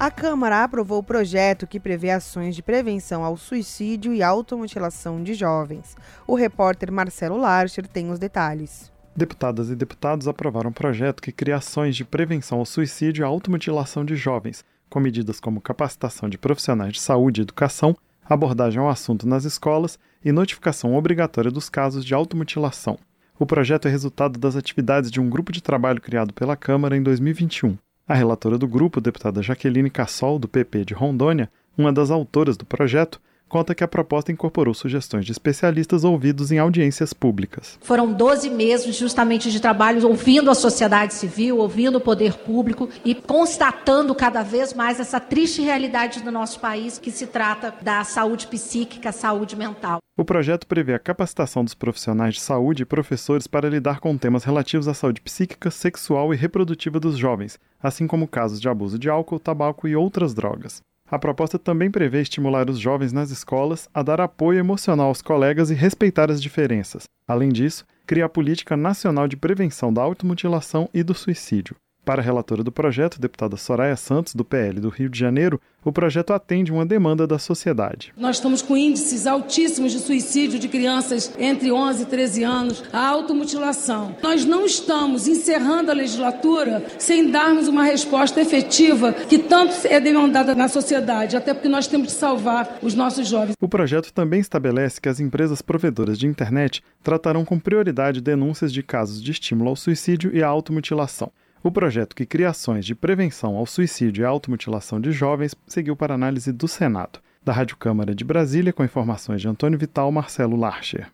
A 0.00 0.12
Câmara 0.12 0.62
aprovou 0.62 1.00
o 1.00 1.02
projeto 1.02 1.66
que 1.66 1.80
prevê 1.80 2.10
ações 2.10 2.54
de 2.54 2.62
prevenção 2.62 3.24
ao 3.24 3.36
suicídio 3.36 4.14
e 4.14 4.22
automutilação 4.22 5.20
de 5.20 5.34
jovens. 5.34 5.96
O 6.24 6.36
repórter 6.36 6.92
Marcelo 6.92 7.36
Larcher 7.36 7.84
tem 7.88 8.08
os 8.08 8.16
detalhes. 8.20 8.92
Deputadas 9.16 9.70
e 9.70 9.74
deputados 9.74 10.28
aprovaram 10.28 10.70
um 10.70 10.72
projeto 10.72 11.20
que 11.20 11.32
cria 11.32 11.56
ações 11.56 11.96
de 11.96 12.04
prevenção 12.04 12.60
ao 12.60 12.64
suicídio 12.64 13.22
e 13.22 13.24
automutilação 13.24 14.04
de 14.04 14.14
jovens, 14.14 14.64
com 14.88 15.00
medidas 15.00 15.40
como 15.40 15.60
capacitação 15.60 16.28
de 16.28 16.38
profissionais 16.38 16.92
de 16.92 17.00
saúde 17.00 17.40
e 17.40 17.42
educação, 17.42 17.96
abordagem 18.24 18.80
ao 18.80 18.88
assunto 18.88 19.26
nas 19.26 19.44
escolas 19.44 19.98
e 20.24 20.30
notificação 20.30 20.94
obrigatória 20.94 21.50
dos 21.50 21.68
casos 21.68 22.04
de 22.04 22.14
automutilação. 22.14 22.96
O 23.36 23.44
projeto 23.44 23.88
é 23.88 23.90
resultado 23.90 24.38
das 24.38 24.54
atividades 24.54 25.10
de 25.10 25.20
um 25.20 25.28
grupo 25.28 25.50
de 25.50 25.60
trabalho 25.60 26.00
criado 26.00 26.32
pela 26.32 26.56
Câmara 26.56 26.96
em 26.96 27.02
2021. 27.02 27.76
A 28.09 28.14
relatora 28.14 28.56
do 28.56 28.66
grupo, 28.66 29.02
deputada 29.02 29.43
Jaqueline 29.43 29.90
Cassol, 29.90 30.39
do 30.39 30.48
PP 30.48 30.86
de 30.86 30.94
Rondônia, 30.94 31.51
uma 31.76 31.93
das 31.93 32.10
autoras 32.10 32.56
do 32.56 32.64
projeto, 32.64 33.20
conta 33.48 33.74
que 33.74 33.82
a 33.82 33.88
proposta 33.88 34.30
incorporou 34.30 34.74
sugestões 34.74 35.24
de 35.24 35.32
especialistas 35.32 36.04
ouvidos 36.04 36.52
em 36.52 36.58
audiências 36.58 37.12
públicas. 37.12 37.78
Foram 37.80 38.12
12 38.12 38.50
meses 38.50 38.94
justamente 38.94 39.50
de 39.50 39.60
trabalho 39.60 40.06
ouvindo 40.06 40.50
a 40.50 40.54
sociedade 40.54 41.14
civil, 41.14 41.58
ouvindo 41.58 41.96
o 41.96 42.00
poder 42.00 42.34
público 42.34 42.88
e 43.04 43.14
constatando 43.14 44.14
cada 44.14 44.42
vez 44.42 44.74
mais 44.74 45.00
essa 45.00 45.18
triste 45.18 45.62
realidade 45.62 46.22
do 46.22 46.30
nosso 46.30 46.60
país 46.60 46.98
que 46.98 47.10
se 47.10 47.26
trata 47.26 47.74
da 47.82 48.04
saúde 48.04 48.46
psíquica, 48.46 49.10
saúde 49.12 49.56
mental. 49.56 49.98
O 50.16 50.24
projeto 50.24 50.66
prevê 50.66 50.94
a 50.94 50.98
capacitação 50.98 51.64
dos 51.64 51.74
profissionais 51.74 52.34
de 52.34 52.40
saúde 52.40 52.82
e 52.82 52.86
professores 52.86 53.46
para 53.46 53.68
lidar 53.68 54.00
com 54.00 54.18
temas 54.18 54.42
relativos 54.42 54.88
à 54.88 54.94
saúde 54.94 55.20
psíquica, 55.20 55.70
sexual 55.70 56.34
e 56.34 56.36
reprodutiva 56.36 56.98
dos 56.98 57.16
jovens, 57.16 57.56
assim 57.80 58.06
como 58.06 58.26
casos 58.26 58.60
de 58.60 58.68
abuso 58.68 58.98
de 58.98 59.08
álcool, 59.08 59.38
tabaco 59.38 59.86
e 59.86 59.94
outras 59.94 60.34
drogas. 60.34 60.80
A 61.10 61.18
proposta 61.18 61.59
também 61.59 61.90
prevê 61.90 62.20
estimular 62.20 62.68
os 62.68 62.78
jovens 62.78 63.12
nas 63.12 63.30
escolas 63.30 63.89
a 63.94 64.02
dar 64.02 64.20
apoio 64.20 64.59
emocional 64.59 65.09
aos 65.09 65.22
colegas 65.22 65.70
e 65.70 65.74
respeitar 65.74 66.30
as 66.30 66.40
diferenças. 66.40 67.05
Além 67.26 67.48
disso, 67.48 67.86
cria 68.06 68.26
a 68.26 68.28
Política 68.28 68.76
Nacional 68.76 69.26
de 69.26 69.36
Prevenção 69.36 69.93
da 69.93 70.02
Automutilação 70.02 70.89
e 70.93 71.02
do 71.02 71.14
Suicídio. 71.14 71.76
Para 72.09 72.22
a 72.22 72.24
relatora 72.24 72.64
do 72.64 72.72
projeto, 72.72 73.20
deputada 73.20 73.59
Soraya 73.59 73.94
Santos, 73.94 74.35
do 74.35 74.43
PL 74.43 74.80
do 74.80 74.89
Rio 74.89 75.10
de 75.10 75.18
Janeiro, 75.18 75.60
o 75.85 75.93
projeto 75.93 76.32
atende 76.32 76.72
uma 76.72 76.86
demanda 76.86 77.26
da 77.26 77.39
sociedade. 77.39 78.14
Nós 78.16 78.36
estamos 78.36 78.62
com 78.62 78.74
índices 78.78 79.26
altíssimos 79.26 79.93
de 79.93 79.98
suicídio 79.98 80.59
de 80.59 80.68
crianças 80.68 81.30
entre 81.39 81.70
11 81.70 82.05
e 82.05 82.06
13 82.06 82.44
anos, 82.44 82.82
a 82.94 83.06
automutilação. 83.09 84.16
Nós 84.22 84.47
não 84.47 84.64
estamos 84.64 85.28
encerrando 85.28 85.90
a 85.90 85.94
legislatura 85.94 86.82
sem 86.98 87.30
darmos 87.30 87.68
uma 87.68 87.85
resposta 87.85 88.40
efetiva 88.40 89.12
que 89.12 89.39
tanto 89.39 89.86
é 89.86 90.01
demandada 90.01 90.55
na 90.55 90.66
sociedade, 90.66 91.36
até 91.36 91.52
porque 91.52 91.68
nós 91.68 91.86
temos 91.86 92.14
que 92.14 92.18
salvar 92.18 92.78
os 92.80 92.94
nossos 92.94 93.28
jovens. 93.28 93.55
O 93.60 93.68
projeto 93.68 94.14
também 94.14 94.40
estabelece 94.40 94.98
que 94.98 95.10
as 95.10 95.20
empresas 95.20 95.60
provedoras 95.60 96.18
de 96.18 96.26
internet 96.26 96.82
tratarão 97.02 97.44
com 97.44 97.59
prioridade 97.59 98.22
denúncias 98.22 98.72
de 98.72 98.82
casos 98.82 99.22
de 99.22 99.30
estímulo 99.30 99.68
ao 99.68 99.76
suicídio 99.76 100.35
e 100.35 100.43
à 100.43 100.48
automutilação. 100.48 101.30
O 101.62 101.72
projeto 101.72 102.14
que 102.14 102.24
cria 102.24 102.51
ações 102.51 102.86
de 102.86 102.94
prevenção 102.94 103.56
ao 103.56 103.66
suicídio 103.66 104.22
e 104.22 104.24
automutilação 104.24 105.01
de 105.01 105.10
jovens 105.10 105.56
seguiu 105.66 105.97
para 105.97 106.14
análise 106.14 106.52
do 106.52 106.68
Senado. 106.68 107.18
Da 107.44 107.52
Rádio 107.52 107.76
Câmara 107.76 108.14
de 108.14 108.24
Brasília, 108.24 108.72
com 108.72 108.85
informações 108.85 109.40
de 109.40 109.48
Antônio 109.48 109.78
Vital, 109.78 110.12
Marcelo 110.12 110.56
Larcher. 110.56 111.10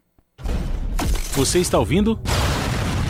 Você 1.33 1.61
está 1.61 1.79
ouvindo? 1.79 2.21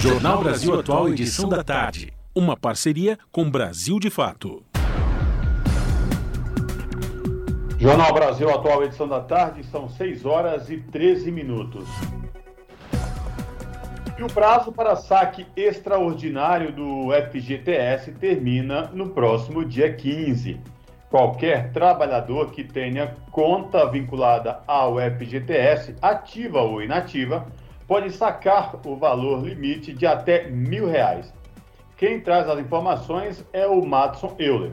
Jornal 0.01 0.45
Brasil 0.45 0.79
Atual, 0.79 1.09
edição 1.09 1.49
da 1.49 1.65
tarde. 1.65 2.13
Uma 2.35 2.57
parceria 2.57 3.19
com 3.33 3.51
Brasil 3.51 3.99
de 3.99 4.11
Fato. 4.11 4.63
Jornal 7.79 8.15
Brasil 8.15 8.49
Atual, 8.49 8.85
edição 8.85 9.09
da 9.09 9.21
tarde, 9.21 9.65
são 9.65 9.89
6 9.89 10.25
horas 10.25 10.71
e 10.71 10.77
13 10.77 11.33
minutos. 11.33 11.89
E 14.17 14.23
o 14.23 14.29
prazo 14.29 14.71
para 14.71 14.95
saque 14.95 15.45
extraordinário 15.57 16.71
do 16.71 17.09
FGTS 17.33 18.13
termina 18.13 18.89
no 18.95 19.09
próximo 19.11 19.65
dia 19.65 19.93
15. 19.93 20.61
Qualquer 21.11 21.73
trabalhador 21.73 22.53
que 22.53 22.63
tenha 22.63 23.17
conta 23.33 23.91
vinculada 23.91 24.61
ao 24.69 24.99
FGTS, 25.01 25.97
ativa 26.01 26.61
ou 26.63 26.81
inativa, 26.81 27.45
pode 27.89 28.13
sacar 28.13 28.81
o 28.87 28.95
valor 28.95 29.45
limite 29.45 29.93
de 29.93 30.07
até 30.07 30.49
mil 30.49 30.89
reais. 30.89 31.33
Quem 31.97 32.21
traz 32.21 32.49
as 32.49 32.61
informações 32.61 33.45
é 33.53 33.67
o 33.67 33.85
Matson 33.85 34.33
Euler. 34.39 34.73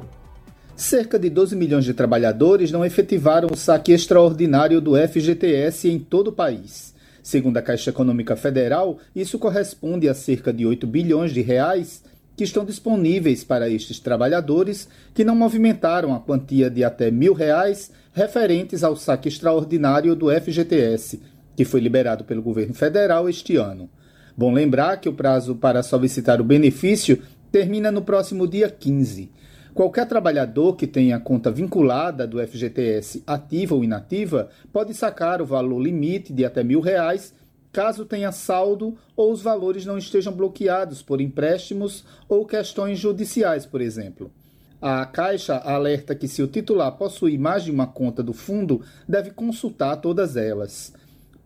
cerca 0.76 1.18
de 1.18 1.32
12 1.32 1.56
milhões 1.56 1.86
de 1.86 1.96
trabalhadores 1.96 2.72
não 2.72 2.86
efetivaram 2.86 3.50
o 3.52 3.58
saque 3.58 3.92
extraordinário 3.92 4.80
do 4.80 4.96
FGTS 4.96 5.90
em 5.90 5.98
todo 5.98 6.28
o 6.28 6.32
país. 6.32 6.91
Segundo 7.24 7.58
a 7.58 7.62
Caixa 7.62 7.92
Econômica 7.92 8.36
Federal, 8.36 8.98
isso 9.16 9.38
corresponde 9.38 10.10
a 10.10 10.14
cerca 10.14 10.52
de 10.52 10.66
8 10.66 10.88
bilhões 10.88 11.34
de 11.34 11.42
reais 11.42 12.04
que 12.36 12.44
estão 12.44 12.66
disponíveis 12.66 13.44
para 13.44 13.70
estes 13.70 14.00
trabalhadores 14.00 14.88
que 15.14 15.24
não 15.24 15.36
movimentaram 15.36 16.14
a 16.16 16.20
quantia 16.20 16.70
de 16.70 16.84
até 16.84 17.12
mil 17.12 17.34
reais 17.34 17.92
referentes 18.14 18.84
ao 18.84 18.96
saque 18.96 19.30
extraordinário 19.30 20.16
do 20.16 20.30
FGTS, 20.32 21.22
que 21.56 21.66
foi 21.66 21.80
liberado 21.80 22.24
pelo 22.24 22.42
governo 22.42 22.74
federal 22.74 23.30
este 23.30 23.58
ano. 23.58 23.90
Bom 24.36 24.54
lembrar 24.54 24.98
que 24.98 25.10
o 25.10 25.14
prazo 25.14 25.56
para 25.56 25.84
solicitar 25.84 26.42
o 26.42 26.44
benefício 26.44 27.22
termina 27.52 27.92
no 27.92 28.02
próximo 28.02 28.48
dia 28.48 28.70
15. 28.70 29.30
Qualquer 29.74 30.06
trabalhador 30.06 30.76
que 30.76 30.86
tenha 30.86 31.18
conta 31.18 31.50
vinculada 31.50 32.28
do 32.28 32.46
FGTS 32.46 33.24
ativa 33.26 33.74
ou 33.74 33.84
inativa 33.86 34.50
pode 34.72 34.94
sacar 34.94 35.42
o 35.42 35.46
valor 35.46 35.80
limite 35.82 36.34
de 36.34 36.44
até 36.44 36.62
mil 36.62 36.82
reais 36.82 37.34
caso 37.72 38.04
tenha 38.04 38.34
saldo 38.34 38.98
ou 39.16 39.32
os 39.32 39.42
valores 39.42 39.86
não 39.86 39.98
estejam 39.98 40.34
bloqueados 40.34 41.02
por 41.02 41.22
empréstimos 41.22 42.04
ou 42.28 42.46
questões 42.46 43.00
judiciais, 43.00 43.66
por 43.66 43.80
exemplo. 43.80 44.30
A 44.82 45.06
Caixa 45.06 45.56
alerta 45.58 46.16
que 46.16 46.28
se 46.28 46.44
o 46.44 46.48
titular 46.48 46.92
possuir 46.98 47.40
mais 47.40 47.64
de 47.64 47.72
uma 47.72 47.88
conta 47.88 48.22
do 48.22 48.34
fundo, 48.34 48.82
deve 49.08 49.32
consultar 49.32 49.96
todas 49.98 50.36
elas 50.36 50.92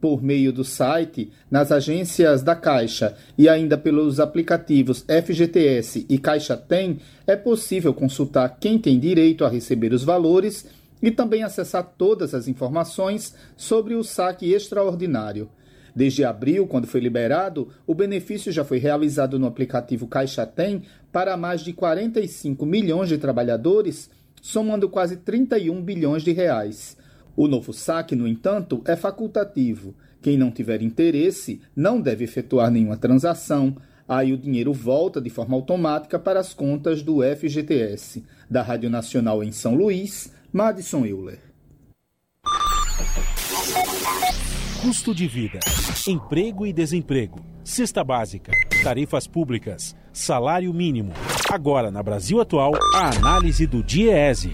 por 0.06 0.22
meio 0.22 0.54
do 0.54 0.64
site, 0.64 1.32
nas 1.50 1.72
agências 1.72 2.44
da 2.44 2.56
Caixa 2.56 3.18
e 3.36 3.50
ainda 3.50 3.76
pelos 3.76 4.20
aplicativos 4.20 5.04
FGTS 5.08 6.06
e 6.08 6.20
Caixa 6.20 6.56
Tem, 6.56 7.00
é 7.26 7.36
possível 7.36 7.92
consultar 7.92 8.58
quem 8.60 8.78
tem 8.78 9.00
direito 9.00 9.44
a 9.44 9.50
receber 9.50 9.94
os 9.94 10.04
valores 10.04 10.68
e 11.02 11.10
também 11.10 11.42
acessar 11.42 11.96
todas 11.98 12.36
as 12.36 12.48
informações 12.48 13.34
sobre 13.58 13.96
o 13.96 14.04
saque 14.04 14.54
extraordinário. 14.54 15.50
Desde 15.96 16.24
abril, 16.24 16.68
quando 16.68 16.86
foi 16.86 17.00
liberado, 17.00 17.70
o 17.88 17.96
benefício 17.96 18.52
já 18.52 18.64
foi 18.64 18.78
realizado 18.78 19.40
no 19.40 19.48
aplicativo 19.48 20.06
Caixa 20.06 20.46
Tem 20.46 20.84
para 21.12 21.36
mais 21.36 21.62
de 21.62 21.74
45 21.74 22.64
milhões 22.64 23.10
de 23.10 23.18
trabalhadores, 23.18 24.08
somando 24.40 24.88
quase 24.88 25.18
31 25.18 25.82
bilhões 25.82 26.22
de 26.22 26.32
reais. 26.32 26.96
O 27.36 27.48
novo 27.48 27.74
saque, 27.74 28.16
no 28.16 28.28
entanto, 28.28 28.82
é 28.86 28.96
facultativo. 28.96 29.94
Quem 30.22 30.38
não 30.38 30.50
tiver 30.50 30.82
interesse 30.82 31.62
não 31.76 32.00
deve 32.00 32.24
efetuar 32.24 32.72
nenhuma 32.72 32.98
transação. 32.98 33.76
Aí 34.08 34.32
o 34.32 34.38
dinheiro 34.38 34.72
volta 34.72 35.20
de 35.20 35.30
forma 35.30 35.56
automática 35.56 36.18
para 36.18 36.40
as 36.40 36.54
contas 36.54 37.02
do 37.02 37.22
FGTS. 37.22 38.24
Da 38.50 38.62
Rádio 38.62 38.90
Nacional 38.90 39.44
em 39.44 39.52
São 39.52 39.76
Luís, 39.76 40.34
Madison 40.52 41.06
Euler. 41.06 41.40
Custo 44.82 45.16
de 45.16 45.28
vida, 45.28 45.60
emprego 46.08 46.66
e 46.66 46.72
desemprego, 46.72 47.44
cesta 47.64 48.04
básica, 48.04 48.52
tarifas 48.84 49.26
públicas, 49.26 49.96
salário 50.14 50.72
mínimo. 50.72 51.12
Agora, 51.52 51.90
na 51.90 52.04
Brasil 52.04 52.40
Atual, 52.40 52.74
a 52.94 53.10
análise 53.10 53.66
do 53.66 53.82
DIEESE. 53.82 54.54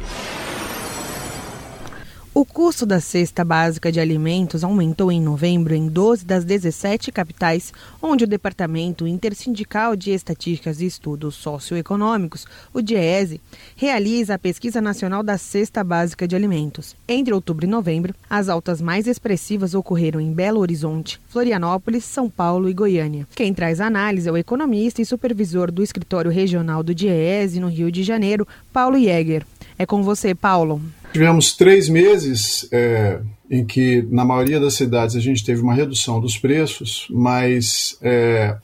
O 2.41 2.45
custo 2.45 2.87
da 2.87 2.99
cesta 2.99 3.45
básica 3.45 3.91
de 3.91 3.99
alimentos 3.99 4.63
aumentou 4.63 5.11
em 5.11 5.21
novembro 5.21 5.75
em 5.75 5.87
12 5.87 6.25
das 6.25 6.43
17 6.43 7.11
capitais, 7.11 7.71
onde 8.01 8.23
o 8.23 8.27
Departamento 8.27 9.05
Intersindical 9.05 9.95
de 9.95 10.09
Estatísticas 10.09 10.81
e 10.81 10.87
Estudos 10.87 11.35
Socioeconômicos, 11.35 12.47
o 12.73 12.81
DIESE, 12.81 13.39
realiza 13.75 14.33
a 14.33 14.39
Pesquisa 14.39 14.81
Nacional 14.81 15.21
da 15.21 15.37
Cesta 15.37 15.83
Básica 15.83 16.27
de 16.27 16.35
Alimentos. 16.35 16.95
Entre 17.07 17.31
outubro 17.31 17.67
e 17.67 17.69
novembro, 17.69 18.15
as 18.27 18.49
altas 18.49 18.81
mais 18.81 19.05
expressivas 19.05 19.75
ocorreram 19.75 20.19
em 20.19 20.33
Belo 20.33 20.61
Horizonte, 20.61 21.21
Florianópolis, 21.29 22.05
São 22.05 22.27
Paulo 22.27 22.67
e 22.67 22.73
Goiânia. 22.73 23.27
Quem 23.35 23.53
traz 23.53 23.79
a 23.79 23.85
análise 23.85 24.27
é 24.27 24.31
o 24.31 24.37
economista 24.37 24.99
e 24.99 25.05
supervisor 25.05 25.71
do 25.71 25.83
Escritório 25.83 26.31
Regional 26.31 26.81
do 26.81 26.95
DIESE 26.95 27.59
no 27.59 27.67
Rio 27.67 27.91
de 27.91 28.01
Janeiro, 28.01 28.47
Paulo 28.73 28.97
Jäger. 28.97 29.45
É 29.81 29.85
com 29.87 30.03
você, 30.03 30.35
Paulo. 30.35 30.79
Tivemos 31.11 31.57
três 31.57 31.89
meses 31.89 32.71
é, 32.71 33.19
em 33.49 33.65
que, 33.65 34.03
na 34.11 34.23
maioria 34.23 34.59
das 34.59 34.75
cidades, 34.75 35.15
a 35.15 35.19
gente 35.19 35.43
teve 35.43 35.59
uma 35.59 35.73
redução 35.73 36.21
dos 36.21 36.37
preços, 36.37 37.07
mas 37.09 37.97
é, 37.99 38.59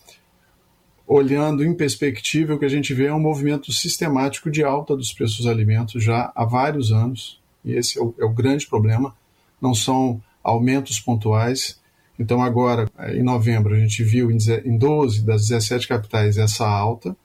olhando 1.08 1.66
em 1.66 1.74
perspectiva, 1.74 2.54
o 2.54 2.60
que 2.60 2.66
a 2.66 2.70
gente 2.70 2.94
vê 2.94 3.08
é 3.08 3.14
um 3.16 3.20
movimento 3.20 3.74
sistemático 3.74 4.52
de 4.52 4.64
alta 4.64 4.96
dos 4.96 5.12
preços 5.12 5.38
dos 5.38 5.48
alimentos 5.48 6.04
já 6.04 6.32
há 6.36 6.46
vários 6.46 6.92
anos, 6.92 7.40
e 7.66 7.74
esse 7.74 7.98
é 7.98 8.02
o, 8.04 8.14
é 8.20 8.24
o 8.24 8.30
grande 8.30 8.68
problema. 8.68 9.16
Não 9.60 9.74
são 9.74 10.22
aumentos 10.44 11.00
pontuais. 11.00 11.80
Então, 12.20 12.44
agora, 12.44 12.88
em 13.12 13.24
novembro, 13.24 13.74
a 13.74 13.80
gente 13.80 14.04
viu 14.04 14.30
em 14.30 14.78
12 14.78 15.26
das 15.26 15.48
17 15.48 15.88
capitais 15.88 16.38
essa 16.38 16.70
alta. 16.70 17.18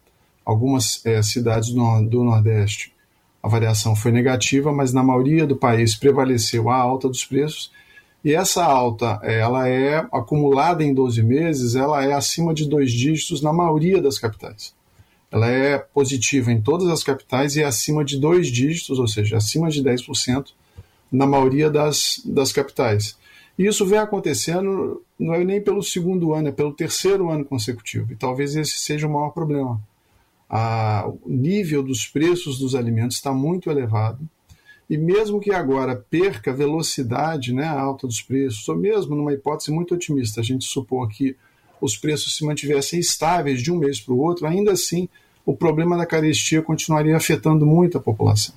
Algumas 0.46 1.04
é, 1.04 1.20
cidades 1.22 1.68
do 1.68 2.24
Nordeste 2.24 2.90
a 3.42 3.48
variação 3.48 3.96
foi 3.96 4.12
negativa, 4.12 4.72
mas 4.72 4.92
na 4.92 5.02
maioria 5.02 5.44
do 5.44 5.56
país 5.56 5.96
prevaleceu 5.96 6.70
a 6.70 6.76
alta 6.76 7.08
dos 7.08 7.24
preços. 7.24 7.72
E 8.24 8.32
essa 8.32 8.64
alta, 8.64 9.18
ela 9.24 9.68
é 9.68 9.96
acumulada 10.12 10.84
em 10.84 10.94
12 10.94 11.22
meses, 11.24 11.74
ela 11.74 12.04
é 12.04 12.12
acima 12.12 12.54
de 12.54 12.68
dois 12.68 12.92
dígitos 12.92 13.42
na 13.42 13.52
maioria 13.52 14.00
das 14.00 14.16
capitais. 14.16 14.72
Ela 15.28 15.48
é 15.48 15.78
positiva 15.78 16.52
em 16.52 16.60
todas 16.60 16.88
as 16.88 17.02
capitais 17.02 17.56
e 17.56 17.62
é 17.62 17.64
acima 17.64 18.04
de 18.04 18.20
dois 18.20 18.46
dígitos, 18.46 19.00
ou 19.00 19.08
seja, 19.08 19.38
acima 19.38 19.70
de 19.70 19.82
10% 19.82 20.50
na 21.10 21.26
maioria 21.26 21.68
das, 21.68 22.22
das 22.24 22.52
capitais. 22.52 23.18
E 23.58 23.66
isso 23.66 23.84
vem 23.84 23.98
acontecendo 23.98 25.02
não 25.18 25.34
é 25.34 25.42
nem 25.42 25.60
pelo 25.60 25.82
segundo 25.82 26.32
ano, 26.32 26.48
é 26.48 26.52
pelo 26.52 26.72
terceiro 26.72 27.28
ano 27.28 27.44
consecutivo. 27.44 28.12
E 28.12 28.16
talvez 28.16 28.54
esse 28.54 28.78
seja 28.78 29.08
o 29.08 29.12
maior 29.12 29.30
problema 29.30 29.80
a, 30.54 31.08
o 31.08 31.30
nível 31.30 31.82
dos 31.82 32.06
preços 32.06 32.58
dos 32.58 32.74
alimentos 32.74 33.16
está 33.16 33.32
muito 33.32 33.70
elevado. 33.70 34.20
E 34.90 34.98
mesmo 34.98 35.40
que 35.40 35.50
agora 35.50 35.96
perca 35.96 36.52
velocidade, 36.52 37.54
né, 37.54 37.64
a 37.64 37.80
alta 37.80 38.06
dos 38.06 38.20
preços, 38.20 38.68
ou 38.68 38.76
mesmo 38.76 39.16
numa 39.16 39.32
hipótese 39.32 39.72
muito 39.72 39.94
otimista, 39.94 40.42
a 40.42 40.44
gente 40.44 40.66
supor 40.66 41.08
que 41.08 41.34
os 41.80 41.96
preços 41.96 42.36
se 42.36 42.44
mantivessem 42.44 43.00
estáveis 43.00 43.62
de 43.62 43.72
um 43.72 43.78
mês 43.78 43.98
para 43.98 44.12
o 44.12 44.18
outro, 44.18 44.46
ainda 44.46 44.72
assim 44.72 45.08
o 45.46 45.56
problema 45.56 45.96
da 45.96 46.04
carestia 46.04 46.60
continuaria 46.60 47.16
afetando 47.16 47.64
muito 47.64 47.96
a 47.96 48.00
população. 48.00 48.54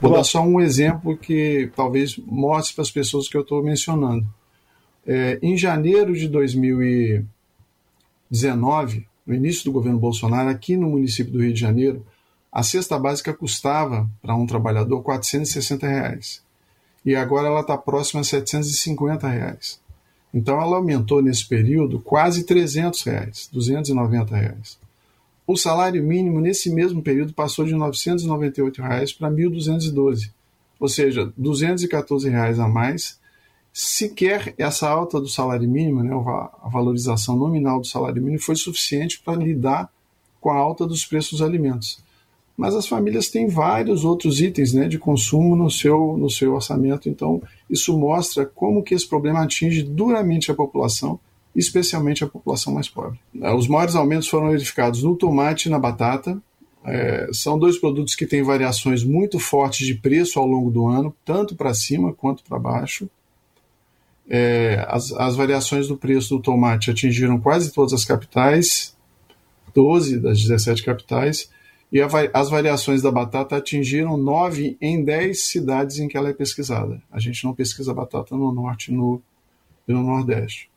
Vou 0.00 0.10
dar 0.10 0.24
só 0.24 0.40
um 0.40 0.58
exemplo 0.58 1.18
que 1.18 1.70
talvez 1.76 2.16
mostre 2.16 2.74
para 2.74 2.82
as 2.82 2.90
pessoas 2.90 3.28
que 3.28 3.36
eu 3.36 3.42
estou 3.42 3.62
mencionando. 3.62 4.26
É, 5.06 5.38
em 5.42 5.54
janeiro 5.56 6.14
de 6.14 6.28
2019, 6.28 9.06
no 9.26 9.34
início 9.34 9.64
do 9.64 9.72
governo 9.72 9.98
Bolsonaro, 9.98 10.48
aqui 10.48 10.76
no 10.76 10.90
município 10.90 11.32
do 11.32 11.42
Rio 11.42 11.52
de 11.52 11.60
Janeiro, 11.60 12.04
a 12.52 12.62
cesta 12.62 12.98
básica 12.98 13.32
custava 13.32 14.08
para 14.22 14.36
um 14.36 14.46
trabalhador 14.46 15.02
460 15.02 15.86
reais. 15.86 16.42
E 17.04 17.14
agora 17.14 17.48
ela 17.48 17.60
está 17.60 17.76
próxima 17.76 18.20
a 18.20 18.24
750 18.24 19.28
reais. 19.28 19.80
Então 20.32 20.60
ela 20.60 20.76
aumentou 20.76 21.22
nesse 21.22 21.46
período 21.46 22.00
quase 22.00 22.44
300 22.44 23.02
reais, 23.02 23.48
290 23.52 24.36
reais. 24.36 24.78
O 25.46 25.56
salário 25.56 26.02
mínimo 26.02 26.40
nesse 26.40 26.70
mesmo 26.70 27.02
período 27.02 27.32
passou 27.34 27.64
de 27.64 27.74
998 27.74 28.80
reais 28.80 29.12
para 29.12 29.28
R$ 29.28 29.34
1.212, 29.34 30.30
ou 30.80 30.88
seja, 30.88 31.32
214 31.36 32.28
reais 32.28 32.58
a 32.58 32.66
mais 32.66 33.18
sequer 33.76 34.54
essa 34.56 34.88
alta 34.88 35.20
do 35.20 35.28
salário 35.28 35.68
mínimo, 35.68 36.00
né, 36.04 36.14
a 36.14 36.68
valorização 36.68 37.36
nominal 37.36 37.80
do 37.80 37.86
salário 37.88 38.22
mínimo, 38.22 38.40
foi 38.40 38.54
suficiente 38.54 39.20
para 39.20 39.34
lidar 39.34 39.90
com 40.40 40.50
a 40.50 40.56
alta 40.56 40.86
dos 40.86 41.04
preços 41.04 41.32
dos 41.32 41.42
alimentos. 41.42 41.98
Mas 42.56 42.76
as 42.76 42.86
famílias 42.86 43.28
têm 43.28 43.48
vários 43.48 44.04
outros 44.04 44.40
itens 44.40 44.72
né, 44.72 44.86
de 44.86 44.96
consumo 44.96 45.56
no 45.56 45.68
seu, 45.68 46.16
no 46.16 46.30
seu 46.30 46.54
orçamento, 46.54 47.08
então 47.08 47.42
isso 47.68 47.98
mostra 47.98 48.46
como 48.46 48.80
que 48.80 48.94
esse 48.94 49.08
problema 49.08 49.42
atinge 49.42 49.82
duramente 49.82 50.52
a 50.52 50.54
população, 50.54 51.18
especialmente 51.52 52.22
a 52.22 52.28
população 52.28 52.72
mais 52.72 52.88
pobre. 52.88 53.18
Os 53.58 53.66
maiores 53.66 53.96
aumentos 53.96 54.28
foram 54.28 54.50
verificados 54.50 55.02
no 55.02 55.16
tomate 55.16 55.66
e 55.66 55.70
na 55.70 55.80
batata, 55.80 56.40
é, 56.84 57.28
são 57.32 57.58
dois 57.58 57.76
produtos 57.76 58.14
que 58.14 58.26
têm 58.26 58.42
variações 58.42 59.02
muito 59.02 59.40
fortes 59.40 59.84
de 59.84 59.94
preço 59.94 60.38
ao 60.38 60.46
longo 60.46 60.70
do 60.70 60.86
ano, 60.86 61.12
tanto 61.24 61.56
para 61.56 61.74
cima 61.74 62.12
quanto 62.12 62.44
para 62.44 62.56
baixo 62.56 63.08
é, 64.28 64.84
as, 64.88 65.12
as 65.12 65.36
variações 65.36 65.88
do 65.88 65.96
preço 65.96 66.36
do 66.36 66.42
tomate 66.42 66.90
atingiram 66.90 67.38
quase 67.38 67.72
todas 67.72 67.92
as 67.92 68.04
capitais, 68.04 68.96
12 69.74 70.20
das 70.20 70.40
17 70.40 70.82
capitais, 70.82 71.50
e 71.92 72.00
a, 72.00 72.08
as 72.32 72.50
variações 72.50 73.02
da 73.02 73.10
batata 73.10 73.56
atingiram 73.56 74.16
9 74.16 74.76
em 74.80 75.04
10 75.04 75.44
cidades 75.44 75.98
em 75.98 76.08
que 76.08 76.16
ela 76.16 76.30
é 76.30 76.32
pesquisada. 76.32 77.02
A 77.10 77.20
gente 77.20 77.44
não 77.44 77.54
pesquisa 77.54 77.94
batata 77.94 78.36
no 78.36 78.52
norte 78.52 78.92
no, 78.92 79.22
e 79.86 79.92
no 79.92 80.02
nordeste. 80.02 80.70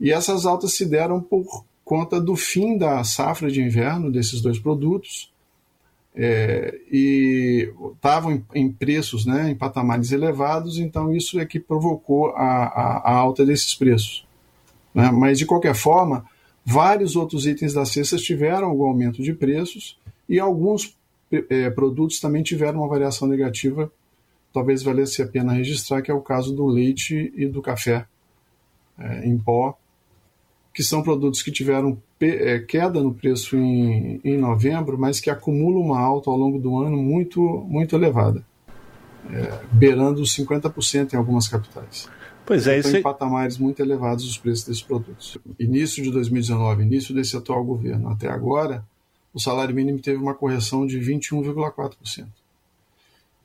E 0.00 0.12
essas 0.12 0.44
altas 0.44 0.74
se 0.74 0.86
deram 0.86 1.20
por 1.20 1.64
conta 1.84 2.20
do 2.20 2.36
fim 2.36 2.76
da 2.76 3.02
safra 3.04 3.50
de 3.50 3.60
inverno 3.60 4.10
desses 4.10 4.40
dois 4.40 4.58
produtos, 4.58 5.32
é, 6.16 6.74
e 6.90 7.72
estavam 7.94 8.32
em, 8.32 8.44
em, 8.54 8.70
preços, 8.70 9.26
né, 9.26 9.50
em 9.50 9.54
patamares 9.54 10.12
elevados, 10.12 10.78
então 10.78 11.12
isso 11.12 11.40
é 11.40 11.44
que 11.44 11.58
provocou 11.58 12.28
a, 12.30 12.64
a, 12.64 12.96
a 13.04 13.12
alta 13.14 13.44
desses 13.44 13.74
preços. 13.74 14.24
Né? 14.94 15.10
Mas, 15.10 15.38
de 15.38 15.46
qualquer 15.46 15.74
forma, 15.74 16.24
vários 16.64 17.16
outros 17.16 17.46
itens 17.46 17.74
das 17.74 17.90
cestas 17.90 18.22
tiveram 18.22 18.68
algum 18.68 18.84
aumento 18.84 19.22
de 19.22 19.34
preços 19.34 19.98
e 20.28 20.38
alguns 20.38 20.96
é, 21.32 21.68
produtos 21.70 22.20
também 22.20 22.42
tiveram 22.42 22.80
uma 22.80 22.88
variação 22.88 23.26
negativa, 23.26 23.90
talvez 24.52 24.82
valesse 24.82 25.20
a 25.20 25.26
pena 25.26 25.52
registrar, 25.52 26.00
que 26.00 26.10
é 26.10 26.14
o 26.14 26.20
caso 26.20 26.54
do 26.54 26.64
leite 26.66 27.32
e 27.36 27.46
do 27.46 27.60
café 27.60 28.06
é, 28.96 29.26
em 29.26 29.36
pó, 29.36 29.76
que 30.72 30.82
são 30.82 31.02
produtos 31.02 31.42
que 31.42 31.50
tiveram 31.50 32.00
queda 32.66 33.02
no 33.02 33.12
preço 33.12 33.56
em, 33.56 34.20
em 34.24 34.36
novembro, 34.36 34.98
mas 34.98 35.20
que 35.20 35.30
acumulam 35.30 35.82
uma 35.82 35.98
alta 35.98 36.30
ao 36.30 36.36
longo 36.36 36.58
do 36.58 36.76
ano 36.78 36.96
muito, 36.96 37.40
muito 37.68 37.96
elevada, 37.96 38.44
é, 39.30 39.60
beirando 39.72 40.20
os 40.20 40.34
50% 40.36 41.12
em 41.12 41.16
algumas 41.16 41.48
capitais. 41.48 42.08
Pois 42.46 42.66
é, 42.66 42.78
então, 42.78 42.90
em 42.90 43.02
patamares 43.02 43.56
muito 43.56 43.80
elevados 43.80 44.26
os 44.26 44.36
preços 44.36 44.64
desses 44.66 44.82
produtos. 44.82 45.38
Início 45.58 46.02
de 46.02 46.10
2019, 46.10 46.82
início 46.82 47.14
desse 47.14 47.36
atual 47.36 47.64
governo, 47.64 48.10
até 48.10 48.28
agora, 48.28 48.84
o 49.32 49.40
salário 49.40 49.74
mínimo 49.74 49.98
teve 49.98 50.18
uma 50.18 50.34
correção 50.34 50.86
de 50.86 50.98
21,4%. 51.00 52.26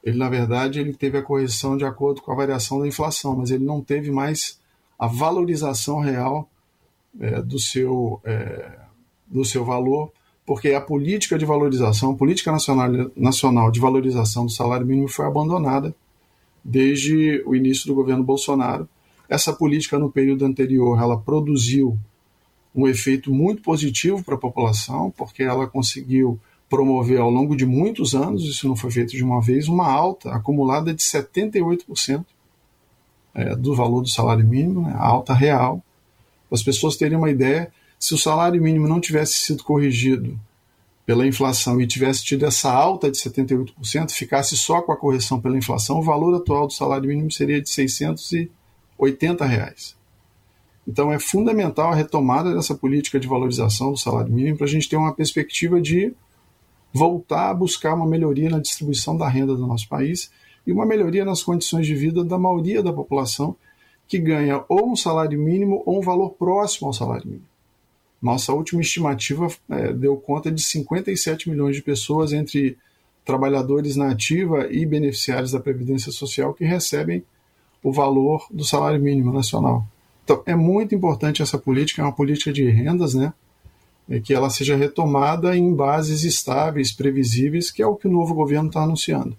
Ele, 0.04 0.18
na 0.18 0.30
verdade, 0.30 0.80
ele 0.80 0.94
teve 0.94 1.18
a 1.18 1.22
correção 1.22 1.78
de 1.78 1.86
acordo 1.86 2.22
com 2.22 2.32
a 2.32 2.36
variação 2.36 2.80
da 2.80 2.88
inflação, 2.88 3.36
mas 3.36 3.52
ele 3.52 3.64
não 3.64 3.82
teve 3.82 4.12
mais 4.12 4.60
a 4.98 5.08
valorização 5.08 6.00
real 6.00 6.50
é, 7.20 7.42
do, 7.42 7.60
seu, 7.60 8.20
é, 8.24 8.78
do 9.28 9.46
seu 9.46 9.64
valor, 9.64 10.12
porque 10.46 10.74
a 10.74 10.82
política 10.82 11.38
de 11.38 11.46
valorização, 11.46 12.12
a 12.12 12.16
política 12.16 12.52
nacional, 12.52 13.12
nacional 13.16 13.72
de 13.72 13.80
valorização 13.80 14.46
do 14.46 14.52
salário 14.52 14.86
mínimo 14.86 15.08
foi 15.08 15.26
abandonada 15.26 15.96
desde 16.64 17.42
o 17.46 17.56
início 17.56 17.88
do 17.88 17.96
governo 17.96 18.24
Bolsonaro. 18.24 18.88
Essa 19.28 19.54
política, 19.54 20.00
no 20.00 20.12
período 20.12 20.46
anterior, 20.46 21.00
ela 21.00 21.20
produziu 21.20 21.98
um 22.76 22.88
efeito 22.88 23.34
muito 23.34 23.62
positivo 23.62 24.24
para 24.24 24.36
a 24.36 24.40
população, 24.40 25.12
porque 25.16 25.44
ela 25.44 25.68
conseguiu 25.68 26.40
promover 26.70 27.20
ao 27.20 27.30
longo 27.30 27.56
de 27.56 27.66
muitos 27.66 28.14
anos, 28.14 28.44
isso 28.44 28.68
não 28.68 28.76
foi 28.76 28.92
feito 28.92 29.12
de 29.12 29.24
uma 29.24 29.42
vez, 29.42 29.68
uma 29.68 29.92
alta 29.92 30.32
acumulada 30.32 30.94
de 30.94 31.02
78% 31.02 32.24
é, 33.34 33.56
do 33.56 33.76
valor 33.76 34.02
do 34.02 34.08
salário 34.08 34.48
mínimo, 34.48 34.82
né, 34.82 34.94
a 34.96 35.06
alta 35.06 35.34
real. 35.34 35.84
As 36.52 36.64
pessoas 36.64 36.98
terem 36.98 37.18
uma 37.18 37.30
ideia, 37.30 37.72
se 38.00 38.14
o 38.14 38.18
salário 38.18 38.62
mínimo 38.62 38.88
não 38.88 39.00
tivesse 39.00 39.34
sido 39.34 39.64
corrigido 39.64 40.40
pela 41.06 41.26
inflação 41.26 41.82
e 41.82 41.88
tivesse 41.88 42.24
tido 42.24 42.46
essa 42.46 42.72
alta 42.72 43.10
de 43.10 43.18
78%, 43.18 44.12
ficasse 44.12 44.56
só 44.56 44.82
com 44.82 44.92
a 44.92 44.98
correção 44.98 45.42
pela 45.42 45.58
inflação, 45.58 46.00
o 46.00 46.04
valor 46.04 46.36
atual 46.36 46.68
do 46.68 46.74
salário 46.74 47.10
mínimo 47.10 47.32
seria 47.32 47.62
de 47.62 47.70
680 47.70 49.46
reais. 49.46 49.96
Então 50.88 51.12
é 51.12 51.20
fundamental 51.20 51.92
a 51.92 51.96
retomada 51.96 52.54
dessa 52.54 52.74
política 52.74 53.20
de 53.20 53.28
valorização 53.28 53.92
do 53.92 53.98
salário 53.98 54.32
mínimo 54.32 54.58
para 54.58 54.66
a 54.66 54.70
gente 54.70 54.90
ter 54.90 54.98
uma 54.98 55.14
perspectiva 55.14 55.82
de 55.82 56.14
voltar 56.94 57.50
a 57.50 57.54
buscar 57.54 57.94
uma 57.94 58.08
melhoria 58.08 58.50
na 58.50 58.60
distribuição 58.60 59.16
da 59.16 59.28
renda 59.28 59.56
do 59.56 59.68
nosso 59.68 59.88
país 59.88 60.32
e 60.66 60.72
uma 60.72 60.86
melhoria 60.86 61.24
nas 61.24 61.44
condições 61.44 61.86
de 61.86 61.96
vida 61.96 62.24
da 62.24 62.38
maioria 62.38 62.82
da 62.82 62.94
população 62.94 63.56
que 64.10 64.18
ganha 64.18 64.66
ou 64.68 64.92
um 64.92 64.96
salário 64.96 65.40
mínimo 65.40 65.84
ou 65.86 66.00
um 66.00 66.02
valor 66.02 66.32
próximo 66.32 66.88
ao 66.88 66.94
salário 66.94 67.28
mínimo. 67.28 67.48
Nossa 68.20 68.52
última 68.52 68.82
estimativa 68.82 69.48
é, 69.70 69.94
deu 69.94 70.18
conta 70.18 70.52
de 70.52 70.62
57 70.62 71.48
milhões 71.50 71.76
de 71.76 71.84
pessoas 71.84 72.34
entre 72.34 72.76
trabalhadores 73.24 73.96
na 73.96 74.10
ativa 74.10 74.68
e 74.70 74.84
beneficiários 74.86 75.52
da 75.52 75.60
Previdência 75.60 76.12
Social 76.12 76.54
que 76.56 76.66
recebem 76.66 77.24
o 77.84 77.94
valor 77.94 78.48
do 78.52 78.66
salário 78.66 79.00
mínimo 79.00 79.32
nacional. 79.32 79.86
Então, 80.24 80.42
é 80.46 80.56
muito 80.56 80.94
importante 80.94 81.42
essa 81.42 81.58
política, 81.58 82.02
é 82.02 82.06
uma 82.06 82.12
política 82.12 82.52
de 82.52 82.68
rendas, 82.68 83.14
né? 83.14 83.32
É 84.10 84.20
que 84.20 84.34
ela 84.34 84.50
seja 84.50 84.76
retomada 84.76 85.56
em 85.56 85.74
bases 85.74 86.24
estáveis, 86.24 86.92
previsíveis, 86.92 87.72
que 87.72 87.82
é 87.82 87.88
o 87.88 87.96
que 87.96 88.08
o 88.08 88.12
novo 88.12 88.34
governo 88.34 88.68
está 88.68 88.82
anunciando. 88.82 89.38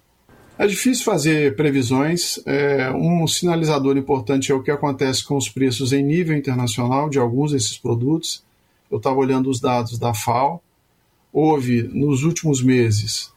É 0.60 0.66
difícil 0.66 1.06
fazer 1.06 1.56
previsões. 1.56 2.38
É, 2.44 2.90
um 2.90 3.26
sinalizador 3.26 3.96
importante 3.96 4.52
é 4.52 4.54
o 4.54 4.62
que 4.62 4.70
acontece 4.70 5.24
com 5.24 5.34
os 5.34 5.48
preços 5.48 5.90
em 5.90 6.02
nível 6.02 6.36
internacional 6.36 7.08
de 7.08 7.18
alguns 7.18 7.52
desses 7.52 7.78
produtos. 7.78 8.44
Eu 8.90 8.98
estava 8.98 9.16
olhando 9.16 9.48
os 9.48 9.58
dados 9.58 9.98
da 9.98 10.12
FAO. 10.12 10.62
Houve, 11.32 11.84
nos 11.84 12.24
últimos 12.24 12.62
meses, 12.62 13.32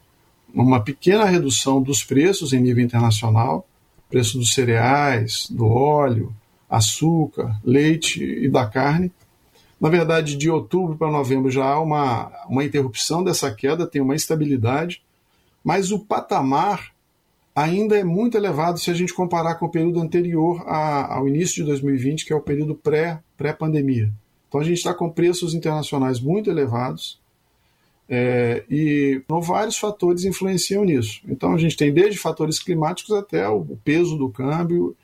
uma 0.52 0.84
pequena 0.84 1.24
redução 1.24 1.80
dos 1.80 2.04
preços 2.04 2.52
em 2.52 2.60
nível 2.60 2.84
internacional 2.84 3.66
preço 4.10 4.36
dos 4.36 4.52
cereais, 4.52 5.48
do 5.50 5.66
óleo, 5.66 6.30
açúcar, 6.68 7.58
leite 7.64 8.22
e 8.22 8.50
da 8.50 8.66
carne. 8.66 9.10
Na 9.80 9.88
verdade, 9.88 10.36
de 10.36 10.50
outubro 10.50 10.94
para 10.94 11.10
novembro 11.10 11.50
já 11.50 11.64
há 11.64 11.80
uma, 11.80 12.30
uma 12.46 12.62
interrupção 12.62 13.24
dessa 13.24 13.50
queda, 13.50 13.86
tem 13.86 14.02
uma 14.02 14.14
estabilidade, 14.14 15.02
mas 15.64 15.90
o 15.90 15.98
patamar 15.98 16.93
ainda 17.54 17.96
é 17.96 18.04
muito 18.04 18.36
elevado 18.36 18.78
se 18.78 18.90
a 18.90 18.94
gente 18.94 19.14
comparar 19.14 19.54
com 19.56 19.66
o 19.66 19.70
período 19.70 20.00
anterior 20.00 20.62
a, 20.66 21.14
ao 21.14 21.28
início 21.28 21.56
de 21.56 21.64
2020, 21.64 22.24
que 22.24 22.32
é 22.32 22.36
o 22.36 22.40
período 22.40 22.74
pré-pandemia. 22.74 24.06
Pré 24.06 24.12
então 24.48 24.60
a 24.60 24.64
gente 24.64 24.78
está 24.78 24.94
com 24.94 25.10
preços 25.10 25.54
internacionais 25.54 26.20
muito 26.20 26.50
elevados 26.50 27.20
é, 28.08 28.64
e 28.70 29.22
vários 29.28 29.76
fatores 29.76 30.24
influenciam 30.24 30.84
nisso. 30.84 31.20
Então 31.26 31.54
a 31.54 31.58
gente 31.58 31.76
tem 31.76 31.92
desde 31.92 32.18
fatores 32.18 32.58
climáticos 32.58 33.16
até 33.16 33.48
o 33.48 33.64
peso 33.84 34.16
do 34.16 34.28
câmbio 34.28 34.96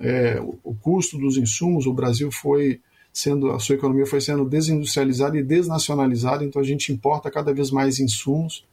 é, 0.00 0.40
o 0.40 0.74
custo 0.74 1.18
dos 1.18 1.36
insumos, 1.36 1.86
o 1.86 1.92
Brasil 1.92 2.30
foi 2.30 2.80
sendo, 3.12 3.50
a 3.50 3.58
sua 3.58 3.74
economia 3.74 4.06
foi 4.06 4.20
sendo 4.20 4.44
desindustrializada 4.44 5.36
e 5.36 5.42
desnacionalizada, 5.42 6.44
então 6.44 6.62
a 6.62 6.64
gente 6.64 6.92
importa 6.92 7.30
cada 7.30 7.52
vez 7.52 7.70
mais 7.70 7.98
insumos. 7.98 8.64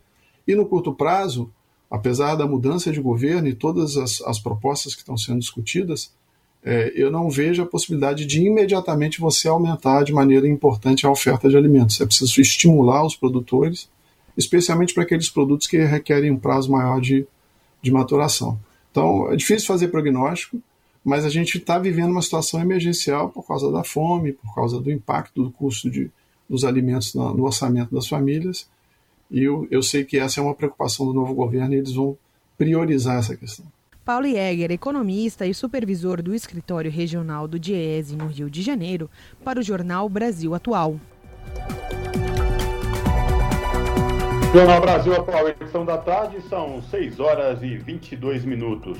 E 0.47 0.53
no 0.53 0.68
curto 0.68 0.93
prazo, 0.93 1.52
apesar 1.90 2.36
da 2.36 2.48
mudança 2.48 2.91
de 2.91 2.99
governo 2.99 3.48
e 3.48 3.53
todas 3.53 3.98
as, 3.98 4.22
as 4.22 4.40
propostas 4.40 4.94
que 4.94 5.02
estão 5.02 5.18
sendo 5.18 5.40
discutidas, 5.40 6.12
é, 6.64 6.91
eu 6.95 7.12
não 7.12 7.30
vejo 7.30 7.62
a 7.62 7.66
possibilidade 7.66 8.26
de 8.26 8.41
imediatamente 8.41 9.22
você 9.22 9.48
aumentar 9.48 10.03
de 10.03 10.12
maneira 10.12 10.48
importante 10.48 11.06
a 11.06 11.12
oferta 11.12 11.48
de 11.48 11.56
alimentos. 11.56 12.02
É 12.02 12.06
preciso 12.06 12.41
estimular 12.41 13.06
os 13.06 13.16
produtores, 13.16 13.88
especialmente 14.36 14.94
para 14.94 15.03
aqueles 15.03 15.30
produtos 15.30 15.68
que 15.68 15.78
requerem 15.78 16.32
um 16.32 16.38
prazo 16.38 16.72
maior 16.72 16.99
de, 16.99 17.28
de 17.82 17.91
maturação. 17.91 18.60
Então, 18.90 19.32
é 19.32 19.36
difícil 19.36 19.68
fazer 19.68 19.90
prognóstico, 19.90 20.60
mas 21.03 21.24
a 21.24 21.30
gente 21.30 21.60
está 21.60 21.78
vivendo 21.78 22.10
uma 22.10 22.22
situação 22.22 22.60
emergencial 22.60 23.30
por 23.30 23.45
causa 23.45 23.72
da 23.72 23.84
fome, 23.84 24.32
por 24.32 24.56
causa 24.56 24.80
do 24.80 24.91
impacto 24.91 25.44
do 25.44 25.52
custo 25.52 25.88
de, 25.88 26.10
dos 26.49 26.66
alimentos 26.66 27.14
no, 27.14 27.32
no 27.36 27.44
orçamento 27.44 27.94
das 27.94 28.07
famílias. 28.07 28.68
E 29.30 29.43
eu, 29.43 29.68
eu 29.72 29.81
sei 29.81 30.03
que 30.03 30.18
essa 30.18 30.39
é 30.39 30.43
uma 30.43 30.53
preocupação 30.53 31.06
do 31.06 31.14
novo 31.14 31.34
governo 31.34 31.73
e 31.73 31.77
eles 31.77 31.93
vão 31.93 32.18
priorizar 32.57 33.18
essa 33.18 33.35
questão. 33.35 33.65
Paulo 34.06 34.27
Jäger, 34.27 34.72
economista 34.72 35.47
e 35.47 35.53
supervisor 35.53 36.22
do 36.22 36.35
escritório 36.35 36.91
regional 36.91 37.47
do 37.47 37.57
Diese 37.57 38.15
no 38.15 38.27
Rio 38.27 38.49
de 38.52 38.61
Janeiro, 38.61 39.10
para 39.43 39.60
o 39.60 39.64
jornal 39.64 40.07
Brasil 40.07 40.53
Atual. 40.53 40.99
Jornal 44.53 44.80
Brasil 44.80 45.14
Atual, 45.15 45.49
edição 45.49 45.84
da 45.84 45.97
tarde, 45.97 46.39
são 46.47 46.81
6 46.84 47.19
horas 47.19 47.64
e 47.64 47.77
22 47.77 48.45
minutos. 48.45 48.99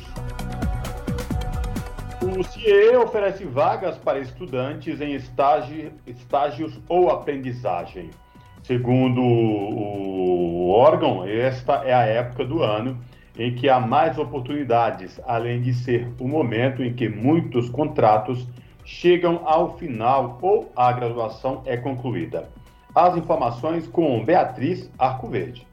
O 2.22 2.44
CIE 2.44 2.96
oferece 2.98 3.46
vagas 3.46 3.98
para 4.00 4.20
estudantes 4.20 5.00
em 5.00 5.14
estágio, 5.14 5.94
estágios 6.08 6.80
ou 6.90 7.12
aprendizagem. 7.12 8.10
Segundo 8.66 9.22
o 9.22 10.70
órgão, 10.72 11.24
esta 11.24 11.84
é 11.86 11.94
a 11.94 12.02
época 12.02 12.44
do 12.44 12.64
ano 12.64 12.98
em 13.38 13.54
que 13.54 13.70
há 13.70 13.80
mais 13.80 14.18
oportunidades, 14.18 15.22
além 15.24 15.62
de 15.62 15.72
ser 15.72 16.12
o 16.20 16.28
momento 16.28 16.82
em 16.82 16.92
que 16.92 17.08
muitos 17.08 17.70
contratos 17.70 18.48
chegam 18.84 19.42
ao 19.46 19.78
final 19.78 20.40
ou 20.42 20.72
a 20.76 20.92
graduação 20.92 21.62
é 21.64 21.78
concluída. 21.78 22.50
As 22.96 23.16
informações 23.16 23.86
com 23.86 24.26
Beatriz 24.26 24.90
Arcoverde. 24.98 25.68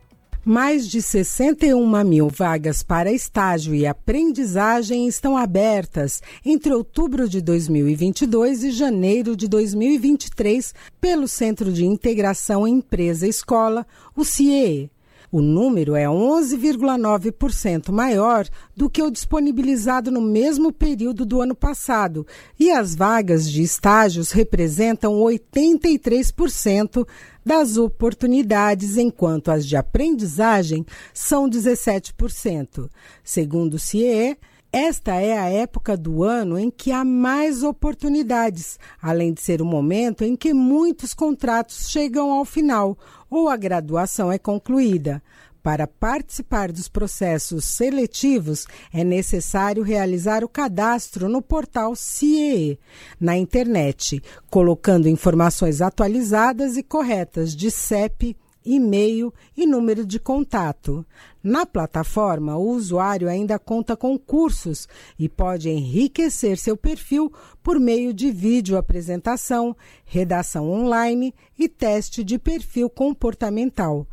Mais 0.45 0.89
de 0.89 1.01
61 1.01 2.03
mil 2.03 2.29
vagas 2.29 2.83
para 2.83 3.13
estágio 3.13 3.77
e 3.77 3.87
aprendizagem 3.87 5.07
estão 5.07 5.37
abertas 5.37 6.21
entre 6.45 6.75
outubro 6.75 7.29
de 7.29 7.41
2022 7.41 8.65
e 8.65 8.73
janeiro 8.73 9.37
de 9.37 9.47
2023 9.47 10.75
pelo 11.01 11.29
Centro 11.29 11.73
de 11.73 11.87
Integração 11.87 12.67
Empresa-Escola, 12.67 13.87
o 14.17 14.25
CIE. 14.25 14.91
O 15.31 15.41
número 15.41 15.95
é 15.95 16.05
11,9% 16.05 17.91
maior 17.91 18.47
do 18.77 18.91
que 18.91 19.03
o 19.03 19.11
disponibilizado 19.11 20.11
no 20.11 20.21
mesmo 20.21 20.71
período 20.71 21.25
do 21.25 21.41
ano 21.41 21.55
passado, 21.55 22.27
e 22.61 22.71
as 22.71 22.95
vagas 22.95 23.51
de 23.51 23.63
estágios 23.63 24.31
representam 24.31 25.15
83% 25.15 27.07
das 27.45 27.77
oportunidades, 27.77 28.97
enquanto 28.97 29.51
as 29.51 29.67
de 29.67 29.77
aprendizagem 29.77 30.85
são 31.13 31.49
17%. 31.49 32.89
Segundo 33.25 33.75
o 33.75 33.79
CIE, 33.79 34.37
esta 34.73 35.17
é 35.17 35.39
a 35.39 35.51
época 35.51 35.99
do 35.99 36.23
ano 36.23 36.59
em 36.59 36.71
que 36.71 36.93
há 36.93 37.05
mais 37.05 37.63
oportunidades, 37.63 38.79
além 39.03 39.35
de 39.35 39.43
ser 39.43 39.61
o 39.61 39.67
momento 39.67 40.25
em 40.25 40.35
que 40.35 40.55
muitos 40.55 41.13
contratos 41.13 41.91
chegam 41.91 42.31
ao 42.33 42.45
final 42.47 42.97
ou 43.29 43.51
a 43.51 43.57
graduação 43.57 44.33
é 44.33 44.39
concluída. 44.39 45.23
Para 45.63 45.87
participar 45.87 46.73
dos 46.73 46.89
processos 46.89 47.65
seletivos, 47.65 48.67
é 48.93 49.05
necessário 49.05 49.85
realizar 49.85 50.43
o 50.43 50.49
cadastro 50.49 51.29
no 51.29 51.41
portal 51.41 51.95
CIEE, 51.95 52.81
na 53.21 53.37
internet, 53.37 54.21
colocando 54.51 55.09
informações 55.09 55.81
atualizadas 55.81 56.77
e 56.77 56.83
corretas 56.83 57.55
de 57.55 57.71
CEP, 57.71 58.37
e-mail 58.65 59.33
e 59.57 59.65
número 59.65 60.05
de 60.05 60.19
contato. 60.19 61.07
Na 61.43 61.67
plataforma, 61.67 62.57
o 62.57 62.71
usuário 62.71 63.29
ainda 63.29 63.59
conta 63.59 63.97
com 63.97 64.19
cursos 64.19 64.89
e 65.19 65.29
pode 65.29 65.69
enriquecer 65.69 66.57
seu 66.57 66.77
perfil 66.77 67.33
por 67.63 67.79
meio 67.79 68.13
de 68.13 68.31
vídeo 68.31 68.77
apresentação, 68.77 69.77
redação 70.05 70.71
online 70.71 71.35
e 71.59 71.69
teste 71.69 72.23
de 72.23 72.39
perfil 72.39 72.89
comportamental. 72.89 74.07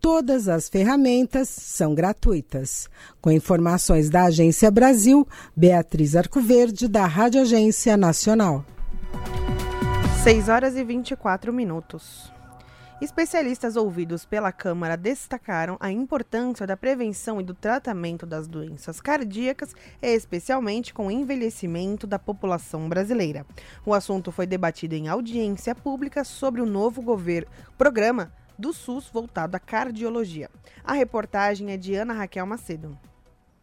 Todas 0.00 0.48
as 0.48 0.66
ferramentas 0.66 1.50
são 1.50 1.94
gratuitas. 1.94 2.88
Com 3.20 3.30
informações 3.30 4.08
da 4.08 4.24
Agência 4.24 4.70
Brasil, 4.70 5.28
Beatriz 5.54 6.16
Arcoverde, 6.16 6.88
da 6.88 7.04
Rádio 7.04 7.42
Agência 7.42 7.98
Nacional. 7.98 8.64
6 10.22 10.48
horas 10.48 10.74
e 10.74 10.82
24 10.82 11.52
minutos. 11.52 12.32
Especialistas 12.98 13.76
ouvidos 13.76 14.24
pela 14.24 14.50
Câmara 14.50 14.96
destacaram 14.96 15.76
a 15.78 15.90
importância 15.90 16.66
da 16.66 16.78
prevenção 16.78 17.38
e 17.38 17.44
do 17.44 17.52
tratamento 17.52 18.24
das 18.24 18.48
doenças 18.48 19.02
cardíacas, 19.02 19.74
especialmente 20.00 20.94
com 20.94 21.08
o 21.08 21.10
envelhecimento 21.10 22.06
da 22.06 22.18
população 22.18 22.88
brasileira. 22.88 23.44
O 23.84 23.92
assunto 23.92 24.32
foi 24.32 24.46
debatido 24.46 24.94
em 24.94 25.08
audiência 25.08 25.74
pública 25.74 26.24
sobre 26.24 26.62
o 26.62 26.66
novo 26.66 27.02
programa 27.76 28.32
do 28.60 28.72
SUS 28.72 29.08
voltado 29.08 29.56
à 29.56 29.58
cardiologia. 29.58 30.48
A 30.84 30.92
reportagem 30.92 31.72
é 31.72 31.76
de 31.76 31.94
Ana 31.94 32.12
Raquel 32.12 32.46
Macedo. 32.46 32.96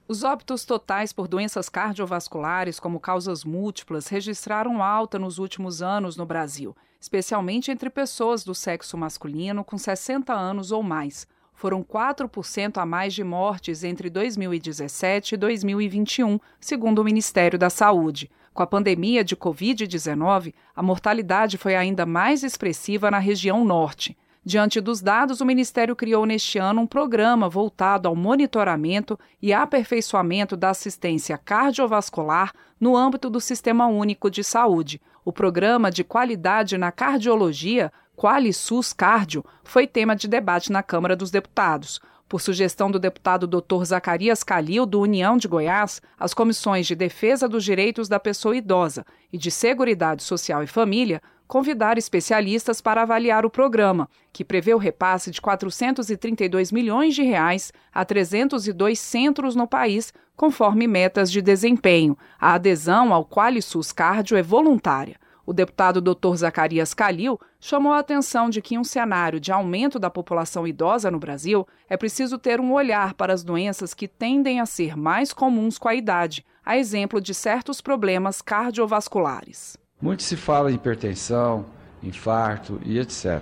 Os 0.08 0.24
óbitos 0.24 0.66
totais 0.66 1.14
por 1.14 1.28
doenças 1.28 1.70
cardiovasculares, 1.70 2.80
como 2.80 3.00
causas 3.00 3.46
múltiplas, 3.46 4.08
registraram 4.08 4.84
alta 4.84 5.18
nos 5.18 5.38
últimos 5.38 5.82
anos 5.82 6.18
no 6.18 6.26
Brasil 6.26 6.76
especialmente 7.00 7.72
entre 7.72 7.90
pessoas 7.90 8.44
do 8.44 8.56
sexo 8.56 8.98
masculino 8.98 9.64
com 9.64 9.78
60 9.78 10.34
anos 10.34 10.72
ou 10.72 10.84
mais. 10.84 11.28
Foram 11.54 11.84
4% 11.84 12.78
a 12.78 12.86
mais 12.86 13.14
de 13.14 13.24
mortes 13.24 13.84
entre 13.84 14.10
2017 14.10 15.34
e 15.34 15.38
2021, 15.38 16.40
segundo 16.60 17.00
o 17.00 17.04
Ministério 17.04 17.58
da 17.58 17.70
Saúde. 17.70 18.30
Com 18.54 18.62
a 18.62 18.68
pandemia 18.68 19.24
de 19.24 19.36
Covid-19, 19.36 20.54
a 20.76 20.84
mortalidade 20.84 21.58
foi 21.58 21.76
ainda 21.76 22.06
mais 22.06 22.44
expressiva 22.44 23.10
na 23.10 23.20
região 23.20 23.64
norte. 23.66 24.18
Diante 24.48 24.80
dos 24.80 25.02
dados, 25.02 25.42
o 25.42 25.46
Ministério 25.46 25.94
criou 25.94 26.26
neste 26.26 26.58
ano 26.58 26.80
um 26.80 26.88
programa 26.88 27.50
voltado 27.50 28.08
ao 28.08 28.16
monitoramento 28.16 29.20
e 29.42 29.52
aperfeiçoamento 29.52 30.56
da 30.56 30.70
assistência 30.70 31.38
cardiovascular 31.38 32.54
no 32.80 32.96
âmbito 32.96 33.30
do 33.30 33.42
Sistema 33.42 33.88
Único 33.88 34.32
de 34.32 34.46
Saúde. 34.46 35.02
O 35.26 35.34
programa 35.34 35.92
de 35.92 36.02
qualidade 36.02 36.78
na 36.78 36.94
cardiologia, 36.94 37.92
QualiSUS 38.16 38.94
Cardio, 38.94 39.44
foi 39.66 39.86
tema 39.86 40.16
de 40.16 40.30
debate 40.30 40.72
na 40.72 40.82
Câmara 40.82 41.14
dos 41.14 41.30
Deputados. 41.30 42.00
Por 42.30 42.40
sugestão 42.40 42.90
do 42.90 43.00
deputado 43.00 43.48
Dr. 43.48 43.84
Zacarias 43.84 44.46
Calil, 44.46 44.86
do 44.86 45.02
União 45.02 45.36
de 45.36 45.50
Goiás, 45.50 46.02
as 46.18 46.34
comissões 46.34 46.88
de 46.88 46.96
Defesa 46.96 47.50
dos 47.50 47.66
Direitos 47.66 48.08
da 48.08 48.18
Pessoa 48.18 48.56
Idosa 48.56 49.06
e 49.32 49.38
de 49.38 49.52
Seguridade 49.52 50.24
Social 50.24 50.64
e 50.64 50.68
Família 50.68 51.22
convidar 51.48 51.98
especialistas 51.98 52.82
para 52.82 53.02
avaliar 53.02 53.46
o 53.46 53.50
programa, 53.50 54.10
que 54.34 54.44
prevê 54.44 54.74
o 54.74 54.78
repasse 54.78 55.32
de 55.32 55.42
432 55.42 56.72
milhões 56.72 57.16
de 57.16 57.24
reais 57.24 57.72
a 57.94 58.04
302 58.04 59.00
centros 59.00 59.56
no 59.56 59.68
país, 59.68 60.14
conforme 60.36 60.86
metas 60.88 61.32
de 61.32 61.42
desempenho. 61.42 62.18
A 62.40 62.54
adesão 62.54 63.14
ao 63.14 63.26
QualiSUS 63.26 63.92
Cardio 63.92 64.38
é 64.38 64.44
voluntária. 64.44 65.18
O 65.46 65.54
deputado 65.54 66.02
Dr. 66.02 66.36
Zacarias 66.36 66.94
Calil 66.94 67.40
chamou 67.58 67.94
a 67.94 68.00
atenção 68.00 68.50
de 68.50 68.62
que, 68.62 68.76
em 68.76 68.78
um 68.78 68.84
cenário 68.84 69.40
de 69.40 69.50
aumento 69.50 69.98
da 69.98 70.10
população 70.10 70.68
idosa 70.68 71.10
no 71.10 71.20
Brasil, 71.20 71.66
é 71.90 71.96
preciso 71.96 72.38
ter 72.38 72.60
um 72.60 72.74
olhar 72.74 73.14
para 73.14 73.34
as 73.34 73.46
doenças 73.46 73.94
que 73.94 74.10
tendem 74.10 74.60
a 74.60 74.66
ser 74.66 74.98
mais 74.98 75.32
comuns 75.32 75.78
com 75.78 75.88
a 75.88 75.96
idade, 75.96 76.46
a 76.66 76.78
exemplo 76.78 77.22
de 77.22 77.34
certos 77.34 77.80
problemas 77.80 78.42
cardiovasculares. 78.42 79.78
Muito 80.00 80.22
se 80.22 80.36
fala 80.36 80.72
em 80.72 80.76
hipertensão, 80.76 81.66
infarto 82.04 82.80
e 82.86 83.00
etc. 83.00 83.42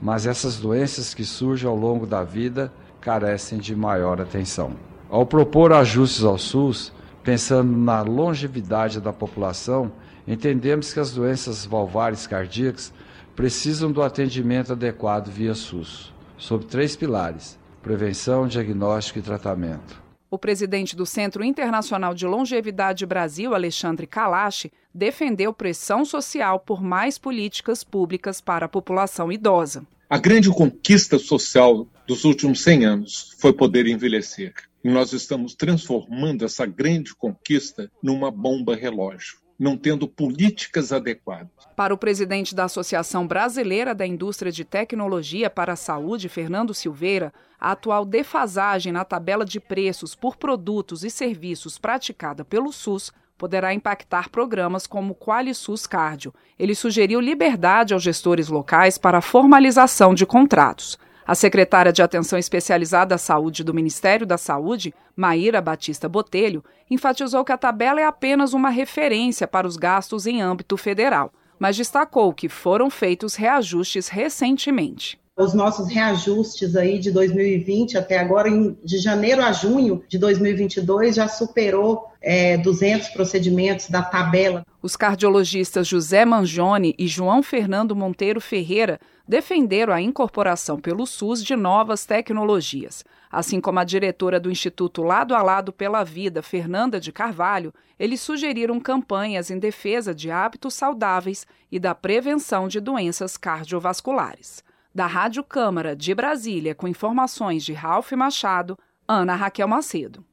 Mas 0.00 0.26
essas 0.26 0.56
doenças 0.56 1.12
que 1.12 1.24
surgem 1.24 1.68
ao 1.68 1.76
longo 1.76 2.06
da 2.06 2.24
vida 2.24 2.72
carecem 3.02 3.58
de 3.58 3.76
maior 3.76 4.18
atenção. 4.18 4.72
Ao 5.10 5.26
propor 5.26 5.74
ajustes 5.74 6.24
ao 6.24 6.38
SUS, 6.38 6.90
pensando 7.22 7.76
na 7.76 8.00
longevidade 8.00 8.98
da 8.98 9.12
população, 9.12 9.92
entendemos 10.26 10.90
que 10.90 11.00
as 11.00 11.12
doenças 11.12 11.66
valvares 11.66 12.26
cardíacas 12.26 12.94
precisam 13.36 13.92
do 13.92 14.02
atendimento 14.02 14.72
adequado 14.72 15.28
via 15.28 15.54
SUS, 15.54 16.14
sob 16.38 16.64
três 16.64 16.96
pilares: 16.96 17.58
prevenção, 17.82 18.46
diagnóstico 18.46 19.18
e 19.18 19.22
tratamento. 19.22 19.99
O 20.30 20.38
presidente 20.38 20.94
do 20.94 21.04
Centro 21.04 21.42
Internacional 21.42 22.14
de 22.14 22.24
Longevidade 22.24 23.04
Brasil, 23.04 23.52
Alexandre 23.52 24.06
Kalash, 24.06 24.70
defendeu 24.94 25.52
pressão 25.52 26.04
social 26.04 26.60
por 26.60 26.80
mais 26.80 27.18
políticas 27.18 27.82
públicas 27.82 28.40
para 28.40 28.66
a 28.66 28.68
população 28.68 29.32
idosa. 29.32 29.84
A 30.08 30.18
grande 30.18 30.48
conquista 30.48 31.18
social 31.18 31.84
dos 32.06 32.24
últimos 32.24 32.62
100 32.62 32.84
anos 32.84 33.34
foi 33.40 33.52
poder 33.52 33.88
envelhecer. 33.88 34.54
E 34.84 34.88
nós 34.88 35.12
estamos 35.12 35.56
transformando 35.56 36.44
essa 36.44 36.64
grande 36.64 37.12
conquista 37.12 37.90
numa 38.00 38.30
bomba 38.30 38.76
relógio 38.76 39.39
não 39.60 39.76
tendo 39.76 40.08
políticas 40.08 40.90
adequadas. 40.90 41.50
Para 41.76 41.92
o 41.92 41.98
presidente 41.98 42.54
da 42.54 42.64
Associação 42.64 43.26
Brasileira 43.26 43.94
da 43.94 44.06
Indústria 44.06 44.50
de 44.50 44.64
Tecnologia 44.64 45.50
para 45.50 45.74
a 45.74 45.76
Saúde, 45.76 46.30
Fernando 46.30 46.72
Silveira, 46.72 47.30
a 47.60 47.72
atual 47.72 48.06
defasagem 48.06 48.90
na 48.90 49.04
tabela 49.04 49.44
de 49.44 49.60
preços 49.60 50.14
por 50.14 50.36
produtos 50.36 51.04
e 51.04 51.10
serviços 51.10 51.76
praticada 51.76 52.42
pelo 52.42 52.72
SUS 52.72 53.12
poderá 53.36 53.74
impactar 53.74 54.30
programas 54.30 54.86
como 54.86 55.12
o 55.12 55.14
QualiSUS 55.14 55.86
Cardio. 55.86 56.32
Ele 56.58 56.74
sugeriu 56.74 57.20
liberdade 57.20 57.92
aos 57.92 58.02
gestores 58.02 58.48
locais 58.48 58.96
para 58.96 59.18
a 59.18 59.22
formalização 59.22 60.14
de 60.14 60.24
contratos. 60.24 60.98
A 61.30 61.34
secretária 61.36 61.92
de 61.92 62.02
Atenção 62.02 62.36
Especializada 62.36 63.14
à 63.14 63.18
Saúde 63.18 63.62
do 63.62 63.72
Ministério 63.72 64.26
da 64.26 64.36
Saúde, 64.36 64.92
Maíra 65.14 65.60
Batista 65.60 66.08
Botelho, 66.08 66.64
enfatizou 66.90 67.44
que 67.44 67.52
a 67.52 67.56
tabela 67.56 68.00
é 68.00 68.04
apenas 68.04 68.52
uma 68.52 68.68
referência 68.68 69.46
para 69.46 69.64
os 69.64 69.76
gastos 69.76 70.26
em 70.26 70.42
âmbito 70.42 70.76
federal, 70.76 71.32
mas 71.56 71.76
destacou 71.76 72.34
que 72.34 72.48
foram 72.48 72.90
feitos 72.90 73.36
reajustes 73.36 74.08
recentemente 74.08 75.20
os 75.42 75.54
nossos 75.54 75.88
reajustes 75.88 76.76
aí 76.76 76.98
de 76.98 77.10
2020 77.10 77.96
até 77.96 78.18
agora, 78.18 78.50
de 78.84 78.98
janeiro 78.98 79.42
a 79.42 79.52
junho 79.52 80.02
de 80.08 80.18
2022, 80.18 81.16
já 81.16 81.28
superou 81.28 82.04
é, 82.20 82.58
200 82.58 83.08
procedimentos 83.08 83.88
da 83.88 84.02
tabela. 84.02 84.64
Os 84.82 84.96
cardiologistas 84.96 85.86
José 85.86 86.24
Mangione 86.24 86.94
e 86.98 87.06
João 87.06 87.42
Fernando 87.42 87.96
Monteiro 87.96 88.40
Ferreira 88.40 89.00
defenderam 89.30 89.92
a 89.92 90.00
incorporação 90.02 90.80
pelo 90.80 91.06
SUS 91.06 91.44
de 91.44 91.54
novas 91.54 92.04
tecnologias. 92.04 93.04
Assim 93.30 93.60
como 93.60 93.78
a 93.78 93.84
diretora 93.84 94.40
do 94.40 94.50
Instituto 94.50 95.04
Lado 95.04 95.36
a 95.36 95.40
Lado 95.40 95.72
pela 95.72 96.02
Vida, 96.02 96.42
Fernanda 96.42 96.98
de 96.98 97.12
Carvalho, 97.12 97.72
eles 97.96 98.20
sugeriram 98.20 98.80
campanhas 98.80 99.48
em 99.48 99.56
defesa 99.56 100.12
de 100.12 100.32
hábitos 100.32 100.74
saudáveis 100.74 101.46
e 101.70 101.78
da 101.78 101.94
prevenção 101.94 102.66
de 102.66 102.80
doenças 102.80 103.36
cardiovasculares. 103.36 104.64
Da 104.92 105.06
Rádio 105.06 105.44
Câmara 105.44 105.94
de 105.94 106.12
Brasília, 106.12 106.74
com 106.74 106.88
informações 106.88 107.64
de 107.64 107.72
Ralph 107.72 108.10
Machado, 108.10 108.76
Ana 109.06 109.36
Raquel 109.36 109.68
Macedo. 109.68 110.24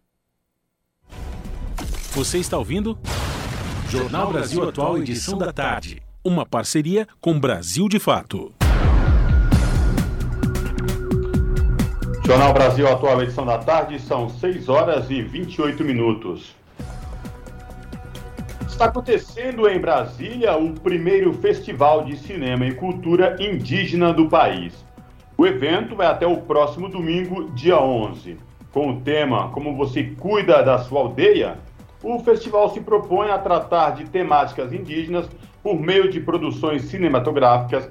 Você 2.13 2.39
está 2.39 2.57
ouvindo? 2.57 2.97
Jornal 3.89 4.31
Brasil 4.31 4.67
Atual, 4.67 4.97
edição 4.97 5.37
da 5.37 5.53
tarde. 5.53 6.01
Uma 6.23 6.47
parceria 6.47 7.07
com 7.21 7.39
Brasil 7.39 7.87
de 7.87 7.99
Fato. 7.99 8.56
Jornal 12.27 12.51
Brasil 12.51 12.85
Atual, 12.85 13.21
edição 13.23 13.45
da 13.45 13.57
tarde, 13.57 14.01
são 14.01 14.27
6 14.27 14.67
horas 14.67 15.09
e 15.09 15.21
28 15.21 15.81
minutos. 15.81 16.53
Está 18.67 18.87
acontecendo 18.87 19.65
em 19.69 19.79
Brasília 19.79 20.57
o 20.57 20.73
primeiro 20.73 21.31
Festival 21.31 22.03
de 22.03 22.17
Cinema 22.17 22.65
e 22.65 22.73
Cultura 22.73 23.37
Indígena 23.39 24.11
do 24.11 24.27
país. 24.27 24.73
O 25.37 25.47
evento 25.47 25.95
vai 25.95 26.07
até 26.07 26.27
o 26.27 26.41
próximo 26.41 26.89
domingo, 26.89 27.49
dia 27.51 27.79
11. 27.79 28.37
Com 28.73 28.89
o 28.89 28.99
tema 28.99 29.47
Como 29.51 29.77
você 29.77 30.03
cuida 30.19 30.61
da 30.61 30.79
sua 30.79 30.99
aldeia, 30.99 31.57
o 32.03 32.19
festival 32.19 32.73
se 32.73 32.81
propõe 32.81 33.29
a 33.29 33.37
tratar 33.37 33.91
de 33.91 34.03
temáticas 34.03 34.73
indígenas 34.73 35.29
por 35.63 35.79
meio 35.79 36.11
de 36.11 36.19
produções 36.19 36.81
cinematográficas 36.89 37.89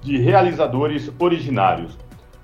de 0.00 0.18
realizadores 0.18 1.10
originários. 1.18 1.98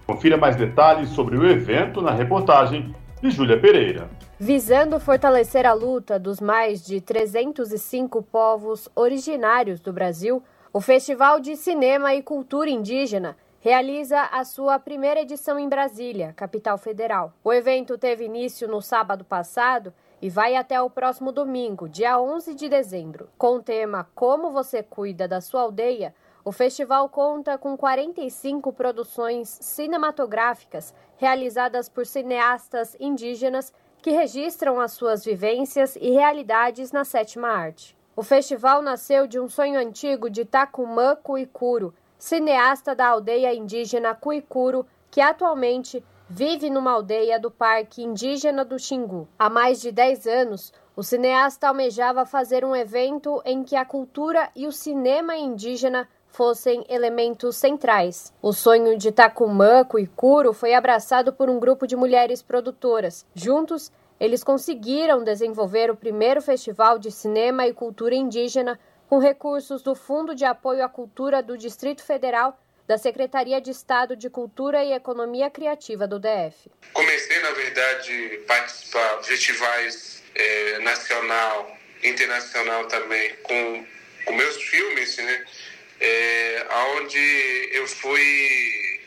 Confira 0.07 0.37
mais 0.37 0.55
detalhes 0.55 1.09
sobre 1.11 1.37
o 1.37 1.51
evento 1.51 2.01
na 2.01 2.13
reportagem 2.13 2.95
de 3.21 3.29
Júlia 3.29 3.61
Pereira. 3.61 4.09
Visando 4.39 5.01
fortalecer 5.01 5.67
a 5.67 5.73
luta 5.73 6.17
dos 6.17 6.41
mais 6.41 6.85
de 6.87 7.01
305 7.01 8.23
povos 8.23 8.89
originários 8.95 9.81
do 9.81 9.93
Brasil, 9.93 10.41
o 10.73 10.81
Festival 10.81 11.41
de 11.41 11.57
Cinema 11.57 12.15
e 12.15 12.23
Cultura 12.23 12.71
Indígena 12.71 13.37
realiza 13.59 14.21
a 14.31 14.45
sua 14.45 14.79
primeira 14.79 15.23
edição 15.23 15.59
em 15.59 15.69
Brasília, 15.69 16.33
capital 16.37 16.79
federal. 16.79 17.33
O 17.43 17.53
evento 17.53 17.99
teve 17.99 18.27
início 18.27 18.69
no 18.69 18.81
sábado 18.81 19.25
passado 19.25 19.93
e 20.23 20.31
vai 20.31 20.55
até 20.55 20.81
o 20.81 20.89
próximo 20.89 21.33
domingo, 21.33 21.89
dia 21.89 22.21
11 22.21 22.55
de 22.55 22.69
dezembro. 22.69 23.29
Com 23.37 23.57
o 23.57 23.63
tema 23.63 24.09
Como 24.15 24.53
você 24.53 24.85
cuida 24.85 25.27
da 25.27 25.41
sua 25.41 25.63
aldeia, 25.63 26.15
o 26.47 26.53
festival 26.53 27.09
conta 27.09 27.59
com 27.59 27.77
45 27.77 28.73
produções 28.73 29.59
cinematográficas 29.61 30.95
realizadas 31.17 31.89
por 31.89 32.07
cineastas 32.07 32.97
indígenas 33.01 33.73
que 34.01 34.13
registram 34.13 34.81
as 34.81 34.93
suas 34.93 35.25
vivências 35.25 35.97
e 35.97 36.11
realidades 36.11 36.93
na 36.93 37.05
sétima 37.05 37.49
arte. 37.49 37.97
O 38.15 38.23
festival 38.23 38.81
nasceu 38.81 39.27
de 39.27 39.41
um 39.41 39.49
sonho 39.49 39.77
antigo 39.77 40.31
de 40.31 40.45
Tacumã 40.45 41.17
Cuicuro, 41.21 41.93
cineasta 42.17 42.95
da 42.95 43.09
aldeia 43.09 43.53
indígena 43.53 44.15
Cuicuro, 44.15 44.87
que 45.11 45.21
atualmente 45.21 46.01
vive 46.29 46.71
numa 46.71 46.93
aldeia 46.93 47.41
do 47.41 47.51
Parque 47.51 48.05
Indígena 48.05 48.65
do 48.65 48.79
Xingu. 48.79 49.27
Há 49.37 49.51
mais 49.51 49.81
de 49.81 49.91
10 49.91 50.29
anos, 50.29 50.73
o 50.95 51.03
cineasta 51.03 51.67
almejava 51.67 52.25
fazer 52.25 52.65
um 52.65 52.75
evento 52.75 53.43
em 53.45 53.65
que 53.65 53.75
a 53.75 53.85
cultura 53.85 54.49
e 54.55 54.69
o 54.69 54.73
cinema 54.73 55.37
indígena 55.37 56.09
fossem 56.37 56.85
elementos 56.91 57.57
centrais. 57.57 58.31
O 58.43 58.53
sonho 58.53 58.99
de 58.99 59.11
Tacumã 59.11 59.83
Cuicuro 59.85 60.53
foi 60.53 60.75
abraçado 60.75 61.33
por 61.33 61.49
um 61.49 61.59
grupo 61.59 61.87
de 61.87 61.97
mulheres 61.97 62.43
produtoras. 62.43 63.25
Juntos, 63.35 63.91
eles 64.21 64.45
conseguiram 64.45 65.25
desenvolver 65.25 65.91
o 65.91 65.97
primeiro 65.97 66.43
festival 66.43 66.99
de 66.99 67.11
cinema 67.11 67.67
e 67.67 67.73
cultura 67.73 68.15
indígena 68.15 68.79
com 69.09 69.19
recursos 69.19 69.81
do 69.81 69.95
Fundo 69.95 70.35
de 70.35 70.45
Apoio 70.45 70.85
à 70.85 70.89
Cultura 70.91 71.43
do 71.43 71.57
Distrito 71.57 72.05
Federal 72.05 72.59
da 72.87 72.99
Secretaria 72.99 73.59
de 73.59 73.71
Estado 73.71 74.15
de 74.15 74.29
Cultura 74.29 74.85
e 74.85 74.93
Economia 74.93 75.49
Criativa 75.49 76.07
do 76.07 76.21
DF. 76.21 76.71
Comecei, 76.93 77.41
na 77.41 77.51
verdade, 77.51 78.41
a 78.45 78.47
participar 78.47 79.21
de 79.21 79.29
festivais 79.29 80.23
é, 80.35 80.79
nacional, 80.81 81.77
internacional 82.05 82.87
também, 82.89 83.35
com, 83.43 83.87
com 84.27 84.35
meus 84.35 84.57
filmes, 84.63 85.17
né? 85.17 85.45
É, 86.01 86.67
onde 86.97 87.69
eu 87.73 87.87
fui 87.87 89.01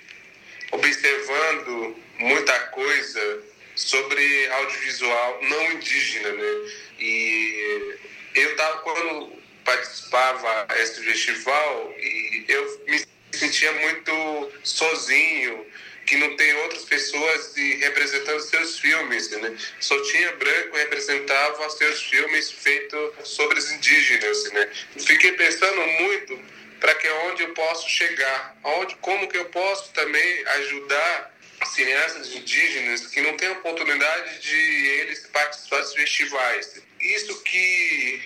observando 0.71 1.95
muita 2.19 2.59
coisa 2.67 3.43
sobre 3.75 4.47
audiovisual 4.47 5.39
não 5.43 5.71
indígena, 5.73 6.31
né? 6.31 6.71
E 6.99 7.97
eu 8.35 8.55
tava 8.55 8.79
quando 8.79 9.39
participava 9.63 10.65
desse 10.73 11.03
festival 11.03 11.93
e 11.97 12.45
eu 12.47 12.83
me 12.87 13.03
sentia 13.31 13.71
muito 13.73 14.51
sozinho, 14.63 15.65
que 16.05 16.17
não 16.17 16.35
tem 16.35 16.53
outras 16.55 16.85
pessoas 16.85 17.53
representando 17.55 18.39
seus 18.39 18.79
filmes, 18.79 19.29
né? 19.29 19.55
Só 19.79 20.01
tinha 20.03 20.31
branco 20.33 20.75
representava 20.75 21.69
seus 21.69 22.01
filmes 22.03 22.51
feitos 22.51 23.11
sobre 23.23 23.59
os 23.59 23.71
indígenas, 23.71 24.51
né? 24.51 24.69
Fiquei 24.97 25.33
pensando 25.33 25.79
muito 25.85 26.39
para 26.79 26.95
que 26.95 27.09
onde 27.09 27.43
eu 27.43 27.53
posso 27.53 27.89
chegar, 27.89 28.57
onde, 28.63 28.95
como 28.97 29.27
que 29.27 29.37
eu 29.37 29.45
posso 29.45 29.91
também 29.91 30.47
ajudar 30.47 31.33
cineastas 31.65 32.33
indígenas 32.33 33.07
que 33.07 33.21
não 33.21 33.35
têm 33.35 33.49
oportunidade 33.51 34.39
de 34.39 34.87
eles 34.99 35.27
participar 35.27 35.81
dos 35.81 35.93
festivais. 35.93 36.81
Isso 36.99 37.41
que 37.43 38.23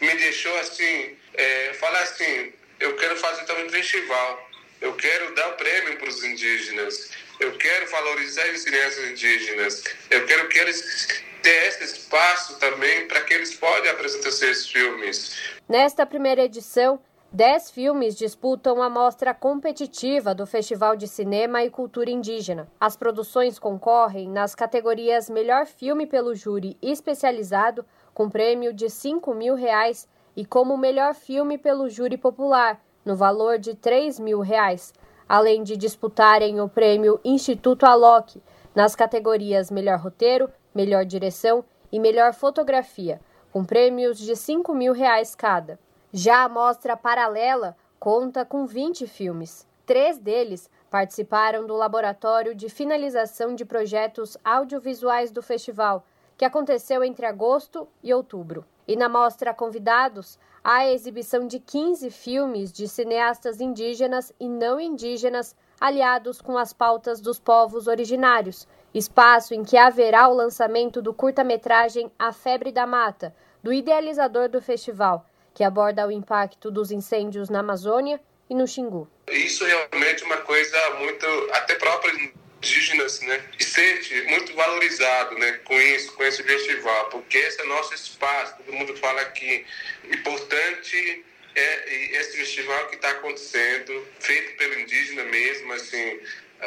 me 0.00 0.14
deixou 0.14 0.56
assim, 0.58 1.16
é, 1.34 1.72
falar 1.74 2.00
assim, 2.00 2.52
eu 2.78 2.96
quero 2.96 3.16
fazer 3.16 3.44
também 3.44 3.66
um 3.66 3.70
festival, 3.70 4.50
eu 4.80 4.94
quero 4.94 5.34
dar 5.34 5.52
prêmio 5.52 5.96
para 5.96 6.08
os 6.08 6.22
indígenas, 6.22 7.10
eu 7.40 7.56
quero 7.58 7.86
valorizar 7.88 8.48
os 8.50 8.62
cineastas 8.62 9.10
indígenas, 9.10 9.84
eu 10.10 10.24
quero 10.26 10.48
que 10.48 10.58
eles 10.58 11.24
ter 11.42 11.68
esse 11.68 11.84
espaço 11.84 12.58
também 12.58 13.06
para 13.06 13.20
que 13.20 13.32
eles 13.32 13.54
possam 13.54 13.88
apresentar 13.90 14.32
seus 14.32 14.68
filmes. 14.68 15.36
Nesta 15.68 16.04
primeira 16.04 16.42
edição, 16.42 17.00
Dez 17.36 17.70
filmes 17.70 18.16
disputam 18.16 18.80
a 18.82 18.88
mostra 18.88 19.34
competitiva 19.34 20.34
do 20.34 20.46
Festival 20.46 20.96
de 20.96 21.06
Cinema 21.06 21.62
e 21.62 21.68
Cultura 21.68 22.08
Indígena. 22.08 22.66
As 22.80 22.96
produções 22.96 23.58
concorrem 23.58 24.30
nas 24.30 24.54
categorias 24.54 25.28
Melhor 25.28 25.66
Filme 25.66 26.06
pelo 26.06 26.34
Júri 26.34 26.78
Especializado, 26.80 27.84
com 28.14 28.30
prêmio 28.30 28.72
de 28.72 28.88
5 28.88 29.34
mil 29.34 29.54
reais, 29.54 30.08
e 30.34 30.46
como 30.46 30.78
Melhor 30.78 31.14
Filme 31.14 31.58
pelo 31.58 31.90
Júri 31.90 32.16
Popular, 32.16 32.80
no 33.04 33.14
valor 33.14 33.58
de 33.58 33.74
3 33.74 34.18
mil 34.18 34.40
reais, 34.40 34.94
além 35.28 35.62
de 35.62 35.76
disputarem 35.76 36.58
o 36.62 36.70
prêmio 36.70 37.20
Instituto 37.22 37.84
Alok, 37.84 38.42
nas 38.74 38.96
categorias 38.96 39.70
Melhor 39.70 39.98
Roteiro, 39.98 40.50
Melhor 40.74 41.04
Direção 41.04 41.62
e 41.92 42.00
Melhor 42.00 42.32
Fotografia, 42.32 43.20
com 43.52 43.62
prêmios 43.62 44.16
de 44.16 44.34
5 44.34 44.72
mil 44.74 44.94
reais 44.94 45.34
cada. 45.34 45.78
Já 46.18 46.44
a 46.44 46.48
mostra 46.48 46.96
paralela 46.96 47.76
conta 48.00 48.42
com 48.42 48.64
20 48.64 49.06
filmes. 49.06 49.68
Três 49.84 50.16
deles 50.16 50.70
participaram 50.90 51.66
do 51.66 51.76
laboratório 51.76 52.54
de 52.54 52.70
finalização 52.70 53.54
de 53.54 53.66
projetos 53.66 54.34
audiovisuais 54.42 55.30
do 55.30 55.42
festival, 55.42 56.06
que 56.34 56.46
aconteceu 56.46 57.04
entre 57.04 57.26
agosto 57.26 57.86
e 58.02 58.14
outubro. 58.14 58.64
E 58.88 58.96
na 58.96 59.10
mostra 59.10 59.52
Convidados, 59.52 60.38
há 60.64 60.76
a 60.76 60.90
exibição 60.90 61.46
de 61.46 61.60
15 61.60 62.08
filmes 62.08 62.72
de 62.72 62.88
cineastas 62.88 63.60
indígenas 63.60 64.32
e 64.40 64.48
não 64.48 64.80
indígenas 64.80 65.54
aliados 65.78 66.40
com 66.40 66.56
as 66.56 66.72
pautas 66.72 67.20
dos 67.20 67.38
povos 67.38 67.86
originários, 67.86 68.66
espaço 68.94 69.52
em 69.52 69.62
que 69.62 69.76
haverá 69.76 70.28
o 70.28 70.34
lançamento 70.34 71.02
do 71.02 71.12
curta-metragem 71.12 72.10
A 72.18 72.32
Febre 72.32 72.72
da 72.72 72.86
Mata, 72.86 73.36
do 73.62 73.70
idealizador 73.70 74.48
do 74.48 74.62
festival, 74.62 75.26
que 75.56 75.64
aborda 75.64 76.06
o 76.06 76.12
impacto 76.12 76.70
dos 76.70 76.90
incêndios 76.90 77.48
na 77.48 77.60
Amazônia 77.60 78.20
e 78.48 78.54
no 78.54 78.68
Xingu. 78.68 79.08
Isso 79.26 79.64
é 79.64 79.68
realmente 79.68 80.22
uma 80.22 80.36
coisa 80.36 80.78
muito, 80.98 81.26
até 81.54 81.76
própria 81.76 82.12
indígenas, 82.12 83.20
né, 83.22 83.42
e 83.58 83.64
sente 83.64 84.20
muito 84.24 84.54
valorizado, 84.54 85.34
né, 85.38 85.52
com 85.64 85.80
isso, 85.80 86.12
com 86.12 86.22
esse 86.24 86.42
festival, 86.42 87.08
porque 87.08 87.38
esse 87.38 87.58
é 87.62 87.64
nosso 87.64 87.94
espaço. 87.94 88.54
Todo 88.58 88.74
mundo 88.74 88.94
fala 88.98 89.24
que 89.24 89.64
importante 90.12 91.24
é 91.54 92.18
esse 92.20 92.36
festival 92.36 92.88
que 92.88 92.96
está 92.96 93.10
acontecendo, 93.12 94.06
feito 94.20 94.58
pelo 94.58 94.78
indígena 94.78 95.24
mesmo, 95.24 95.72
assim, 95.72 96.20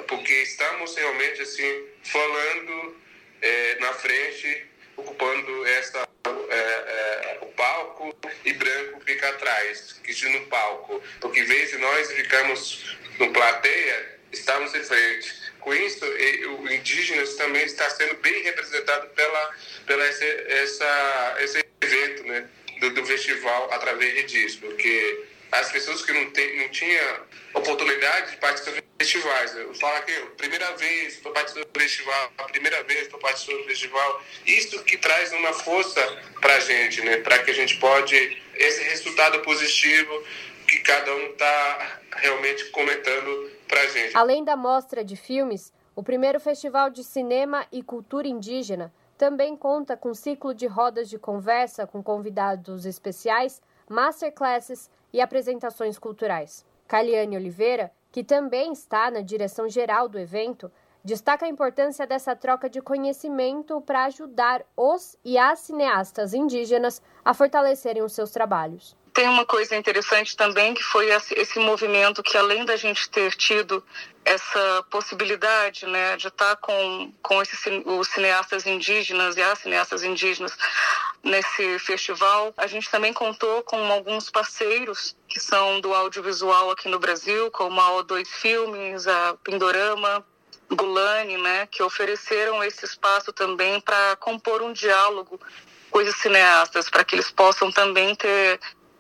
porque 0.08 0.34
estamos 0.34 0.96
realmente 0.96 1.44
assim 1.44 1.86
falando 2.02 2.98
é, 3.40 3.78
na 3.80 3.94
frente, 3.94 4.69
ocupando 5.00 5.66
essa 5.66 6.08
é, 6.50 6.56
é, 6.56 7.40
o 7.42 7.46
palco 7.48 8.16
e 8.46 8.54
branco 8.54 9.02
fica 9.06 9.30
atrás, 9.30 10.00
que 10.04 10.30
no 10.30 10.46
palco. 10.48 11.02
Porque 11.20 11.40
em 11.40 11.46
vez 11.46 11.72
de 11.72 11.78
nós 11.78 12.12
ficamos 12.12 12.98
no 13.18 13.32
plateia, 13.32 14.20
estamos 14.32 14.74
em 14.76 14.84
frente. 14.84 15.50
Com 15.60 15.74
isso, 15.74 16.06
o 16.06 16.72
indígenas 16.72 17.36
também 17.36 17.64
está 17.66 17.90
sendo 17.90 18.16
bem 18.16 18.44
representado 18.44 19.08
pela, 19.10 19.56
pela 19.86 20.08
esse, 20.08 20.26
essa, 20.48 21.38
esse 21.40 21.66
evento 21.82 22.24
né, 22.24 22.48
do, 22.80 22.92
do 22.92 23.06
festival 23.06 23.72
através 23.74 24.26
disso, 24.32 24.60
porque 24.62 25.26
as 25.52 25.72
pessoas 25.72 26.04
que 26.04 26.12
não, 26.14 26.30
tem, 26.32 26.58
não 26.60 26.70
tinham 26.70 27.20
oportunidade 27.54 28.32
de 28.32 28.38
participar 28.38 28.74
de 28.74 28.84
festivais. 29.00 29.56
Eu 29.56 29.74
falo 29.76 29.96
aqui, 29.98 30.14
primeira 30.38 30.76
vez 30.78 31.16
estou 31.16 31.32
participando 31.32 31.68
do 31.72 31.80
festival, 31.80 32.32
primeira 32.52 32.84
vez 32.84 33.02
estou 33.02 33.20
participando 33.20 33.58
do 33.60 33.64
festival. 33.66 34.22
Isso 34.46 34.84
que 34.84 34.98
traz 34.98 35.32
uma 35.34 35.54
força 35.54 36.02
para 36.40 36.56
a 36.56 36.60
gente, 36.60 37.02
né? 37.02 37.18
para 37.18 37.40
que 37.40 37.52
a 37.52 37.54
gente 37.54 37.78
pode, 37.80 38.42
esse 38.56 38.84
resultado 38.84 39.40
positivo 39.40 40.24
que 40.68 40.80
cada 40.80 41.16
um 41.16 41.26
está 41.32 42.00
realmente 42.18 42.66
comentando 42.66 43.52
para 43.68 43.82
a 43.82 43.88
gente. 43.88 44.16
Além 44.16 44.44
da 44.44 44.56
mostra 44.56 45.04
de 45.04 45.16
filmes, 45.16 45.74
O 46.00 46.04
primeiro 46.04 46.40
Festival 46.40 46.90
de 46.90 47.04
Cinema 47.04 47.68
e 47.74 47.84
Cultura 47.84 48.26
Indígena 48.26 48.94
também 49.18 49.58
conta 49.58 49.98
com 49.98 50.14
ciclo 50.14 50.54
de 50.54 50.66
rodas 50.66 51.10
de 51.10 51.20
conversa 51.20 51.86
com 51.86 52.02
convidados 52.02 52.86
especiais, 52.86 53.62
masterclasses 53.90 54.90
e 55.12 55.22
apresentações 55.22 55.98
culturais. 55.98 56.66
Caliane 56.88 57.38
Oliveira, 57.38 57.92
que 58.12 58.24
também 58.24 58.74
está 58.74 59.12
na 59.12 59.22
direção 59.22 59.70
geral 59.70 60.08
do 60.08 60.18
evento, 60.18 60.72
destaca 61.04 61.46
a 61.46 61.50
importância 61.50 62.06
dessa 62.06 62.36
troca 62.36 62.70
de 62.70 62.82
conhecimento 62.82 63.80
para 63.82 64.06
ajudar 64.06 64.64
os 64.76 65.18
e 65.24 65.38
as 65.38 65.60
cineastas 65.60 66.34
indígenas 66.34 67.02
a 67.24 67.34
fortalecerem 67.34 68.04
os 68.04 68.14
seus 68.14 68.32
trabalhos. 68.32 68.98
Tem 69.14 69.28
uma 69.28 69.46
coisa 69.46 69.76
interessante 69.76 70.38
também 70.38 70.74
que 70.74 70.84
foi 70.84 71.10
esse 71.10 71.60
movimento 71.60 72.24
que 72.24 72.38
além 72.38 72.64
da 72.64 72.76
gente 72.76 73.10
ter 73.10 73.36
tido 73.36 73.84
essa 74.24 74.86
possibilidade 74.90 75.86
né, 75.88 76.16
de 76.16 76.28
estar 76.28 76.56
com, 76.58 77.12
com 77.22 77.42
esses, 77.42 77.60
os 77.86 78.08
cineastas 78.08 78.66
indígenas 78.66 79.36
e 79.36 79.42
as 79.42 79.60
cineastas 79.60 80.04
indígenas 80.04 80.56
nesse 81.24 81.80
festival, 81.80 82.54
a 82.58 82.68
gente 82.68 82.90
também 82.90 83.14
contou 83.14 83.62
com 83.64 83.78
alguns 83.92 84.30
parceiros 84.30 85.16
que 85.28 85.40
são 85.40 85.82
do 85.82 85.94
audiovisual 85.94 86.72
aqui 86.72 86.88
no 86.88 87.00
Brasil, 87.00 87.52
como 87.52 87.80
a 87.80 88.04
O2 88.04 88.28
Filmes, 88.28 89.08
a 89.08 89.36
Pindorama, 89.44 90.26
Gulani, 90.72 91.38
né, 91.38 91.68
que 91.68 91.82
ofereceram 91.82 92.64
esse 92.64 92.86
espaço 92.86 93.34
também 93.34 93.82
para 93.82 94.16
compor 94.18 94.62
um 94.62 94.72
diálogo 94.72 95.40
com 95.90 96.00
os 96.00 96.16
cineastas, 96.18 96.90
para 96.90 97.04
que 97.04 97.16
eles 97.16 97.32
possam 97.32 97.72
também 97.72 98.16
ter 98.16 98.60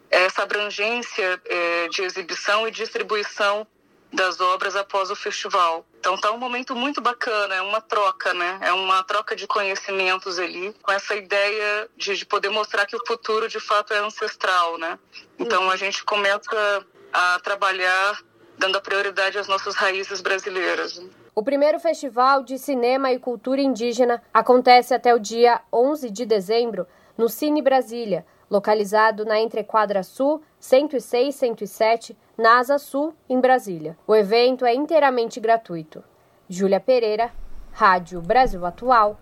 essa 0.09 0.41
abrangência 0.43 1.39
é, 1.45 1.87
de 1.89 2.01
exibição 2.01 2.67
e 2.67 2.71
distribuição 2.71 3.67
das 4.11 4.39
obras 4.39 4.75
após 4.75 5.11
o 5.11 5.15
festival. 5.15 5.85
Então 5.99 6.17
tá 6.17 6.31
um 6.31 6.37
momento 6.37 6.75
muito 6.75 6.99
bacana, 7.01 7.55
é 7.55 7.61
uma 7.61 7.81
troca, 7.81 8.33
né? 8.33 8.57
É 8.61 8.73
uma 8.73 9.03
troca 9.03 9.35
de 9.35 9.45
conhecimentos 9.45 10.39
ali, 10.39 10.73
com 10.81 10.91
essa 10.91 11.15
ideia 11.15 11.89
de, 11.95 12.15
de 12.15 12.25
poder 12.25 12.49
mostrar 12.49 12.85
que 12.85 12.95
o 12.95 13.05
futuro 13.05 13.47
de 13.47 13.59
fato 13.59 13.93
é 13.93 13.99
ancestral, 13.99 14.77
né? 14.77 14.97
Então 15.37 15.69
a 15.69 15.75
gente 15.75 16.03
começa 16.03 16.85
a 17.13 17.39
trabalhar 17.39 18.19
dando 18.57 18.77
a 18.77 18.81
prioridade 18.81 19.37
às 19.37 19.47
nossas 19.47 19.75
raízes 19.75 20.21
brasileiras. 20.21 21.01
O 21.33 21.43
primeiro 21.43 21.79
Festival 21.79 22.43
de 22.43 22.57
Cinema 22.57 23.11
e 23.11 23.19
Cultura 23.19 23.61
Indígena 23.61 24.21
acontece 24.33 24.93
até 24.93 25.15
o 25.15 25.19
dia 25.19 25.61
11 25.71 26.09
de 26.09 26.25
dezembro 26.25 26.85
no 27.17 27.29
Cine 27.29 27.61
Brasília, 27.61 28.25
localizado 28.49 29.23
na 29.23 29.39
Entrequadra 29.39 30.03
Sul 30.03 30.41
106 30.59 31.35
107, 31.35 32.17
na 32.39 32.59
Asa 32.59 32.77
Sul, 32.77 33.13
em 33.27 33.37
Brasília. 33.37 33.97
O 34.07 34.15
evento 34.15 34.65
é 34.65 34.73
inteiramente 34.73 35.41
gratuito. 35.41 36.01
Júlia 36.47 36.79
Pereira, 36.79 37.31
Rádio 37.73 38.21
Brasil 38.21 38.65
Atual 38.65 39.19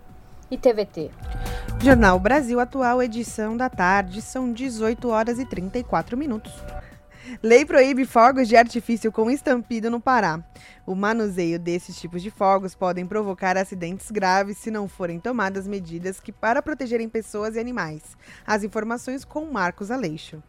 e 0.48 0.56
TVT. 0.56 1.10
Jornal 1.82 2.18
Brasil 2.20 2.60
Atual, 2.60 3.02
edição 3.02 3.56
da 3.56 3.68
tarde, 3.68 4.22
são 4.22 4.52
18 4.52 5.08
horas 5.08 5.40
e 5.40 5.44
34 5.44 6.16
minutos. 6.16 6.52
Lei 7.42 7.64
proíbe 7.64 8.04
fogos 8.04 8.46
de 8.46 8.56
artifício 8.56 9.10
com 9.10 9.28
estampido 9.28 9.90
no 9.90 10.00
Pará. 10.00 10.40
O 10.86 10.94
manuseio 10.94 11.58
desses 11.58 12.00
tipos 12.00 12.22
de 12.22 12.30
fogos 12.30 12.76
podem 12.76 13.04
provocar 13.04 13.56
acidentes 13.56 14.12
graves 14.12 14.58
se 14.58 14.70
não 14.70 14.88
forem 14.88 15.18
tomadas 15.18 15.66
medidas 15.66 16.20
que 16.20 16.30
para 16.30 16.62
protegerem 16.62 17.08
pessoas 17.08 17.56
e 17.56 17.58
animais. 17.58 18.16
As 18.46 18.62
informações 18.62 19.24
com 19.24 19.44
Marcos 19.44 19.90
Aleixo. 19.90 20.40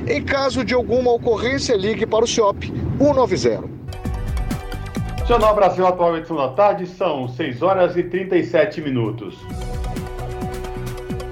Em 0.07 0.23
caso 0.23 0.65
de 0.65 0.73
alguma 0.73 1.13
ocorrência, 1.13 1.75
ligue 1.75 2.07
para 2.07 2.25
o 2.25 2.29
SIOP 2.29 2.73
190. 2.99 3.76
Jornal 5.29 5.57
Brasil 5.57 5.85
Atual, 5.85 6.17
edição 6.17 6.37
da 6.37 6.51
tarde, 6.51 6.87
são 6.87 7.27
6 7.27 7.61
horas 7.61 7.97
e 7.97 8.05
37 8.05 8.81
minutos. 8.81 9.35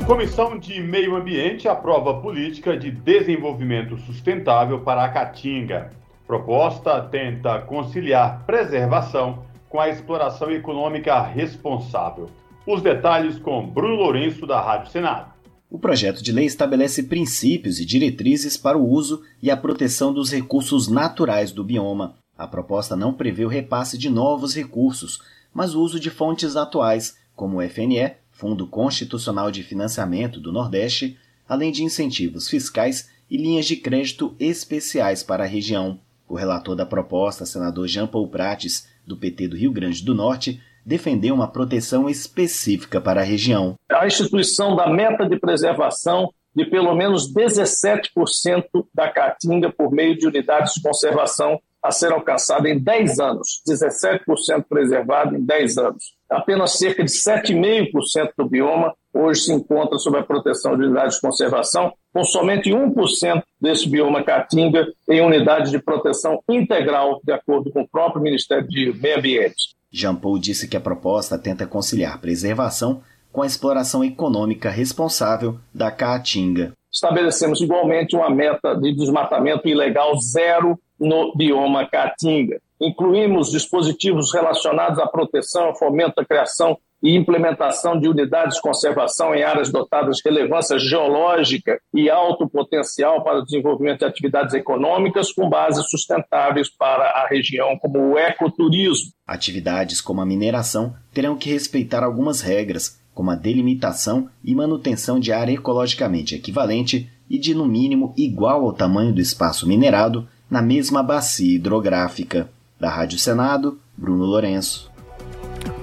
Comissão 0.05 0.59
de 0.59 0.81
Meio 0.81 1.15
Ambiente 1.15 1.69
aprova 1.69 2.21
política 2.21 2.77
de 2.77 2.91
desenvolvimento 2.91 3.97
sustentável 3.99 4.81
para 4.81 5.05
a 5.05 5.09
Caatinga. 5.11 5.93
Proposta 6.27 7.03
tenta 7.03 7.61
conciliar 7.61 8.45
preservação 8.45 9.45
com 9.69 9.79
a 9.79 9.89
exploração 9.89 10.51
econômica 10.51 11.23
responsável. 11.23 12.29
Os 12.67 12.83
detalhes 12.83 13.39
com 13.39 13.65
Bruno 13.65 13.95
Lourenço, 13.95 14.45
da 14.45 14.61
Rádio 14.61 14.91
Senado. 14.91 15.33
O 15.71 15.79
projeto 15.79 16.21
de 16.21 16.33
lei 16.33 16.47
estabelece 16.47 17.05
princípios 17.05 17.79
e 17.79 17.85
diretrizes 17.85 18.57
para 18.57 18.77
o 18.77 18.85
uso 18.85 19.23
e 19.41 19.53
a 19.53 19.57
proteção 19.57 20.13
dos 20.13 20.33
recursos 20.33 20.89
naturais 20.89 21.53
do 21.53 21.63
bioma. 21.63 22.17
A 22.37 22.47
proposta 22.47 22.97
não 22.97 23.13
prevê 23.13 23.45
o 23.45 23.49
repasse 23.49 23.97
de 23.97 24.11
novos 24.11 24.55
recursos, 24.55 25.21
mas 25.53 25.75
o 25.75 25.81
uso 25.81 26.01
de 26.01 26.11
fontes 26.11 26.57
atuais, 26.57 27.17
como 27.37 27.59
o 27.59 27.63
FNE, 27.63 28.15
Fundo 28.31 28.67
Constitucional 28.67 29.51
de 29.51 29.63
Financiamento 29.63 30.41
do 30.41 30.51
Nordeste, 30.51 31.17
além 31.49 31.71
de 31.71 31.85
incentivos 31.85 32.49
fiscais 32.49 33.09
e 33.31 33.37
linhas 33.37 33.67
de 33.67 33.77
crédito 33.77 34.35
especiais 34.41 35.23
para 35.23 35.45
a 35.45 35.47
região. 35.47 36.01
O 36.29 36.35
relator 36.35 36.75
da 36.75 36.85
proposta, 36.85 37.47
senador 37.47 37.87
Jean 37.87 38.07
Paul 38.07 38.29
Prates, 38.29 38.89
do 39.07 39.17
PT 39.17 39.49
do 39.49 39.57
Rio 39.57 39.73
Grande 39.73 40.05
do 40.05 40.15
Norte, 40.15 40.61
defendeu 40.85 41.35
uma 41.35 41.49
proteção 41.49 42.09
específica 42.09 43.01
para 43.01 43.21
a 43.21 43.25
região. 43.25 43.79
A 43.89 44.07
instituição 44.07 44.75
da 44.75 44.89
meta 44.89 45.29
de 45.29 45.39
preservação 45.39 46.33
de 46.55 46.65
pelo 46.65 46.95
menos 46.95 47.33
17% 47.33 48.65
da 48.95 49.11
caatinga 49.11 49.73
por 49.73 49.91
meio 49.91 50.17
de 50.17 50.27
unidades 50.27 50.75
de 50.75 50.83
conservação 50.83 51.61
a 51.85 51.91
ser 51.91 52.13
alcançada 52.13 52.67
em 52.67 52.79
10 52.79 53.21
anos, 53.21 53.61
17% 53.69 54.65
preservado 54.67 55.37
em 55.37 55.45
10 55.45 55.77
anos. 55.77 56.15
apenas 56.31 56.79
cerca 56.79 57.05
de 57.05 57.11
7,5% 57.11 58.31
do 58.39 58.49
bioma 58.49 58.95
hoje 59.13 59.43
se 59.43 59.53
encontra 59.53 59.99
sob 59.99 60.19
a 60.19 60.23
proteção 60.23 60.77
de 60.77 60.85
unidades 60.85 61.17
de 61.17 61.21
conservação, 61.21 61.93
com 62.13 62.25
somente 62.25 62.71
1% 62.71 63.43
desse 63.61 63.89
bioma 63.89 64.25
caatinga 64.25 64.87
em 65.09 65.21
unidades 65.21 65.71
de 65.71 65.79
proteção 65.79 66.43
integral, 66.49 67.21
de 67.23 67.33
acordo 67.33 67.71
com 67.71 67.83
o 67.83 67.89
próprio 67.89 68.23
Ministério 68.23 68.67
de 68.67 68.93
Meio 68.99 69.19
Ambiente. 69.19 69.75
Jean 69.93 70.17
Paul 70.17 70.39
disse 70.39 70.67
que 70.67 70.77
a 70.79 70.81
proposta 70.81 71.39
tenta 71.39 71.67
conciliar 71.67 72.19
preservação 72.19 73.03
com 73.31 73.43
a 73.43 73.47
exploração 73.47 74.03
econômica 74.03 74.71
responsável 74.71 75.59
da 75.73 75.91
caatinga. 75.91 76.73
Estabelecemos 76.91 77.61
igualmente 77.61 78.17
uma 78.17 78.31
meta 78.31 78.75
de 78.75 78.95
desmatamento 78.95 79.69
ilegal 79.69 80.17
zero 80.21 80.79
no 80.99 81.35
bioma 81.35 81.87
caatinga. 81.89 82.61
Incluímos 82.81 83.51
dispositivos 83.51 84.33
relacionados 84.33 84.99
à 84.99 85.07
proteção, 85.07 85.75
fomento 85.75 86.17
da 86.17 86.25
criação 86.25 86.77
e 87.05 87.15
implementação 87.15 88.01
de 88.01 88.09
unidades 88.09 88.57
de 88.57 88.63
conservação 88.63 89.35
em 89.35 89.43
áreas 89.43 89.71
dotadas 89.71 90.17
de 90.17 90.23
relevância 90.25 90.79
geológica 90.79 91.79
e 91.93 92.09
alto 92.09 92.49
potencial 92.49 93.23
para 93.23 93.41
o 93.41 93.45
desenvolvimento 93.45 93.99
de 93.99 94.07
atividades 94.07 94.55
econômicas 94.55 95.31
com 95.31 95.47
bases 95.47 95.85
sustentáveis 95.91 96.71
para 96.71 97.05
a 97.05 97.29
região, 97.29 97.77
como 97.79 97.99
o 97.99 98.19
ecoturismo. 98.19 99.13
Atividades 99.27 100.01
como 100.01 100.23
a 100.23 100.27
mineração 100.27 100.95
terão 101.13 101.37
que 101.37 101.51
respeitar 101.51 102.03
algumas 102.03 102.41
regras, 102.41 102.99
como 103.13 103.31
a 103.31 103.35
delimitação 103.35 104.31
e 104.43 104.55
manutenção 104.55 105.21
de 105.21 105.31
área 105.31 105.53
ecologicamente 105.53 106.35
equivalente 106.35 107.11
e 107.29 107.39
de 107.39 107.55
no 107.55 107.67
mínimo 107.67 108.15
igual 108.17 108.65
ao 108.65 108.73
tamanho 108.73 109.13
do 109.13 109.21
espaço 109.21 109.69
minerado 109.69 110.27
na 110.55 110.63
mesma 110.63 111.03
bacia 111.03 111.57
hidrográfica. 111.57 112.49
Da 112.79 112.89
Rádio 112.89 113.19
Senado, 113.19 113.77
Bruno 113.97 114.25
Lourenço. 114.25 114.89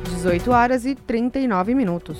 18 0.05 0.49
horas 0.49 0.85
e 0.85 0.95
39 0.95 1.75
minutos. 1.75 2.17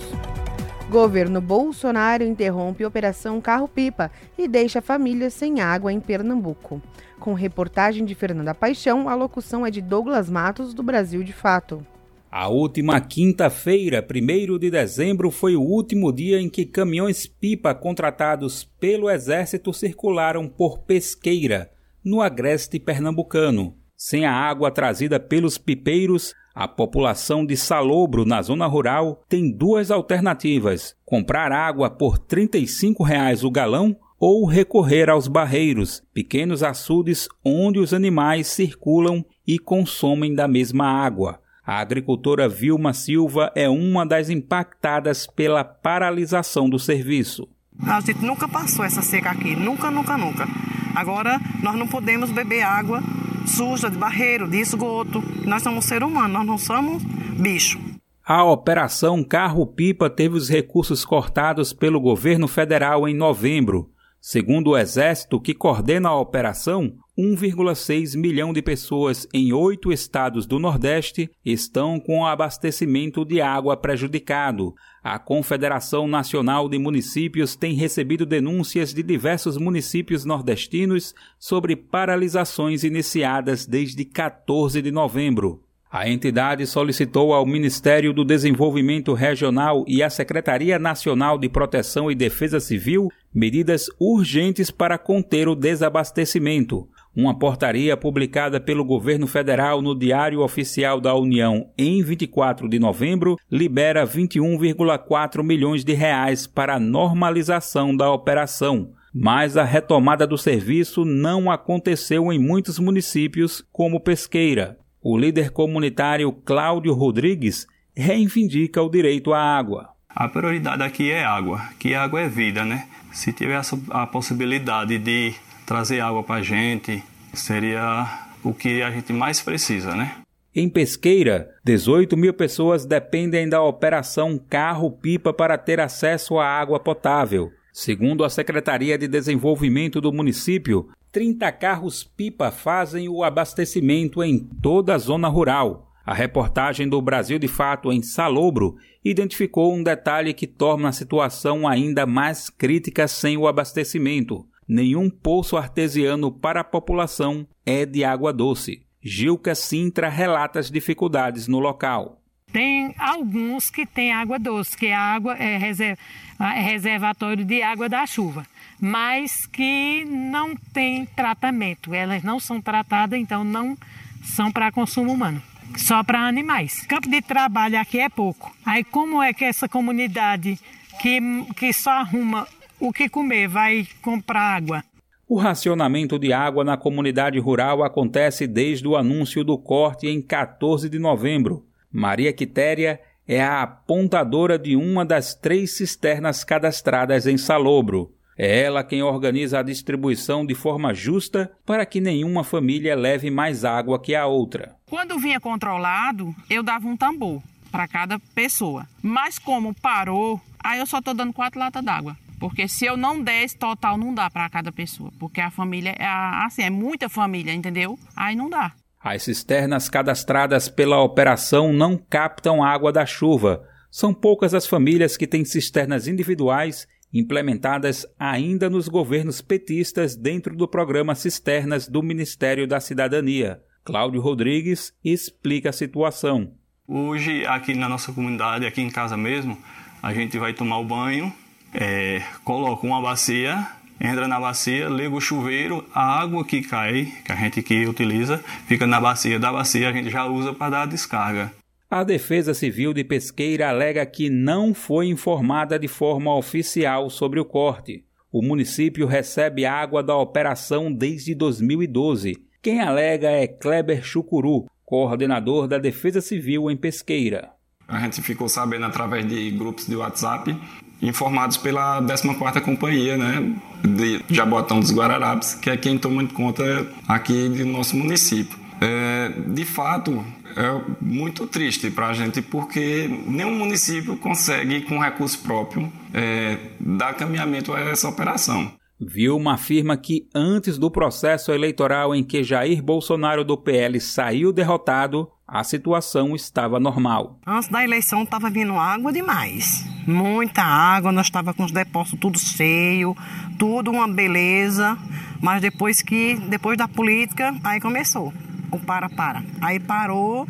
Governo 0.90 1.40
Bolsonaro 1.40 2.26
interrompe 2.26 2.84
Operação 2.84 3.40
Carro-Pipa 3.40 4.12
e 4.38 4.50
deixa 4.50 4.82
famílias 4.82 5.34
sem 5.34 5.62
água 5.62 5.94
em 5.94 6.02
Pernambuco. 6.02 6.82
Com 7.22 7.34
reportagem 7.34 8.04
de 8.04 8.14
Fernanda 8.14 8.54
Paixão, 8.54 9.08
a 9.08 9.16
locução 9.16 9.66
é 9.66 9.72
de 9.72 9.82
Douglas 9.82 10.30
Matos, 10.30 10.74
do 10.74 10.84
Brasil 10.84 11.24
de 11.24 11.32
Fato. 11.32 11.88
A 12.30 12.50
última 12.50 13.00
quinta-feira, 13.00 14.06
1 14.06 14.60
de 14.60 14.70
dezembro, 14.70 15.32
foi 15.32 15.56
o 15.56 15.62
último 15.62 16.12
dia 16.12 16.42
em 16.42 16.50
que 16.50 16.66
caminhões-pipa 16.66 17.74
contratados 17.74 18.66
pelo 18.78 19.10
Exército 19.10 19.72
circularam 19.72 20.50
por 20.50 20.80
Pesqueira, 20.80 21.72
no 22.04 22.22
agreste 22.22 22.80
pernambucano. 22.80 23.76
Sem 23.96 24.26
a 24.26 24.34
água 24.34 24.72
trazida 24.72 25.20
pelos 25.20 25.58
pipeiros, 25.58 26.34
a 26.56 26.68
população 26.68 27.46
de 27.46 27.56
Salobro, 27.56 28.26
na 28.26 28.42
zona 28.42 28.66
rural, 28.66 29.24
tem 29.30 29.52
duas 29.52 29.92
alternativas: 29.92 30.96
comprar 31.06 31.52
água 31.52 31.90
por 31.90 32.18
35 32.18 33.04
reais 33.04 33.44
o 33.44 33.52
galão 33.52 33.96
ou 34.20 34.46
recorrer 34.46 35.10
aos 35.10 35.28
barreiros, 35.28 36.04
pequenos 36.14 36.62
açudes 36.62 37.28
onde 37.44 37.80
os 37.80 37.94
animais 37.94 38.48
circulam 38.48 39.26
e 39.48 39.58
consomem 39.58 40.36
da 40.36 40.48
mesma 40.48 40.86
água. 40.86 41.40
A 41.66 41.80
agricultora 41.80 42.50
Vilma 42.50 42.94
Silva 42.94 43.52
é 43.56 43.70
uma 43.70 44.06
das 44.06 44.30
impactadas 44.30 45.26
pela 45.26 45.64
paralisação 45.64 46.70
do 46.70 46.78
serviço. 46.78 47.48
A 47.84 48.00
gente 48.02 48.24
nunca 48.24 48.48
passou 48.48 48.84
essa 48.84 49.02
seca 49.02 49.32
aqui, 49.32 49.56
nunca, 49.56 49.90
nunca, 49.90 50.18
nunca. 50.18 50.48
Agora 50.96 51.40
nós 51.62 51.76
não 51.76 51.88
podemos 51.88 52.32
beber 52.32 52.62
água 52.62 53.02
suja, 53.46 53.90
de 53.90 53.98
barreiro, 53.98 54.48
de 54.48 54.58
esgoto. 54.58 55.24
Nós 55.46 55.64
somos 55.64 55.86
ser 55.86 56.04
humano, 56.04 56.34
nós 56.34 56.46
não 56.46 56.58
somos 56.58 57.04
bicho. 57.04 57.80
A 58.24 58.44
operação 58.44 59.24
Carro-Pipa 59.24 60.10
teve 60.10 60.36
os 60.36 60.48
recursos 60.48 61.04
cortados 61.04 61.74
pelo 61.74 62.00
governo 62.00 62.48
federal 62.48 63.08
em 63.08 63.16
novembro. 63.16 63.90
Segundo 64.22 64.70
o 64.72 64.78
Exército, 64.78 65.42
que 65.42 65.54
coordena 65.54 66.10
a 66.10 66.20
operação, 66.20 66.94
1,6 67.18 68.16
milhão 68.16 68.54
de 68.54 68.62
pessoas 68.62 69.28
em 69.34 69.52
oito 69.52 69.92
estados 69.92 70.46
do 70.46 70.60
Nordeste 70.60 71.30
estão 71.44 72.00
com 72.00 72.20
o 72.20 72.26
abastecimento 72.26 73.26
de 73.26 73.42
água 73.42 73.76
prejudicado. 73.76 74.76
A 75.04 75.18
Confederação 75.18 76.08
Nacional 76.08 76.70
de 76.70 76.78
Municípios 76.78 77.56
tem 77.56 77.74
recebido 77.74 78.24
denúncias 78.24 78.94
de 78.94 79.02
diversos 79.02 79.58
municípios 79.58 80.26
nordestinos 80.26 81.16
sobre 81.40 81.76
paralisações 81.76 82.84
iniciadas 82.84 83.66
desde 83.66 84.06
14 84.06 84.80
de 84.80 84.92
novembro. 84.92 85.64
A 85.92 86.08
entidade 86.08 86.68
solicitou 86.68 87.34
ao 87.34 87.48
Ministério 87.48 88.14
do 88.14 88.24
Desenvolvimento 88.24 89.14
Regional 89.14 89.84
e 89.88 90.04
à 90.04 90.10
Secretaria 90.10 90.78
Nacional 90.78 91.38
de 91.38 91.50
Proteção 91.50 92.12
e 92.12 92.16
Defesa 92.16 92.60
Civil 92.60 93.10
medidas 93.34 93.88
urgentes 94.00 94.70
para 94.70 94.98
conter 94.98 95.48
o 95.48 95.56
desabastecimento. 95.56 96.88
Uma 97.14 97.38
portaria 97.38 97.98
publicada 97.98 98.58
pelo 98.58 98.86
governo 98.86 99.28
federal 99.28 99.82
no 99.82 99.94
Diário 99.94 100.40
Oficial 100.40 101.02
da 101.02 101.14
União 101.14 101.70
em 101.78 102.02
24 102.02 102.70
de 102.70 102.80
novembro 102.80 103.38
libera 103.52 104.08
21,4 104.08 105.44
milhões 105.44 105.84
de 105.84 105.94
reais 105.94 106.48
para 106.48 106.76
a 106.76 106.80
normalização 106.80 107.94
da 107.94 108.10
operação. 108.10 108.94
Mas 109.14 109.58
a 109.58 109.64
retomada 109.66 110.26
do 110.26 110.38
serviço 110.38 111.04
não 111.04 111.52
aconteceu 111.52 112.32
em 112.32 112.40
muitos 112.40 112.80
municípios, 112.80 113.62
como 113.74 114.00
Pesqueira. 114.00 114.78
O 115.04 115.18
líder 115.18 115.52
comunitário 115.52 116.32
Cláudio 116.32 116.94
Rodrigues 116.94 117.68
reivindica 117.94 118.82
o 118.82 118.90
direito 118.90 119.34
à 119.34 119.40
água. 119.42 119.90
A 120.08 120.30
prioridade 120.30 120.82
aqui 120.82 121.12
é 121.12 121.26
água, 121.26 121.62
que 121.78 121.94
água 121.94 122.22
é 122.22 122.30
vida, 122.30 122.64
né? 122.64 122.88
Se 123.12 123.34
tivesse 123.34 123.78
a 123.90 124.08
possibilidade 124.08 124.98
de 124.98 125.34
trazer 125.72 126.02
água 126.02 126.22
para 126.22 126.36
a 126.36 126.42
gente, 126.42 127.02
seria 127.34 128.28
o 128.44 128.54
que 128.54 128.82
a 128.82 128.92
gente 128.92 129.14
mais 129.14 129.40
precisa, 129.40 129.96
né? 129.96 130.18
Em 130.54 130.68
Pesqueira, 130.68 131.50
18 131.64 132.18
mil 132.18 132.34
pessoas 132.34 132.86
dependem 132.86 133.48
da 133.48 133.64
operação 133.64 134.38
Carro-Pipa 134.38 135.32
para 135.32 135.58
ter 135.58 135.80
acesso 135.80 136.38
à 136.38 136.46
água 136.46 136.78
potável. 136.78 137.50
Segundo 137.72 138.26
a 138.26 138.30
Secretaria 138.30 138.98
de 138.98 139.08
Desenvolvimento 139.08 140.02
do 140.02 140.12
município, 140.12 140.90
30 141.10 141.50
carros-pipa 141.54 142.52
fazem 142.52 143.08
o 143.08 143.24
abastecimento 143.24 144.22
em 144.22 144.40
toda 144.40 144.96
a 144.96 144.98
zona 144.98 145.30
rural. 145.30 145.90
A 146.06 146.14
reportagem 146.14 146.90
do 146.90 147.02
Brasil 147.02 147.40
de 147.40 147.48
Fato 147.48 147.94
em 147.94 148.02
Salobro 148.02 148.76
identificou 149.06 149.74
um 149.74 149.82
detalhe 149.82 150.34
que 150.34 150.48
torna 150.48 150.90
a 150.90 150.92
situação 150.92 151.66
ainda 151.66 152.06
mais 152.06 152.50
crítica 152.50 153.08
sem 153.08 153.38
o 153.38 153.48
abastecimento. 153.48 154.51
Nenhum 154.68 155.10
poço 155.10 155.58
artesiano 155.58 156.32
para 156.32 156.62
a 156.62 156.64
população 156.64 157.48
é 157.66 157.86
de 157.86 158.04
água 158.04 158.32
doce. 158.32 158.84
Gilca 159.02 159.56
Sintra 159.56 160.10
relata 160.10 160.60
as 160.60 160.70
dificuldades 160.70 161.48
no 161.48 161.60
local. 161.60 162.22
Tem 162.52 162.94
alguns 162.98 163.70
que 163.70 163.86
têm 163.86 164.12
água 164.12 164.38
doce, 164.38 164.78
que 164.78 164.92
a 164.92 165.00
água 165.00 165.38
é, 165.38 165.56
é 165.56 166.62
reservatório 166.62 167.46
de 167.46 167.62
água 167.62 167.88
da 167.88 168.06
chuva 168.06 168.46
mas 168.82 169.46
que 169.46 170.04
não 170.06 170.56
tem 170.56 171.06
tratamento. 171.06 171.94
Elas 171.94 172.24
não 172.24 172.40
são 172.40 172.60
tratadas, 172.60 173.20
então 173.20 173.44
não 173.44 173.78
são 174.24 174.52
para 174.52 174.72
consumo 174.72 175.14
humano. 175.14 175.42
Só 175.78 176.04
para 176.04 176.28
animais. 176.28 176.84
Campo 176.88 177.08
de 177.08 177.22
trabalho 177.22 177.80
aqui 177.80 178.00
é 178.00 178.10
pouco. 178.10 178.52
Aí 178.66 178.84
como 178.84 179.22
é 179.22 179.32
que 179.34 179.46
essa 179.46 179.70
comunidade 179.70 180.60
que, 181.00 181.20
que 181.56 181.72
só 181.72 181.92
arruma 181.92 182.48
o 182.82 182.92
que 182.92 183.08
comer 183.08 183.48
vai 183.48 183.88
comprar 184.02 184.56
água? 184.56 184.84
O 185.30 185.38
racionamento 185.38 186.20
de 186.20 186.34
água 186.34 186.64
na 186.64 186.76
comunidade 186.76 187.40
rural 187.40 187.84
acontece 187.84 188.48
desde 188.48 188.88
o 188.88 188.98
anúncio 188.98 189.44
do 189.44 189.58
corte 189.58 190.08
em 190.08 190.22
14 190.22 190.90
de 190.90 191.00
novembro. 191.00 191.66
Maria 191.92 192.34
Quitéria 192.34 193.00
é 193.28 193.42
a 193.42 193.62
apontadora 193.62 194.58
de 194.58 194.76
uma 194.76 195.06
das 195.06 195.34
três 195.36 195.78
cisternas 195.78 196.44
cadastradas 196.44 197.28
em 197.28 197.38
Salobro. 197.38 198.14
É 198.36 198.64
ela 198.64 198.84
quem 198.84 199.04
organiza 199.04 199.60
a 199.60 199.64
distribuição 199.64 200.46
de 200.46 200.56
forma 200.56 200.94
justa 200.94 201.52
para 201.66 201.86
que 201.86 202.02
nenhuma 202.02 202.44
família 202.44 202.96
leve 202.96 203.30
mais 203.30 203.64
água 203.64 204.02
que 204.02 204.16
a 204.16 204.26
outra. 204.26 204.76
Quando 204.90 205.20
vinha 205.20 205.40
controlado, 205.40 206.36
eu 206.50 206.64
dava 206.64 206.88
um 206.88 206.98
tambor 206.98 207.42
para 207.72 207.88
cada 207.88 208.18
pessoa. 208.34 208.88
Mas 209.02 209.38
como 209.38 209.74
parou, 209.76 210.42
aí 210.62 210.80
eu 210.80 210.88
só 210.88 210.98
estou 210.98 211.14
dando 211.14 211.32
quatro 211.32 211.60
latas 211.60 211.84
d'água. 211.84 212.18
Porque 212.42 212.68
se 212.68 212.86
eu 212.86 212.98
não 212.98 213.22
der 213.22 213.44
esse 213.44 213.56
total, 213.56 214.00
não 214.00 214.16
dá 214.16 214.28
para 214.28 214.50
cada 214.50 214.72
pessoa. 214.72 215.12
Porque 215.20 215.40
a 215.40 215.52
família 215.52 215.92
é 215.92 216.08
assim, 216.44 216.64
é 216.64 216.72
muita 216.72 217.08
família, 217.08 217.54
entendeu? 217.54 218.00
Aí 218.16 218.36
não 218.36 218.50
dá. 218.50 218.74
As 219.00 219.22
cisternas 219.22 219.88
cadastradas 219.88 220.68
pela 220.68 221.04
operação 221.04 221.72
não 221.72 221.96
captam 221.96 222.64
água 222.64 222.92
da 222.92 223.06
chuva. 223.06 223.64
São 223.92 224.12
poucas 224.12 224.56
as 224.56 224.66
famílias 224.66 225.16
que 225.16 225.28
têm 225.28 225.46
cisternas 225.46 226.08
individuais 226.08 226.88
implementadas 227.14 228.08
ainda 228.18 228.72
nos 228.72 228.88
governos 228.88 229.40
petistas 229.40 230.16
dentro 230.16 230.56
do 230.56 230.68
programa 230.68 231.14
Cisternas 231.14 231.88
do 231.88 232.02
Ministério 232.02 232.66
da 232.66 232.80
Cidadania. 232.80 233.62
Cláudio 233.84 234.20
Rodrigues 234.20 234.94
explica 235.04 235.70
a 235.70 235.74
situação. 235.74 236.54
Hoje, 236.88 237.46
aqui 237.46 237.76
na 237.76 237.88
nossa 237.88 238.12
comunidade, 238.12 238.66
aqui 238.66 238.82
em 238.82 238.90
casa 238.90 239.16
mesmo, 239.16 239.58
a 240.02 240.14
gente 240.14 240.40
vai 240.40 240.54
tomar 240.54 240.80
o 240.80 240.86
banho, 240.86 241.32
é, 241.74 242.22
coloca 242.44 242.86
uma 242.86 243.02
bacia, 243.02 243.68
entra 244.00 244.28
na 244.28 244.40
bacia, 244.40 244.88
liga 244.90 245.16
o 245.16 245.22
chuveiro, 245.22 245.86
a 245.94 246.22
água 246.22 246.46
que 246.46 246.62
cai, 246.62 247.12
que 247.24 247.32
a 247.32 247.36
gente 247.36 247.62
que 247.62 247.86
utiliza, 247.86 248.44
fica 248.68 248.88
na 248.88 249.00
bacia. 249.00 249.40
Da 249.40 249.52
bacia 249.52 249.90
a 249.90 249.94
gente 249.94 250.10
já 250.10 250.26
usa 250.26 250.54
para 250.54 250.72
dar 250.72 250.82
a 250.84 250.86
descarga. 250.88 251.52
A 251.90 252.04
Defesa 252.04 252.54
Civil 252.54 252.94
de 252.94 253.04
Pesqueira 253.04 253.70
alega 253.70 254.06
que 254.06 254.30
não 254.30 254.74
foi 254.74 255.08
informada 255.08 255.78
de 255.78 255.90
forma 255.90 256.34
oficial 256.34 257.10
sobre 257.10 257.40
o 257.40 257.46
corte. 257.46 258.06
O 258.32 258.42
município 258.42 259.06
recebe 259.06 259.66
água 259.66 260.02
da 260.02 260.16
operação 260.16 260.92
desde 260.92 261.36
2012. 261.36 262.38
Quem 262.62 262.80
alega 262.80 263.30
é 263.30 263.46
Kleber 263.46 264.02
Chucuru, 264.06 264.68
coordenador 264.86 265.68
da 265.68 265.78
Defesa 265.78 266.22
Civil 266.22 266.72
em 266.72 266.78
Pesqueira. 266.78 267.50
A 267.92 268.00
gente 268.00 268.22
ficou 268.22 268.48
sabendo 268.48 268.86
através 268.86 269.28
de 269.28 269.52
grupos 269.52 269.86
de 269.86 269.98
WhatsApp, 269.98 270.56
informados 271.02 271.58
pela 271.58 272.02
14ª 272.02 272.62
Companhia, 272.62 273.18
né, 273.18 273.54
de 273.84 274.24
Jabotão 274.30 274.80
dos 274.80 274.92
Guararapes, 274.94 275.56
que 275.56 275.70
é 275.70 275.78
quem 275.78 275.98
toma 275.98 276.26
conta 276.28 276.88
aqui 277.08 277.50
do 277.50 277.66
nosso 277.66 277.96
município. 277.96 278.60
É, 278.80 279.32
de 279.48 279.66
fato, 279.66 280.24
é 280.56 280.82
muito 281.02 281.48
triste 281.48 281.90
para 281.90 282.08
a 282.08 282.14
gente 282.14 282.42
porque 282.42 283.08
nenhum 283.28 283.56
município 283.56 284.18
consegue, 284.18 284.82
com 284.82 285.00
recurso 285.00 285.40
próprio, 285.40 285.92
é, 286.14 286.58
dar 286.80 287.14
caminhamento 287.14 287.74
a 287.74 287.80
essa 287.80 288.08
operação. 288.08 288.72
Vilma 289.04 289.56
afirma 289.56 289.98
que 289.98 290.30
antes 290.34 290.78
do 290.78 290.92
processo 290.92 291.52
eleitoral 291.52 292.14
em 292.14 292.24
que 292.24 292.44
Jair 292.44 292.84
Bolsonaro 292.84 293.44
do 293.44 293.58
PL 293.58 294.00
saiu 294.00 294.54
derrotado, 294.54 295.28
a 295.48 295.64
situação 295.64 296.36
estava 296.36 296.80
normal. 296.80 297.40
Antes 297.46 297.68
da 297.68 297.84
eleição 297.84 298.22
estava 298.22 298.48
vindo 298.50 298.74
água 298.76 299.12
demais. 299.12 299.84
Muita 300.06 300.62
água, 300.62 301.12
nós 301.12 301.26
estava 301.26 301.52
com 301.52 301.64
os 301.64 301.72
depósitos 301.72 302.20
tudo 302.20 302.38
cheio, 302.38 303.18
tudo 303.58 303.90
uma 303.90 304.08
beleza. 304.08 304.96
Mas 305.42 305.62
depois 305.62 306.04
que, 306.04 306.36
depois 306.48 306.78
da 306.78 306.88
política, 306.88 307.56
aí 307.64 307.82
começou 307.82 308.32
o 308.72 308.78
para-para. 308.78 309.44
Aí 309.60 309.80
parou 309.80 310.48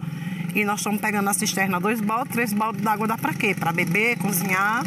e 0.54 0.66
nós 0.66 0.82
estamos 0.82 1.00
pegando 1.00 1.30
a 1.30 1.34
cisterna 1.34 1.80
dois 1.80 2.02
baldes, 2.02 2.34
três 2.34 2.52
baldes 2.52 2.82
d'água 2.82 3.08
dá 3.08 3.18
para 3.18 3.34
quê? 3.34 3.56
Para 3.58 3.72
beber, 3.72 4.18
cozinhar? 4.18 4.84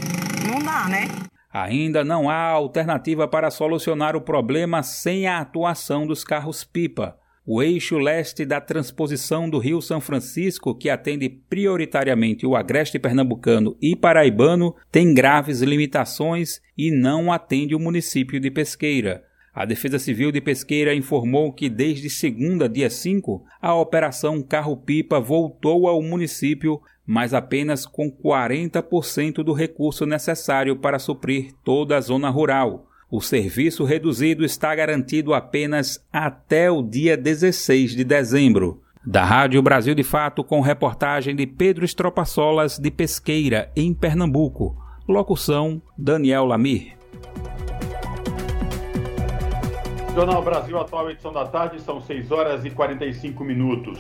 Não 0.46 0.60
dá, 0.62 0.86
né? 0.86 1.08
Ainda 1.54 2.02
não 2.02 2.28
há 2.28 2.48
alternativa 2.48 3.28
para 3.28 3.48
solucionar 3.48 4.16
o 4.16 4.20
problema 4.20 4.82
sem 4.82 5.28
a 5.28 5.38
atuação 5.38 6.04
dos 6.04 6.24
carros-pipa. 6.24 7.16
O 7.46 7.62
eixo 7.62 7.96
leste 7.96 8.44
da 8.44 8.60
transposição 8.60 9.48
do 9.48 9.58
Rio 9.58 9.80
São 9.80 10.00
Francisco, 10.00 10.74
que 10.74 10.90
atende 10.90 11.28
prioritariamente 11.28 12.44
o 12.44 12.56
agreste 12.56 12.98
pernambucano 12.98 13.76
e 13.80 13.94
paraibano, 13.94 14.74
tem 14.90 15.14
graves 15.14 15.60
limitações 15.60 16.60
e 16.76 16.90
não 16.90 17.32
atende 17.32 17.72
o 17.72 17.78
município 17.78 18.40
de 18.40 18.50
Pesqueira. 18.50 19.22
A 19.54 19.64
Defesa 19.64 20.00
Civil 20.00 20.32
de 20.32 20.40
Pesqueira 20.40 20.92
informou 20.92 21.52
que 21.52 21.68
desde 21.68 22.10
segunda, 22.10 22.68
dia 22.68 22.90
5, 22.90 23.44
a 23.62 23.72
operação 23.72 24.42
Carro-Pipa 24.42 25.20
voltou 25.20 25.86
ao 25.86 26.02
município, 26.02 26.80
mas 27.06 27.32
apenas 27.32 27.86
com 27.86 28.10
40% 28.10 29.44
do 29.44 29.52
recurso 29.52 30.04
necessário 30.04 30.74
para 30.74 30.98
suprir 30.98 31.52
toda 31.62 31.96
a 31.96 32.00
zona 32.00 32.30
rural. 32.30 32.88
O 33.08 33.20
serviço 33.20 33.84
reduzido 33.84 34.44
está 34.44 34.74
garantido 34.74 35.32
apenas 35.32 36.04
até 36.12 36.68
o 36.68 36.82
dia 36.82 37.16
16 37.16 37.94
de 37.94 38.02
dezembro. 38.02 38.82
Da 39.06 39.24
Rádio 39.24 39.62
Brasil 39.62 39.94
de 39.94 40.02
Fato, 40.02 40.42
com 40.42 40.60
reportagem 40.60 41.36
de 41.36 41.46
Pedro 41.46 41.84
Estropaçolas 41.84 42.76
de 42.76 42.90
Pesqueira, 42.90 43.70
em 43.76 43.94
Pernambuco. 43.94 44.76
Locução: 45.06 45.80
Daniel 45.96 46.44
Lamir. 46.44 46.96
Jornal 50.14 50.42
Brasil 50.42 50.78
Atual, 50.78 51.10
edição 51.10 51.32
da 51.32 51.44
tarde, 51.44 51.80
são 51.80 52.00
6 52.00 52.30
horas 52.30 52.64
e 52.64 52.70
45 52.70 53.42
minutos. 53.42 53.98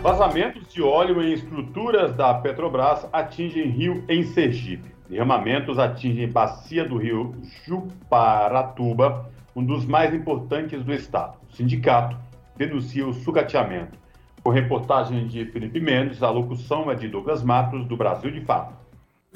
Vazamentos 0.00 0.72
de 0.72 0.80
óleo 0.80 1.20
em 1.20 1.32
estruturas 1.32 2.14
da 2.14 2.32
Petrobras 2.32 3.08
atingem 3.12 3.68
rio 3.70 4.04
em 4.08 4.22
Sergipe. 4.22 4.94
Derramamentos 5.10 5.80
atingem 5.80 6.28
bacia 6.28 6.84
do 6.84 6.96
rio 6.96 7.34
Juparatuba, 7.64 9.28
um 9.54 9.64
dos 9.64 9.84
mais 9.84 10.14
importantes 10.14 10.84
do 10.84 10.94
estado. 10.94 11.36
O 11.50 11.52
sindicato 11.56 12.16
denuncia 12.56 13.04
o 13.04 13.12
sucateamento. 13.12 13.98
Com 14.44 14.50
reportagem 14.50 15.26
de 15.26 15.44
Felipe 15.46 15.80
Mendes, 15.80 16.22
a 16.22 16.30
locução 16.30 16.88
é 16.88 16.94
de 16.94 17.08
Douglas 17.08 17.42
Matos, 17.42 17.84
do 17.84 17.96
Brasil 17.96 18.30
de 18.30 18.42
Fato. 18.42 18.85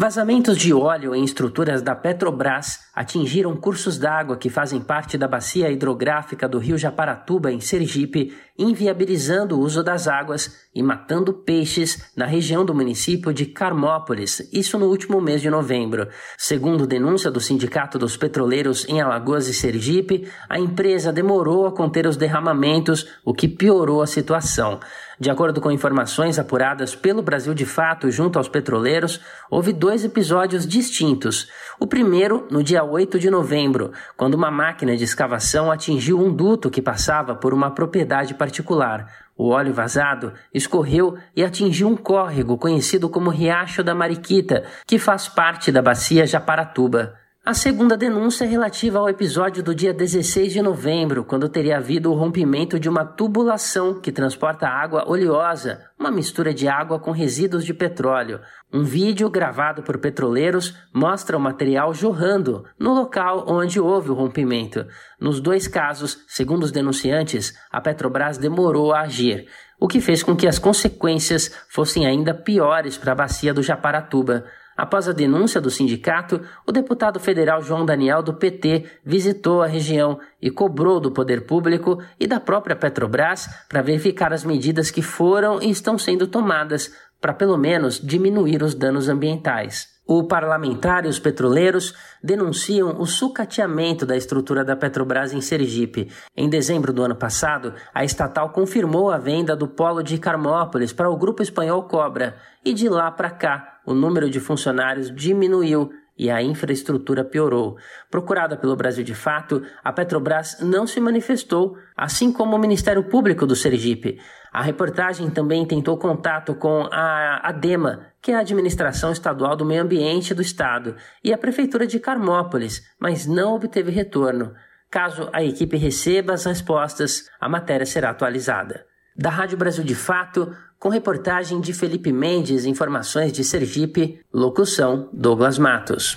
Vazamentos 0.01 0.57
de 0.57 0.73
óleo 0.73 1.15
em 1.15 1.23
estruturas 1.23 1.83
da 1.83 1.95
Petrobras 1.95 2.79
atingiram 2.95 3.55
cursos 3.55 3.99
d'água 3.99 4.39
que 4.39 4.49
fazem 4.49 4.81
parte 4.81 5.19
da 5.19 5.29
bacia 5.29 5.71
hidrográfica 5.71 6.49
do 6.49 6.59
rio 6.59 6.79
Japaratuba, 6.79 7.53
em 7.53 7.61
Sergipe, 7.61 8.35
inviabilizando 8.59 9.59
o 9.59 9.61
uso 9.61 9.83
das 9.83 10.09
águas 10.09 10.57
e 10.75 10.83
matando 10.83 11.35
peixes 11.35 12.11
na 12.17 12.25
região 12.25 12.65
do 12.65 12.75
município 12.75 13.31
de 13.35 13.45
Carmópolis, 13.45 14.49
isso 14.51 14.79
no 14.79 14.87
último 14.87 15.21
mês 15.21 15.43
de 15.43 15.51
novembro. 15.51 16.09
Segundo 16.39 16.87
denúncia 16.87 17.31
do 17.31 17.39
Sindicato 17.39 17.99
dos 17.99 18.17
Petroleiros 18.17 18.89
em 18.89 19.03
Alagoas 19.03 19.49
e 19.49 19.55
Sergipe, 19.55 20.27
a 20.49 20.59
empresa 20.59 21.13
demorou 21.13 21.67
a 21.67 21.73
conter 21.73 22.07
os 22.07 22.17
derramamentos, 22.17 23.07
o 23.23 23.35
que 23.35 23.47
piorou 23.47 24.01
a 24.01 24.07
situação. 24.07 24.81
De 25.21 25.29
acordo 25.29 25.61
com 25.61 25.71
informações 25.71 26.39
apuradas 26.39 26.95
pelo 26.95 27.21
Brasil 27.21 27.53
de 27.53 27.67
Fato 27.67 28.11
junto 28.11 28.39
aos 28.39 28.49
petroleiros, 28.49 29.21
houve 29.51 29.71
dois 29.71 30.03
episódios 30.03 30.67
distintos. 30.67 31.47
O 31.79 31.87
primeiro, 31.87 32.49
no 32.51 32.63
dia 32.63 32.83
8 32.83 33.19
de 33.19 33.29
novembro, 33.29 33.93
quando 34.17 34.33
uma 34.33 34.51
máquina 34.51 34.97
de 34.97 35.05
escavação 35.05 35.71
atingiu 35.71 36.19
um 36.19 36.33
duto 36.33 36.71
que 36.71 36.81
passava 36.81 37.35
por 37.35 37.53
uma 37.53 37.71
propriedade 37.71 38.33
particular. 38.33 39.13
O 39.37 39.51
óleo 39.51 39.75
vazado 39.75 40.33
escorreu 40.55 41.19
e 41.37 41.45
atingiu 41.45 41.89
um 41.89 41.97
córrego 41.99 42.57
conhecido 42.57 43.07
como 43.07 43.29
Riacho 43.29 43.85
da 43.85 43.95
Mariquita, 43.95 44.65
que 44.87 44.99
faz 44.99 45.29
parte 45.29 45.71
da 45.71 45.83
bacia 45.83 46.27
Japaratuba. 46.27 47.20
A 47.43 47.55
segunda 47.55 47.97
denúncia 47.97 48.45
é 48.45 48.47
relativa 48.47 48.99
ao 48.99 49.09
episódio 49.09 49.63
do 49.63 49.75
dia 49.75 49.95
16 49.95 50.53
de 50.53 50.61
novembro, 50.61 51.25
quando 51.25 51.49
teria 51.49 51.79
havido 51.79 52.13
o 52.13 52.15
rompimento 52.15 52.79
de 52.79 52.87
uma 52.87 53.03
tubulação 53.03 53.99
que 53.99 54.13
transporta 54.13 54.69
água 54.69 55.09
oleosa, 55.09 55.81
uma 55.99 56.11
mistura 56.11 56.53
de 56.53 56.69
água 56.69 56.99
com 56.99 57.13
resíduos 57.13 57.65
de 57.65 57.73
petróleo. 57.73 58.41
Um 58.71 58.85
vídeo 58.85 59.29
gravado 59.31 59.83
por 59.83 59.97
petroleiros 59.97 60.77
mostra 60.93 61.35
o 61.35 61.41
material 61.41 61.95
jorrando 61.95 62.67
no 62.79 62.93
local 62.93 63.47
onde 63.49 63.81
houve 63.81 64.11
o 64.11 64.15
rompimento. 64.15 64.87
Nos 65.19 65.41
dois 65.41 65.67
casos, 65.67 66.23
segundo 66.29 66.65
os 66.65 66.71
denunciantes, 66.71 67.55
a 67.73 67.81
Petrobras 67.81 68.37
demorou 68.37 68.93
a 68.93 69.01
agir, 69.01 69.49
o 69.81 69.89
que 69.89 70.01
fez 70.01 70.23
com 70.23 70.37
que 70.37 70.47
as 70.47 70.59
consequências 70.59 71.51
fossem 71.71 72.07
ainda 72.07 72.35
piores 72.35 72.99
para 72.99 73.13
a 73.13 73.17
bacia 73.17 73.55
do 73.55 73.63
Japaratuba. 73.63 74.45
Após 74.81 75.07
a 75.07 75.13
denúncia 75.13 75.61
do 75.61 75.71
sindicato, 75.71 76.41
o 76.67 76.73
deputado 76.73 77.21
federal 77.21 77.61
João 77.61 77.85
Daniel 77.85 78.23
do 78.23 78.33
PT 78.33 78.87
visitou 79.05 79.61
a 79.61 79.67
região 79.67 80.19
e 80.41 80.51
cobrou 80.51 80.99
do 80.99 81.13
poder 81.13 81.45
público 81.45 82.03
e 82.19 82.27
da 82.27 82.41
própria 82.41 82.75
Petrobras 82.75 83.47
para 83.69 83.83
verificar 83.83 84.33
as 84.33 84.43
medidas 84.43 84.91
que 84.91 85.03
foram 85.03 85.61
e 85.61 85.69
estão 85.69 85.99
sendo 85.99 86.27
tomadas 86.27 86.95
para 87.21 87.35
pelo 87.35 87.59
menos 87.59 88.01
diminuir 88.01 88.63
os 88.63 88.75
danos 88.75 89.11
ambientais. 89.11 90.00
O 90.13 90.25
parlamentar 90.25 91.05
e 91.05 91.09
os 91.09 91.21
petroleiros 91.21 91.95
denunciam 92.21 93.01
o 93.01 93.07
sucateamento 93.07 94.05
da 94.05 94.17
estrutura 94.17 94.65
da 94.65 94.75
Petrobras 94.75 95.33
em 95.33 95.41
Sergipe. 95.41 96.11
Em 96.37 96.49
dezembro 96.49 96.93
do 96.93 97.05
ano 97.05 97.15
passado, 97.15 97.75
a 97.95 98.05
estatal 98.05 98.51
confirmou 98.51 99.13
a 99.13 99.19
venda 99.19 99.55
do 99.55 99.69
polo 99.69 100.03
de 100.03 100.19
Carmópolis 100.19 100.93
para 100.93 101.09
o 101.09 101.17
grupo 101.17 101.45
espanhol 101.45 101.85
Cobra, 101.85 102.35
e 102.65 102.75
de 102.75 102.89
lá 102.89 103.09
para 103.13 103.31
cá 103.31 103.79
o 103.87 103.95
número 103.95 104.29
de 104.29 104.41
funcionários 104.41 105.15
diminuiu 105.15 105.93
e 106.21 106.31
a 106.31 106.43
infraestrutura 106.43 107.25
piorou. 107.25 107.79
Procurada 108.11 108.55
pelo 108.55 108.77
Brasil 108.77 109.03
de 109.03 109.15
Fato, 109.15 109.63
a 109.83 109.91
Petrobras 109.91 110.59
não 110.61 110.87
se 110.87 111.01
manifestou, 111.01 111.79
assim 111.97 112.31
como 112.31 112.55
o 112.55 112.59
Ministério 112.59 113.03
Público 113.05 113.47
do 113.47 113.57
Sergipe. 113.57 114.21
A 114.53 114.61
reportagem 114.61 115.31
também 115.31 115.65
tentou 115.65 115.97
contato 115.97 116.55
com 116.55 116.87
a 116.93 117.49
ADEMA, 117.49 118.09
que 118.21 118.33
é 118.33 118.35
a 118.35 118.41
Administração 118.41 119.11
Estadual 119.11 119.57
do 119.57 119.65
Meio 119.65 119.83
Ambiente 119.83 120.35
do 120.35 120.43
Estado, 120.43 120.95
e 121.25 121.33
a 121.33 121.39
Prefeitura 121.39 121.87
de 121.87 121.99
Carmópolis, 121.99 122.83
mas 123.01 123.27
não 123.27 123.55
obteve 123.55 123.91
retorno. 123.91 124.53
Caso 124.91 125.31
a 125.33 125.43
equipe 125.43 125.79
receba 125.79 126.35
as 126.35 126.45
respostas, 126.45 127.31
a 127.41 127.49
matéria 127.49 127.87
será 127.87 128.11
atualizada. 128.11 128.85
Da 129.17 129.31
Rádio 129.31 129.57
Brasil 129.57 129.85
de 129.85 129.95
Fato, 129.95 130.55
com 130.81 130.89
reportagem 130.89 131.61
de 131.61 131.75
Felipe 131.75 132.11
Mendes, 132.11 132.65
informações 132.65 133.35
de 133.35 133.45
Sergipe, 133.45 134.19
locução 134.33 135.11
Douglas 135.13 135.59
Matos. 135.59 136.17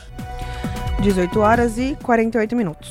18 1.02 1.38
horas 1.42 1.78
e 1.78 1.98
48 2.02 2.56
minutos. 2.56 2.90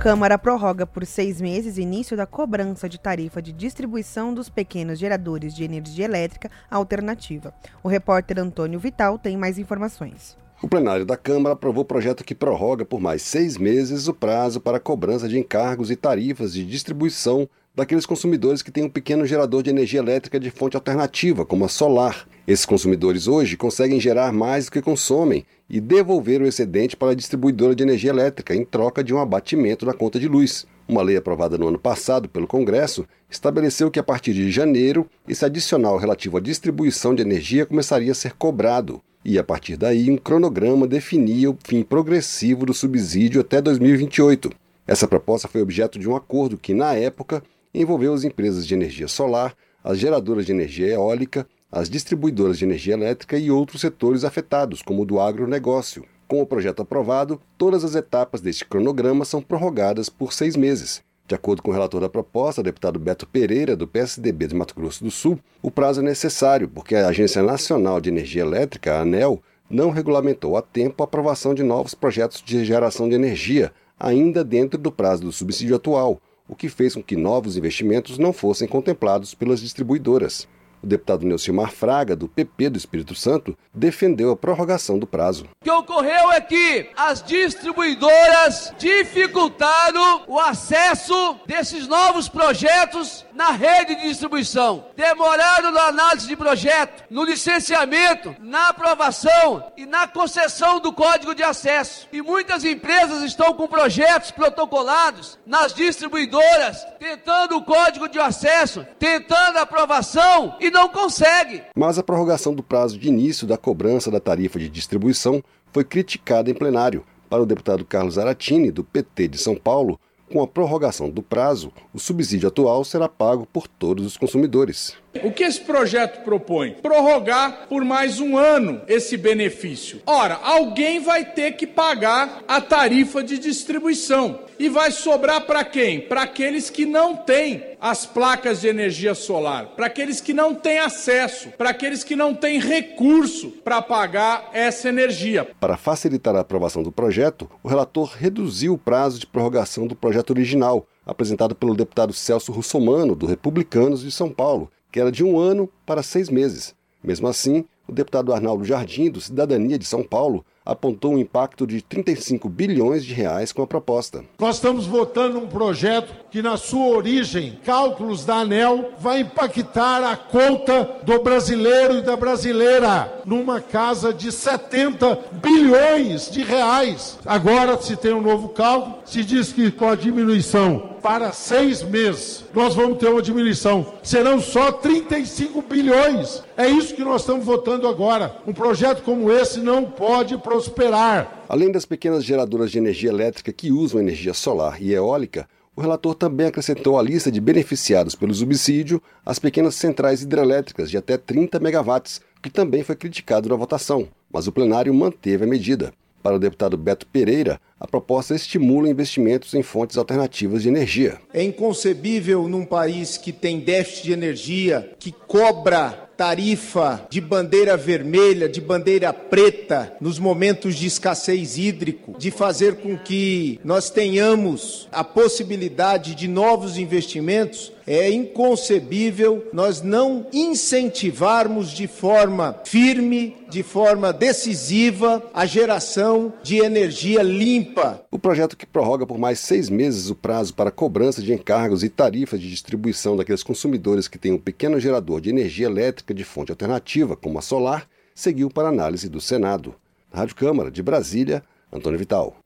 Câmara 0.00 0.38
prorroga 0.38 0.86
por 0.86 1.04
seis 1.04 1.38
meses 1.38 1.76
início 1.76 2.16
da 2.16 2.24
cobrança 2.24 2.88
de 2.88 2.98
tarifa 2.98 3.42
de 3.42 3.52
distribuição 3.52 4.32
dos 4.32 4.48
pequenos 4.48 4.98
geradores 4.98 5.54
de 5.54 5.64
energia 5.64 6.06
elétrica 6.06 6.50
alternativa. 6.70 7.52
O 7.82 7.88
repórter 7.88 8.38
Antônio 8.38 8.80
Vital 8.80 9.18
tem 9.18 9.36
mais 9.36 9.58
informações. 9.58 10.34
O 10.62 10.68
plenário 10.68 11.04
da 11.04 11.18
Câmara 11.18 11.52
aprovou 11.52 11.82
o 11.82 11.86
projeto 11.86 12.24
que 12.24 12.34
prorroga 12.34 12.86
por 12.86 12.98
mais 12.98 13.20
seis 13.20 13.58
meses 13.58 14.08
o 14.08 14.14
prazo 14.14 14.62
para 14.62 14.78
a 14.78 14.80
cobrança 14.80 15.28
de 15.28 15.38
encargos 15.38 15.90
e 15.90 15.96
tarifas 15.96 16.54
de 16.54 16.64
distribuição 16.64 17.46
daqueles 17.76 18.06
consumidores 18.06 18.62
que 18.62 18.70
têm 18.70 18.84
um 18.84 18.88
pequeno 18.88 19.26
gerador 19.26 19.62
de 19.62 19.68
energia 19.68 20.00
elétrica 20.00 20.40
de 20.40 20.50
fonte 20.50 20.76
alternativa, 20.76 21.44
como 21.44 21.66
a 21.66 21.68
solar. 21.68 22.26
Esses 22.48 22.64
consumidores 22.64 23.28
hoje 23.28 23.56
conseguem 23.56 24.00
gerar 24.00 24.32
mais 24.32 24.64
do 24.64 24.72
que 24.72 24.80
consomem 24.80 25.44
e 25.68 25.78
devolver 25.78 26.40
o 26.40 26.46
excedente 26.46 26.96
para 26.96 27.12
a 27.12 27.14
distribuidora 27.14 27.74
de 27.74 27.82
energia 27.82 28.10
elétrica 28.10 28.54
em 28.54 28.64
troca 28.64 29.04
de 29.04 29.12
um 29.12 29.20
abatimento 29.20 29.84
na 29.84 29.92
conta 29.92 30.18
de 30.18 30.26
luz. 30.26 30.66
Uma 30.88 31.02
lei 31.02 31.16
aprovada 31.16 31.58
no 31.58 31.68
ano 31.68 31.78
passado 31.78 32.28
pelo 32.28 32.46
Congresso 32.46 33.04
estabeleceu 33.28 33.90
que 33.90 33.98
a 33.98 34.04
partir 34.04 34.32
de 34.32 34.50
janeiro 34.50 35.06
esse 35.28 35.44
adicional 35.44 35.98
relativo 35.98 36.38
à 36.38 36.40
distribuição 36.40 37.14
de 37.14 37.22
energia 37.22 37.66
começaria 37.66 38.12
a 38.12 38.14
ser 38.14 38.32
cobrado. 38.34 39.02
E 39.24 39.40
a 39.40 39.44
partir 39.44 39.76
daí, 39.76 40.08
um 40.08 40.16
cronograma 40.16 40.86
definia 40.86 41.50
o 41.50 41.58
fim 41.64 41.82
progressivo 41.82 42.64
do 42.64 42.72
subsídio 42.72 43.40
até 43.40 43.60
2028. 43.60 44.50
Essa 44.86 45.08
proposta 45.08 45.48
foi 45.48 45.60
objeto 45.60 45.98
de 45.98 46.08
um 46.08 46.14
acordo 46.14 46.56
que, 46.56 46.72
na 46.72 46.94
época, 46.94 47.42
envolveu 47.80 48.14
as 48.14 48.24
empresas 48.24 48.66
de 48.66 48.74
energia 48.74 49.08
solar, 49.08 49.54
as 49.84 49.98
geradoras 49.98 50.46
de 50.46 50.52
energia 50.52 50.88
eólica, 50.88 51.46
as 51.70 51.90
distribuidoras 51.90 52.58
de 52.58 52.64
energia 52.64 52.94
elétrica 52.94 53.38
e 53.38 53.50
outros 53.50 53.80
setores 53.80 54.24
afetados, 54.24 54.82
como 54.82 55.02
o 55.02 55.06
do 55.06 55.20
agronegócio. 55.20 56.04
Com 56.26 56.42
o 56.42 56.46
projeto 56.46 56.82
aprovado, 56.82 57.40
todas 57.56 57.84
as 57.84 57.94
etapas 57.94 58.40
deste 58.40 58.64
cronograma 58.64 59.24
são 59.24 59.40
prorrogadas 59.40 60.08
por 60.08 60.32
seis 60.32 60.56
meses. 60.56 61.02
De 61.28 61.34
acordo 61.34 61.62
com 61.62 61.70
o 61.70 61.74
relator 61.74 62.00
da 62.00 62.08
proposta, 62.08 62.62
deputado 62.62 62.98
Beto 62.98 63.26
Pereira, 63.26 63.76
do 63.76 63.86
PSDB 63.86 64.46
de 64.46 64.54
Mato 64.54 64.74
Grosso 64.74 65.02
do 65.02 65.10
Sul, 65.10 65.38
o 65.60 65.70
prazo 65.70 66.00
é 66.00 66.04
necessário 66.04 66.68
porque 66.68 66.94
a 66.94 67.08
Agência 67.08 67.42
Nacional 67.42 68.00
de 68.00 68.08
Energia 68.08 68.42
Elétrica, 68.42 68.94
a 68.94 69.00
ANEL, 69.00 69.42
não 69.68 69.90
regulamentou 69.90 70.56
a 70.56 70.62
tempo 70.62 71.02
a 71.02 71.04
aprovação 71.04 71.52
de 71.52 71.62
novos 71.62 71.94
projetos 71.94 72.42
de 72.44 72.64
geração 72.64 73.08
de 73.08 73.16
energia, 73.16 73.72
ainda 73.98 74.44
dentro 74.44 74.78
do 74.78 74.92
prazo 74.92 75.22
do 75.22 75.32
subsídio 75.32 75.74
atual, 75.74 76.20
o 76.48 76.54
que 76.54 76.68
fez 76.68 76.94
com 76.94 77.02
que 77.02 77.16
novos 77.16 77.56
investimentos 77.56 78.18
não 78.18 78.32
fossem 78.32 78.68
contemplados 78.68 79.34
pelas 79.34 79.60
distribuidoras. 79.60 80.48
O 80.86 80.88
deputado 80.88 81.26
Neucimar 81.26 81.72
Fraga, 81.72 82.14
do 82.14 82.28
PP 82.28 82.70
do 82.70 82.78
Espírito 82.78 83.12
Santo, 83.12 83.58
defendeu 83.74 84.30
a 84.30 84.36
prorrogação 84.36 85.00
do 85.00 85.04
prazo. 85.04 85.48
O 85.60 85.64
que 85.64 85.68
ocorreu 85.68 86.30
é 86.30 86.40
que 86.40 86.88
as 86.96 87.20
distribuidoras 87.24 88.72
dificultaram 88.78 90.22
o 90.28 90.38
acesso 90.38 91.40
desses 91.44 91.88
novos 91.88 92.28
projetos 92.28 93.26
na 93.34 93.50
rede 93.50 93.96
de 93.96 94.02
distribuição. 94.02 94.86
Demoraram 94.96 95.72
na 95.72 95.88
análise 95.88 96.28
de 96.28 96.36
projeto, 96.36 97.02
no 97.10 97.24
licenciamento, 97.24 98.36
na 98.38 98.68
aprovação 98.68 99.72
e 99.76 99.84
na 99.84 100.06
concessão 100.06 100.78
do 100.78 100.92
código 100.92 101.34
de 101.34 101.42
acesso. 101.42 102.06
E 102.12 102.22
muitas 102.22 102.64
empresas 102.64 103.24
estão 103.24 103.52
com 103.54 103.66
projetos 103.66 104.30
protocolados 104.30 105.36
nas 105.44 105.74
distribuidoras, 105.74 106.86
tentando 107.00 107.56
o 107.56 107.64
código 107.64 108.08
de 108.08 108.20
acesso, 108.20 108.86
tentando 109.00 109.58
a 109.58 109.62
aprovação 109.62 110.56
e 110.60 110.75
não 110.76 110.90
consegue. 110.90 111.62
Mas 111.74 111.98
a 111.98 112.02
prorrogação 112.02 112.54
do 112.54 112.62
prazo 112.62 112.98
de 112.98 113.08
início 113.08 113.46
da 113.46 113.56
cobrança 113.56 114.10
da 114.10 114.20
tarifa 114.20 114.58
de 114.58 114.68
distribuição 114.68 115.42
foi 115.72 115.82
criticada 115.84 116.50
em 116.50 116.54
plenário. 116.54 117.02
Para 117.30 117.42
o 117.42 117.46
deputado 117.46 117.84
Carlos 117.84 118.18
Aratini, 118.18 118.70
do 118.70 118.84
PT 118.84 119.28
de 119.28 119.38
São 119.38 119.56
Paulo, 119.56 119.98
com 120.30 120.42
a 120.42 120.46
prorrogação 120.46 121.08
do 121.08 121.22
prazo, 121.22 121.72
o 121.94 121.98
subsídio 121.98 122.48
atual 122.48 122.84
será 122.84 123.08
pago 123.08 123.46
por 123.46 123.66
todos 123.66 124.04
os 124.04 124.16
consumidores. 124.18 124.94
O 125.22 125.32
que 125.32 125.44
esse 125.44 125.60
projeto 125.60 126.22
propõe? 126.24 126.72
Prorrogar 126.82 127.66
por 127.68 127.84
mais 127.84 128.20
um 128.20 128.36
ano 128.36 128.82
esse 128.88 129.16
benefício. 129.16 130.00
Ora, 130.06 130.38
alguém 130.42 131.00
vai 131.00 131.24
ter 131.24 131.52
que 131.52 131.66
pagar 131.66 132.42
a 132.46 132.60
tarifa 132.60 133.22
de 133.22 133.38
distribuição. 133.38 134.46
E 134.58 134.70
vai 134.70 134.90
sobrar 134.90 135.42
para 135.42 135.62
quem? 135.64 136.00
Para 136.00 136.22
aqueles 136.22 136.70
que 136.70 136.86
não 136.86 137.14
têm 137.14 137.76
as 137.78 138.06
placas 138.06 138.62
de 138.62 138.68
energia 138.68 139.14
solar, 139.14 139.66
para 139.76 139.86
aqueles 139.86 140.18
que 140.18 140.32
não 140.32 140.54
têm 140.54 140.78
acesso, 140.78 141.50
para 141.58 141.70
aqueles 141.70 142.02
que 142.02 142.16
não 142.16 142.34
têm 142.34 142.58
recurso 142.58 143.50
para 143.62 143.82
pagar 143.82 144.48
essa 144.54 144.88
energia. 144.88 145.46
Para 145.60 145.76
facilitar 145.76 146.34
a 146.34 146.40
aprovação 146.40 146.82
do 146.82 146.90
projeto, 146.90 147.50
o 147.62 147.68
relator 147.68 148.14
reduziu 148.16 148.72
o 148.72 148.78
prazo 148.78 149.18
de 149.18 149.26
prorrogação 149.26 149.86
do 149.86 149.94
projeto 149.94 150.30
original, 150.30 150.86
apresentado 151.04 151.54
pelo 151.54 151.74
deputado 151.74 152.14
Celso 152.14 152.50
Russomano, 152.50 153.14
do 153.14 153.26
Republicanos 153.26 154.00
de 154.00 154.10
São 154.10 154.30
Paulo, 154.30 154.70
que 154.96 155.00
era 155.00 155.12
de 155.12 155.22
um 155.22 155.38
ano 155.38 155.68
para 155.84 156.02
seis 156.02 156.30
meses. 156.30 156.74
Mesmo 157.04 157.28
assim, 157.28 157.66
o 157.86 157.92
deputado 157.92 158.32
Arnaldo 158.32 158.64
Jardim, 158.64 159.10
do 159.10 159.20
Cidadania 159.20 159.78
de 159.78 159.84
São 159.84 160.02
Paulo, 160.02 160.42
apontou 160.64 161.12
um 161.12 161.18
impacto 161.18 161.66
de 161.66 161.82
35 161.82 162.48
bilhões 162.48 163.04
de 163.04 163.12
reais 163.12 163.52
com 163.52 163.60
a 163.62 163.66
proposta. 163.66 164.24
Nós 164.40 164.56
estamos 164.56 164.86
votando 164.86 165.38
um 165.38 165.46
projeto 165.46 166.12
que, 166.30 166.40
na 166.40 166.56
sua 166.56 166.96
origem, 166.96 167.60
cálculos 167.64 168.24
da 168.24 168.36
ANEL, 168.36 168.92
vai 168.98 169.20
impactar 169.20 170.02
a 170.02 170.16
conta 170.16 170.98
do 171.04 171.22
brasileiro 171.22 171.98
e 171.98 172.02
da 172.02 172.16
brasileira 172.16 173.22
numa 173.26 173.60
casa 173.60 174.14
de 174.14 174.32
70 174.32 175.18
bilhões 175.34 176.30
de 176.30 176.42
reais. 176.42 177.18
Agora 177.26 177.80
se 177.80 177.96
tem 177.96 178.14
um 178.14 178.22
novo 178.22 178.48
cálculo, 178.48 178.96
se 179.04 179.22
diz 179.22 179.52
que 179.52 179.70
com 179.70 179.88
a 179.88 179.94
diminuição 179.94 180.95
para 181.02 181.32
seis 181.32 181.82
meses, 181.82 182.44
nós 182.54 182.74
vamos 182.74 182.98
ter 182.98 183.08
uma 183.08 183.22
diminuição. 183.22 183.86
Serão 184.02 184.40
só 184.40 184.72
35 184.72 185.62
bilhões. 185.62 186.42
É 186.56 186.68
isso 186.68 186.94
que 186.94 187.04
nós 187.04 187.22
estamos 187.22 187.44
votando 187.44 187.86
agora. 187.86 188.36
Um 188.46 188.52
projeto 188.52 189.02
como 189.02 189.30
esse 189.30 189.60
não 189.60 189.84
pode 189.84 190.36
prosperar. 190.38 191.44
Além 191.48 191.70
das 191.70 191.84
pequenas 191.84 192.24
geradoras 192.24 192.70
de 192.70 192.78
energia 192.78 193.10
elétrica 193.10 193.52
que 193.52 193.70
usam 193.70 194.00
energia 194.00 194.34
solar 194.34 194.82
e 194.82 194.92
eólica, 194.92 195.48
o 195.76 195.80
relator 195.82 196.14
também 196.14 196.46
acrescentou 196.46 196.98
à 196.98 197.02
lista 197.02 197.30
de 197.30 197.40
beneficiados 197.40 198.14
pelo 198.14 198.34
subsídio 198.34 199.00
as 199.24 199.38
pequenas 199.38 199.74
centrais 199.74 200.22
hidrelétricas 200.22 200.90
de 200.90 200.96
até 200.96 201.18
30 201.18 201.60
megawatts, 201.60 202.20
que 202.42 202.48
também 202.48 202.82
foi 202.82 202.96
criticado 202.96 203.48
na 203.48 203.56
votação, 203.56 204.08
mas 204.32 204.46
o 204.46 204.52
plenário 204.52 204.94
manteve 204.94 205.44
a 205.44 205.46
medida. 205.46 205.92
Para 206.26 206.34
o 206.34 206.40
deputado 206.40 206.76
Beto 206.76 207.06
Pereira, 207.06 207.60
a 207.78 207.86
proposta 207.86 208.34
estimula 208.34 208.88
investimentos 208.88 209.54
em 209.54 209.62
fontes 209.62 209.96
alternativas 209.96 210.64
de 210.64 210.68
energia. 210.68 211.18
É 211.32 211.40
inconcebível 211.40 212.48
num 212.48 212.64
país 212.64 213.16
que 213.16 213.30
tem 213.30 213.60
déficit 213.60 214.06
de 214.06 214.12
energia, 214.12 214.90
que 214.98 215.12
cobra 215.12 216.06
tarifa 216.16 217.06
de 217.08 217.20
bandeira 217.20 217.76
vermelha, 217.76 218.48
de 218.48 218.60
bandeira 218.60 219.12
preta 219.12 219.94
nos 220.00 220.18
momentos 220.18 220.74
de 220.74 220.86
escassez 220.86 221.58
hídrico, 221.58 222.18
de 222.18 222.32
fazer 222.32 222.76
com 222.78 222.98
que 222.98 223.60
nós 223.62 223.88
tenhamos 223.88 224.88
a 224.90 225.04
possibilidade 225.04 226.16
de 226.16 226.26
novos 226.26 226.76
investimentos, 226.76 227.72
é 227.86 228.10
inconcebível 228.10 229.46
nós 229.52 229.80
não 229.80 230.26
incentivarmos 230.32 231.70
de 231.70 231.86
forma 231.86 232.60
firme, 232.64 233.36
de 233.48 233.62
forma 233.62 234.12
decisiva, 234.12 235.22
a 235.32 235.46
geração 235.46 236.32
de 236.42 236.58
energia 236.58 237.22
limpa. 237.22 238.04
O 238.10 238.18
projeto 238.18 238.56
que 238.56 238.66
prorroga 238.66 239.06
por 239.06 239.18
mais 239.18 239.38
seis 239.38 239.70
meses 239.70 240.10
o 240.10 240.14
prazo 240.14 240.52
para 240.52 240.70
cobrança 240.70 241.22
de 241.22 241.32
encargos 241.32 241.84
e 241.84 241.88
tarifas 241.88 242.40
de 242.40 242.50
distribuição 242.50 243.16
daqueles 243.16 243.42
consumidores 243.42 244.08
que 244.08 244.18
têm 244.18 244.32
um 244.32 244.38
pequeno 244.38 244.80
gerador 244.80 245.20
de 245.20 245.30
energia 245.30 245.66
elétrica 245.66 246.12
de 246.12 246.24
fonte 246.24 246.50
alternativa, 246.50 247.14
como 247.16 247.38
a 247.38 247.42
solar, 247.42 247.88
seguiu 248.14 248.50
para 248.50 248.68
análise 248.68 249.08
do 249.08 249.20
Senado. 249.20 249.74
Na 250.12 250.20
Rádio 250.20 250.34
Câmara 250.34 250.70
de 250.70 250.82
Brasília, 250.82 251.44
Antônio 251.72 251.98
Vital. 251.98 252.36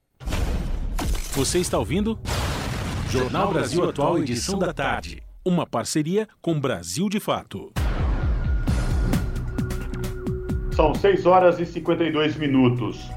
Você 1.33 1.59
está 1.59 1.79
ouvindo? 1.79 2.19
Jornal 3.09 3.53
Brasil 3.53 3.89
Atual, 3.89 4.19
edição 4.19 4.59
da 4.59 4.73
tarde. 4.73 5.23
Uma 5.43 5.67
parceria 5.67 6.29
com 6.43 6.61
Brasil 6.61 7.09
de 7.09 7.19
Fato. 7.19 7.73
São 10.77 10.95
6 10.95 11.25
horas 11.25 11.59
e 11.59 11.65
52 11.65 12.37
minutos. 12.37 13.11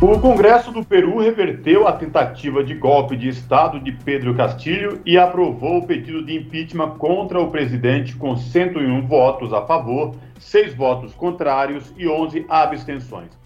O 0.00 0.16
Congresso 0.20 0.70
do 0.70 0.84
Peru 0.84 1.18
reverteu 1.18 1.88
a 1.88 1.92
tentativa 1.92 2.62
de 2.62 2.72
golpe 2.76 3.16
de 3.16 3.28
Estado 3.28 3.80
de 3.80 3.90
Pedro 3.90 4.32
Castilho 4.32 5.02
e 5.04 5.18
aprovou 5.18 5.78
o 5.78 5.86
pedido 5.88 6.24
de 6.24 6.36
impeachment 6.36 6.90
contra 6.90 7.40
o 7.40 7.50
presidente 7.50 8.14
com 8.14 8.36
101 8.36 9.04
votos 9.08 9.52
a 9.52 9.66
favor, 9.66 10.14
6 10.38 10.72
votos 10.74 11.12
contrários 11.14 11.92
e 11.96 12.06
11 12.06 12.46
abstenções. 12.48 13.36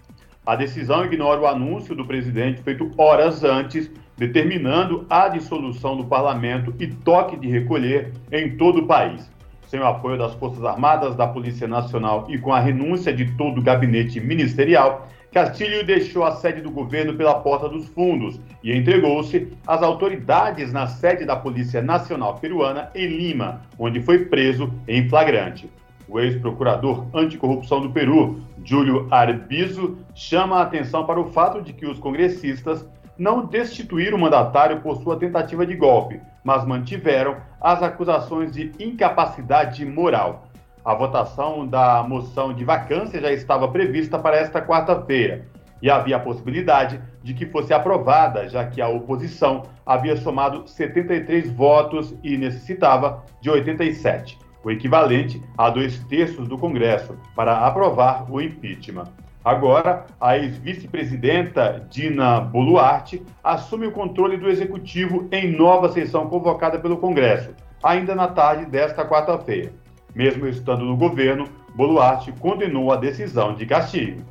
A 0.45 0.55
decisão 0.55 1.03
ignora 1.05 1.41
o 1.41 1.47
anúncio 1.47 1.95
do 1.95 2.05
presidente 2.05 2.61
feito 2.61 2.91
horas 2.99 3.43
antes 3.43 3.89
determinando 4.17 5.05
a 5.09 5.27
dissolução 5.27 5.97
do 5.97 6.05
parlamento 6.05 6.73
e 6.79 6.87
toque 6.87 7.35
de 7.37 7.47
recolher 7.47 8.13
em 8.31 8.55
todo 8.57 8.81
o 8.81 8.87
país. 8.87 9.31
Sem 9.67 9.79
o 9.79 9.87
apoio 9.87 10.17
das 10.17 10.33
Forças 10.35 10.63
Armadas, 10.63 11.15
da 11.15 11.27
Polícia 11.27 11.67
Nacional 11.67 12.27
e 12.29 12.37
com 12.37 12.53
a 12.53 12.59
renúncia 12.59 13.11
de 13.11 13.31
todo 13.35 13.59
o 13.59 13.63
gabinete 13.63 14.19
ministerial, 14.19 15.07
Castilho 15.33 15.83
deixou 15.83 16.23
a 16.23 16.33
sede 16.33 16.61
do 16.61 16.69
governo 16.69 17.15
pela 17.15 17.33
porta 17.33 17.67
dos 17.67 17.87
fundos 17.87 18.39
e 18.63 18.71
entregou-se 18.71 19.47
às 19.65 19.81
autoridades 19.81 20.71
na 20.71 20.85
sede 20.85 21.25
da 21.25 21.35
Polícia 21.35 21.81
Nacional 21.81 22.35
Peruana 22.35 22.91
em 22.93 23.07
Lima, 23.07 23.63
onde 23.79 23.99
foi 23.99 24.25
preso 24.25 24.71
em 24.87 25.09
flagrante. 25.09 25.67
O 26.07 26.19
ex-procurador 26.19 27.07
anticorrupção 27.15 27.81
do 27.81 27.89
Peru, 27.89 28.41
Júlio 28.63 29.07
Arbizo, 29.09 29.97
chama 30.13 30.57
a 30.57 30.61
atenção 30.61 31.03
para 31.03 31.19
o 31.19 31.31
fato 31.31 31.63
de 31.63 31.73
que 31.73 31.87
os 31.87 31.97
congressistas 31.97 32.87
não 33.17 33.45
destituíram 33.45 34.17
o 34.17 34.21
mandatário 34.21 34.81
por 34.81 34.97
sua 34.97 35.17
tentativa 35.17 35.65
de 35.65 35.75
golpe, 35.75 36.19
mas 36.43 36.65
mantiveram 36.65 37.37
as 37.61 37.81
acusações 37.81 38.51
de 38.51 38.71
incapacidade 38.79 39.85
moral. 39.85 40.47
A 40.83 40.93
votação 40.93 41.65
da 41.65 42.03
moção 42.03 42.53
de 42.53 42.65
vacância 42.65 43.21
já 43.21 43.31
estava 43.31 43.67
prevista 43.67 44.19
para 44.19 44.37
esta 44.37 44.61
quarta-feira 44.61 45.47
e 45.81 45.89
havia 45.89 46.15
a 46.15 46.19
possibilidade 46.19 46.99
de 47.21 47.33
que 47.33 47.45
fosse 47.45 47.73
aprovada, 47.73 48.47
já 48.49 48.65
que 48.65 48.81
a 48.81 48.87
oposição 48.87 49.63
havia 49.85 50.15
somado 50.15 50.67
73 50.67 51.51
votos 51.51 52.15
e 52.23 52.37
necessitava 52.37 53.23
de 53.41 53.49
87, 53.49 54.37
o 54.63 54.71
equivalente 54.71 55.43
a 55.57 55.69
dois 55.69 55.99
terços 56.05 56.47
do 56.47 56.57
Congresso, 56.57 57.17
para 57.35 57.65
aprovar 57.65 58.25
o 58.31 58.41
impeachment. 58.41 59.09
Agora, 59.43 60.05
a 60.21 60.37
ex-vice-presidenta 60.37 61.85
Dina 61.89 62.39
Boluarte 62.39 63.21
assume 63.43 63.87
o 63.87 63.91
controle 63.91 64.37
do 64.37 64.49
executivo 64.49 65.27
em 65.33 65.51
nova 65.51 65.91
sessão 65.91 66.27
convocada 66.29 66.79
pelo 66.79 66.95
Congresso, 66.95 67.49
ainda 67.83 68.15
na 68.15 68.29
tarde 68.29 68.65
desta 68.65 69.05
quarta-feira. 69.05 69.73
Mesmo 70.15 70.47
estando 70.47 70.85
no 70.85 70.95
governo, 70.95 71.49
Boluarte 71.75 72.31
condenou 72.31 72.93
a 72.93 72.95
decisão 72.95 73.53
de 73.53 73.65
Castilho. 73.65 74.25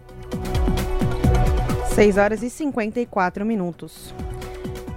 6 1.89 2.17
horas 2.17 2.43
e 2.43 2.49
54 2.49 3.45
minutos. 3.45 4.15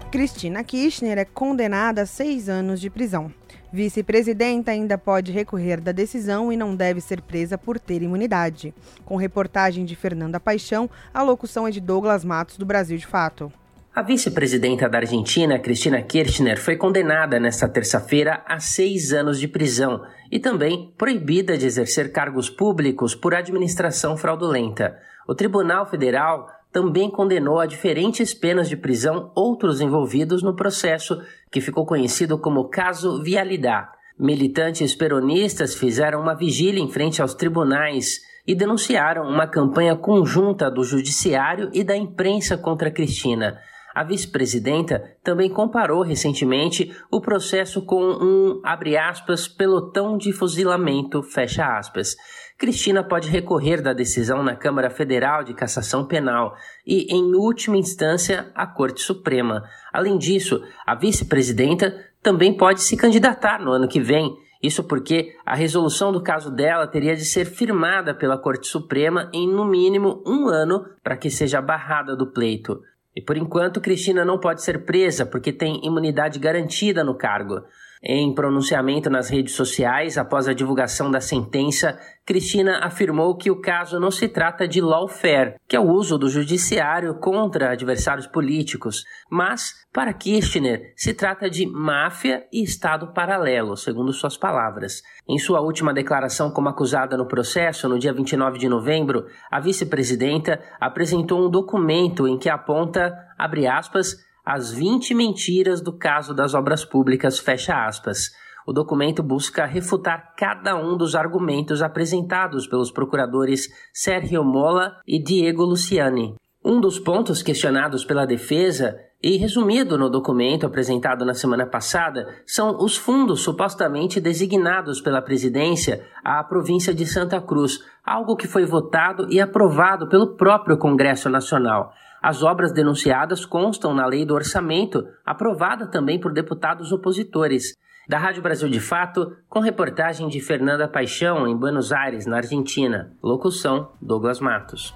Cristina 0.10 0.64
Kirchner 0.64 1.18
é 1.18 1.26
condenada 1.26 2.04
a 2.04 2.06
seis 2.06 2.48
anos 2.48 2.80
de 2.80 2.90
prisão. 2.90 3.30
Vice-presidenta 3.76 4.72
ainda 4.72 4.98
pode 4.98 5.34
recorrer 5.34 5.82
da 5.82 5.92
decisão 5.92 6.50
e 6.50 6.56
não 6.56 6.74
deve 6.74 7.02
ser 7.02 7.20
presa 7.22 7.58
por 7.58 7.78
ter 7.78 8.02
imunidade. 8.02 8.74
Com 9.04 9.18
reportagem 9.18 9.84
de 9.84 9.98
Fernanda 9.98 10.40
Paixão, 10.40 10.90
a 11.14 11.22
locução 11.22 11.68
é 11.68 11.72
de 11.72 11.82
Douglas 11.82 12.24
Matos, 12.24 12.58
do 12.58 12.66
Brasil 12.66 12.98
de 12.98 13.06
Fato. 13.06 13.52
A 13.94 14.02
vice-presidenta 14.02 14.88
da 14.88 15.00
Argentina, 15.00 15.60
Cristina 15.60 16.02
Kirchner, 16.02 16.58
foi 16.58 16.78
condenada 16.78 17.38
nesta 17.38 17.68
terça-feira 17.68 18.42
a 18.48 18.62
seis 18.62 19.12
anos 19.12 19.38
de 19.42 19.48
prisão 19.50 20.06
e 20.32 20.40
também 20.40 20.94
proibida 20.98 21.58
de 21.58 21.66
exercer 21.66 22.14
cargos 22.14 22.50
públicos 22.50 23.14
por 23.14 23.36
administração 23.36 24.16
fraudulenta. 24.16 24.98
O 25.28 25.36
Tribunal 25.36 25.86
Federal 25.86 26.48
também 26.76 27.10
condenou 27.10 27.62
a 27.62 27.66
diferentes 27.66 28.34
penas 28.34 28.68
de 28.68 28.76
prisão 28.76 29.32
outros 29.34 29.80
envolvidos 29.80 30.44
no 30.44 30.54
processo, 30.54 31.22
que 31.50 31.62
ficou 31.62 31.86
conhecido 31.86 32.38
como 32.38 32.68
Caso 32.68 33.24
Vialidad. 33.24 33.88
Militantes 34.20 34.94
peronistas 34.94 35.74
fizeram 35.74 36.20
uma 36.20 36.36
vigília 36.36 36.84
em 36.84 36.92
frente 36.92 37.22
aos 37.22 37.34
tribunais 37.34 38.20
e 38.46 38.54
denunciaram 38.54 39.24
uma 39.24 39.48
campanha 39.48 39.96
conjunta 39.96 40.70
do 40.70 40.84
judiciário 40.84 41.70
e 41.72 41.82
da 41.82 41.96
imprensa 41.96 42.58
contra 42.58 42.92
Cristina. 42.92 43.58
A 43.96 44.04
vice-presidenta 44.04 45.02
também 45.24 45.50
comparou 45.50 46.02
recentemente 46.02 46.94
o 47.10 47.22
processo 47.22 47.86
com 47.86 48.04
um, 48.04 48.60
abre 48.66 48.98
aspas, 48.98 49.48
pelotão 49.48 50.18
de 50.18 50.34
fuzilamento, 50.34 51.24
fecha 51.24 51.78
aspas. 51.78 52.18
Cristina 52.58 53.04
pode 53.04 53.30
recorrer 53.30 53.82
da 53.82 53.92
decisão 53.92 54.42
na 54.42 54.56
Câmara 54.56 54.90
Federal 54.90 55.44
de 55.44 55.54
Cassação 55.54 56.06
Penal 56.06 56.56
e, 56.88 57.14
em 57.14 57.36
última 57.36 57.76
instância, 57.76 58.50
à 58.56 58.66
Corte 58.66 59.02
Suprema. 59.02 59.64
Além 59.92 60.18
disso, 60.18 60.64
a 60.86 60.96
vice-presidenta 60.96 61.94
também 62.24 62.56
pode 62.56 62.82
se 62.82 62.96
candidatar 62.96 63.60
no 63.60 63.72
ano 63.72 63.90
que 63.90 64.00
vem. 64.00 64.34
Isso 64.64 64.86
porque 64.86 65.36
a 65.46 65.54
resolução 65.54 66.14
do 66.14 66.24
caso 66.24 66.50
dela 66.50 66.88
teria 66.88 67.14
de 67.14 67.26
ser 67.26 67.44
firmada 67.44 68.14
pela 68.14 68.38
Corte 68.38 68.68
Suprema 68.68 69.30
em 69.34 69.48
no 69.48 69.66
mínimo 69.66 70.24
um 70.26 70.48
ano 70.48 70.86
para 71.04 71.18
que 71.18 71.30
seja 71.30 71.62
barrada 71.62 72.16
do 72.16 72.32
pleito. 72.32 72.82
E 73.14 73.22
por 73.22 73.36
enquanto, 73.36 73.82
Cristina 73.82 74.24
não 74.24 74.40
pode 74.40 74.64
ser 74.64 74.86
presa 74.86 75.26
porque 75.26 75.52
tem 75.52 75.86
imunidade 75.86 76.40
garantida 76.40 77.04
no 77.04 77.16
cargo. 77.16 77.64
Em 78.04 78.34
pronunciamento 78.34 79.10
nas 79.10 79.30
redes 79.30 79.54
sociais 79.54 80.18
após 80.18 80.48
a 80.48 80.54
divulgação 80.54 81.10
da 81.10 81.20
sentença, 81.20 81.98
Cristina 82.26 82.80
afirmou 82.84 83.38
que 83.38 83.52
o 83.52 83.62
caso 83.62 84.00
não 84.00 84.10
se 84.10 84.28
trata 84.28 84.68
de 84.68 84.82
lawfare, 84.82 85.56
que 85.68 85.76
é 85.76 85.80
o 85.80 85.90
uso 85.92 86.18
do 86.18 86.28
judiciário 86.28 87.14
contra 87.20 87.72
adversários 87.72 88.26
políticos, 88.26 89.04
mas, 89.30 89.74
para 89.94 90.12
Kirchner, 90.12 90.92
se 90.96 91.14
trata 91.14 91.50
de 91.50 91.68
máfia 91.68 92.46
e 92.52 92.64
Estado 92.64 93.14
paralelo, 93.14 93.78
segundo 93.78 94.12
suas 94.12 94.36
palavras. 94.36 95.04
Em 95.28 95.38
sua 95.38 95.62
última 95.62 95.94
declaração 95.94 96.50
como 96.50 96.68
acusada 96.68 97.16
no 97.16 97.28
processo, 97.28 97.88
no 97.88 98.00
dia 98.00 98.14
29 98.14 98.58
de 98.58 98.68
novembro, 98.68 99.26
a 99.52 99.60
vice-presidenta 99.60 100.60
apresentou 100.80 101.46
um 101.46 101.50
documento 101.50 102.28
em 102.28 102.40
que 102.40 102.50
aponta, 102.50 103.16
abre 103.38 103.68
aspas, 103.68 104.25
as 104.46 104.72
20 104.72 105.14
mentiras 105.16 105.82
do 105.82 105.92
caso 105.92 106.34
das 106.34 106.54
obras 106.54 106.86
públicas, 106.86 107.40
fecha 107.40 107.86
aspas. 107.86 108.30
O 108.68 108.74
documento 108.74 109.24
busca 109.24 109.66
refutar 109.66 110.34
cada 110.38 110.76
um 110.76 110.96
dos 110.98 111.16
argumentos 111.16 111.82
apresentados 111.82 112.68
pelos 112.68 112.92
procuradores 112.92 113.70
Sérgio 113.94 114.44
Mola 114.44 114.98
e 115.08 115.22
Diego 115.22 115.64
Luciani. 115.64 116.36
Um 116.64 116.82
dos 116.82 116.98
pontos 116.98 117.44
questionados 117.44 118.04
pela 118.04 118.26
defesa 118.26 118.96
e 119.22 119.38
resumido 119.38 119.98
no 119.98 120.10
documento 120.10 120.66
apresentado 120.66 121.24
na 121.24 121.34
semana 121.34 121.66
passada 121.66 122.28
são 122.46 122.78
os 122.84 122.98
fundos 122.98 123.42
supostamente 123.42 124.20
designados 124.20 125.00
pela 125.00 125.22
presidência 125.22 126.04
à 126.24 126.44
província 126.44 126.94
de 126.94 127.06
Santa 127.06 127.40
Cruz, 127.40 127.80
algo 128.04 128.36
que 128.36 128.48
foi 128.48 128.66
votado 128.66 129.28
e 129.32 129.40
aprovado 129.40 130.10
pelo 130.10 130.36
próprio 130.36 130.78
Congresso 130.78 131.30
Nacional. 131.30 131.94
As 132.26 132.42
obras 132.42 132.74
denunciadas 132.74 133.46
constam 133.46 133.94
na 133.94 134.04
lei 134.08 134.26
do 134.26 134.34
orçamento, 134.34 135.08
aprovada 135.24 135.86
também 135.86 136.20
por 136.20 136.34
deputados 136.34 136.92
opositores. 136.92 137.76
Da 138.10 138.18
Rádio 138.18 138.42
Brasil 138.42 138.68
de 138.68 138.80
Fato, 138.80 139.38
com 139.48 139.60
reportagem 139.60 140.28
de 140.28 140.42
Fernanda 140.42 140.88
Paixão, 140.88 141.48
em 141.48 141.56
Buenos 141.56 141.92
Aires, 141.92 142.26
na 142.26 142.38
Argentina. 142.38 143.16
Locução: 143.22 143.92
Douglas 144.02 144.40
Matos. 144.40 144.92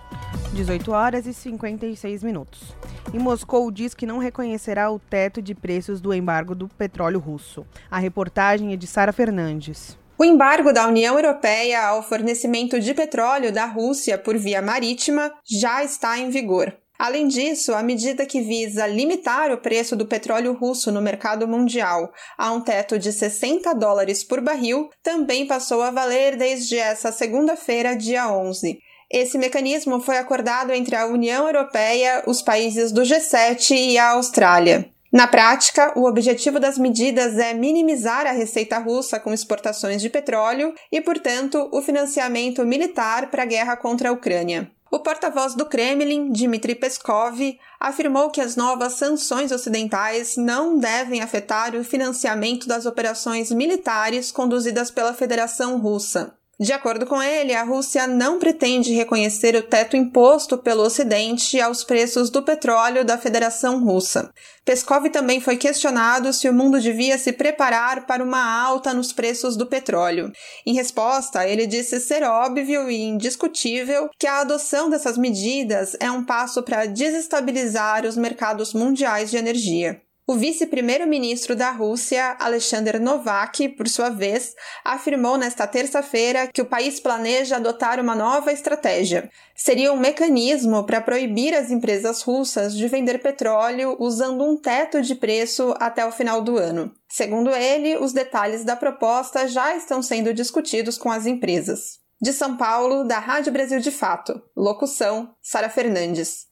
18 0.53 0.91
horas 0.91 1.27
e 1.27 1.33
56 1.35 2.23
minutos. 2.23 2.75
E 3.13 3.19
Moscou 3.19 3.69
diz 3.69 3.93
que 3.93 4.07
não 4.07 4.17
reconhecerá 4.17 4.89
o 4.89 4.97
teto 4.97 5.39
de 5.39 5.53
preços 5.53 6.01
do 6.01 6.11
embargo 6.11 6.55
do 6.55 6.67
petróleo 6.67 7.19
russo. 7.19 7.63
A 7.91 7.99
reportagem 7.99 8.73
é 8.73 8.75
de 8.75 8.87
Sara 8.87 9.13
Fernandes. 9.13 9.95
O 10.17 10.25
embargo 10.25 10.73
da 10.73 10.87
União 10.87 11.15
Europeia 11.15 11.89
ao 11.89 12.01
fornecimento 12.01 12.79
de 12.79 12.91
petróleo 12.95 13.53
da 13.53 13.67
Rússia 13.67 14.17
por 14.17 14.35
via 14.35 14.63
marítima 14.63 15.31
já 15.45 15.83
está 15.83 16.17
em 16.17 16.31
vigor. 16.31 16.73
Além 16.99 17.29
disso, 17.29 17.73
a 17.73 17.81
medida 17.81 18.25
que 18.25 18.41
visa 18.41 18.85
limitar 18.85 19.53
o 19.53 19.57
preço 19.57 19.95
do 19.95 20.05
petróleo 20.05 20.51
russo 20.51 20.91
no 20.91 21.01
mercado 21.01 21.47
mundial 21.47 22.11
a 22.37 22.51
um 22.51 22.59
teto 22.59 22.99
de 22.99 23.13
60 23.13 23.73
dólares 23.73 24.21
por 24.21 24.41
barril 24.41 24.89
também 25.01 25.47
passou 25.47 25.81
a 25.81 25.91
valer 25.91 26.35
desde 26.35 26.77
essa 26.77 27.09
segunda-feira, 27.09 27.95
dia 27.95 28.29
11. 28.29 28.77
Esse 29.09 29.37
mecanismo 29.37 30.01
foi 30.01 30.17
acordado 30.17 30.73
entre 30.73 30.93
a 30.93 31.05
União 31.05 31.47
Europeia, 31.47 32.21
os 32.27 32.41
países 32.41 32.91
do 32.91 33.03
G7 33.03 33.71
e 33.71 33.97
a 33.97 34.09
Austrália. 34.09 34.91
Na 35.09 35.25
prática, 35.25 35.93
o 35.97 36.05
objetivo 36.05 36.59
das 36.59 36.77
medidas 36.77 37.37
é 37.37 37.53
minimizar 37.53 38.27
a 38.27 38.31
receita 38.31 38.77
russa 38.77 39.19
com 39.19 39.33
exportações 39.33 40.01
de 40.01 40.09
petróleo 40.09 40.73
e, 40.91 40.99
portanto, 40.99 41.69
o 41.71 41.81
financiamento 41.81 42.65
militar 42.65 43.31
para 43.31 43.43
a 43.43 43.45
guerra 43.45 43.77
contra 43.77 44.09
a 44.09 44.11
Ucrânia. 44.11 44.69
O 44.91 44.99
porta-voz 44.99 45.53
do 45.53 45.67
Kremlin, 45.67 46.31
Dmitry 46.31 46.73
Peskov, 46.73 47.39
afirmou 47.79 48.31
que 48.31 48.41
as 48.41 48.55
novas 48.55 48.93
sanções 48.93 49.51
ocidentais 49.51 50.35
não 50.35 50.79
devem 50.79 51.21
afetar 51.21 51.75
o 51.75 51.83
financiamento 51.83 52.67
das 52.67 52.87
operações 52.87 53.51
militares 53.51 54.31
conduzidas 54.31 54.89
pela 54.89 55.13
Federação 55.13 55.79
Russa. 55.79 56.38
De 56.61 56.73
acordo 56.73 57.05
com 57.05 57.23
ele, 57.23 57.55
a 57.55 57.63
Rússia 57.63 58.05
não 58.05 58.37
pretende 58.37 58.91
reconhecer 58.91 59.55
o 59.55 59.63
teto 59.63 59.95
imposto 59.95 60.57
pelo 60.57 60.83
Ocidente 60.83 61.57
aos 61.61 61.85
preços 61.85 62.29
do 62.29 62.43
petróleo 62.43 63.05
da 63.05 63.17
Federação 63.17 63.81
Russa. 63.81 64.29
Peskov 64.65 65.09
também 65.09 65.39
foi 65.39 65.55
questionado 65.55 66.33
se 66.33 66.49
o 66.49 66.53
mundo 66.53 66.81
devia 66.81 67.17
se 67.17 67.31
preparar 67.31 68.05
para 68.05 68.21
uma 68.21 68.43
alta 68.43 68.93
nos 68.93 69.13
preços 69.13 69.55
do 69.55 69.67
petróleo. 69.67 70.33
Em 70.65 70.73
resposta, 70.73 71.47
ele 71.47 71.65
disse 71.65 71.97
ser 71.97 72.23
óbvio 72.23 72.91
e 72.91 73.03
indiscutível 73.03 74.09
que 74.19 74.27
a 74.27 74.41
adoção 74.41 74.89
dessas 74.89 75.17
medidas 75.17 75.95
é 75.97 76.11
um 76.11 76.25
passo 76.25 76.61
para 76.61 76.85
desestabilizar 76.85 78.05
os 78.05 78.17
mercados 78.17 78.73
mundiais 78.73 79.31
de 79.31 79.37
energia. 79.37 80.01
O 80.29 80.35
vice-primeiro-ministro 80.35 81.55
da 81.55 81.71
Rússia, 81.71 82.37
Alexander 82.39 83.01
Novak, 83.01 83.67
por 83.69 83.89
sua 83.89 84.09
vez, 84.09 84.53
afirmou 84.85 85.39
nesta 85.39 85.65
terça-feira 85.65 86.45
que 86.53 86.61
o 86.61 86.67
país 86.67 86.99
planeja 86.99 87.55
adotar 87.55 87.99
uma 87.99 88.13
nova 88.13 88.53
estratégia. 88.53 89.27
Seria 89.55 89.91
um 89.91 89.97
mecanismo 89.97 90.83
para 90.83 91.01
proibir 91.01 91.55
as 91.55 91.71
empresas 91.71 92.21
russas 92.21 92.75
de 92.75 92.87
vender 92.87 93.17
petróleo 93.17 93.97
usando 93.99 94.43
um 94.43 94.55
teto 94.55 95.01
de 95.01 95.15
preço 95.15 95.73
até 95.79 96.05
o 96.05 96.11
final 96.11 96.43
do 96.43 96.57
ano. 96.57 96.93
Segundo 97.07 97.49
ele, 97.49 97.97
os 97.97 98.13
detalhes 98.13 98.63
da 98.63 98.75
proposta 98.75 99.47
já 99.47 99.75
estão 99.75 99.99
sendo 99.99 100.31
discutidos 100.31 100.95
com 100.95 101.09
as 101.09 101.25
empresas. 101.25 101.97
De 102.21 102.33
São 102.33 102.55
Paulo, 102.55 103.03
da 103.03 103.17
Rádio 103.17 103.51
Brasil 103.51 103.79
de 103.79 103.89
Fato. 103.89 104.39
Locução: 104.55 105.33
Sara 105.41 105.71
Fernandes. 105.71 106.45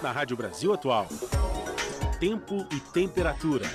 Na 0.00 0.12
Rádio 0.12 0.36
Brasil 0.36 0.72
Atual. 0.72 1.08
Tempo 2.18 2.66
e 2.72 2.80
temperatura. 2.94 3.66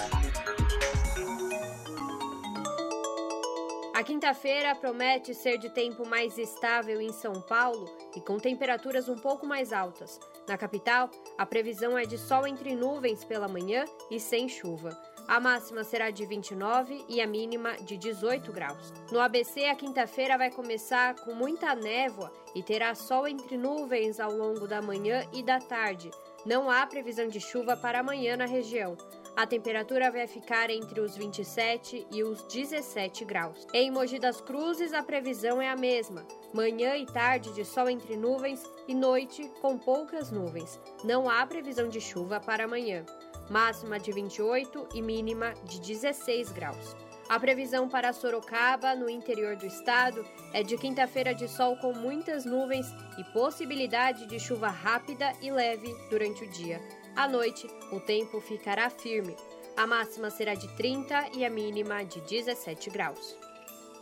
A 3.93 4.03
quinta-feira 4.03 4.73
promete 4.73 5.35
ser 5.35 5.59
de 5.59 5.69
tempo 5.69 6.07
mais 6.07 6.39
estável 6.39 6.99
em 6.99 7.13
São 7.13 7.39
Paulo 7.39 7.85
e 8.15 8.19
com 8.19 8.39
temperaturas 8.39 9.07
um 9.07 9.15
pouco 9.15 9.45
mais 9.45 9.71
altas. 9.71 10.19
Na 10.47 10.57
capital, 10.57 11.07
a 11.37 11.45
previsão 11.45 11.95
é 11.95 12.03
de 12.03 12.17
sol 12.17 12.47
entre 12.47 12.75
nuvens 12.75 13.23
pela 13.23 13.47
manhã 13.47 13.85
e 14.09 14.19
sem 14.19 14.49
chuva. 14.49 14.89
A 15.27 15.39
máxima 15.39 15.83
será 15.83 16.09
de 16.09 16.25
29 16.25 17.05
e 17.07 17.21
a 17.21 17.27
mínima 17.27 17.73
de 17.73 17.95
18 17.95 18.51
graus. 18.51 18.91
No 19.11 19.19
ABC, 19.19 19.65
a 19.65 19.75
quinta-feira 19.75 20.35
vai 20.35 20.49
começar 20.49 21.13
com 21.17 21.35
muita 21.35 21.75
névoa 21.75 22.33
e 22.55 22.63
terá 22.63 22.95
sol 22.95 23.27
entre 23.27 23.55
nuvens 23.55 24.19
ao 24.19 24.31
longo 24.31 24.67
da 24.67 24.81
manhã 24.81 25.23
e 25.31 25.43
da 25.43 25.59
tarde. 25.59 26.09
Não 26.45 26.71
há 26.71 26.87
previsão 26.87 27.27
de 27.27 27.39
chuva 27.39 27.77
para 27.77 27.99
amanhã 27.99 28.35
na 28.35 28.45
região. 28.45 28.97
A 29.35 29.45
temperatura 29.45 30.11
vai 30.11 30.27
ficar 30.27 30.69
entre 30.69 30.99
os 30.99 31.15
27 31.15 32.07
e 32.11 32.23
os 32.23 32.41
17 32.43 33.23
graus. 33.23 33.67
Em 33.73 33.91
Mogi 33.91 34.19
das 34.19 34.41
Cruzes, 34.41 34.91
a 34.91 35.03
previsão 35.03 35.61
é 35.61 35.69
a 35.69 35.75
mesma: 35.75 36.25
manhã 36.53 36.97
e 36.97 37.05
tarde 37.05 37.53
de 37.53 37.63
sol 37.63 37.87
entre 37.87 38.17
nuvens 38.17 38.63
e 38.87 38.95
noite 38.95 39.49
com 39.61 39.77
poucas 39.77 40.31
nuvens. 40.31 40.79
Não 41.03 41.29
há 41.29 41.45
previsão 41.45 41.87
de 41.87 42.01
chuva 42.01 42.39
para 42.39 42.65
amanhã. 42.65 43.05
Máxima 43.49 43.99
de 43.99 44.11
28 44.11 44.89
e 44.95 45.01
mínima 45.01 45.53
de 45.65 45.79
16 45.79 46.51
graus. 46.51 46.95
A 47.31 47.39
previsão 47.39 47.87
para 47.87 48.11
Sorocaba, 48.11 48.93
no 48.93 49.09
interior 49.09 49.55
do 49.55 49.65
estado, 49.65 50.25
é 50.51 50.61
de 50.63 50.77
quinta-feira 50.77 51.33
de 51.33 51.47
sol 51.47 51.77
com 51.77 51.93
muitas 51.93 52.43
nuvens 52.43 52.85
e 53.17 53.23
possibilidade 53.31 54.25
de 54.25 54.37
chuva 54.37 54.67
rápida 54.67 55.31
e 55.41 55.49
leve 55.49 55.95
durante 56.09 56.43
o 56.43 56.49
dia. 56.49 56.81
À 57.15 57.29
noite, 57.29 57.65
o 57.89 58.01
tempo 58.01 58.41
ficará 58.41 58.89
firme. 58.89 59.33
A 59.77 59.87
máxima 59.87 60.29
será 60.29 60.55
de 60.55 60.67
30 60.75 61.29
e 61.37 61.45
a 61.45 61.49
mínima 61.49 62.03
de 62.03 62.19
17 62.19 62.89
graus. 62.89 63.37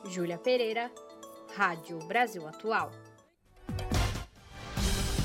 Júlia 0.06 0.40
Pereira, 0.40 0.90
Rádio 1.56 2.00
Brasil 2.08 2.48
Atual. 2.48 2.92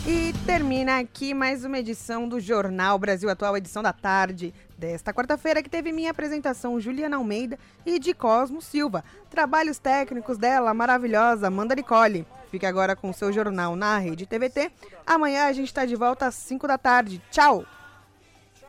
E 0.07 0.35
termina 0.45 0.99
aqui 0.99 1.33
mais 1.33 1.65
uma 1.65 1.79
edição 1.79 2.29
do 2.29 2.39
Jornal 2.39 2.99
Brasil 2.99 3.31
Atual, 3.31 3.57
edição 3.57 3.83
da 3.83 3.95
tarde 3.95 4.53
desta 4.77 5.13
quarta-feira, 5.13 5.63
que 5.63 5.69
teve 5.69 5.93
minha 5.93 6.11
apresentação 6.11 6.81
Juliana 6.81 7.17
Almeida 7.17 7.59
e 7.85 7.99
de 7.99 8.15
Cosmo 8.15 8.61
Silva. 8.61 9.05
Trabalhos 9.31 9.79
técnicos 9.79 10.39
dela, 10.39 10.75
maravilhosa, 10.75 11.47
Amanda 11.47 11.75
Nicole. 11.75 12.27
Fique 12.51 12.67
agora 12.67 12.95
com 12.95 13.11
o 13.11 13.15
seu 13.15 13.33
jornal 13.33 13.75
na 13.75 13.99
Rede 13.99 14.27
TVT. 14.27 14.71
Amanhã 15.07 15.47
a 15.47 15.53
gente 15.53 15.69
está 15.69 15.85
de 15.85 15.97
volta 15.97 16.27
às 16.27 16.35
5 16.35 16.67
da 16.67 16.79
tarde. 16.79 17.21
Tchau! 17.31 17.65